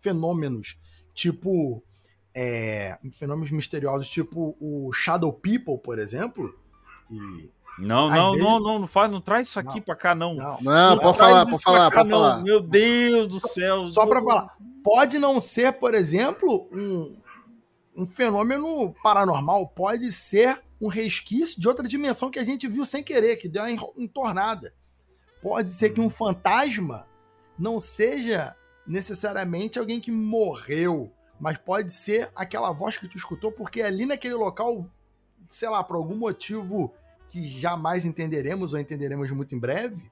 fenômenos 0.00 0.80
tipo 1.14 1.82
é, 2.34 2.96
fenômenos 3.12 3.50
misteriosos, 3.50 4.08
tipo 4.08 4.56
o 4.60 4.92
Shadow 4.92 5.32
People, 5.32 5.78
por 5.78 5.98
exemplo. 5.98 6.56
E, 7.10 7.50
não, 7.78 8.08
não, 8.08 8.32
vezes... 8.32 8.46
não, 8.46 8.60
não, 8.60 8.78
não, 8.80 8.88
faz, 8.88 9.10
não 9.10 9.20
traz 9.20 9.48
isso 9.48 9.58
aqui 9.58 9.76
não, 9.76 9.82
pra 9.82 9.96
cá, 9.96 10.14
não. 10.14 10.34
Não, 10.34 10.58
não, 10.60 10.96
não 10.96 10.98
pode 10.98 11.18
falar, 11.18 11.46
pode 11.46 11.62
falar, 11.62 11.90
pode 11.90 12.08
falar. 12.08 12.42
Meu 12.42 12.60
Deus 12.60 13.28
do 13.28 13.40
céu. 13.40 13.88
Só 13.88 14.06
para 14.06 14.22
falar. 14.22 14.56
Pode 14.84 15.18
não 15.18 15.40
ser, 15.40 15.72
por 15.74 15.94
exemplo, 15.94 16.68
um, 16.72 17.20
um 17.96 18.06
fenômeno 18.06 18.94
paranormal, 19.02 19.68
pode 19.68 20.12
ser 20.12 20.60
um 20.80 20.88
resquício 20.88 21.60
de 21.60 21.66
outra 21.66 21.86
dimensão 21.86 22.30
que 22.30 22.38
a 22.38 22.44
gente 22.44 22.68
viu 22.68 22.84
sem 22.84 23.02
querer, 23.02 23.36
que 23.36 23.48
deu 23.48 23.62
uma 23.62 23.92
entornada. 23.96 24.72
Pode 25.42 25.72
ser 25.72 25.90
que 25.90 26.00
um 26.00 26.10
fantasma 26.10 27.06
não 27.58 27.78
seja 27.78 28.54
necessariamente 28.86 29.78
alguém 29.78 30.00
que 30.00 30.10
morreu, 30.10 31.12
mas 31.38 31.58
pode 31.58 31.92
ser 31.92 32.30
aquela 32.34 32.72
voz 32.72 32.96
que 32.96 33.08
tu 33.08 33.16
escutou, 33.16 33.52
porque 33.52 33.82
ali 33.82 34.06
naquele 34.06 34.34
local, 34.34 34.88
sei 35.48 35.68
lá, 35.68 35.82
por 35.82 35.96
algum 35.96 36.16
motivo 36.16 36.94
que 37.28 37.46
jamais 37.46 38.04
entenderemos 38.04 38.72
ou 38.72 38.80
entenderemos 38.80 39.30
muito 39.30 39.54
em 39.54 39.58
breve, 39.58 40.10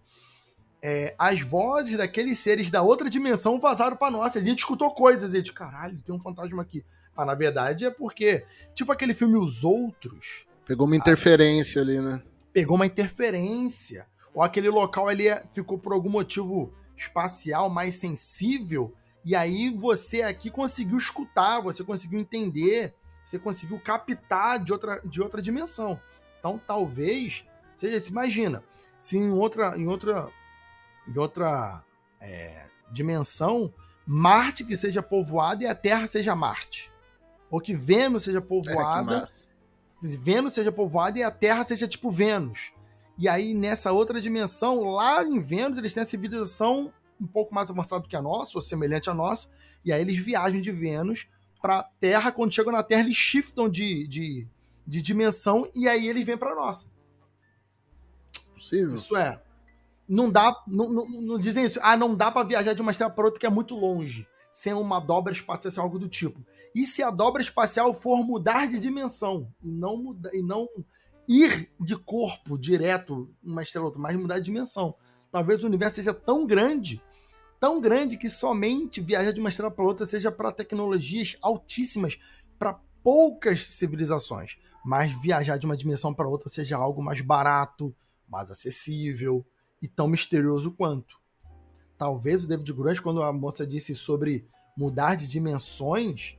é, 0.82 1.14
as 1.18 1.40
vozes 1.40 1.96
daqueles 1.96 2.38
seres 2.38 2.70
da 2.70 2.82
outra 2.82 3.08
dimensão 3.08 3.58
vazaram 3.58 3.96
para 3.96 4.10
nós. 4.10 4.36
A 4.36 4.40
gente 4.40 4.58
escutou 4.58 4.92
coisas 4.92 5.34
e 5.34 5.42
de 5.42 5.52
caralho, 5.52 6.00
tem 6.04 6.14
um 6.14 6.20
fantasma 6.20 6.62
aqui. 6.62 6.84
Mas 7.16 7.26
na 7.26 7.34
verdade 7.34 7.86
é 7.86 7.90
porque, 7.90 8.44
tipo 8.74 8.92
aquele 8.92 9.14
filme 9.14 9.38
Os 9.38 9.64
Outros. 9.64 10.46
Pegou 10.66 10.86
uma 10.86 10.96
interferência 10.96 11.80
ali, 11.80 11.98
né? 12.00 12.22
Pegou 12.52 12.76
uma 12.76 12.86
interferência. 12.86 14.06
Ou 14.34 14.42
aquele 14.42 14.68
local 14.68 15.08
ali 15.08 15.28
é, 15.28 15.42
ficou 15.52 15.78
por 15.78 15.92
algum 15.92 16.10
motivo 16.10 16.74
espacial 16.94 17.70
mais 17.70 17.94
sensível 17.94 18.94
e 19.24 19.34
aí 19.34 19.70
você 19.70 20.22
aqui 20.22 20.50
conseguiu 20.50 20.98
escutar, 20.98 21.60
você 21.60 21.82
conseguiu 21.82 22.20
entender 22.20 22.94
você 23.26 23.40
conseguiu 23.40 23.80
captar 23.80 24.62
de 24.62 24.72
outra, 24.72 25.00
de 25.04 25.20
outra 25.20 25.42
dimensão. 25.42 26.00
Então, 26.38 26.60
talvez 26.64 27.44
seja, 27.74 28.00
se 28.00 28.10
imagina, 28.10 28.62
se 28.96 29.18
em 29.18 29.30
outra, 29.30 29.76
em 29.76 29.88
outra, 29.88 30.30
em 31.08 31.18
outra 31.18 31.84
é, 32.20 32.68
dimensão, 32.92 33.74
Marte 34.06 34.62
que 34.62 34.76
seja 34.76 35.02
povoada 35.02 35.64
e 35.64 35.66
a 35.66 35.74
Terra 35.74 36.06
seja 36.06 36.36
Marte. 36.36 36.92
Ou 37.50 37.60
que 37.60 37.74
Vênus 37.74 38.22
seja 38.22 38.38
É, 38.38 38.40
povoada, 38.40 39.20
massa. 39.20 39.48
Vênus 40.00 40.54
seja 40.54 40.70
povoada 40.70 41.18
e 41.18 41.22
a 41.22 41.30
Terra 41.30 41.64
seja 41.64 41.88
tipo 41.88 42.10
Vênus. 42.10 42.72
E 43.18 43.28
aí, 43.28 43.54
nessa 43.54 43.92
outra 43.92 44.20
dimensão, 44.20 44.90
lá 44.90 45.24
em 45.24 45.40
Vênus, 45.40 45.78
eles 45.78 45.94
têm 45.94 46.02
a 46.02 46.06
civilização 46.06 46.92
um 47.20 47.26
pouco 47.26 47.54
mais 47.54 47.70
avançada 47.70 48.06
que 48.06 48.16
a 48.16 48.20
nossa, 48.20 48.58
ou 48.58 48.62
semelhante 48.62 49.08
à 49.08 49.14
nossa, 49.14 49.48
e 49.84 49.92
aí 49.92 50.00
eles 50.00 50.18
viajam 50.18 50.60
de 50.60 50.70
Vênus 50.70 51.26
para 51.62 51.82
Terra. 51.98 52.30
Quando 52.30 52.52
chegam 52.52 52.72
na 52.72 52.82
Terra, 52.82 53.02
eles 53.02 53.16
shiftam 53.16 53.68
de, 53.68 54.06
de, 54.06 54.46
de 54.86 55.00
dimensão 55.00 55.68
e 55.74 55.88
aí 55.88 56.06
eles 56.08 56.24
vêm 56.24 56.36
para 56.36 56.54
nossa. 56.54 56.88
Possível. 58.54 58.94
Isso 58.94 59.16
é. 59.16 59.40
Não 60.08 60.30
dá. 60.30 60.54
Não, 60.66 60.88
não, 60.90 61.08
não 61.08 61.38
dizem 61.38 61.64
isso. 61.64 61.78
Ah, 61.82 61.96
não 61.96 62.14
dá 62.14 62.30
para 62.30 62.46
viajar 62.46 62.74
de 62.74 62.82
uma 62.82 62.90
estrela 62.90 63.12
para 63.12 63.24
outra 63.24 63.40
que 63.40 63.46
é 63.46 63.50
muito 63.50 63.74
longe. 63.74 64.26
Sem 64.50 64.72
uma 64.72 65.00
dobra 65.00 65.32
espacial, 65.32 65.84
algo 65.84 65.98
do 65.98 66.08
tipo. 66.08 66.40
E 66.76 66.86
se 66.86 67.02
a 67.02 67.10
dobra 67.10 67.40
espacial 67.40 67.94
for 67.94 68.22
mudar 68.22 68.66
de 68.66 68.78
dimensão 68.78 69.50
e 69.64 69.72
não 69.72 69.96
mudar, 69.96 70.34
e 70.34 70.42
não 70.42 70.68
ir 71.26 71.72
de 71.80 71.96
corpo 71.96 72.58
direto 72.58 73.34
uma 73.42 73.62
estrela 73.62 73.86
ou 73.86 73.88
outra, 73.88 74.02
mas 74.02 74.14
mudar 74.14 74.38
de 74.40 74.44
dimensão. 74.44 74.94
Talvez 75.32 75.64
o 75.64 75.66
universo 75.68 75.96
seja 75.96 76.12
tão 76.12 76.46
grande, 76.46 77.02
tão 77.58 77.80
grande 77.80 78.18
que 78.18 78.28
somente 78.28 79.00
viajar 79.00 79.32
de 79.32 79.40
uma 79.40 79.48
estrela 79.48 79.70
para 79.70 79.86
outra 79.86 80.04
seja 80.04 80.30
para 80.30 80.52
tecnologias 80.52 81.38
altíssimas, 81.40 82.18
para 82.58 82.78
poucas 83.02 83.64
civilizações. 83.64 84.58
Mas 84.84 85.18
viajar 85.22 85.56
de 85.56 85.64
uma 85.64 85.78
dimensão 85.78 86.12
para 86.12 86.28
outra 86.28 86.50
seja 86.50 86.76
algo 86.76 87.02
mais 87.02 87.22
barato, 87.22 87.96
mais 88.28 88.50
acessível 88.50 89.46
e 89.80 89.88
tão 89.88 90.08
misterioso 90.08 90.70
quanto. 90.72 91.18
Talvez 91.96 92.44
o 92.44 92.46
David 92.46 92.70
Grant, 92.74 93.00
quando 93.00 93.22
a 93.22 93.32
moça 93.32 93.66
disse 93.66 93.94
sobre 93.94 94.46
mudar 94.76 95.14
de 95.14 95.26
dimensões, 95.26 96.36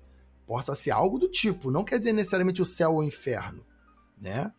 possa 0.48 0.74
ser 0.74 0.92
algo 0.92 1.20
do 1.20 1.28
tipo. 1.28 1.70
Não 1.70 1.84
quer 1.84 2.00
dizer 2.00 2.14
necessariamente 2.14 2.62
o 2.62 2.66
céu 2.66 2.94
ou 2.94 3.00
o 3.00 3.04
inferno, 3.04 3.64
né? 4.20 4.52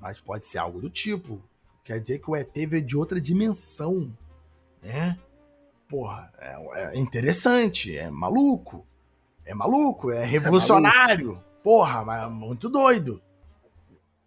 Mas 0.00 0.20
pode 0.20 0.44
ser 0.44 0.58
algo 0.58 0.80
do 0.80 0.90
tipo. 0.90 1.42
Quer 1.84 2.00
dizer 2.00 2.18
que 2.18 2.30
o 2.30 2.36
ET 2.36 2.52
veio 2.54 2.84
de 2.84 2.96
outra 2.96 3.20
dimensão, 3.20 4.12
né? 4.82 5.16
Porra, 5.88 6.30
é, 6.38 6.92
é 6.92 6.98
interessante, 6.98 7.96
é 7.96 8.10
maluco. 8.10 8.86
É 9.46 9.54
maluco, 9.54 10.10
é 10.10 10.24
revolucionário. 10.24 11.42
Porra, 11.62 12.04
mas 12.04 12.24
é 12.24 12.26
muito 12.26 12.68
doido. 12.68 13.22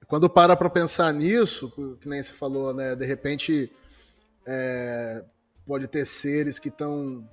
Quando 0.07 0.29
para 0.29 0.55
pra 0.55 0.69
pensar 0.69 1.13
nisso, 1.13 1.71
que 1.99 2.09
nem 2.09 2.23
você 2.23 2.33
falou, 2.33 2.73
né? 2.73 2.95
De 2.95 3.05
repente 3.05 3.71
é, 4.45 5.23
pode 5.65 5.87
ter 5.87 6.05
seres 6.05 6.57
que 6.57 6.69
estão 6.69 7.27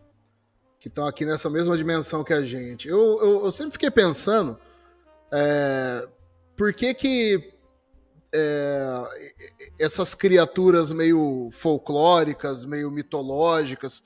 que 0.78 0.88
estão 0.88 1.06
aqui 1.06 1.24
nessa 1.24 1.50
mesma 1.50 1.76
dimensão 1.76 2.22
que 2.22 2.32
a 2.32 2.42
gente. 2.42 2.88
Eu, 2.88 3.18
eu, 3.20 3.44
eu 3.44 3.50
sempre 3.50 3.72
fiquei 3.72 3.90
pensando 3.90 4.58
é, 5.32 6.06
por 6.56 6.72
que 6.72 6.94
que 6.94 7.52
é, 8.32 9.02
essas 9.78 10.14
criaturas 10.14 10.92
meio 10.92 11.48
folclóricas, 11.52 12.64
meio 12.64 12.90
mitológicas, 12.90 14.04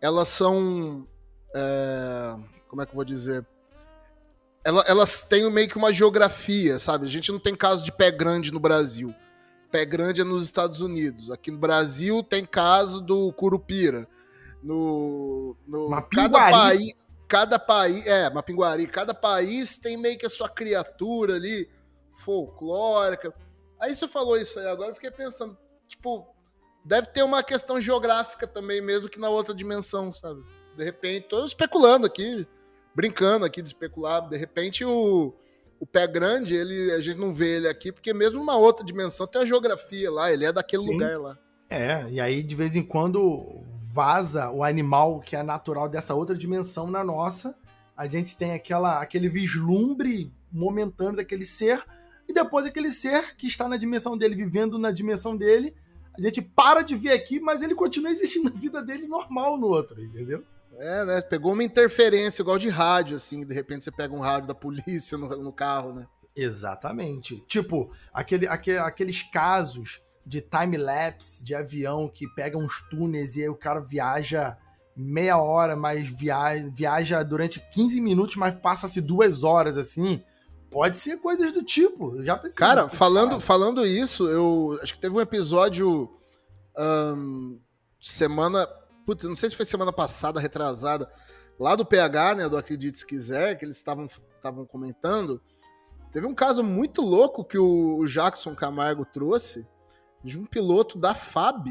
elas 0.00 0.28
são 0.28 1.06
é, 1.54 2.36
como 2.68 2.82
é 2.82 2.86
que 2.86 2.92
eu 2.92 2.96
vou 2.96 3.04
dizer? 3.04 3.46
Ela- 4.64 4.84
Elas 4.86 5.22
têm 5.22 5.48
meio 5.50 5.68
que 5.68 5.76
uma 5.76 5.92
geografia, 5.92 6.78
sabe? 6.78 7.06
A 7.06 7.08
gente 7.08 7.30
não 7.32 7.38
tem 7.38 7.54
caso 7.54 7.84
de 7.84 7.92
pé 7.92 8.10
grande 8.10 8.52
no 8.52 8.58
Brasil. 8.60 9.14
Pé 9.70 9.84
grande 9.84 10.20
é 10.20 10.24
nos 10.24 10.42
Estados 10.42 10.80
Unidos. 10.80 11.30
Aqui 11.30 11.50
no 11.50 11.58
Brasil 11.58 12.22
tem 12.22 12.44
caso 12.44 13.00
do 13.00 13.32
Curupira. 13.32 14.08
No, 14.62 15.56
no 15.66 15.88
Mapinguari. 15.88 16.32
cada 16.32 16.50
país, 16.50 16.94
cada 17.28 17.58
país, 17.58 18.06
é, 18.06 18.30
Mapinguari, 18.30 18.86
cada 18.86 19.14
país 19.14 19.78
tem 19.78 19.96
meio 19.96 20.18
que 20.18 20.26
a 20.26 20.30
sua 20.30 20.48
criatura 20.48 21.34
ali 21.34 21.68
folclórica. 22.24 23.32
Aí 23.78 23.94
você 23.94 24.08
falou 24.08 24.36
isso 24.36 24.58
aí 24.58 24.66
agora, 24.66 24.90
eu 24.90 24.94
fiquei 24.94 25.10
pensando, 25.10 25.56
tipo, 25.86 26.26
deve 26.84 27.08
ter 27.08 27.22
uma 27.22 27.42
questão 27.42 27.80
geográfica 27.80 28.46
também 28.46 28.80
mesmo 28.80 29.08
que 29.08 29.20
na 29.20 29.28
outra 29.28 29.54
dimensão, 29.54 30.12
sabe? 30.12 30.42
De 30.76 30.82
repente, 30.84 31.28
tô 31.28 31.44
especulando 31.44 32.06
aqui, 32.06 32.46
brincando 32.94 33.44
aqui 33.44 33.62
de 33.62 33.68
especular, 33.68 34.28
de 34.28 34.36
repente 34.36 34.84
o 34.84 35.34
o 35.78 35.86
pé 35.86 36.06
grande, 36.06 36.54
ele, 36.54 36.90
a 36.92 37.00
gente 37.00 37.18
não 37.18 37.32
vê 37.32 37.56
ele 37.56 37.68
aqui, 37.68 37.92
porque 37.92 38.12
mesmo 38.12 38.38
numa 38.38 38.56
outra 38.56 38.84
dimensão 38.84 39.26
tem 39.26 39.42
a 39.42 39.46
geografia 39.46 40.10
lá, 40.10 40.32
ele 40.32 40.44
é 40.44 40.52
daquele 40.52 40.82
Sim. 40.82 40.92
lugar 40.92 41.20
lá. 41.20 41.38
É, 41.68 42.08
e 42.10 42.20
aí 42.20 42.42
de 42.42 42.54
vez 42.54 42.76
em 42.76 42.82
quando 42.82 43.64
vaza 43.96 44.50
o 44.50 44.62
animal 44.62 45.20
que 45.20 45.34
é 45.34 45.42
natural 45.42 45.88
dessa 45.88 46.14
outra 46.14 46.36
dimensão 46.36 46.90
na 46.90 47.02
nossa. 47.02 47.56
A 47.96 48.06
gente 48.06 48.36
tem 48.36 48.52
aquela, 48.52 49.00
aquele 49.00 49.26
vislumbre 49.26 50.30
momentâneo 50.52 51.16
daquele 51.16 51.44
ser, 51.44 51.82
e 52.28 52.32
depois 52.34 52.66
aquele 52.66 52.90
ser 52.90 53.34
que 53.36 53.46
está 53.46 53.66
na 53.66 53.78
dimensão 53.78 54.18
dele, 54.18 54.34
vivendo 54.34 54.78
na 54.78 54.90
dimensão 54.90 55.34
dele, 55.34 55.74
a 56.14 56.20
gente 56.20 56.42
para 56.42 56.82
de 56.82 56.94
ver 56.94 57.12
aqui, 57.12 57.40
mas 57.40 57.62
ele 57.62 57.74
continua 57.74 58.10
existindo 58.10 58.50
na 58.52 58.60
vida 58.60 58.82
dele 58.82 59.06
normal 59.06 59.56
no 59.56 59.68
outro, 59.68 59.98
entendeu? 60.02 60.44
É, 60.78 61.04
né? 61.06 61.22
Pegou 61.22 61.54
uma 61.54 61.64
interferência 61.64 62.42
igual 62.42 62.58
de 62.58 62.68
rádio, 62.68 63.16
assim, 63.16 63.46
de 63.46 63.54
repente 63.54 63.82
você 63.82 63.90
pega 63.90 64.14
um 64.14 64.20
rádio 64.20 64.48
da 64.48 64.54
polícia 64.54 65.16
no, 65.16 65.28
no 65.42 65.52
carro, 65.52 65.94
né? 65.94 66.06
Exatamente. 66.36 67.40
Tipo, 67.46 67.90
aquele, 68.12 68.46
aque- 68.46 68.76
aqueles 68.76 69.22
casos 69.22 70.02
de 70.26 70.40
time-lapse 70.40 71.44
de 71.44 71.54
avião 71.54 72.08
que 72.08 72.26
pega 72.34 72.58
uns 72.58 72.80
túneis 72.90 73.36
e 73.36 73.42
aí 73.42 73.48
o 73.48 73.54
cara 73.54 73.80
viaja 73.80 74.58
meia 74.96 75.38
hora, 75.38 75.76
mas 75.76 76.06
viaja, 76.08 76.68
viaja 76.74 77.22
durante 77.22 77.60
15 77.72 78.00
minutos, 78.00 78.34
mas 78.36 78.54
passa-se 78.54 79.00
duas 79.00 79.44
horas 79.44 79.78
assim. 79.78 80.22
Pode 80.68 80.98
ser 80.98 81.18
coisas 81.18 81.52
do 81.52 81.62
tipo. 81.62 82.16
Eu 82.16 82.24
já 82.24 82.36
pensei. 82.36 82.56
Cara, 82.56 82.88
falando, 82.88 83.38
falando 83.38 83.86
isso, 83.86 84.26
eu 84.28 84.78
acho 84.82 84.94
que 84.94 85.00
teve 85.00 85.14
um 85.14 85.20
episódio 85.20 86.10
semana. 88.00 88.66
Putz, 89.06 89.24
não 89.24 89.36
sei 89.36 89.48
se 89.48 89.56
foi 89.56 89.64
semana 89.64 89.92
passada, 89.92 90.40
retrasada, 90.40 91.08
lá 91.60 91.76
do 91.76 91.86
PH, 91.86 92.34
né? 92.34 92.48
Do 92.48 92.56
Acredite 92.56 92.98
Se 92.98 93.06
Quiser, 93.06 93.56
que 93.56 93.64
eles 93.64 93.76
estavam 93.76 94.08
estavam 94.36 94.66
comentando. 94.66 95.40
Teve 96.10 96.26
um 96.26 96.34
caso 96.34 96.64
muito 96.64 97.00
louco 97.00 97.44
que 97.44 97.58
o 97.58 98.04
Jackson 98.06 98.54
Camargo 98.54 99.04
trouxe 99.04 99.66
de 100.26 100.38
um 100.38 100.44
piloto 100.44 100.98
da 100.98 101.14
FAB 101.14 101.68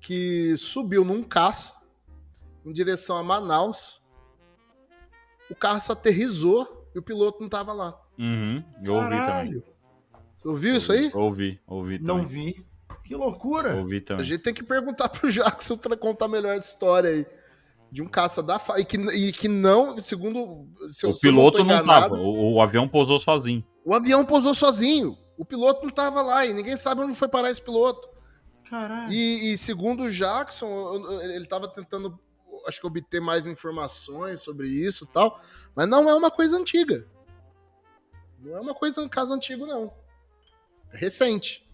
que 0.00 0.56
subiu 0.56 1.04
num 1.04 1.22
caça 1.22 1.74
em 2.64 2.72
direção 2.72 3.16
a 3.18 3.22
Manaus. 3.22 4.02
O 5.50 5.54
caça 5.54 5.92
aterrizou 5.92 6.88
e 6.94 6.98
o 6.98 7.02
piloto 7.02 7.40
não 7.42 7.48
tava 7.48 7.72
lá. 7.72 7.98
Uhum, 8.18 8.62
eu 8.82 8.94
ouvi 8.94 9.04
também. 9.10 9.18
Caralho, 9.18 9.64
Você 10.36 10.48
ouviu 10.48 10.76
isso 10.76 10.92
aí? 10.92 11.10
Ouvi, 11.14 11.60
ouvi 11.66 11.98
também. 11.98 12.16
não 12.16 12.26
vi. 12.26 12.66
Que 13.04 13.14
loucura. 13.14 13.76
Ouvi 13.76 13.96
A 13.98 14.00
também. 14.02 14.24
gente 14.24 14.42
tem 14.42 14.54
que 14.54 14.62
perguntar 14.62 15.08
pro 15.08 15.30
Jackson 15.32 15.76
pra 15.76 15.96
contar 15.96 16.28
melhor 16.28 16.54
essa 16.56 16.68
história 16.68 17.10
aí. 17.10 17.26
De 17.90 18.02
um 18.02 18.06
caça 18.08 18.42
da 18.42 18.58
FAB. 18.58 18.80
E 18.80 18.84
que, 18.84 18.96
e 18.96 19.32
que 19.32 19.48
não, 19.48 19.98
segundo. 19.98 20.66
Se 20.90 21.06
O 21.06 21.10
eu 21.10 21.14
piloto 21.18 21.58
não 21.58 21.64
enganado, 21.66 22.10
tava, 22.10 22.22
o, 22.22 22.54
o 22.54 22.60
avião 22.62 22.86
pousou 22.88 23.18
sozinho. 23.18 23.64
O 23.84 23.94
avião 23.94 24.24
pousou 24.26 24.54
sozinho. 24.54 25.16
O 25.38 25.44
piloto 25.44 25.82
não 25.84 25.90
tava 25.90 26.20
lá 26.20 26.44
e 26.44 26.52
ninguém 26.52 26.76
sabe 26.76 27.00
onde 27.00 27.14
foi 27.14 27.28
parar 27.28 27.50
esse 27.50 27.62
piloto. 27.62 28.08
Caralho. 28.68 29.10
E, 29.12 29.52
e 29.52 29.58
segundo 29.58 30.02
o 30.04 30.10
Jackson, 30.10 30.66
eu- 30.66 31.12
eu- 31.12 31.20
ele 31.22 31.44
estava 31.44 31.66
tentando, 31.68 32.18
acho 32.66 32.80
que 32.80 32.86
obter 32.86 33.20
mais 33.20 33.46
informações 33.46 34.40
sobre 34.40 34.68
isso 34.68 35.04
e 35.04 35.06
tal, 35.06 35.40
mas 35.74 35.88
não 35.88 36.08
é 36.10 36.14
uma 36.14 36.30
coisa 36.30 36.56
antiga. 36.58 37.06
Não 38.40 38.56
é 38.56 38.60
uma 38.60 38.74
coisa 38.74 39.00
um 39.00 39.08
caso 39.08 39.32
antigo 39.32 39.64
não. 39.64 39.92
É 40.92 40.98
recente. 40.98 41.66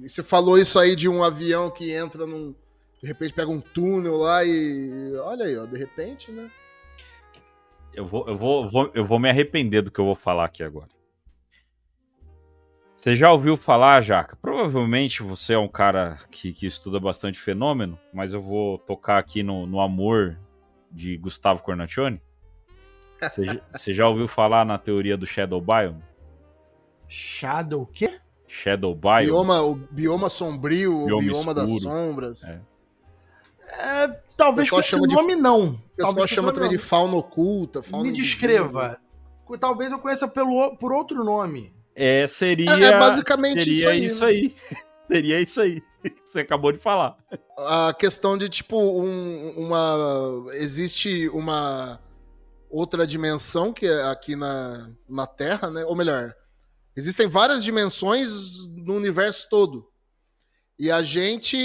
E 0.00 0.08
você 0.08 0.22
falou 0.22 0.56
isso 0.58 0.78
aí 0.78 0.96
de 0.96 1.08
um 1.08 1.22
avião 1.22 1.70
que 1.70 1.92
entra 1.92 2.26
num, 2.26 2.54
de 3.02 3.06
repente 3.06 3.34
pega 3.34 3.50
um 3.50 3.60
túnel 3.60 4.16
lá 4.16 4.44
e 4.44 5.14
olha 5.18 5.44
aí, 5.46 5.56
ó, 5.58 5.66
de 5.66 5.76
repente, 5.78 6.32
né? 6.32 6.50
Eu 7.92 8.04
vou, 8.04 8.26
eu, 8.26 8.36
vou, 8.36 8.68
vou- 8.70 8.90
eu 8.94 9.04
vou 9.04 9.18
me 9.20 9.28
arrepender 9.28 9.82
do 9.82 9.90
que 9.90 10.00
eu 10.00 10.04
vou 10.04 10.16
falar 10.16 10.46
aqui 10.46 10.62
agora. 10.64 10.88
Você 13.04 13.14
já 13.14 13.30
ouviu 13.30 13.54
falar, 13.54 14.00
Jaca? 14.00 14.34
Provavelmente 14.40 15.22
você 15.22 15.52
é 15.52 15.58
um 15.58 15.68
cara 15.68 16.16
que, 16.30 16.54
que 16.54 16.64
estuda 16.66 16.98
bastante 16.98 17.38
fenômeno, 17.38 17.98
mas 18.14 18.32
eu 18.32 18.40
vou 18.40 18.78
tocar 18.78 19.18
aqui 19.18 19.42
no, 19.42 19.66
no 19.66 19.78
amor 19.78 20.38
de 20.90 21.18
Gustavo 21.18 21.62
Cornaccione. 21.62 22.18
Você, 23.20 23.44
já- 23.44 23.60
você 23.70 23.92
já 23.92 24.08
ouviu 24.08 24.26
falar 24.26 24.64
na 24.64 24.78
teoria 24.78 25.18
do 25.18 25.26
Shadow 25.26 25.60
Biome? 25.60 26.02
Shadow 27.06 27.82
o 27.82 27.86
quê? 27.86 28.18
Shadow 28.48 28.94
Biome? 28.94 29.26
Bioma, 29.26 29.60
o 29.60 29.74
bioma 29.74 30.30
sombrio, 30.30 31.02
o 31.02 31.04
Bioma 31.04 31.22
bioma 31.22 31.52
das 31.52 31.68
escuro. 31.68 31.82
sombras. 31.94 32.42
É. 32.44 32.60
É, 33.82 34.08
talvez 34.34 34.70
com 34.70 34.80
esse 34.80 34.88
chama 34.88 35.06
de- 35.06 35.14
nome 35.14 35.36
não. 35.36 35.72
O 35.72 35.78
pessoal 35.94 36.26
chama 36.26 36.52
também 36.54 36.68
nome 36.70 36.78
de 36.78 36.82
fauna 36.82 37.16
oculta. 37.16 37.82
Fauna 37.82 38.04
Me 38.04 38.08
invisível. 38.08 38.30
descreva. 38.32 38.98
Talvez 39.60 39.92
eu 39.92 39.98
conheça 39.98 40.26
pelo, 40.26 40.74
por 40.78 40.90
outro 40.90 41.22
nome. 41.22 41.73
É, 41.94 42.26
seria. 42.26 42.70
É- 42.72 42.82
é 42.84 42.98
basicamente 42.98 43.62
seria 43.64 43.94
isso 43.94 44.24
aí, 44.24 44.50
isso 44.50 44.60
aí. 44.70 44.84
seria 45.08 45.40
isso 45.40 45.60
aí. 45.60 45.82
Você 46.28 46.40
acabou 46.40 46.72
de 46.72 46.78
falar. 46.78 47.16
a 47.56 47.94
questão 47.98 48.36
de 48.36 48.48
tipo 48.48 48.76
um- 48.78 49.50
uma 49.56 50.46
existe 50.54 51.28
uma 51.30 52.00
outra 52.68 53.06
dimensão 53.06 53.72
que 53.72 53.86
é 53.86 54.02
aqui 54.06 54.34
na, 54.34 54.90
na 55.08 55.26
Terra, 55.26 55.70
né? 55.70 55.84
Ou 55.84 55.94
melhor, 55.94 56.34
existem 56.96 57.26
várias 57.28 57.62
dimensões 57.62 58.64
no 58.66 58.94
universo 58.94 59.48
todo. 59.48 59.88
E 60.78 60.90
a 60.90 61.02
gente, 61.02 61.56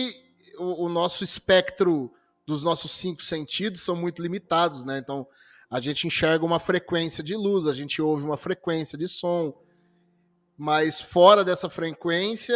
o, 0.59 0.85
o 0.85 0.89
nosso 0.89 1.23
espectro 1.23 2.11
dos 2.45 2.63
nossos 2.63 2.91
cinco 2.91 3.23
sentidos 3.23 3.81
são 3.81 3.95
muito 3.95 4.21
limitados, 4.21 4.83
né? 4.83 4.99
Então 4.99 5.25
a 5.69 5.79
gente 5.79 6.05
enxerga 6.07 6.45
uma 6.45 6.59
frequência 6.59 7.23
de 7.23 7.35
luz, 7.35 7.65
a 7.67 7.73
gente 7.73 8.01
ouve 8.01 8.23
uma 8.25 8.37
frequência 8.37 8.97
de 8.97 9.07
som, 9.07 9.53
mas 10.61 10.99
fora 10.99 11.41
dessa 11.45 11.69
frequência 11.69 12.53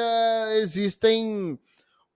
existem 0.57 1.57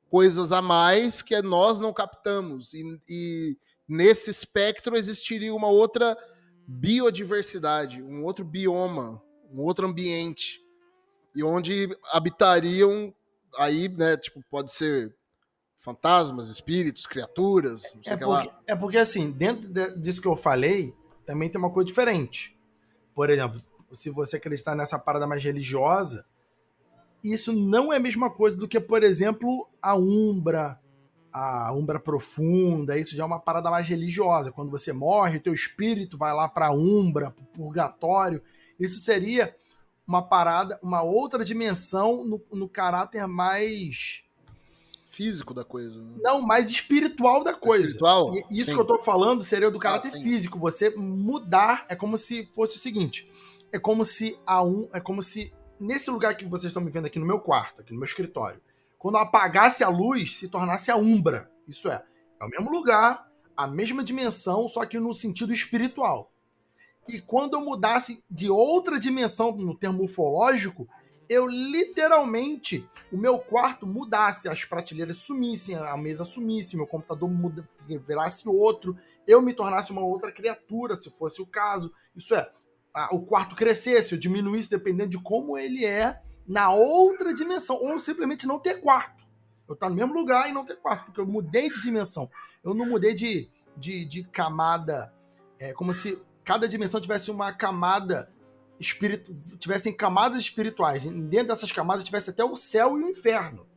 coisas 0.10 0.52
a 0.52 0.62
mais 0.62 1.22
que 1.22 1.42
nós 1.42 1.80
não 1.80 1.94
captamos. 1.94 2.74
E, 2.74 2.84
e 3.08 3.58
nesse 3.88 4.30
espectro 4.30 4.98
existiria 4.98 5.56
uma 5.56 5.70
outra 5.70 6.18
biodiversidade, 6.68 8.02
um 8.04 8.26
outro 8.26 8.44
bioma, 8.44 9.22
um 9.50 9.62
outro 9.62 9.88
ambiente. 9.88 10.60
E 11.34 11.42
onde 11.42 11.88
habitariam 12.12 13.14
aí, 13.58 13.88
né, 13.88 14.18
tipo, 14.18 14.44
pode 14.50 14.72
ser 14.74 15.16
fantasmas, 15.80 16.50
espíritos, 16.50 17.06
criaturas, 17.06 17.84
não 17.96 18.04
sei 18.04 18.14
É 18.14 18.18
que 18.18 18.26
lá. 18.26 18.60
é 18.68 18.76
porque, 18.76 18.98
assim, 18.98 19.32
dentro 19.32 19.70
de- 19.70 19.96
disso 19.98 20.22
que 20.22 20.28
eu 20.28 20.36
falei, 20.36 20.94
também 21.26 21.50
tem 21.50 21.58
uma 21.60 21.72
coisa 21.72 21.88
diferente. 21.88 22.60
Por 23.16 23.30
exemplo, 23.30 23.62
se 23.92 24.10
você 24.10 24.38
acreditar 24.38 24.76
nessa 24.76 24.98
parada 25.00 25.26
mais 25.28 25.44
religiosa, 25.44 26.26
isso 27.24 27.52
não 27.54 27.92
é 27.92 27.98
a 27.98 28.00
mesma 28.00 28.30
coisa 28.30 28.58
do 28.58 28.68
que, 28.68 28.80
por 28.80 29.04
exemplo, 29.04 29.68
a 29.82 29.96
Umbra, 29.96 30.80
a 31.34 31.74
Umbra 31.74 32.00
Profunda. 32.00 32.98
Isso 32.98 33.16
já 33.16 33.24
é 33.24 33.26
uma 33.26 33.40
parada 33.40 33.70
mais 33.72 33.88
religiosa. 33.88 34.52
Quando 34.52 34.72
você 34.72 34.94
morre, 34.94 35.38
o 35.38 35.42
teu 35.42 35.54
espírito 35.54 36.18
vai 36.18 36.34
lá 36.34 36.48
pra 36.48 36.72
Umbra, 36.72 37.32
pro 37.32 37.44
purgatório. 37.46 38.42
Isso 38.80 39.00
seria 39.00 39.56
uma 40.08 40.22
parada, 40.22 40.80
uma 40.82 41.02
outra 41.02 41.44
dimensão 41.44 42.24
no, 42.24 42.42
no 42.54 42.70
caráter 42.70 43.26
mais. 43.28 44.24
Físico 45.10 45.52
da 45.54 45.66
coisa. 45.66 46.00
né? 46.00 46.18
Não, 46.22 46.42
mais 46.42 46.70
espiritual 46.70 47.44
da 47.44 47.54
coisa. 47.54 47.86
Espiritual? 47.86 48.36
E 48.36 48.44
Isso 48.52 48.70
Sim. 48.70 48.76
que 48.76 48.82
eu 48.82 48.86
tô 48.86 49.00
falando 49.00 49.42
seria 49.42 49.72
do 49.72 49.80
caráter 49.80 50.12
Ah, 50.14 50.22
físico. 50.22 50.60
Você 50.60 50.92
mudar 50.92 51.86
é 51.90 51.96
como 51.96 52.18
se 52.20 52.48
fosse 52.54 52.76
o 52.78 52.80
seguinte: 52.80 53.28
é 53.72 53.80
como 53.80 54.06
se 54.06 54.40
a 54.46 54.64
um, 54.64 54.90
é 54.94 55.00
como 55.00 55.22
se 55.22 55.54
nesse 55.80 56.10
lugar 56.10 56.36
que 56.36 56.46
vocês 56.46 56.70
estão 56.70 56.82
me 56.82 56.92
vendo 56.92 57.06
aqui 57.06 57.20
no 57.20 57.26
meu 57.26 57.40
quarto, 57.40 57.82
aqui 57.82 57.92
no 57.92 58.00
meu 58.00 58.06
escritório, 58.06 58.62
quando 58.98 59.18
apagasse 59.18 59.84
a 59.84 59.90
luz, 59.90 60.38
se 60.38 60.48
tornasse 60.48 60.90
a 60.90 60.96
umbra. 60.96 61.52
Isso 61.68 61.90
é, 61.90 62.04
é 62.42 62.46
o 62.46 62.50
mesmo 62.50 62.72
lugar, 62.72 63.30
a 63.56 63.68
mesma 63.68 64.04
dimensão, 64.04 64.68
só 64.68 64.86
que 64.86 65.00
no 65.00 65.14
sentido 65.14 65.54
espiritual. 65.54 66.32
E 67.08 67.22
quando 67.22 67.54
eu 67.54 67.62
mudasse 67.62 68.24
de 68.30 68.50
outra 68.50 69.00
dimensão 69.00 69.56
no 69.56 69.78
termo 69.78 70.04
ufológico, 70.04 70.88
eu 71.30 71.48
literalmente, 71.48 72.90
o 73.12 73.18
meu 73.18 73.40
quarto 73.40 73.86
mudasse, 73.86 74.48
as 74.48 74.64
prateleiras 74.66 75.18
sumissem, 75.18 75.76
a 75.76 75.96
mesa 75.98 76.24
sumisse, 76.24 76.76
meu 76.76 76.88
computador 76.88 77.30
muda, 77.30 77.68
virasse 77.86 78.48
outro, 78.48 78.98
eu 79.26 79.42
me 79.42 79.54
tornasse 79.54 79.92
uma 79.92 80.02
outra 80.02 80.32
criatura, 80.32 81.00
se 81.00 81.10
fosse 81.10 81.42
o 81.42 81.46
caso. 81.46 81.92
Isso 82.16 82.34
é, 82.34 82.50
a- 82.98 83.10
o 83.12 83.22
quarto 83.22 83.56
crescesse 83.56 84.14
ou 84.14 84.20
diminuísse, 84.20 84.70
dependendo 84.70 85.12
de 85.12 85.20
como 85.20 85.58
ele 85.58 85.86
é 85.86 86.20
na 86.48 86.72
outra 86.72 87.34
dimensão, 87.34 87.76
ou 87.76 88.00
simplesmente 88.00 88.48
não 88.48 88.58
ter 88.60 88.82
quarto. 88.82 89.24
Eu 89.68 89.74
estar 89.74 89.90
no 89.90 89.96
mesmo 89.96 90.14
lugar 90.14 90.50
e 90.50 90.54
não 90.54 90.66
ter 90.66 90.78
quarto, 90.78 91.06
porque 91.06 91.20
eu 91.20 91.28
mudei 91.28 91.70
de 91.70 91.82
dimensão. 91.82 92.30
Eu 92.64 92.74
não 92.74 92.86
mudei 92.86 93.14
de, 93.14 93.50
de, 93.76 94.06
de 94.06 94.24
camada. 94.24 95.14
É 95.60 95.74
como 95.74 95.94
se 95.94 96.22
cada 96.44 96.68
dimensão 96.68 97.02
tivesse 97.02 97.30
uma 97.30 97.52
camada 97.52 98.32
espírito, 98.80 99.36
tivessem 99.60 99.94
camadas 99.94 100.42
espirituais. 100.42 101.04
Dentro 101.04 101.48
dessas 101.48 101.72
camadas 101.72 102.04
tivesse 102.04 102.30
até 102.30 102.44
o 102.44 102.56
céu 102.56 102.98
e 102.98 103.04
o 103.04 103.10
inferno. 103.10 103.68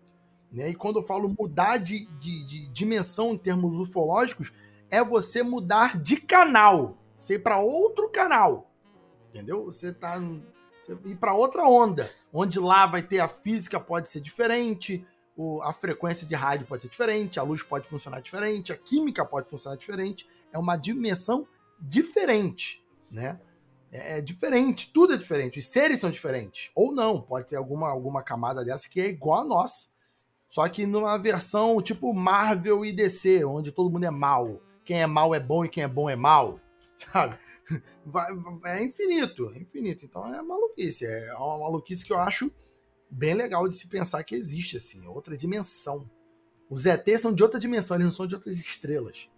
Né? 0.52 0.70
E 0.70 0.74
quando 0.74 1.00
eu 1.00 1.02
falo 1.02 1.34
mudar 1.38 1.78
de, 1.78 2.06
de, 2.18 2.44
de 2.44 2.68
dimensão 2.68 3.32
em 3.32 3.38
termos 3.38 3.78
ufológicos, 3.78 4.52
é 4.88 5.02
você 5.02 5.42
mudar 5.42 5.98
de 6.00 6.16
canal. 6.16 6.96
Você 7.16 7.34
ir 7.34 7.40
para 7.40 7.58
outro 7.58 8.08
canal. 8.10 8.69
Entendeu? 9.30 9.64
Você 9.64 9.92
tá. 9.92 10.20
Você 10.82 10.92
ir 11.04 11.16
para 11.16 11.34
outra 11.34 11.66
onda. 11.66 12.10
Onde 12.32 12.58
lá 12.58 12.86
vai 12.86 13.02
ter 13.02 13.20
a 13.20 13.28
física 13.28 13.78
pode 13.78 14.08
ser 14.08 14.20
diferente, 14.20 15.06
o- 15.36 15.62
a 15.62 15.72
frequência 15.72 16.26
de 16.26 16.34
rádio 16.34 16.66
pode 16.66 16.82
ser 16.82 16.88
diferente, 16.88 17.38
a 17.38 17.42
luz 17.42 17.62
pode 17.62 17.88
funcionar 17.88 18.20
diferente, 18.20 18.72
a 18.72 18.76
química 18.76 19.24
pode 19.24 19.48
funcionar 19.48 19.76
diferente. 19.76 20.28
É 20.52 20.58
uma 20.58 20.76
dimensão 20.76 21.46
diferente, 21.80 22.84
né? 23.10 23.40
É, 23.92 24.18
é 24.18 24.20
diferente, 24.20 24.90
tudo 24.92 25.14
é 25.14 25.16
diferente. 25.16 25.58
Os 25.58 25.66
seres 25.66 26.00
são 26.00 26.10
diferentes. 26.10 26.70
Ou 26.74 26.92
não, 26.92 27.20
pode 27.20 27.46
ter 27.48 27.56
alguma, 27.56 27.88
alguma 27.88 28.22
camada 28.22 28.64
dessa 28.64 28.88
que 28.88 29.00
é 29.00 29.08
igual 29.08 29.40
a 29.40 29.44
nós. 29.44 29.92
Só 30.48 30.68
que 30.68 30.86
numa 30.86 31.16
versão 31.16 31.80
tipo 31.80 32.12
Marvel 32.12 32.84
e 32.84 32.92
DC, 32.92 33.44
onde 33.44 33.70
todo 33.72 33.90
mundo 33.90 34.04
é 34.04 34.10
mal. 34.10 34.60
Quem 34.84 35.00
é 35.02 35.06
mal 35.06 35.34
é 35.34 35.40
bom 35.40 35.64
e 35.64 35.68
quem 35.68 35.84
é 35.84 35.88
bom 35.88 36.08
é 36.10 36.16
mal. 36.16 36.58
Sabe? 36.96 37.38
Vai- 38.04 38.30
é 38.66 38.82
infinito, 38.82 39.50
é 39.54 39.58
infinito. 39.58 40.04
Então 40.04 40.26
é 40.34 40.42
maluquice. 40.42 41.04
É 41.04 41.34
uma 41.34 41.58
maluquice 41.58 42.04
que 42.04 42.12
eu 42.12 42.18
acho 42.18 42.52
bem 43.10 43.34
legal 43.34 43.68
de 43.68 43.76
se 43.76 43.88
pensar 43.88 44.22
que 44.22 44.34
existe, 44.34 44.76
assim, 44.76 45.06
outra 45.06 45.36
dimensão. 45.36 46.08
Os 46.68 46.86
ETs 46.86 47.20
são 47.20 47.34
de 47.34 47.42
outra 47.42 47.58
dimensão, 47.58 47.96
eles 47.96 48.06
não 48.06 48.12
são 48.12 48.26
de 48.26 48.34
outras 48.34 48.56
estrelas. 48.56 49.28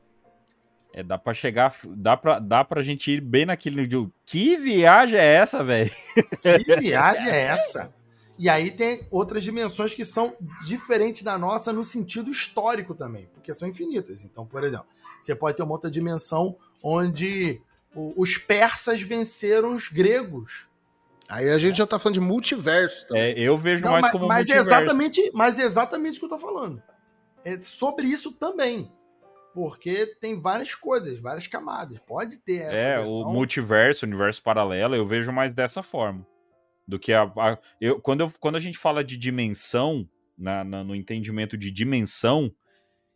É, 0.92 1.02
dá 1.02 1.16
pra 1.16 1.32
chegar, 1.32 1.74
dá 1.96 2.14
pra, 2.16 2.38
dá 2.38 2.62
pra 2.62 2.82
gente 2.82 3.10
ir 3.10 3.20
bem 3.22 3.46
naquele 3.46 3.86
de 3.86 4.06
que 4.26 4.58
viagem 4.58 5.18
é 5.18 5.34
essa, 5.36 5.64
velho? 5.64 5.90
Que 6.42 6.76
viagem 6.80 7.30
é 7.30 7.40
essa? 7.44 7.94
E 8.38 8.48
aí 8.48 8.70
tem 8.70 9.06
outras 9.10 9.42
dimensões 9.42 9.94
que 9.94 10.04
são 10.04 10.36
diferentes 10.66 11.22
da 11.22 11.38
nossa 11.38 11.72
no 11.72 11.82
sentido 11.82 12.30
histórico 12.30 12.94
também, 12.94 13.26
porque 13.32 13.54
são 13.54 13.68
infinitas. 13.68 14.22
Então, 14.22 14.46
por 14.46 14.64
exemplo, 14.64 14.86
você 15.20 15.34
pode 15.34 15.56
ter 15.56 15.62
uma 15.62 15.72
outra 15.72 15.90
dimensão 15.90 16.56
onde 16.82 17.62
os 17.94 18.36
persas 18.38 19.00
venceram 19.00 19.74
os 19.74 19.88
gregos. 19.88 20.68
Aí 21.28 21.48
a 21.50 21.58
gente 21.58 21.76
já 21.78 21.86
tá 21.86 21.98
falando 21.98 22.14
de 22.14 22.20
multiverso. 22.20 23.06
também. 23.06 23.22
É, 23.34 23.38
eu 23.40 23.56
vejo 23.56 23.82
Não, 23.84 23.92
mais 23.92 24.02
mas, 24.02 24.12
como 24.12 24.26
mas 24.26 24.48
é 24.50 24.54
multiverso. 24.54 24.68
exatamente, 24.68 25.30
mas 25.34 25.58
é 25.58 25.62
exatamente 25.62 26.10
isso 26.12 26.20
que 26.20 26.26
eu 26.26 26.30
tô 26.30 26.38
falando. 26.38 26.82
É 27.44 27.60
sobre 27.60 28.06
isso 28.06 28.32
também. 28.32 28.90
Porque 29.54 30.06
tem 30.20 30.40
várias 30.40 30.74
coisas, 30.74 31.18
várias 31.20 31.46
camadas. 31.46 31.98
Pode 32.06 32.38
ter 32.38 32.62
essa 32.62 32.76
É, 32.76 32.96
versão. 32.98 33.22
o 33.28 33.32
multiverso, 33.32 34.04
o 34.04 34.08
universo 34.08 34.42
paralelo, 34.42 34.94
eu 34.94 35.06
vejo 35.06 35.30
mais 35.32 35.52
dessa 35.52 35.82
forma. 35.82 36.26
Do 36.88 36.98
que 36.98 37.12
a. 37.12 37.22
a- 37.24 37.58
eu, 37.80 38.00
quando, 38.00 38.20
eu, 38.22 38.32
quando 38.40 38.56
a 38.56 38.60
gente 38.60 38.78
fala 38.78 39.04
de 39.04 39.16
dimensão, 39.16 40.08
na, 40.38 40.64
na- 40.64 40.82
no 40.84 40.94
entendimento 40.94 41.56
de 41.56 41.70
dimensão, 41.70 42.50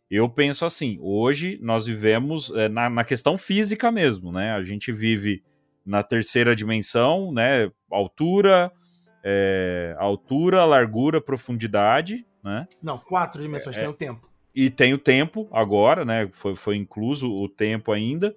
eu 0.09 0.29
penso 0.29 0.65
assim: 0.65 0.97
hoje 1.01 1.59
nós 1.61 1.85
vivemos 1.85 2.51
é, 2.55 2.69
na, 2.69 2.89
na 2.89 3.03
questão 3.03 3.37
física 3.37 3.91
mesmo, 3.91 4.31
né? 4.31 4.51
A 4.53 4.63
gente 4.63 4.91
vive 4.91 5.43
na 5.85 6.03
terceira 6.03 6.55
dimensão, 6.55 7.31
né? 7.31 7.71
Altura, 7.91 8.71
é, 9.23 9.95
altura, 9.99 10.65
largura, 10.65 11.19
profundidade, 11.21 12.25
né? 12.43 12.67
Não, 12.81 12.97
quatro 12.97 13.41
dimensões, 13.41 13.77
É, 13.77 13.81
tem 13.81 13.89
o 13.89 13.93
tempo. 13.93 14.29
e 14.55 14.69
tem 14.69 14.93
o 14.93 14.97
tempo 14.97 15.47
agora, 15.51 16.05
né? 16.05 16.29
Foi, 16.31 16.55
foi 16.55 16.75
incluso 16.77 17.31
o 17.31 17.49
tempo 17.49 17.91
ainda. 17.91 18.35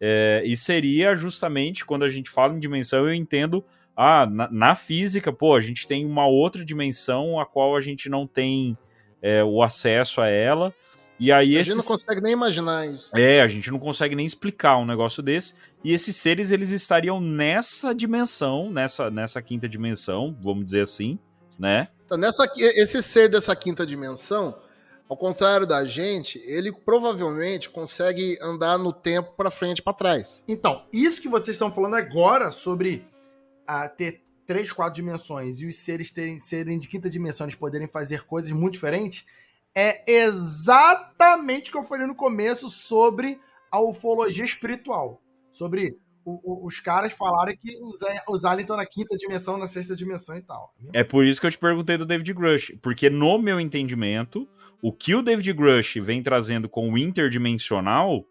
É, 0.00 0.42
e 0.44 0.56
seria 0.56 1.14
justamente 1.14 1.84
quando 1.84 2.04
a 2.04 2.08
gente 2.08 2.28
fala 2.28 2.54
em 2.54 2.58
dimensão, 2.58 3.06
eu 3.06 3.14
entendo. 3.14 3.64
Ah, 3.94 4.26
na, 4.26 4.50
na 4.50 4.74
física, 4.74 5.32
pô, 5.32 5.54
a 5.54 5.60
gente 5.60 5.86
tem 5.86 6.06
uma 6.06 6.26
outra 6.26 6.64
dimensão 6.64 7.38
a 7.38 7.44
qual 7.44 7.76
a 7.76 7.80
gente 7.80 8.08
não 8.08 8.26
tem 8.26 8.76
é, 9.20 9.44
o 9.44 9.62
acesso 9.62 10.20
a 10.20 10.28
ela. 10.28 10.74
E 11.22 11.30
aí 11.30 11.56
A 11.56 11.60
esses... 11.60 11.72
gente 11.72 11.76
não 11.76 11.84
consegue 11.84 12.20
nem 12.20 12.32
imaginar 12.32 12.84
isso. 12.84 13.16
É, 13.16 13.40
a 13.42 13.46
gente 13.46 13.70
não 13.70 13.78
consegue 13.78 14.16
nem 14.16 14.26
explicar 14.26 14.76
um 14.78 14.84
negócio 14.84 15.22
desse. 15.22 15.54
E 15.84 15.92
esses 15.92 16.16
seres, 16.16 16.50
eles 16.50 16.70
estariam 16.70 17.20
nessa 17.20 17.94
dimensão, 17.94 18.72
nessa, 18.72 19.08
nessa 19.08 19.40
quinta 19.40 19.68
dimensão, 19.68 20.36
vamos 20.42 20.64
dizer 20.64 20.80
assim, 20.80 21.16
né? 21.56 21.86
Então, 22.06 22.18
nessa, 22.18 22.50
esse 22.56 23.00
ser 23.04 23.28
dessa 23.28 23.54
quinta 23.54 23.86
dimensão, 23.86 24.58
ao 25.08 25.16
contrário 25.16 25.64
da 25.64 25.84
gente, 25.84 26.42
ele 26.44 26.72
provavelmente 26.72 27.70
consegue 27.70 28.36
andar 28.42 28.76
no 28.76 28.92
tempo 28.92 29.32
para 29.36 29.48
frente 29.48 29.78
e 29.78 29.82
para 29.82 29.92
trás. 29.92 30.42
Então, 30.48 30.84
isso 30.92 31.22
que 31.22 31.28
vocês 31.28 31.50
estão 31.50 31.70
falando 31.70 31.94
agora 31.94 32.50
sobre 32.50 33.06
a 33.64 33.88
ter 33.88 34.24
três, 34.44 34.72
quatro 34.72 34.94
dimensões 34.94 35.60
e 35.60 35.66
os 35.66 35.76
seres 35.76 36.10
terem, 36.10 36.40
serem 36.40 36.80
de 36.80 36.88
quinta 36.88 37.08
dimensão, 37.08 37.46
eles 37.46 37.54
poderem 37.54 37.86
fazer 37.86 38.24
coisas 38.24 38.50
muito 38.50 38.74
diferentes, 38.74 39.24
é 39.74 40.02
exatamente 40.10 41.68
o 41.70 41.72
que 41.72 41.78
eu 41.78 41.82
falei 41.82 42.06
no 42.06 42.14
começo 42.14 42.68
sobre 42.68 43.40
a 43.70 43.80
ufologia 43.80 44.44
espiritual. 44.44 45.20
Sobre 45.52 45.96
o- 46.24 46.40
o- 46.44 46.66
os 46.66 46.78
caras 46.78 47.12
falaram 47.12 47.52
que 47.56 47.76
os, 47.82 47.98
os 48.28 48.44
aliens 48.44 48.62
estão 48.64 48.76
na 48.76 48.86
quinta 48.86 49.16
dimensão, 49.16 49.56
na 49.58 49.66
sexta 49.66 49.96
dimensão 49.96 50.36
e 50.36 50.42
tal. 50.42 50.72
É 50.92 51.02
por 51.02 51.24
isso 51.24 51.40
que 51.40 51.46
eu 51.46 51.50
te 51.50 51.58
perguntei 51.58 51.96
do 51.96 52.06
David 52.06 52.32
Grush, 52.32 52.72
porque 52.82 53.10
no 53.10 53.38
meu 53.38 53.58
entendimento, 53.58 54.48
o 54.82 54.92
que 54.92 55.14
o 55.14 55.22
David 55.22 55.52
Grush 55.52 55.96
vem 56.00 56.22
trazendo 56.22 56.68
com 56.68 56.90
o 56.92 56.98
interdimensional 56.98 58.24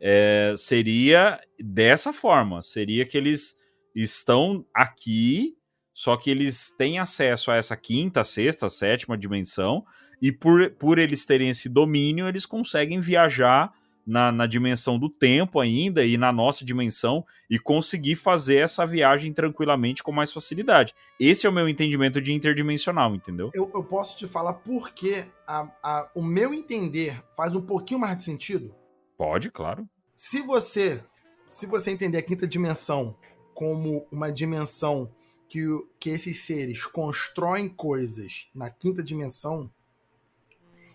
é, 0.00 0.54
seria 0.56 1.40
dessa 1.60 2.12
forma, 2.12 2.62
seria 2.62 3.04
que 3.04 3.18
eles 3.18 3.56
estão 3.94 4.64
aqui, 4.72 5.56
só 5.92 6.16
que 6.16 6.30
eles 6.30 6.70
têm 6.78 7.00
acesso 7.00 7.50
a 7.50 7.56
essa 7.56 7.76
quinta, 7.76 8.22
sexta, 8.22 8.68
sétima 8.68 9.18
dimensão, 9.18 9.84
e 10.20 10.32
por, 10.32 10.70
por 10.72 10.98
eles 10.98 11.24
terem 11.24 11.48
esse 11.50 11.68
domínio, 11.68 12.28
eles 12.28 12.44
conseguem 12.46 13.00
viajar 13.00 13.72
na, 14.06 14.32
na 14.32 14.46
dimensão 14.46 14.98
do 14.98 15.10
tempo 15.10 15.60
ainda 15.60 16.02
e 16.04 16.16
na 16.16 16.32
nossa 16.32 16.64
dimensão 16.64 17.24
e 17.50 17.58
conseguir 17.58 18.16
fazer 18.16 18.56
essa 18.56 18.86
viagem 18.86 19.34
tranquilamente 19.34 20.02
com 20.02 20.10
mais 20.10 20.32
facilidade. 20.32 20.94
Esse 21.20 21.46
é 21.46 21.50
o 21.50 21.52
meu 21.52 21.68
entendimento 21.68 22.18
de 22.20 22.32
interdimensional, 22.32 23.14
entendeu? 23.14 23.50
Eu, 23.52 23.70
eu 23.74 23.84
posso 23.84 24.16
te 24.16 24.26
falar 24.26 24.54
por 24.54 24.92
que 24.92 25.26
a- 25.46 25.68
a- 25.82 26.10
o 26.14 26.22
meu 26.22 26.54
entender 26.54 27.22
faz 27.36 27.54
um 27.54 27.60
pouquinho 27.60 28.00
mais 28.00 28.16
de 28.16 28.22
sentido. 28.24 28.74
Pode, 29.16 29.50
claro. 29.50 29.86
Se 30.14 30.40
você, 30.40 31.04
se 31.50 31.66
você 31.66 31.90
entender 31.90 32.16
a 32.18 32.22
quinta 32.22 32.46
dimensão 32.46 33.14
como 33.52 34.06
uma 34.10 34.32
dimensão 34.32 35.10
que, 35.48 35.64
que 36.00 36.10
esses 36.10 36.44
seres 36.44 36.86
constroem 36.86 37.68
coisas 37.68 38.48
na 38.54 38.70
quinta 38.70 39.02
dimensão, 39.02 39.70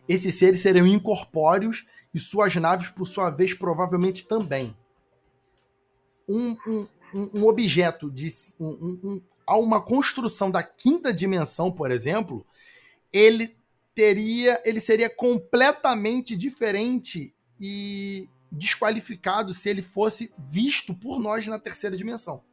esses 0.08 0.36
seres 0.36 0.62
seriam 0.62 0.86
incorpóreos 0.88 1.86
e 2.14 2.20
suas 2.20 2.56
naves, 2.56 2.90
por 2.90 3.06
sua 3.08 3.30
vez, 3.30 3.54
provavelmente 3.54 4.28
também. 4.28 4.76
Um, 6.28 6.56
um, 6.68 6.88
um- 7.14 7.46
objeto 7.46 8.10
de. 8.10 8.28
Um- 8.60 9.22
a 9.46 9.58
uma 9.58 9.82
construção 9.82 10.50
da 10.50 10.64
quinta 10.64 11.14
dimensão, 11.14 11.72
por 11.72 11.92
exemplo, 11.92 12.46
ele 13.12 13.58
teria. 13.94 14.62
ele 14.64 14.80
seria 14.80 15.10
completamente 15.10 16.36
diferente 16.36 17.36
e 17.60 18.30
desqualificado 18.52 19.54
se 19.54 19.70
ele 19.70 19.82
fosse 19.82 20.34
visto 20.38 20.94
por 20.94 21.20
nós 21.20 21.46
na 21.48 21.60
terceira 21.60 21.98
dimensão. 21.98 22.44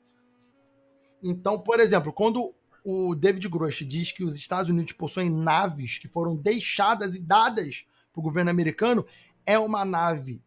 Então, 1.22 1.60
por 1.60 1.78
exemplo, 1.78 2.12
quando 2.12 2.54
o 2.84 3.14
David 3.14 3.48
Grosh 3.48 3.84
diz 3.86 4.12
que 4.12 4.24
os 4.24 4.36
Estados 4.36 4.70
Unidos 4.70 4.92
possuem 4.92 5.30
naves 5.30 5.98
que 5.98 6.08
foram 6.08 6.36
deixadas 6.36 7.14
e 7.14 7.20
dadas 7.20 7.84
para 8.12 8.20
o 8.20 8.22
governo 8.22 8.50
americano, 8.50 9.06
é 9.46 9.58
uma 9.58 9.84
nave 9.84 10.42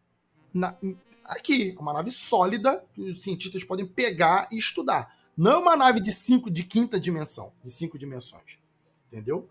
na- 0.52 0.76
aqui, 1.24 1.74
uma 1.78 1.92
nave 1.92 2.10
sólida 2.10 2.84
que 2.92 3.00
os 3.00 3.22
cientistas 3.22 3.64
podem 3.64 3.86
pegar 3.86 4.48
e 4.50 4.58
estudar. 4.58 5.16
Não 5.36 5.52
é 5.52 5.58
uma 5.58 5.76
nave 5.76 6.00
de 6.00 6.12
cinco, 6.12 6.50
de 6.50 6.62
quinta 6.62 7.00
dimensão, 7.00 7.52
de 7.62 7.70
cinco 7.70 7.98
dimensões, 7.98 8.58
entendeu? 9.08 9.48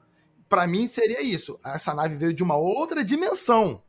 Para 0.47 0.68
mim 0.68 0.88
seria 0.88 1.22
isso. 1.22 1.60
Essa 1.65 1.93
nave 1.93 2.15
veio 2.15 2.34
de 2.34 2.43
uma 2.43 2.55
outra 2.55 3.03
dimensão 3.03 3.84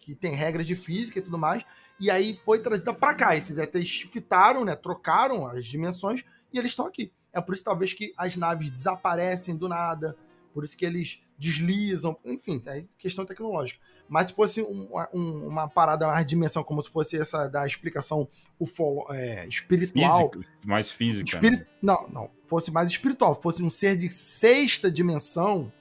que 0.00 0.14
tem 0.14 0.34
regras 0.34 0.66
de 0.66 0.76
física 0.76 1.18
e 1.18 1.22
tudo 1.22 1.38
mais, 1.38 1.64
e 1.98 2.10
aí 2.10 2.34
foi 2.44 2.58
trazida 2.58 2.92
para 2.92 3.14
cá. 3.14 3.36
Esses 3.36 3.56
ETs 3.56 4.02
fitaram, 4.02 4.64
né, 4.64 4.76
trocaram 4.76 5.46
as 5.46 5.64
dimensões 5.64 6.24
e 6.52 6.58
eles 6.58 6.72
estão 6.72 6.86
aqui. 6.86 7.10
É 7.34 7.40
por 7.40 7.54
isso 7.54 7.64
talvez 7.64 7.92
que 7.92 8.14
as 8.16 8.36
naves 8.36 8.70
desaparecem 8.70 9.56
do 9.56 9.68
nada, 9.68 10.16
por 10.52 10.64
isso 10.64 10.76
que 10.76 10.84
eles 10.86 11.20
deslizam, 11.36 12.16
enfim, 12.24 12.62
é 12.66 12.84
questão 12.96 13.26
tecnológica. 13.26 13.80
Mas 14.08 14.28
se 14.28 14.34
fosse 14.34 14.62
um- 14.62 14.88
um- 15.12 15.48
uma 15.48 15.68
parada 15.68 16.06
mais 16.06 16.24
dimensão, 16.26 16.62
como 16.62 16.82
se 16.82 16.90
fosse 16.90 17.16
essa 17.18 17.48
da 17.48 17.66
explicação 17.66 18.28
ufo, 18.60 19.04
é, 19.10 19.46
espiritual, 19.48 20.30
Física, 20.30 20.48
mais 20.64 20.90
física. 20.90 21.24
Espiri- 21.24 21.56
né? 21.56 21.66
Não, 21.82 22.08
não. 22.08 22.30
Fosse 22.46 22.70
mais 22.70 22.90
espiritual. 22.90 23.34
Fosse 23.40 23.62
um 23.62 23.70
ser 23.70 23.96
de 23.96 24.08
sexta 24.08 24.90
dimensão, 24.90 25.72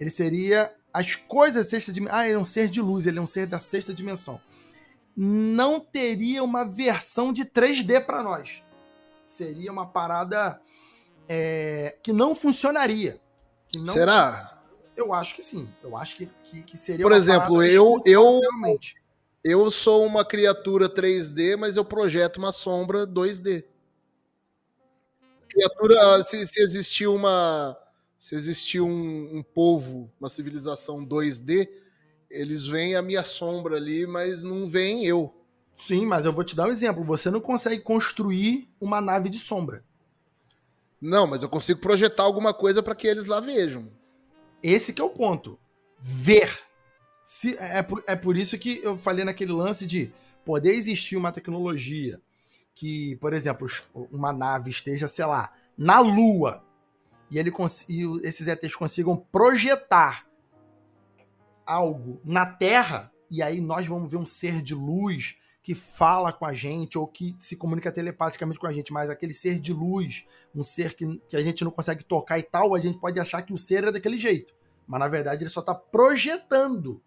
ele 0.00 0.10
seria 0.10 0.74
as 0.92 1.14
coisas 1.14 1.68
sexta 1.68 1.92
dimensão. 1.92 2.18
Ah, 2.18 2.26
ele 2.26 2.34
é 2.36 2.38
um 2.38 2.44
ser 2.44 2.68
de 2.68 2.80
luz, 2.80 3.06
ele 3.06 3.18
é 3.18 3.22
um 3.22 3.26
ser 3.26 3.46
da 3.46 3.58
sexta 3.58 3.94
dimensão. 3.94 4.40
Não 5.16 5.78
teria 5.78 6.42
uma 6.42 6.64
versão 6.64 7.32
de 7.32 7.44
3D 7.44 8.00
para 8.00 8.22
nós. 8.22 8.62
Seria 9.24 9.70
uma 9.70 9.86
parada 9.86 10.60
é, 11.28 11.96
que 12.02 12.12
não 12.12 12.34
funcionaria. 12.34 13.20
Que 13.68 13.78
não- 13.78 13.92
Será? 13.92 14.62
Eu 14.96 15.12
acho 15.14 15.34
que 15.34 15.42
sim. 15.42 15.68
Eu 15.82 15.96
acho 15.96 16.16
que, 16.16 16.28
que, 16.44 16.62
que 16.62 16.76
seria 16.76 17.04
Por 17.04 17.12
exemplo, 17.12 17.62
eu- 17.62 18.00
eu- 18.04 18.40
realmente. 18.40 18.96
Eu 19.44 19.70
sou 19.70 20.06
uma 20.06 20.24
criatura 20.24 20.88
3D, 20.88 21.56
mas 21.56 21.76
eu 21.76 21.84
projeto 21.84 22.36
uma 22.36 22.52
sombra 22.52 23.06
2D. 23.06 23.64
Criatura, 25.48 26.22
se, 26.22 26.46
se 26.46 26.62
existir 26.62 27.06
uma. 27.06 27.76
Se 28.18 28.34
existir 28.36 28.80
um, 28.80 29.36
um 29.38 29.42
povo, 29.42 30.10
uma 30.20 30.28
civilização 30.28 31.04
2D, 31.04 31.68
eles 32.30 32.64
veem 32.66 32.94
a 32.94 33.02
minha 33.02 33.24
sombra 33.24 33.76
ali, 33.76 34.06
mas 34.06 34.44
não 34.44 34.68
veem 34.68 35.04
eu. 35.04 35.34
Sim, 35.74 36.06
mas 36.06 36.24
eu 36.24 36.32
vou 36.32 36.44
te 36.44 36.54
dar 36.54 36.68
um 36.68 36.70
exemplo. 36.70 37.02
Você 37.04 37.30
não 37.30 37.40
consegue 37.40 37.82
construir 37.82 38.70
uma 38.80 39.00
nave 39.00 39.28
de 39.28 39.38
sombra. 39.40 39.84
Não, 41.02 41.26
mas 41.26 41.42
eu 41.42 41.48
consigo 41.48 41.80
projetar 41.80 42.22
alguma 42.22 42.54
coisa 42.54 42.80
para 42.80 42.94
que 42.94 43.08
eles 43.08 43.26
lá 43.26 43.40
vejam. 43.40 43.90
Esse 44.62 44.92
que 44.92 45.00
é 45.00 45.04
o 45.04 45.10
ponto. 45.10 45.58
Ver. 45.98 46.56
Se, 47.24 47.56
é, 47.58 47.82
por, 47.82 48.04
é 48.06 48.14
por 48.14 48.36
isso 48.36 48.56
que 48.56 48.80
eu 48.84 48.96
falei 48.96 49.24
naquele 49.24 49.50
lance 49.50 49.84
de 49.84 50.12
poder 50.44 50.70
existir 50.70 51.16
uma 51.16 51.32
tecnologia 51.32 52.20
que, 52.72 53.16
por 53.16 53.32
exemplo, 53.32 53.68
uma 54.12 54.32
nave 54.32 54.70
esteja, 54.70 55.08
sei 55.08 55.24
lá, 55.24 55.52
na 55.76 55.98
Lua 55.98 56.64
e, 57.28 57.36
ele 57.36 57.52
e 57.88 58.04
esses 58.22 58.46
ETs 58.46 58.76
consigam 58.76 59.16
projetar 59.16 60.24
algo 61.66 62.20
na 62.24 62.46
Terra 62.46 63.12
e 63.28 63.42
aí 63.42 63.60
nós 63.60 63.86
vamos 63.86 64.08
ver 64.08 64.18
um 64.18 64.26
ser 64.26 64.62
de 64.62 64.74
luz 64.74 65.36
que 65.62 65.74
fala 65.74 66.32
com 66.32 66.44
a 66.44 66.52
gente 66.52 66.98
ou 66.98 67.06
que 67.06 67.36
se 67.38 67.56
comunica 67.56 67.92
telepaticamente 67.92 68.58
com 68.58 68.66
a 68.66 68.72
gente, 68.72 68.92
mas 68.92 69.08
aquele 69.08 69.32
ser 69.32 69.60
de 69.60 69.72
luz, 69.72 70.26
um 70.54 70.62
ser 70.62 70.94
que, 70.94 71.18
que 71.28 71.36
a 71.36 71.42
gente 71.42 71.62
não 71.62 71.70
consegue 71.70 72.04
tocar 72.04 72.38
e 72.38 72.42
tal, 72.42 72.74
a 72.74 72.80
gente 72.80 72.98
pode 72.98 73.20
achar 73.20 73.42
que 73.42 73.52
o 73.52 73.58
ser 73.58 73.84
é 73.84 73.92
daquele 73.92 74.18
jeito. 74.18 74.52
Mas 74.86 74.98
na 74.98 75.08
verdade 75.08 75.44
ele 75.44 75.50
só 75.50 75.60
está 75.60 75.74
projetando 75.74 77.00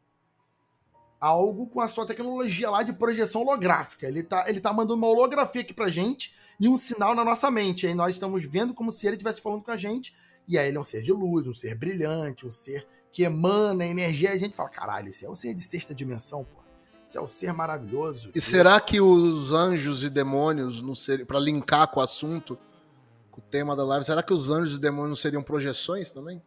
algo 1.19 1.67
com 1.67 1.81
a 1.81 1.87
sua 1.87 2.05
tecnologia 2.05 2.69
lá 2.69 2.81
de 2.81 2.93
projeção 2.93 3.41
holográfica. 3.41 4.07
Ele 4.07 4.23
tá, 4.23 4.45
ele 4.47 4.61
tá 4.61 4.71
mandando 4.71 4.95
uma 4.95 5.07
holografia 5.07 5.61
aqui 5.61 5.73
pra 5.73 5.89
gente 5.89 6.33
e 6.59 6.69
um 6.69 6.77
sinal 6.77 7.13
na 7.13 7.25
nossa 7.25 7.51
mente. 7.51 7.85
Aí 7.85 7.93
nós 7.93 8.15
estamos 8.15 8.45
vendo 8.45 8.73
como 8.73 8.91
se 8.91 9.05
ele 9.05 9.15
estivesse 9.15 9.41
falando 9.41 9.63
com 9.63 9.71
a 9.71 9.77
gente. 9.77 10.15
E 10.47 10.57
aí 10.57 10.67
ele 10.67 10.77
é 10.77 10.79
um 10.79 10.85
ser 10.85 11.01
de 11.01 11.11
luz, 11.11 11.47
um 11.47 11.53
ser 11.53 11.75
brilhante, 11.75 12.45
um 12.45 12.51
ser 12.51 12.87
que 13.11 13.23
emana 13.23 13.85
energia. 13.85 14.29
E 14.29 14.33
a 14.33 14.37
gente 14.37 14.55
fala: 14.55 14.69
caralho, 14.69 15.09
esse 15.09 15.25
é 15.25 15.29
o 15.29 15.35
ser 15.35 15.53
de 15.53 15.61
sexta 15.61 15.93
dimensão, 15.93 16.45
pô. 16.45 16.64
Esse 17.05 17.17
é 17.17 17.21
o 17.21 17.27
ser 17.27 17.53
maravilhoso. 17.53 18.31
E 18.33 18.41
será 18.41 18.79
que 18.79 18.99
os 18.99 19.53
anjos 19.53 20.03
e 20.03 20.09
demônios, 20.09 20.83
para 21.27 21.39
linkar 21.39 21.87
com 21.87 21.99
o 21.99 22.03
assunto, 22.03 22.57
com 23.31 23.39
o 23.39 23.43
tema 23.43 23.75
da 23.75 23.83
live, 23.85 24.03
será 24.03 24.23
que 24.23 24.33
os 24.33 24.49
anjos 24.49 24.77
e 24.77 24.79
demônios 24.79 25.09
não 25.09 25.15
seriam 25.15 25.43
projeções 25.43 26.11
também? 26.11 26.41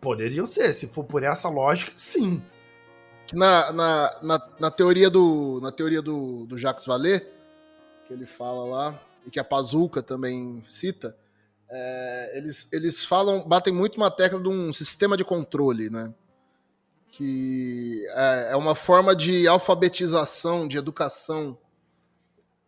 Poderiam 0.00 0.46
ser, 0.46 0.72
se 0.72 0.86
for 0.86 1.04
por 1.04 1.22
essa 1.22 1.48
lógica, 1.48 1.92
sim. 1.96 2.42
Na, 3.32 3.72
na, 3.72 4.20
na, 4.22 4.48
na 4.60 4.70
teoria, 4.70 5.10
do, 5.10 5.60
na 5.60 5.72
teoria 5.72 6.00
do, 6.00 6.46
do 6.46 6.56
Jacques 6.56 6.86
Vallée, 6.86 7.20
que 8.06 8.12
ele 8.12 8.26
fala 8.26 8.64
lá, 8.64 9.02
e 9.26 9.30
que 9.30 9.40
a 9.40 9.44
Pazuca 9.44 10.02
também 10.02 10.64
cita, 10.68 11.16
é, 11.68 12.38
eles, 12.38 12.68
eles 12.72 13.04
falam, 13.04 13.46
batem 13.46 13.72
muito 13.72 13.96
uma 13.96 14.10
tecla 14.10 14.40
de 14.40 14.48
um 14.48 14.72
sistema 14.72 15.16
de 15.16 15.24
controle, 15.24 15.90
né? 15.90 16.12
Que 17.10 18.06
é, 18.10 18.48
é 18.52 18.56
uma 18.56 18.74
forma 18.74 19.14
de 19.14 19.46
alfabetização, 19.48 20.66
de 20.68 20.78
educação 20.78 21.58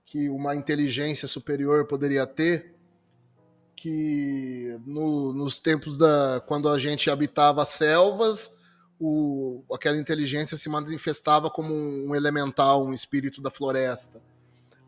que 0.05 0.29
uma 0.29 0.55
inteligência 0.55 1.27
superior 1.27 1.87
poderia 1.87 2.27
ter, 2.27 2.75
que 3.75 4.79
no- 4.85 5.33
nos 5.33 5.59
tempos 5.59 5.97
da 5.97 6.43
quando 6.47 6.69
a 6.69 6.79
gente 6.79 7.11
habitava 7.11 7.65
selvas, 7.65 8.59
o, 9.01 9.65
aquela 9.73 9.97
inteligência 9.97 10.57
se 10.57 10.69
manifestava 10.69 11.49
como 11.51 11.75
um 11.75 12.15
elemental, 12.15 12.85
um 12.85 12.93
espírito 12.93 13.41
da 13.41 13.51
floresta. 13.51 14.21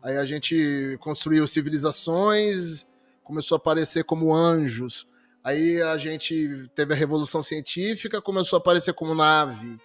Aí 0.01 0.15
a 0.17 0.25
gente 0.25 0.97
construiu 1.01 1.47
civilizações, 1.47 2.85
começou 3.23 3.55
a 3.55 3.57
aparecer 3.57 4.03
como 4.03 4.33
anjos. 4.35 5.07
Aí 5.45 5.79
a 5.81 5.95
gente 5.97 6.67
teve 6.73 6.93
a 6.93 6.97
revolução 6.97 7.43
científica, 7.43 8.19
começou 8.21 8.57
a 8.57 8.59
aparecer 8.59 8.93
como 8.93 9.13
nave. 9.13 9.77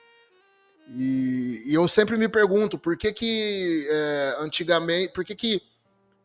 E, 0.97 1.63
e 1.67 1.75
eu 1.75 1.87
sempre 1.87 2.17
me 2.17 2.29
pergunto 2.29 2.79
por 2.79 2.97
que 2.97 3.13
que 3.13 3.87
é, 3.89 4.37
antigamente, 4.41 5.13
por 5.13 5.25
que 5.25 5.37
que 5.37 5.63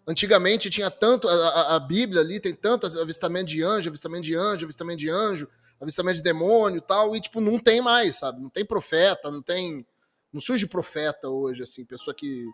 antigamente 0.07 0.69
tinha 0.69 0.89
tanto 0.89 1.27
a, 1.27 1.75
a- 1.75 1.79
Bíblia 1.79 2.21
ali 2.21 2.39
tem 2.39 2.53
tanto 2.53 2.87
avistamento 2.99 3.47
de 3.47 3.61
anjo, 3.61 3.89
avistamento 3.89 4.23
de 4.23 4.35
anjo, 4.35 4.65
avistamento 4.65 4.99
de 4.99 5.09
anjo, 5.09 5.47
avistamento 5.81 6.17
de 6.17 6.23
demônio, 6.23 6.81
tal, 6.81 7.15
e 7.15 7.21
tipo 7.21 7.41
não 7.41 7.59
tem 7.59 7.81
mais, 7.81 8.15
sabe? 8.15 8.41
Não 8.41 8.49
tem 8.49 8.65
profeta, 8.65 9.29
não 9.29 9.41
tem, 9.41 9.85
não 10.33 10.41
surge 10.41 10.65
profeta 10.65 11.29
hoje 11.29 11.61
assim, 11.63 11.85
pessoa 11.85 12.15
que 12.15 12.45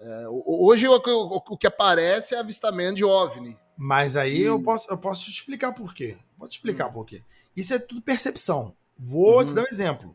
É, 0.00 0.28
ho- 0.28 0.66
hoje 0.66 0.88
o, 0.88 0.94
o- 0.96 1.42
o 1.50 1.56
que 1.56 1.66
aparece 1.66 2.34
é 2.34 2.38
avistamento 2.38 2.96
de 2.96 3.04
OVNI. 3.04 3.56
Mas 3.84 4.16
aí 4.16 4.38
E- 4.38 4.42
eu 4.42 4.62
posso, 4.62 4.88
eu 4.88 4.96
posso 4.96 5.24
te 5.24 5.30
explicar 5.32 5.72
por 5.72 5.92
quê. 5.92 6.16
Vou 6.38 6.46
te 6.46 6.52
explicar 6.52 6.88
por 6.88 7.04
quê. 7.04 7.20
Isso 7.56 7.74
é 7.74 7.80
tudo 7.80 8.00
percepção. 8.00 8.76
Vou 8.96 9.44
te 9.44 9.48
Uhum. 9.48 9.54
dar 9.56 9.62
um 9.62 9.66
exemplo. 9.66 10.14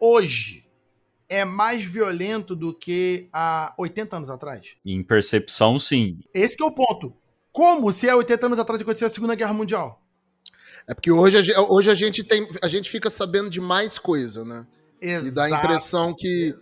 Hoje 0.00 0.66
é 1.28 1.44
mais 1.44 1.84
violento 1.84 2.56
do 2.56 2.74
que 2.74 3.28
há 3.32 3.72
80 3.78 4.16
anos 4.16 4.30
atrás? 4.30 4.74
Em 4.84 5.00
percepção, 5.00 5.78
sim. 5.78 6.18
Esse 6.34 6.56
que 6.56 6.62
é 6.64 6.66
o 6.66 6.72
ponto. 6.72 7.14
Como 7.52 7.92
se 7.92 8.08
há 8.10 8.16
80 8.16 8.46
anos 8.46 8.58
atrás 8.58 8.82
aconteceu 8.82 9.06
a 9.06 9.10
Segunda 9.10 9.36
Guerra 9.36 9.52
Mundial? 9.52 10.02
É 10.88 10.92
porque 10.92 11.12
hoje, 11.12 11.54
a 11.54 11.62
hoje 11.62 11.88
a, 11.88 11.94
gente 11.94 12.24
tem, 12.24 12.48
a 12.60 12.66
gente 12.66 12.90
fica 12.90 13.08
sabendo 13.08 13.48
de 13.48 13.60
mais 13.60 13.96
coisa, 13.96 14.44
né? 14.44 14.66
E 15.00 15.06
dá 15.30 15.44
a 15.44 15.48
Exato. 15.48 15.54
impressão 15.54 16.14
que, 16.14 16.52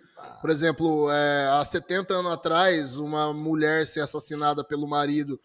por 0.42 0.50
exemplo, 0.50 1.10
é, 1.10 1.48
há 1.58 1.64
70 1.64 2.12
anos 2.12 2.30
atrás, 2.32 2.96
uma 2.96 3.32
mulher 3.32 3.86
ser 3.86 4.00
assassinada 4.00 4.62
pelo 4.62 4.86
marido 4.86 5.40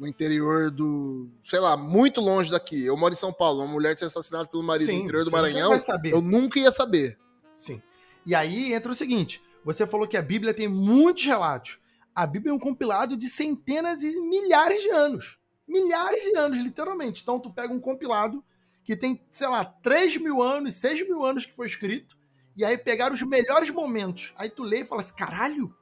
no 0.00 0.08
interior 0.08 0.70
do, 0.70 1.28
sei 1.42 1.60
lá, 1.60 1.76
muito 1.76 2.22
longe 2.22 2.50
daqui. 2.50 2.82
Eu 2.82 2.96
moro 2.96 3.12
em 3.12 3.16
São 3.16 3.30
Paulo, 3.30 3.62
uma 3.62 3.70
mulher 3.70 3.96
ser 3.98 4.06
assassinada 4.06 4.48
pelo 4.48 4.62
marido 4.62 4.86
Sim, 4.86 4.96
no 4.96 5.02
interior 5.02 5.24
do 5.26 5.30
Maranhão, 5.30 5.72
eu 6.04 6.22
nunca 6.22 6.58
ia 6.58 6.72
saber. 6.72 7.18
Sim. 7.54 7.82
E 8.24 8.34
aí 8.34 8.72
entra 8.72 8.90
o 8.90 8.94
seguinte: 8.94 9.42
você 9.62 9.86
falou 9.86 10.08
que 10.08 10.16
a 10.16 10.22
Bíblia 10.22 10.54
tem 10.54 10.66
muitos 10.66 11.26
relatos. 11.26 11.78
A 12.14 12.26
Bíblia 12.26 12.50
é 12.50 12.54
um 12.54 12.58
compilado 12.58 13.14
de 13.14 13.28
centenas 13.28 14.02
e 14.02 14.18
milhares 14.20 14.80
de 14.80 14.88
anos. 14.88 15.38
Milhares 15.68 16.22
de 16.22 16.34
anos, 16.34 16.58
literalmente. 16.58 17.22
Então, 17.22 17.38
tu 17.38 17.52
pega 17.52 17.72
um 17.72 17.78
compilado 17.78 18.42
que 18.82 18.96
tem, 18.96 19.22
sei 19.30 19.48
lá, 19.48 19.64
3 19.64 20.16
mil 20.16 20.40
anos, 20.40 20.74
6 20.76 21.06
mil 21.06 21.24
anos 21.24 21.44
que 21.44 21.52
foi 21.52 21.66
escrito, 21.66 22.16
e 22.56 22.64
aí 22.64 22.78
pegaram 22.78 23.14
os 23.14 23.22
melhores 23.22 23.68
momentos. 23.68 24.32
Aí 24.36 24.48
tu 24.48 24.62
lê 24.62 24.80
e 24.80 24.86
fala 24.86 25.02
assim: 25.02 25.14
caralho, 25.14 25.74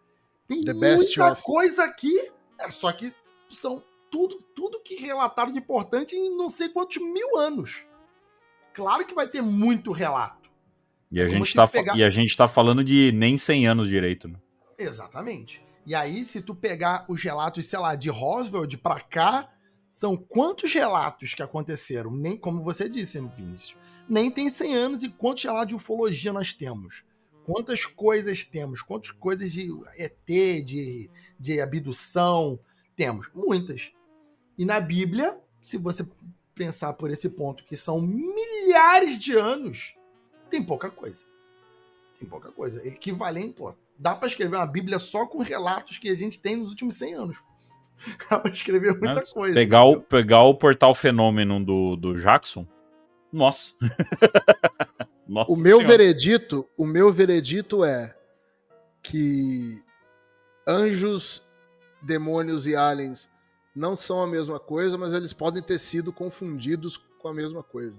tem 0.49 0.61
The 0.61 0.75
muita 0.75 1.37
coisa 1.37 1.85
aqui. 1.85 2.33
É 2.61 2.69
só 2.69 2.91
que 2.91 3.15
são 3.49 3.83
tudo, 4.11 4.39
tudo 4.55 4.81
que 4.83 4.97
relataram 4.97 5.53
de 5.53 5.59
importante 5.59 6.15
em 6.17 6.37
não 6.37 6.49
sei 6.49 6.69
quantos 6.69 6.97
mil 6.99 7.37
anos. 7.37 7.87
Claro 8.73 9.07
que 9.07 9.15
vai 9.15 9.27
ter 9.27 9.43
muito 9.43 9.93
relato. 9.93 10.49
E 11.11 11.21
a, 11.21 11.29
gente 11.29 11.55
tá, 11.55 11.67
pegar- 11.67 11.97
e 11.97 12.05
a 12.05 12.11
gente 12.11 12.37
tá 12.37 12.47
falando 12.47 12.85
de 12.85 13.11
nem 13.13 13.39
100 13.39 13.67
anos 13.67 13.89
direito, 13.89 14.29
né? 14.29 14.39
Exatamente. 14.79 15.65
E 15.87 15.95
aí, 15.95 16.23
se 16.25 16.43
tu 16.43 16.55
pegar 16.55 17.07
os 17.09 17.23
relatos, 17.23 17.65
sei 17.67 17.79
lá, 17.79 17.95
de 17.95 18.11
Roswell, 18.11 18.67
de 18.67 18.77
pra 18.77 19.01
cá, 19.01 19.51
são 19.89 20.17
quantos 20.17 20.73
relatos 20.75 21.33
que 21.33 21.43
aconteceram? 21.43 22.11
Nem, 22.11 22.37
como 22.37 22.63
você 22.63 22.89
disse, 22.91 23.19
Vinícius, 23.35 23.75
nem 24.07 24.31
tem 24.31 24.51
100 24.51 24.75
anos 24.75 25.03
e 25.03 25.09
quantos 25.09 25.45
relatos 25.45 25.69
de 25.69 25.75
ufologia 25.75 26.33
nós 26.33 26.53
temos? 26.53 27.05
Quantas 27.47 27.87
coisas 27.87 28.45
temos? 28.45 28.83
Quantas 28.83 29.11
coisas 29.13 29.51
de 29.51 29.71
ET, 29.97 30.27
de, 30.63 31.11
de 31.41 31.61
abdução 31.61 32.61
temos? 32.95 33.31
Muitas. 33.35 33.91
E 34.59 34.65
na 34.65 34.81
Bíblia, 34.81 35.39
se 35.63 35.79
você 35.79 36.05
pensar 36.55 36.93
por 36.95 37.11
esse 37.11 37.31
ponto, 37.31 37.63
que 37.65 37.77
são 37.77 38.01
milhares 38.01 39.19
de 39.19 39.35
anos, 39.35 39.97
tem 40.51 40.63
pouca 40.63 40.91
coisa. 40.91 41.25
Tem 42.19 42.29
pouca 42.29 42.51
coisa. 42.51 42.87
Equivalente, 42.87 43.55
pô. 43.55 43.73
Dá 43.97 44.17
pra 44.17 44.27
escrever 44.27 44.57
uma 44.57 44.67
Bíblia 44.67 44.99
só 44.99 45.27
com 45.27 45.39
relatos 45.39 45.99
que 45.99 46.09
a 46.09 46.15
gente 46.17 46.41
tem 46.41 46.57
nos 46.57 46.71
últimos 46.71 46.97
100 46.97 47.15
anos. 47.15 47.43
Dá 48.29 48.41
pra 48.41 48.51
escrever 48.51 48.99
muita 48.99 49.23
coisa. 49.23 49.55
Pegar 49.55 49.85
o, 49.85 50.01
pegar 50.01 50.43
o 50.43 50.55
portal 50.55 50.95
Fenômeno 50.95 51.65
do, 51.65 51.95
do 51.95 52.21
Jackson. 52.21 52.67
Nossa. 53.33 53.75
Nossa 55.27 55.53
O 55.53 55.57
meu 55.57 55.79
Senhora. 55.79 55.99
veredito, 55.99 56.67
o 56.77 56.87
meu 56.87 57.13
veredito 57.13 57.85
é 57.85 58.17
que 59.03 59.79
anjos, 60.67 61.47
demônios 62.03 62.67
e 62.67 62.75
aliens 62.75 63.29
não 63.79 63.95
são 63.95 64.21
a 64.23 64.27
mesma 64.27 64.59
coisa, 64.59 64.99
mas 64.99 65.13
eles 65.13 65.33
podem 65.33 65.63
ter 65.63 65.79
sido 65.79 66.13
confundidos 66.13 66.97
com 66.97 67.29
a 67.29 67.35
mesma 67.35 67.63
coisa 67.63 67.99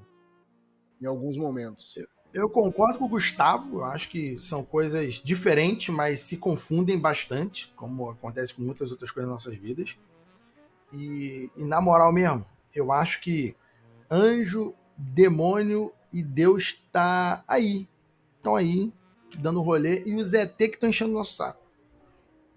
em 1.01 1.05
alguns 1.05 1.37
momentos. 1.37 1.93
Eu 2.33 2.49
concordo 2.49 2.99
com 2.99 3.05
o 3.05 3.09
Gustavo. 3.09 3.83
Acho 3.83 4.09
que 4.09 4.37
são 4.39 4.63
coisas 4.63 5.15
diferentes, 5.15 5.93
mas 5.93 6.19
se 6.19 6.37
confundem 6.37 6.99
bastante, 6.99 7.73
como 7.75 8.09
acontece 8.09 8.53
com 8.53 8.61
muitas 8.61 8.91
outras 8.91 9.09
coisas 9.09 9.31
nas 9.31 9.45
nossas 9.45 9.57
vidas. 9.57 9.97
E, 10.93 11.49
e 11.55 11.63
na 11.63 11.81
moral 11.81 12.11
mesmo, 12.11 12.45
eu 12.75 12.91
acho 12.91 13.21
que 13.21 13.55
anjo, 14.11 14.75
demônio 14.97 15.91
e 16.11 16.21
Deus 16.21 16.83
tá 16.91 17.43
aí. 17.47 17.87
Estão 18.37 18.55
aí, 18.55 18.91
dando 19.39 19.61
rolê. 19.61 20.03
E 20.05 20.15
os 20.15 20.33
ET 20.33 20.55
que 20.55 20.65
estão 20.65 20.89
enchendo 20.89 21.11
o 21.11 21.15
nosso 21.15 21.33
saco. 21.33 21.63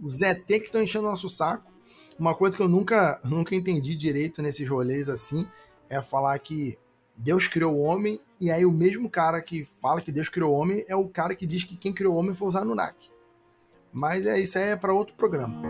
Os 0.01 0.21
ET 0.21 0.45
que 0.47 0.55
estão 0.55 0.83
enchendo 0.83 1.07
o 1.07 1.11
nosso 1.11 1.31
saco. 1.31 1.72
Uma 2.19 2.35
coisa 2.35 2.57
que 2.57 2.63
eu 2.63 2.69
nunca, 2.69 3.21
nunca 3.25 3.55
entendi 3.55 3.97
direito 3.97 4.43
nesses 4.43 4.69
rolês 4.69 5.09
assim 5.09 5.47
é 5.89 6.01
falar 6.01 6.39
que 6.39 6.79
Deus 7.17 7.47
criou 7.47 7.75
o 7.75 7.83
homem, 7.83 8.21
e 8.41 8.51
aí 8.51 8.65
o 8.65 8.73
mesmo 8.73 9.09
cara 9.09 9.41
que 9.41 9.65
fala 9.65 10.01
que 10.01 10.11
Deus 10.11 10.29
criou 10.29 10.53
o 10.53 10.59
homem 10.59 10.85
é 10.89 10.97
o 10.97 11.09
cara 11.09 11.35
que 11.35 11.47
diz 11.47 11.65
que 11.65 11.77
quem 11.77 11.93
criou 11.93 12.15
o 12.15 12.19
homem 12.19 12.35
foi 12.35 12.49
o 12.49 12.57
Anunnaki. 12.57 13.11
Mas 13.93 14.27
é 14.27 14.41
isso 14.41 14.59
aí 14.59 14.71
é 14.71 14.77
para 14.77 14.95
outro 14.95 15.15
programa. 15.15 15.63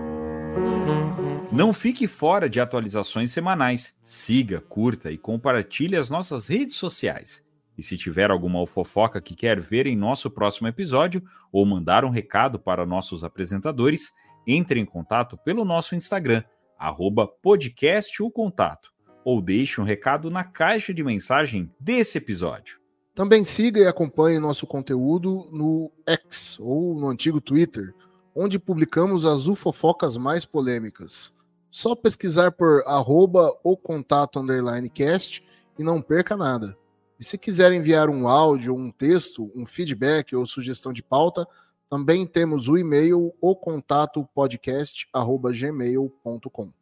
Não 1.51 1.73
fique 1.73 2.07
fora 2.07 2.49
de 2.49 2.61
atualizações 2.61 3.31
semanais. 3.31 3.97
Siga, 4.03 4.61
curta 4.61 5.11
e 5.11 5.19
compartilhe 5.19 5.97
as 5.97 6.09
nossas 6.09 6.49
redes 6.49 6.77
sociais. 6.77 7.45
E 7.77 7.83
se 7.83 7.97
tiver 7.97 8.31
alguma 8.31 8.67
fofoca 8.67 9.21
que 9.21 9.35
quer 9.35 9.61
ver 9.61 9.87
em 9.87 9.97
nosso 9.97 10.31
próximo 10.31 10.69
episódio 10.69 11.23
ou 11.51 11.67
mandar 11.67 12.05
um 12.05 12.11
recado 12.11 12.59
para 12.59 12.87
nossos 12.87 13.25
apresentadores, 13.25 14.13
entre 14.47 14.81
em 14.81 14.85
contato 14.85 15.37
pelo 15.37 15.65
nosso 15.65 15.95
Instagram, 15.95 16.43
arroba 16.79 17.27
podcast 17.27 18.23
o 18.23 18.31
contato, 18.31 18.93
ou 19.25 19.41
deixe 19.41 19.81
um 19.81 19.85
recado 19.85 20.31
na 20.31 20.45
caixa 20.45 20.93
de 20.93 21.05
mensagem 21.05 21.71
desse 21.79 22.19
episódio. 22.19 22.81
Também 23.15 23.45
siga 23.45 23.81
e 23.81 23.87
acompanhe 23.87 24.39
nosso 24.39 24.67
conteúdo 24.67 25.49
no 25.53 25.93
X 26.07 26.59
ou 26.59 26.99
no 26.99 27.09
antigo 27.09 27.41
Twitter, 27.41 27.95
onde 28.35 28.59
publicamos 28.59 29.27
as 29.27 29.47
ufofocas 29.47 30.17
mais 30.17 30.45
polêmicas. 30.45 31.33
Só 31.69 31.95
pesquisar 31.95 32.53
por 32.53 32.83
arroba 32.87 33.55
o 33.63 33.77
contato 33.77 34.39
underline 34.39 34.89
cast 34.89 35.45
e 35.79 35.85
não 35.85 36.01
perca 36.01 36.37
nada. 36.37 36.77
E 37.21 37.25
se 37.25 37.39
quiser 37.39 37.73
enviar 37.73 38.09
um 38.09 38.27
áudio, 38.27 38.75
um 38.75 38.91
texto, 38.91 39.53
um 39.55 39.65
feedback 39.65 40.35
ou 40.35 40.45
sugestão 40.45 40.93
de 40.93 41.03
pauta, 41.03 41.47
também 41.93 42.27
temos 42.27 42.69
o 42.71 42.79
e-mail 42.79 43.35
o 43.39 43.55
contato 43.55 44.27
podcast 44.35 45.07
arroba 45.13 45.53
gmail.com. 45.53 46.73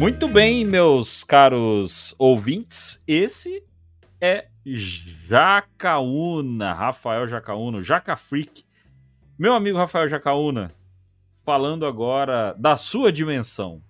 Muito 0.00 0.26
bem, 0.26 0.64
meus 0.64 1.22
caros 1.22 2.12
ouvintes, 2.18 3.00
esse 3.06 3.62
é 4.20 4.48
Jacaúna, 5.28 6.72
Rafael 6.72 7.28
Jacaúna, 7.28 7.80
Jaca 7.84 8.16
Freak. 8.16 8.64
Meu 9.38 9.54
amigo 9.54 9.78
Rafael 9.78 10.08
Jacaúna, 10.08 10.72
falando 11.44 11.86
agora 11.86 12.52
da 12.58 12.76
sua 12.76 13.12
dimensão. 13.12 13.80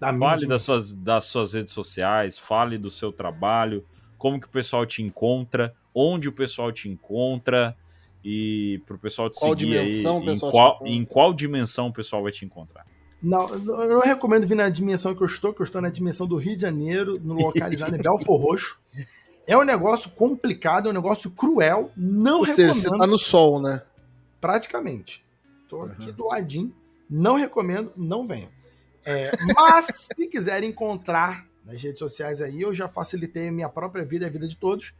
Da 0.00 0.10
minha 0.10 0.30
Fale 0.30 0.46
das 0.46 0.62
suas, 0.62 0.94
das 0.94 1.24
suas 1.24 1.52
redes 1.52 1.74
sociais, 1.74 2.38
fale 2.38 2.78
do 2.78 2.90
seu 2.90 3.12
trabalho, 3.12 3.86
como 4.16 4.40
que 4.40 4.46
o 4.46 4.50
pessoal 4.50 4.86
te 4.86 5.02
encontra, 5.02 5.76
onde 5.96 6.28
o 6.28 6.32
pessoal 6.32 6.70
te 6.70 6.88
encontra 6.88 7.76
e 8.22 8.82
pro 8.86 8.98
pessoal 8.98 9.30
te 9.30 9.38
Qual 9.38 9.58
seguir 9.58 9.66
dimensão 9.66 10.18
aí, 10.18 10.22
o 10.22 10.26
pessoal 10.26 10.50
em 10.50 10.52
te 10.52 10.52
qual, 10.52 10.86
em 10.86 11.04
qual 11.04 11.34
dimensão 11.34 11.86
o 11.88 11.92
pessoal 11.92 12.22
vai 12.22 12.32
te 12.32 12.44
encontrar. 12.44 12.86
Não, 13.22 13.48
eu 13.48 13.88
não 13.88 14.00
recomendo 14.00 14.46
vir 14.46 14.54
na 14.54 14.68
dimensão 14.68 15.14
que 15.14 15.22
eu 15.22 15.26
estou, 15.26 15.54
que 15.54 15.62
eu 15.62 15.64
estou 15.64 15.80
na 15.80 15.88
dimensão 15.88 16.26
do 16.26 16.36
Rio 16.36 16.54
de 16.54 16.62
Janeiro, 16.62 17.18
no 17.20 17.34
localizado 17.34 17.96
em 17.96 17.98
Belfor 18.02 18.40
Roxo. 18.40 18.78
É 19.46 19.56
um 19.56 19.62
negócio 19.62 20.10
complicado, 20.10 20.88
é 20.88 20.90
um 20.90 20.94
negócio 20.94 21.30
cruel. 21.30 21.90
Não 21.96 22.40
Ou 22.40 22.46
seja, 22.46 22.72
recomendo. 22.72 22.90
você 22.90 22.98
tá 22.98 23.06
no 23.06 23.18
sol, 23.18 23.60
né? 23.60 23.82
praticamente. 24.46 25.24
Tô 25.68 25.82
aqui 25.82 26.12
do 26.12 26.26
ladinho. 26.26 26.72
Não 27.10 27.34
recomendo, 27.34 27.92
não 27.96 28.26
venham. 28.26 28.50
É, 29.04 29.32
mas, 29.56 29.86
se 30.14 30.28
quiserem 30.28 30.70
encontrar 30.70 31.44
nas 31.64 31.82
redes 31.82 31.98
sociais 31.98 32.40
aí, 32.40 32.60
eu 32.60 32.72
já 32.72 32.88
facilitei 32.88 33.48
a 33.48 33.52
minha 33.52 33.68
própria 33.68 34.04
vida 34.04 34.24
e 34.24 34.28
a 34.28 34.30
vida 34.30 34.46
de 34.46 34.56
todos. 34.56 34.94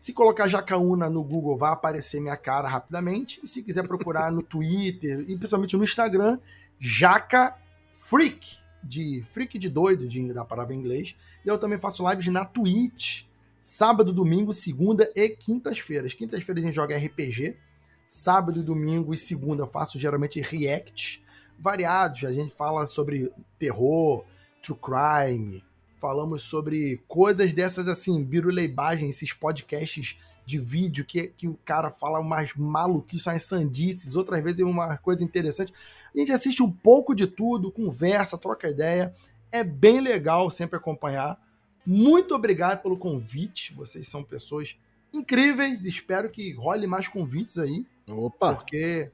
Se 0.00 0.14
colocar 0.14 0.48
Jacaúna 0.48 1.10
no 1.10 1.22
Google, 1.22 1.58
vai 1.58 1.74
aparecer 1.74 2.22
minha 2.22 2.34
cara 2.34 2.66
rapidamente. 2.66 3.38
E 3.44 3.46
se 3.46 3.62
quiser 3.62 3.86
procurar 3.86 4.32
no 4.32 4.40
Twitter 4.42 5.20
e 5.28 5.36
principalmente 5.36 5.76
no 5.76 5.84
Instagram, 5.84 6.38
Jaca 6.80 7.54
Freak, 7.92 8.56
de 8.82 9.22
freak 9.28 9.58
de 9.58 9.68
doido, 9.68 10.08
de, 10.08 10.32
da 10.32 10.42
palavra 10.42 10.74
em 10.74 10.78
inglês. 10.78 11.14
E 11.44 11.48
eu 11.48 11.58
também 11.58 11.78
faço 11.78 12.08
lives 12.08 12.28
na 12.28 12.46
Twitch, 12.46 13.24
sábado, 13.60 14.10
domingo, 14.10 14.54
segunda 14.54 15.12
e 15.14 15.28
quintas-feiras. 15.28 16.14
Quintas-feiras 16.14 16.64
a 16.64 16.66
gente 16.66 16.74
joga 16.74 16.96
RPG. 16.96 17.58
Sábado, 18.06 18.62
domingo 18.62 19.12
e 19.12 19.18
segunda 19.18 19.64
eu 19.64 19.66
faço 19.66 19.98
geralmente 19.98 20.40
react 20.40 21.22
variados. 21.58 22.24
A 22.24 22.32
gente 22.32 22.54
fala 22.54 22.86
sobre 22.86 23.30
terror, 23.58 24.24
true 24.62 24.78
crime, 24.78 25.62
falamos 26.00 26.42
sobre 26.42 27.00
coisas 27.06 27.52
dessas 27.52 27.86
assim, 27.86 28.24
biruleibagem, 28.24 29.08
esses 29.10 29.32
podcasts 29.32 30.18
de 30.46 30.58
vídeo 30.58 31.04
que, 31.04 31.28
que 31.28 31.46
o 31.46 31.58
cara 31.64 31.90
fala 31.90 32.18
umas 32.18 32.54
maluquices, 32.56 33.26
umas 33.26 33.42
sandices, 33.44 34.16
outras 34.16 34.42
vezes 34.42 34.60
uma 34.60 34.96
coisa 34.96 35.22
interessante. 35.22 35.72
A 36.14 36.18
gente 36.18 36.32
assiste 36.32 36.62
um 36.62 36.72
pouco 36.72 37.14
de 37.14 37.26
tudo, 37.26 37.70
conversa, 37.70 38.38
troca 38.38 38.68
ideia. 38.68 39.14
É 39.52 39.62
bem 39.62 40.00
legal 40.00 40.50
sempre 40.50 40.76
acompanhar. 40.76 41.38
Muito 41.86 42.34
obrigado 42.34 42.82
pelo 42.82 42.96
convite. 42.96 43.74
Vocês 43.74 44.08
são 44.08 44.24
pessoas 44.24 44.76
incríveis. 45.12 45.84
Espero 45.84 46.30
que 46.30 46.52
role 46.52 46.86
mais 46.86 47.06
convites 47.06 47.58
aí. 47.58 47.86
Opa! 48.08 48.54
Porque 48.54 49.10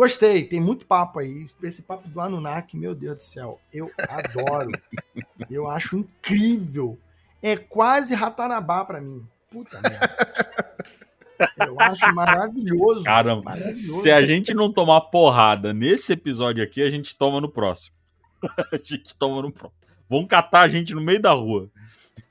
gostei, 0.00 0.44
tem 0.44 0.60
muito 0.60 0.86
papo 0.86 1.18
aí. 1.18 1.46
Esse 1.62 1.82
papo 1.82 2.08
do 2.08 2.20
Anunnaki, 2.22 2.74
meu 2.74 2.94
Deus 2.94 3.16
do 3.16 3.22
céu, 3.22 3.60
eu 3.70 3.90
adoro. 4.08 4.70
eu 5.50 5.68
acho 5.68 5.98
incrível. 5.98 6.98
É 7.42 7.54
quase 7.54 8.14
Ratanabá 8.14 8.82
pra 8.82 8.98
mim. 8.98 9.26
Puta 9.50 9.78
merda. 9.82 10.10
Eu 11.66 11.78
acho 11.80 12.14
maravilhoso. 12.14 13.04
Caramba, 13.04 13.42
maravilhoso. 13.42 14.00
se 14.00 14.10
a 14.10 14.22
gente 14.22 14.54
não 14.54 14.72
tomar 14.72 15.02
porrada 15.02 15.74
nesse 15.74 16.14
episódio 16.14 16.64
aqui, 16.64 16.82
a 16.82 16.88
gente 16.88 17.14
toma 17.14 17.38
no 17.38 17.50
próximo. 17.50 17.94
a 18.72 18.76
gente 18.82 19.14
toma 19.14 19.42
no 19.42 19.52
próximo. 19.52 19.80
Vão 20.08 20.26
catar 20.26 20.62
a 20.62 20.68
gente 20.68 20.94
no 20.94 21.00
meio 21.00 21.20
da 21.20 21.32
rua. 21.32 21.70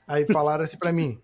Aí 0.08 0.26
falaram 0.26 0.64
assim 0.64 0.78
pra 0.78 0.92
mim: 0.92 1.20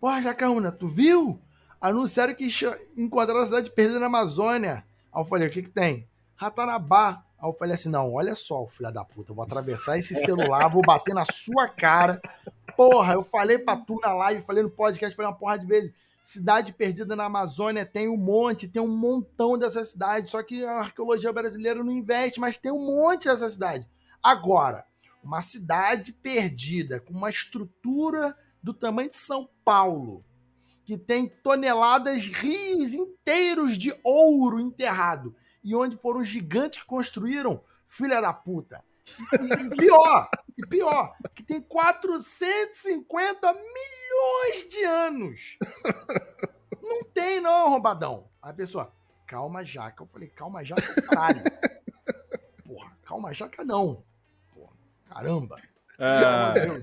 Porra, 0.00 0.22
Jacaúna, 0.22 0.72
tu 0.72 0.88
viu? 0.88 1.40
Anunciaram 1.80 2.34
que 2.34 2.48
encontraram 2.96 3.42
a 3.42 3.46
cidade 3.46 3.70
perdida 3.70 4.00
na 4.00 4.06
Amazônia. 4.06 4.84
Aí 5.14 5.20
eu 5.20 5.24
falei: 5.24 5.48
O 5.48 5.50
que 5.50 5.62
que 5.62 5.70
tem? 5.70 6.08
Ratanabá. 6.34 7.24
Aí 7.38 7.48
eu 7.48 7.52
falei 7.52 7.74
assim: 7.74 7.88
Não, 7.88 8.12
olha 8.12 8.34
só, 8.34 8.66
filha 8.66 8.90
da 8.90 9.04
puta, 9.04 9.30
eu 9.30 9.36
vou 9.36 9.44
atravessar 9.44 9.96
esse 9.96 10.14
celular, 10.14 10.68
vou 10.68 10.82
bater 10.82 11.14
na 11.14 11.24
sua 11.24 11.68
cara. 11.68 12.20
Porra, 12.76 13.14
eu 13.14 13.22
falei 13.22 13.58
pra 13.58 13.76
tu 13.76 14.00
na 14.00 14.12
live, 14.12 14.42
falei 14.42 14.62
no 14.62 14.70
podcast, 14.70 15.14
falei 15.14 15.30
uma 15.30 15.38
porra 15.38 15.58
de 15.58 15.66
vezes. 15.66 15.92
Cidade 16.22 16.72
perdida 16.72 17.14
na 17.14 17.26
Amazônia 17.26 17.84
tem 17.84 18.08
um 18.08 18.16
monte, 18.16 18.66
tem 18.66 18.80
um 18.80 18.88
montão 18.88 19.58
dessa 19.58 19.84
cidade, 19.84 20.30
só 20.30 20.42
que 20.42 20.64
a 20.64 20.78
arqueologia 20.78 21.30
brasileira 21.30 21.84
não 21.84 21.92
investe, 21.92 22.40
mas 22.40 22.56
tem 22.56 22.72
um 22.72 22.86
monte 22.86 23.28
dessa 23.28 23.48
cidade. 23.48 23.86
Agora, 24.22 24.86
uma 25.22 25.42
cidade 25.42 26.12
perdida, 26.12 26.98
com 26.98 27.12
uma 27.12 27.28
estrutura 27.28 28.34
do 28.62 28.72
tamanho 28.72 29.10
de 29.10 29.18
São 29.18 29.46
Paulo, 29.62 30.24
que 30.84 30.98
tem 30.98 31.28
toneladas, 31.28 32.26
rios 32.26 32.92
inteiros 32.92 33.78
de 33.78 33.94
ouro 34.04 34.60
enterrado, 34.60 35.34
e 35.62 35.74
onde 35.74 35.96
foram 35.96 36.20
os 36.20 36.28
gigantes 36.28 36.82
que 36.82 36.86
construíram, 36.86 37.62
filha 37.86 38.20
da 38.20 38.32
puta. 38.32 38.84
E, 39.40 39.64
e 39.64 39.70
pior, 39.76 40.28
e 40.56 40.66
pior, 40.66 41.16
que 41.34 41.42
tem 41.42 41.60
450 41.60 43.52
milhões 43.52 44.68
de 44.68 44.84
anos. 44.84 45.58
Não 46.82 47.02
tem, 47.04 47.40
não, 47.40 47.66
arrombadão. 47.66 48.28
Aí 48.42 48.50
a 48.50 48.54
pessoa, 48.54 48.92
calma, 49.26 49.64
jaca. 49.64 50.02
Eu 50.02 50.06
falei, 50.06 50.28
calma, 50.28 50.62
jaca, 50.62 50.82
caralho. 51.02 51.42
Porra, 52.64 52.92
calma, 53.02 53.32
jaca 53.32 53.64
não. 53.64 54.04
Porra, 54.52 54.72
caramba. 55.08 55.56
Ah, 55.98 56.52
Pelo 56.54 56.64
amor 56.64 56.80
de 56.80 56.82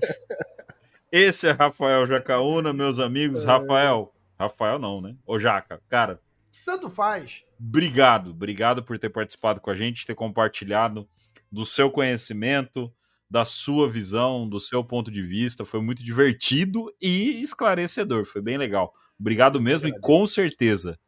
Esse 1.12 1.46
é 1.46 1.52
Rafael 1.52 2.06
Jacaúna, 2.06 2.72
meus 2.72 2.98
amigos. 2.98 3.44
Rafael. 3.44 4.12
Rafael 4.38 4.78
não, 4.78 5.00
né? 5.00 5.14
Ô, 5.26 5.38
Jaca, 5.38 5.80
cara, 5.88 6.18
Tanto 6.64 6.88
faz. 6.88 7.44
obrigado. 7.60 8.30
Obrigado 8.30 8.82
por 8.82 8.98
ter 8.98 9.10
participado 9.10 9.60
com 9.60 9.70
a 9.70 9.74
gente, 9.74 10.06
ter 10.06 10.14
compartilhado 10.14 11.06
do 11.50 11.66
seu 11.66 11.90
conhecimento, 11.90 12.92
da 13.30 13.44
sua 13.44 13.88
visão, 13.88 14.48
do 14.48 14.58
seu 14.58 14.82
ponto 14.82 15.10
de 15.10 15.22
vista. 15.22 15.64
Foi 15.64 15.80
muito 15.80 16.02
divertido 16.02 16.92
e 17.00 17.42
esclarecedor. 17.42 18.24
Foi 18.24 18.40
bem 18.40 18.56
legal. 18.56 18.92
Obrigado 19.20 19.60
mesmo 19.60 19.86
e 19.88 20.00
com 20.00 20.26
certeza 20.26 20.98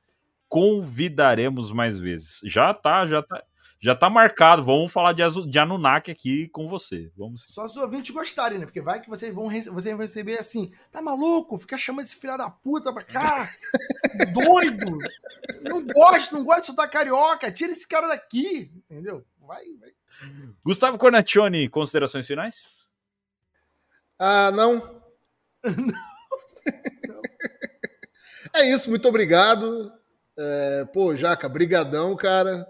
convidaremos 0.49 1.73
mais 1.73 1.99
vezes. 1.99 2.41
Já 2.45 2.73
tá, 2.73 3.07
já 3.07 3.23
tá, 3.23 3.43
já 3.85 3.95
tá 3.95 4.09
marcado. 4.09 4.65
Vamos 4.65 4.91
falar 4.91 5.13
de, 5.13 5.23
de 5.47 5.59
Anunnaki 5.59 6.11
aqui 6.11 6.49
com 6.49 6.67
você. 6.67 7.13
Vamos 7.15 7.43
sim. 7.43 7.53
Só 7.53 7.69
se 7.69 7.77
os 7.77 7.85
ouvintes 7.85 8.15
gostarem, 8.15 8.59
né? 8.59 8.65
Porque 8.65 8.81
vai 8.81 8.99
que 8.99 9.11
vocês 9.11 9.35
vão, 9.35 9.51
vocês 9.51 9.95
vão 9.95 9.99
receber 9.99 10.39
assim, 10.39 10.73
tá 10.91 11.03
maluco? 11.03 11.59
Fica 11.59 11.77
chamando 11.77 12.07
esse 12.07 12.17
filho 12.17 12.39
da 12.39 12.49
puta 12.49 12.91
pra 12.95 13.03
cá. 13.03 13.47
Doido. 14.33 14.97
Não 15.61 15.85
gosto, 15.85 16.35
não 16.35 16.43
gosto 16.43 16.61
de 16.61 16.67
soltar 16.69 16.89
carioca. 16.89 17.53
Tira 17.53 17.73
esse 17.73 17.87
cara 17.87 18.09
daqui. 18.09 18.73
Entendeu? 18.91 19.23
Vai, 19.39 19.67
vai. 19.79 19.91
Gustavo 20.65 20.97
Cornaccioni, 20.97 21.69
considerações 21.69 22.27
finais? 22.27 22.87
Ah, 24.19 24.51
não. 24.51 25.03
é 28.55 28.71
isso, 28.71 28.89
muito 28.89 29.07
obrigado. 29.07 29.93
É, 30.39 30.87
pô, 30.87 31.15
Jaca, 31.15 31.51
brigadão, 31.51 32.17
cara. 32.17 32.67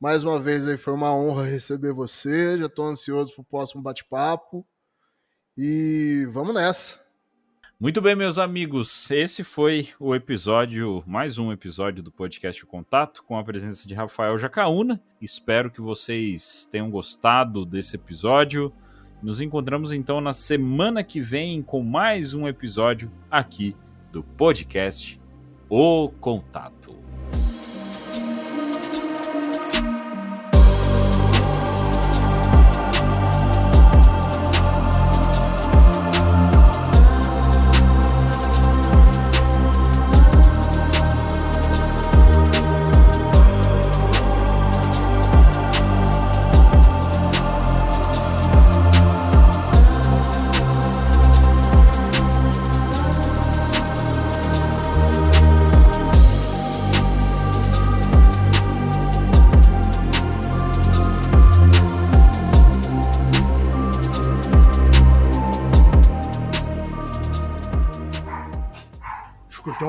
Mais 0.00 0.24
uma 0.24 0.40
vez 0.40 0.66
aí 0.66 0.78
foi 0.78 0.94
uma 0.94 1.14
honra 1.14 1.44
receber 1.44 1.92
você. 1.92 2.58
Já 2.58 2.70
tô 2.70 2.84
ansioso 2.84 3.34
pro 3.34 3.44
próximo 3.44 3.82
bate-papo. 3.82 4.66
E 5.58 6.26
vamos 6.32 6.54
nessa. 6.54 6.98
Muito 7.78 8.00
bem, 8.00 8.16
meus 8.16 8.38
amigos. 8.38 9.10
Esse 9.10 9.44
foi 9.44 9.90
o 9.98 10.14
episódio, 10.14 11.04
mais 11.06 11.36
um 11.36 11.52
episódio 11.52 12.02
do 12.02 12.10
podcast 12.10 12.64
O 12.64 12.66
Contato, 12.66 13.22
com 13.24 13.36
a 13.36 13.44
presença 13.44 13.86
de 13.86 13.92
Rafael 13.92 14.38
Jacaúna. 14.38 15.02
Espero 15.20 15.70
que 15.70 15.82
vocês 15.82 16.66
tenham 16.70 16.90
gostado 16.90 17.66
desse 17.66 17.96
episódio. 17.96 18.72
Nos 19.22 19.42
encontramos 19.42 19.92
então 19.92 20.18
na 20.18 20.32
semana 20.32 21.04
que 21.04 21.20
vem 21.20 21.62
com 21.62 21.82
mais 21.82 22.32
um 22.32 22.48
episódio 22.48 23.12
aqui 23.30 23.76
do 24.10 24.22
podcast 24.22 25.20
O 25.68 26.08
Contato. 26.20 27.09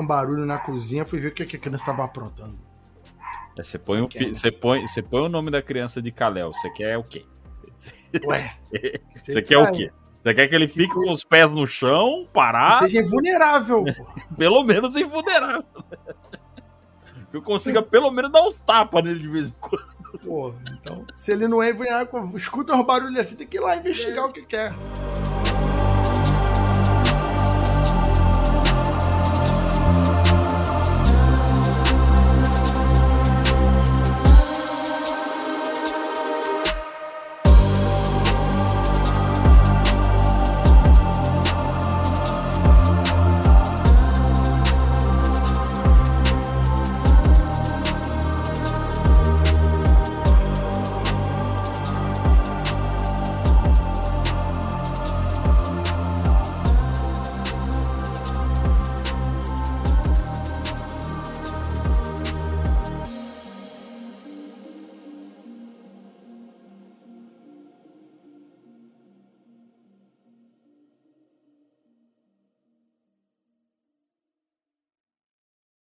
Um 0.02 0.06
barulho 0.06 0.44
na 0.44 0.58
cozinha, 0.58 1.04
fui 1.06 1.20
ver 1.20 1.28
o 1.28 1.32
que 1.32 1.46
que 1.46 1.56
a 1.56 1.58
criança 1.58 1.82
estava 1.84 2.04
aprontando. 2.04 2.58
É, 3.56 3.62
Você 3.62 3.78
põe, 3.78 4.00
o 4.00 4.08
fi- 4.10 4.34
você, 4.34 4.50
põe, 4.50 4.86
você 4.86 5.02
põe 5.02 5.20
o 5.22 5.28
nome 5.28 5.50
da 5.50 5.60
criança 5.62 6.00
de 6.02 6.10
Kalel. 6.10 6.52
Você 6.52 6.70
quer 6.70 6.96
o 6.98 7.02
quê? 7.04 7.24
Ué. 8.26 8.56
Você 9.16 9.42
quer 9.42 9.58
o 9.58 9.70
quê? 9.72 9.90
Você 10.22 10.34
quer 10.34 10.46
que 10.46 10.54
ele 10.54 10.68
fique 10.68 10.94
com 10.94 11.10
os 11.10 11.24
pés 11.24 11.50
no 11.50 11.66
chão, 11.66 12.28
parar? 12.32 12.78
Seja 12.80 13.00
invulnerável. 13.00 13.84
pelo 14.38 14.62
menos 14.64 14.94
invulnerável. 14.96 15.64
Que 17.30 17.38
eu 17.38 17.42
consiga 17.42 17.80
pelo 17.80 18.10
menos 18.10 18.30
dar 18.30 18.42
uns 18.42 18.54
tapas 18.56 19.02
nele 19.02 19.18
de 19.20 19.28
vez 19.28 19.48
em 19.48 19.54
quando. 19.58 19.86
Pô, 20.22 20.52
então, 20.70 21.06
se 21.14 21.32
ele 21.32 21.48
não 21.48 21.62
é 21.62 21.70
invulnerável, 21.70 22.30
escuta 22.36 22.74
um 22.76 22.84
barulho 22.84 23.18
assim, 23.18 23.36
tem 23.36 23.46
que 23.46 23.56
ir 23.56 23.60
lá 23.60 23.74
investigar 23.74 24.26
o 24.26 24.30
que 24.32 24.42
quer. 24.44 24.70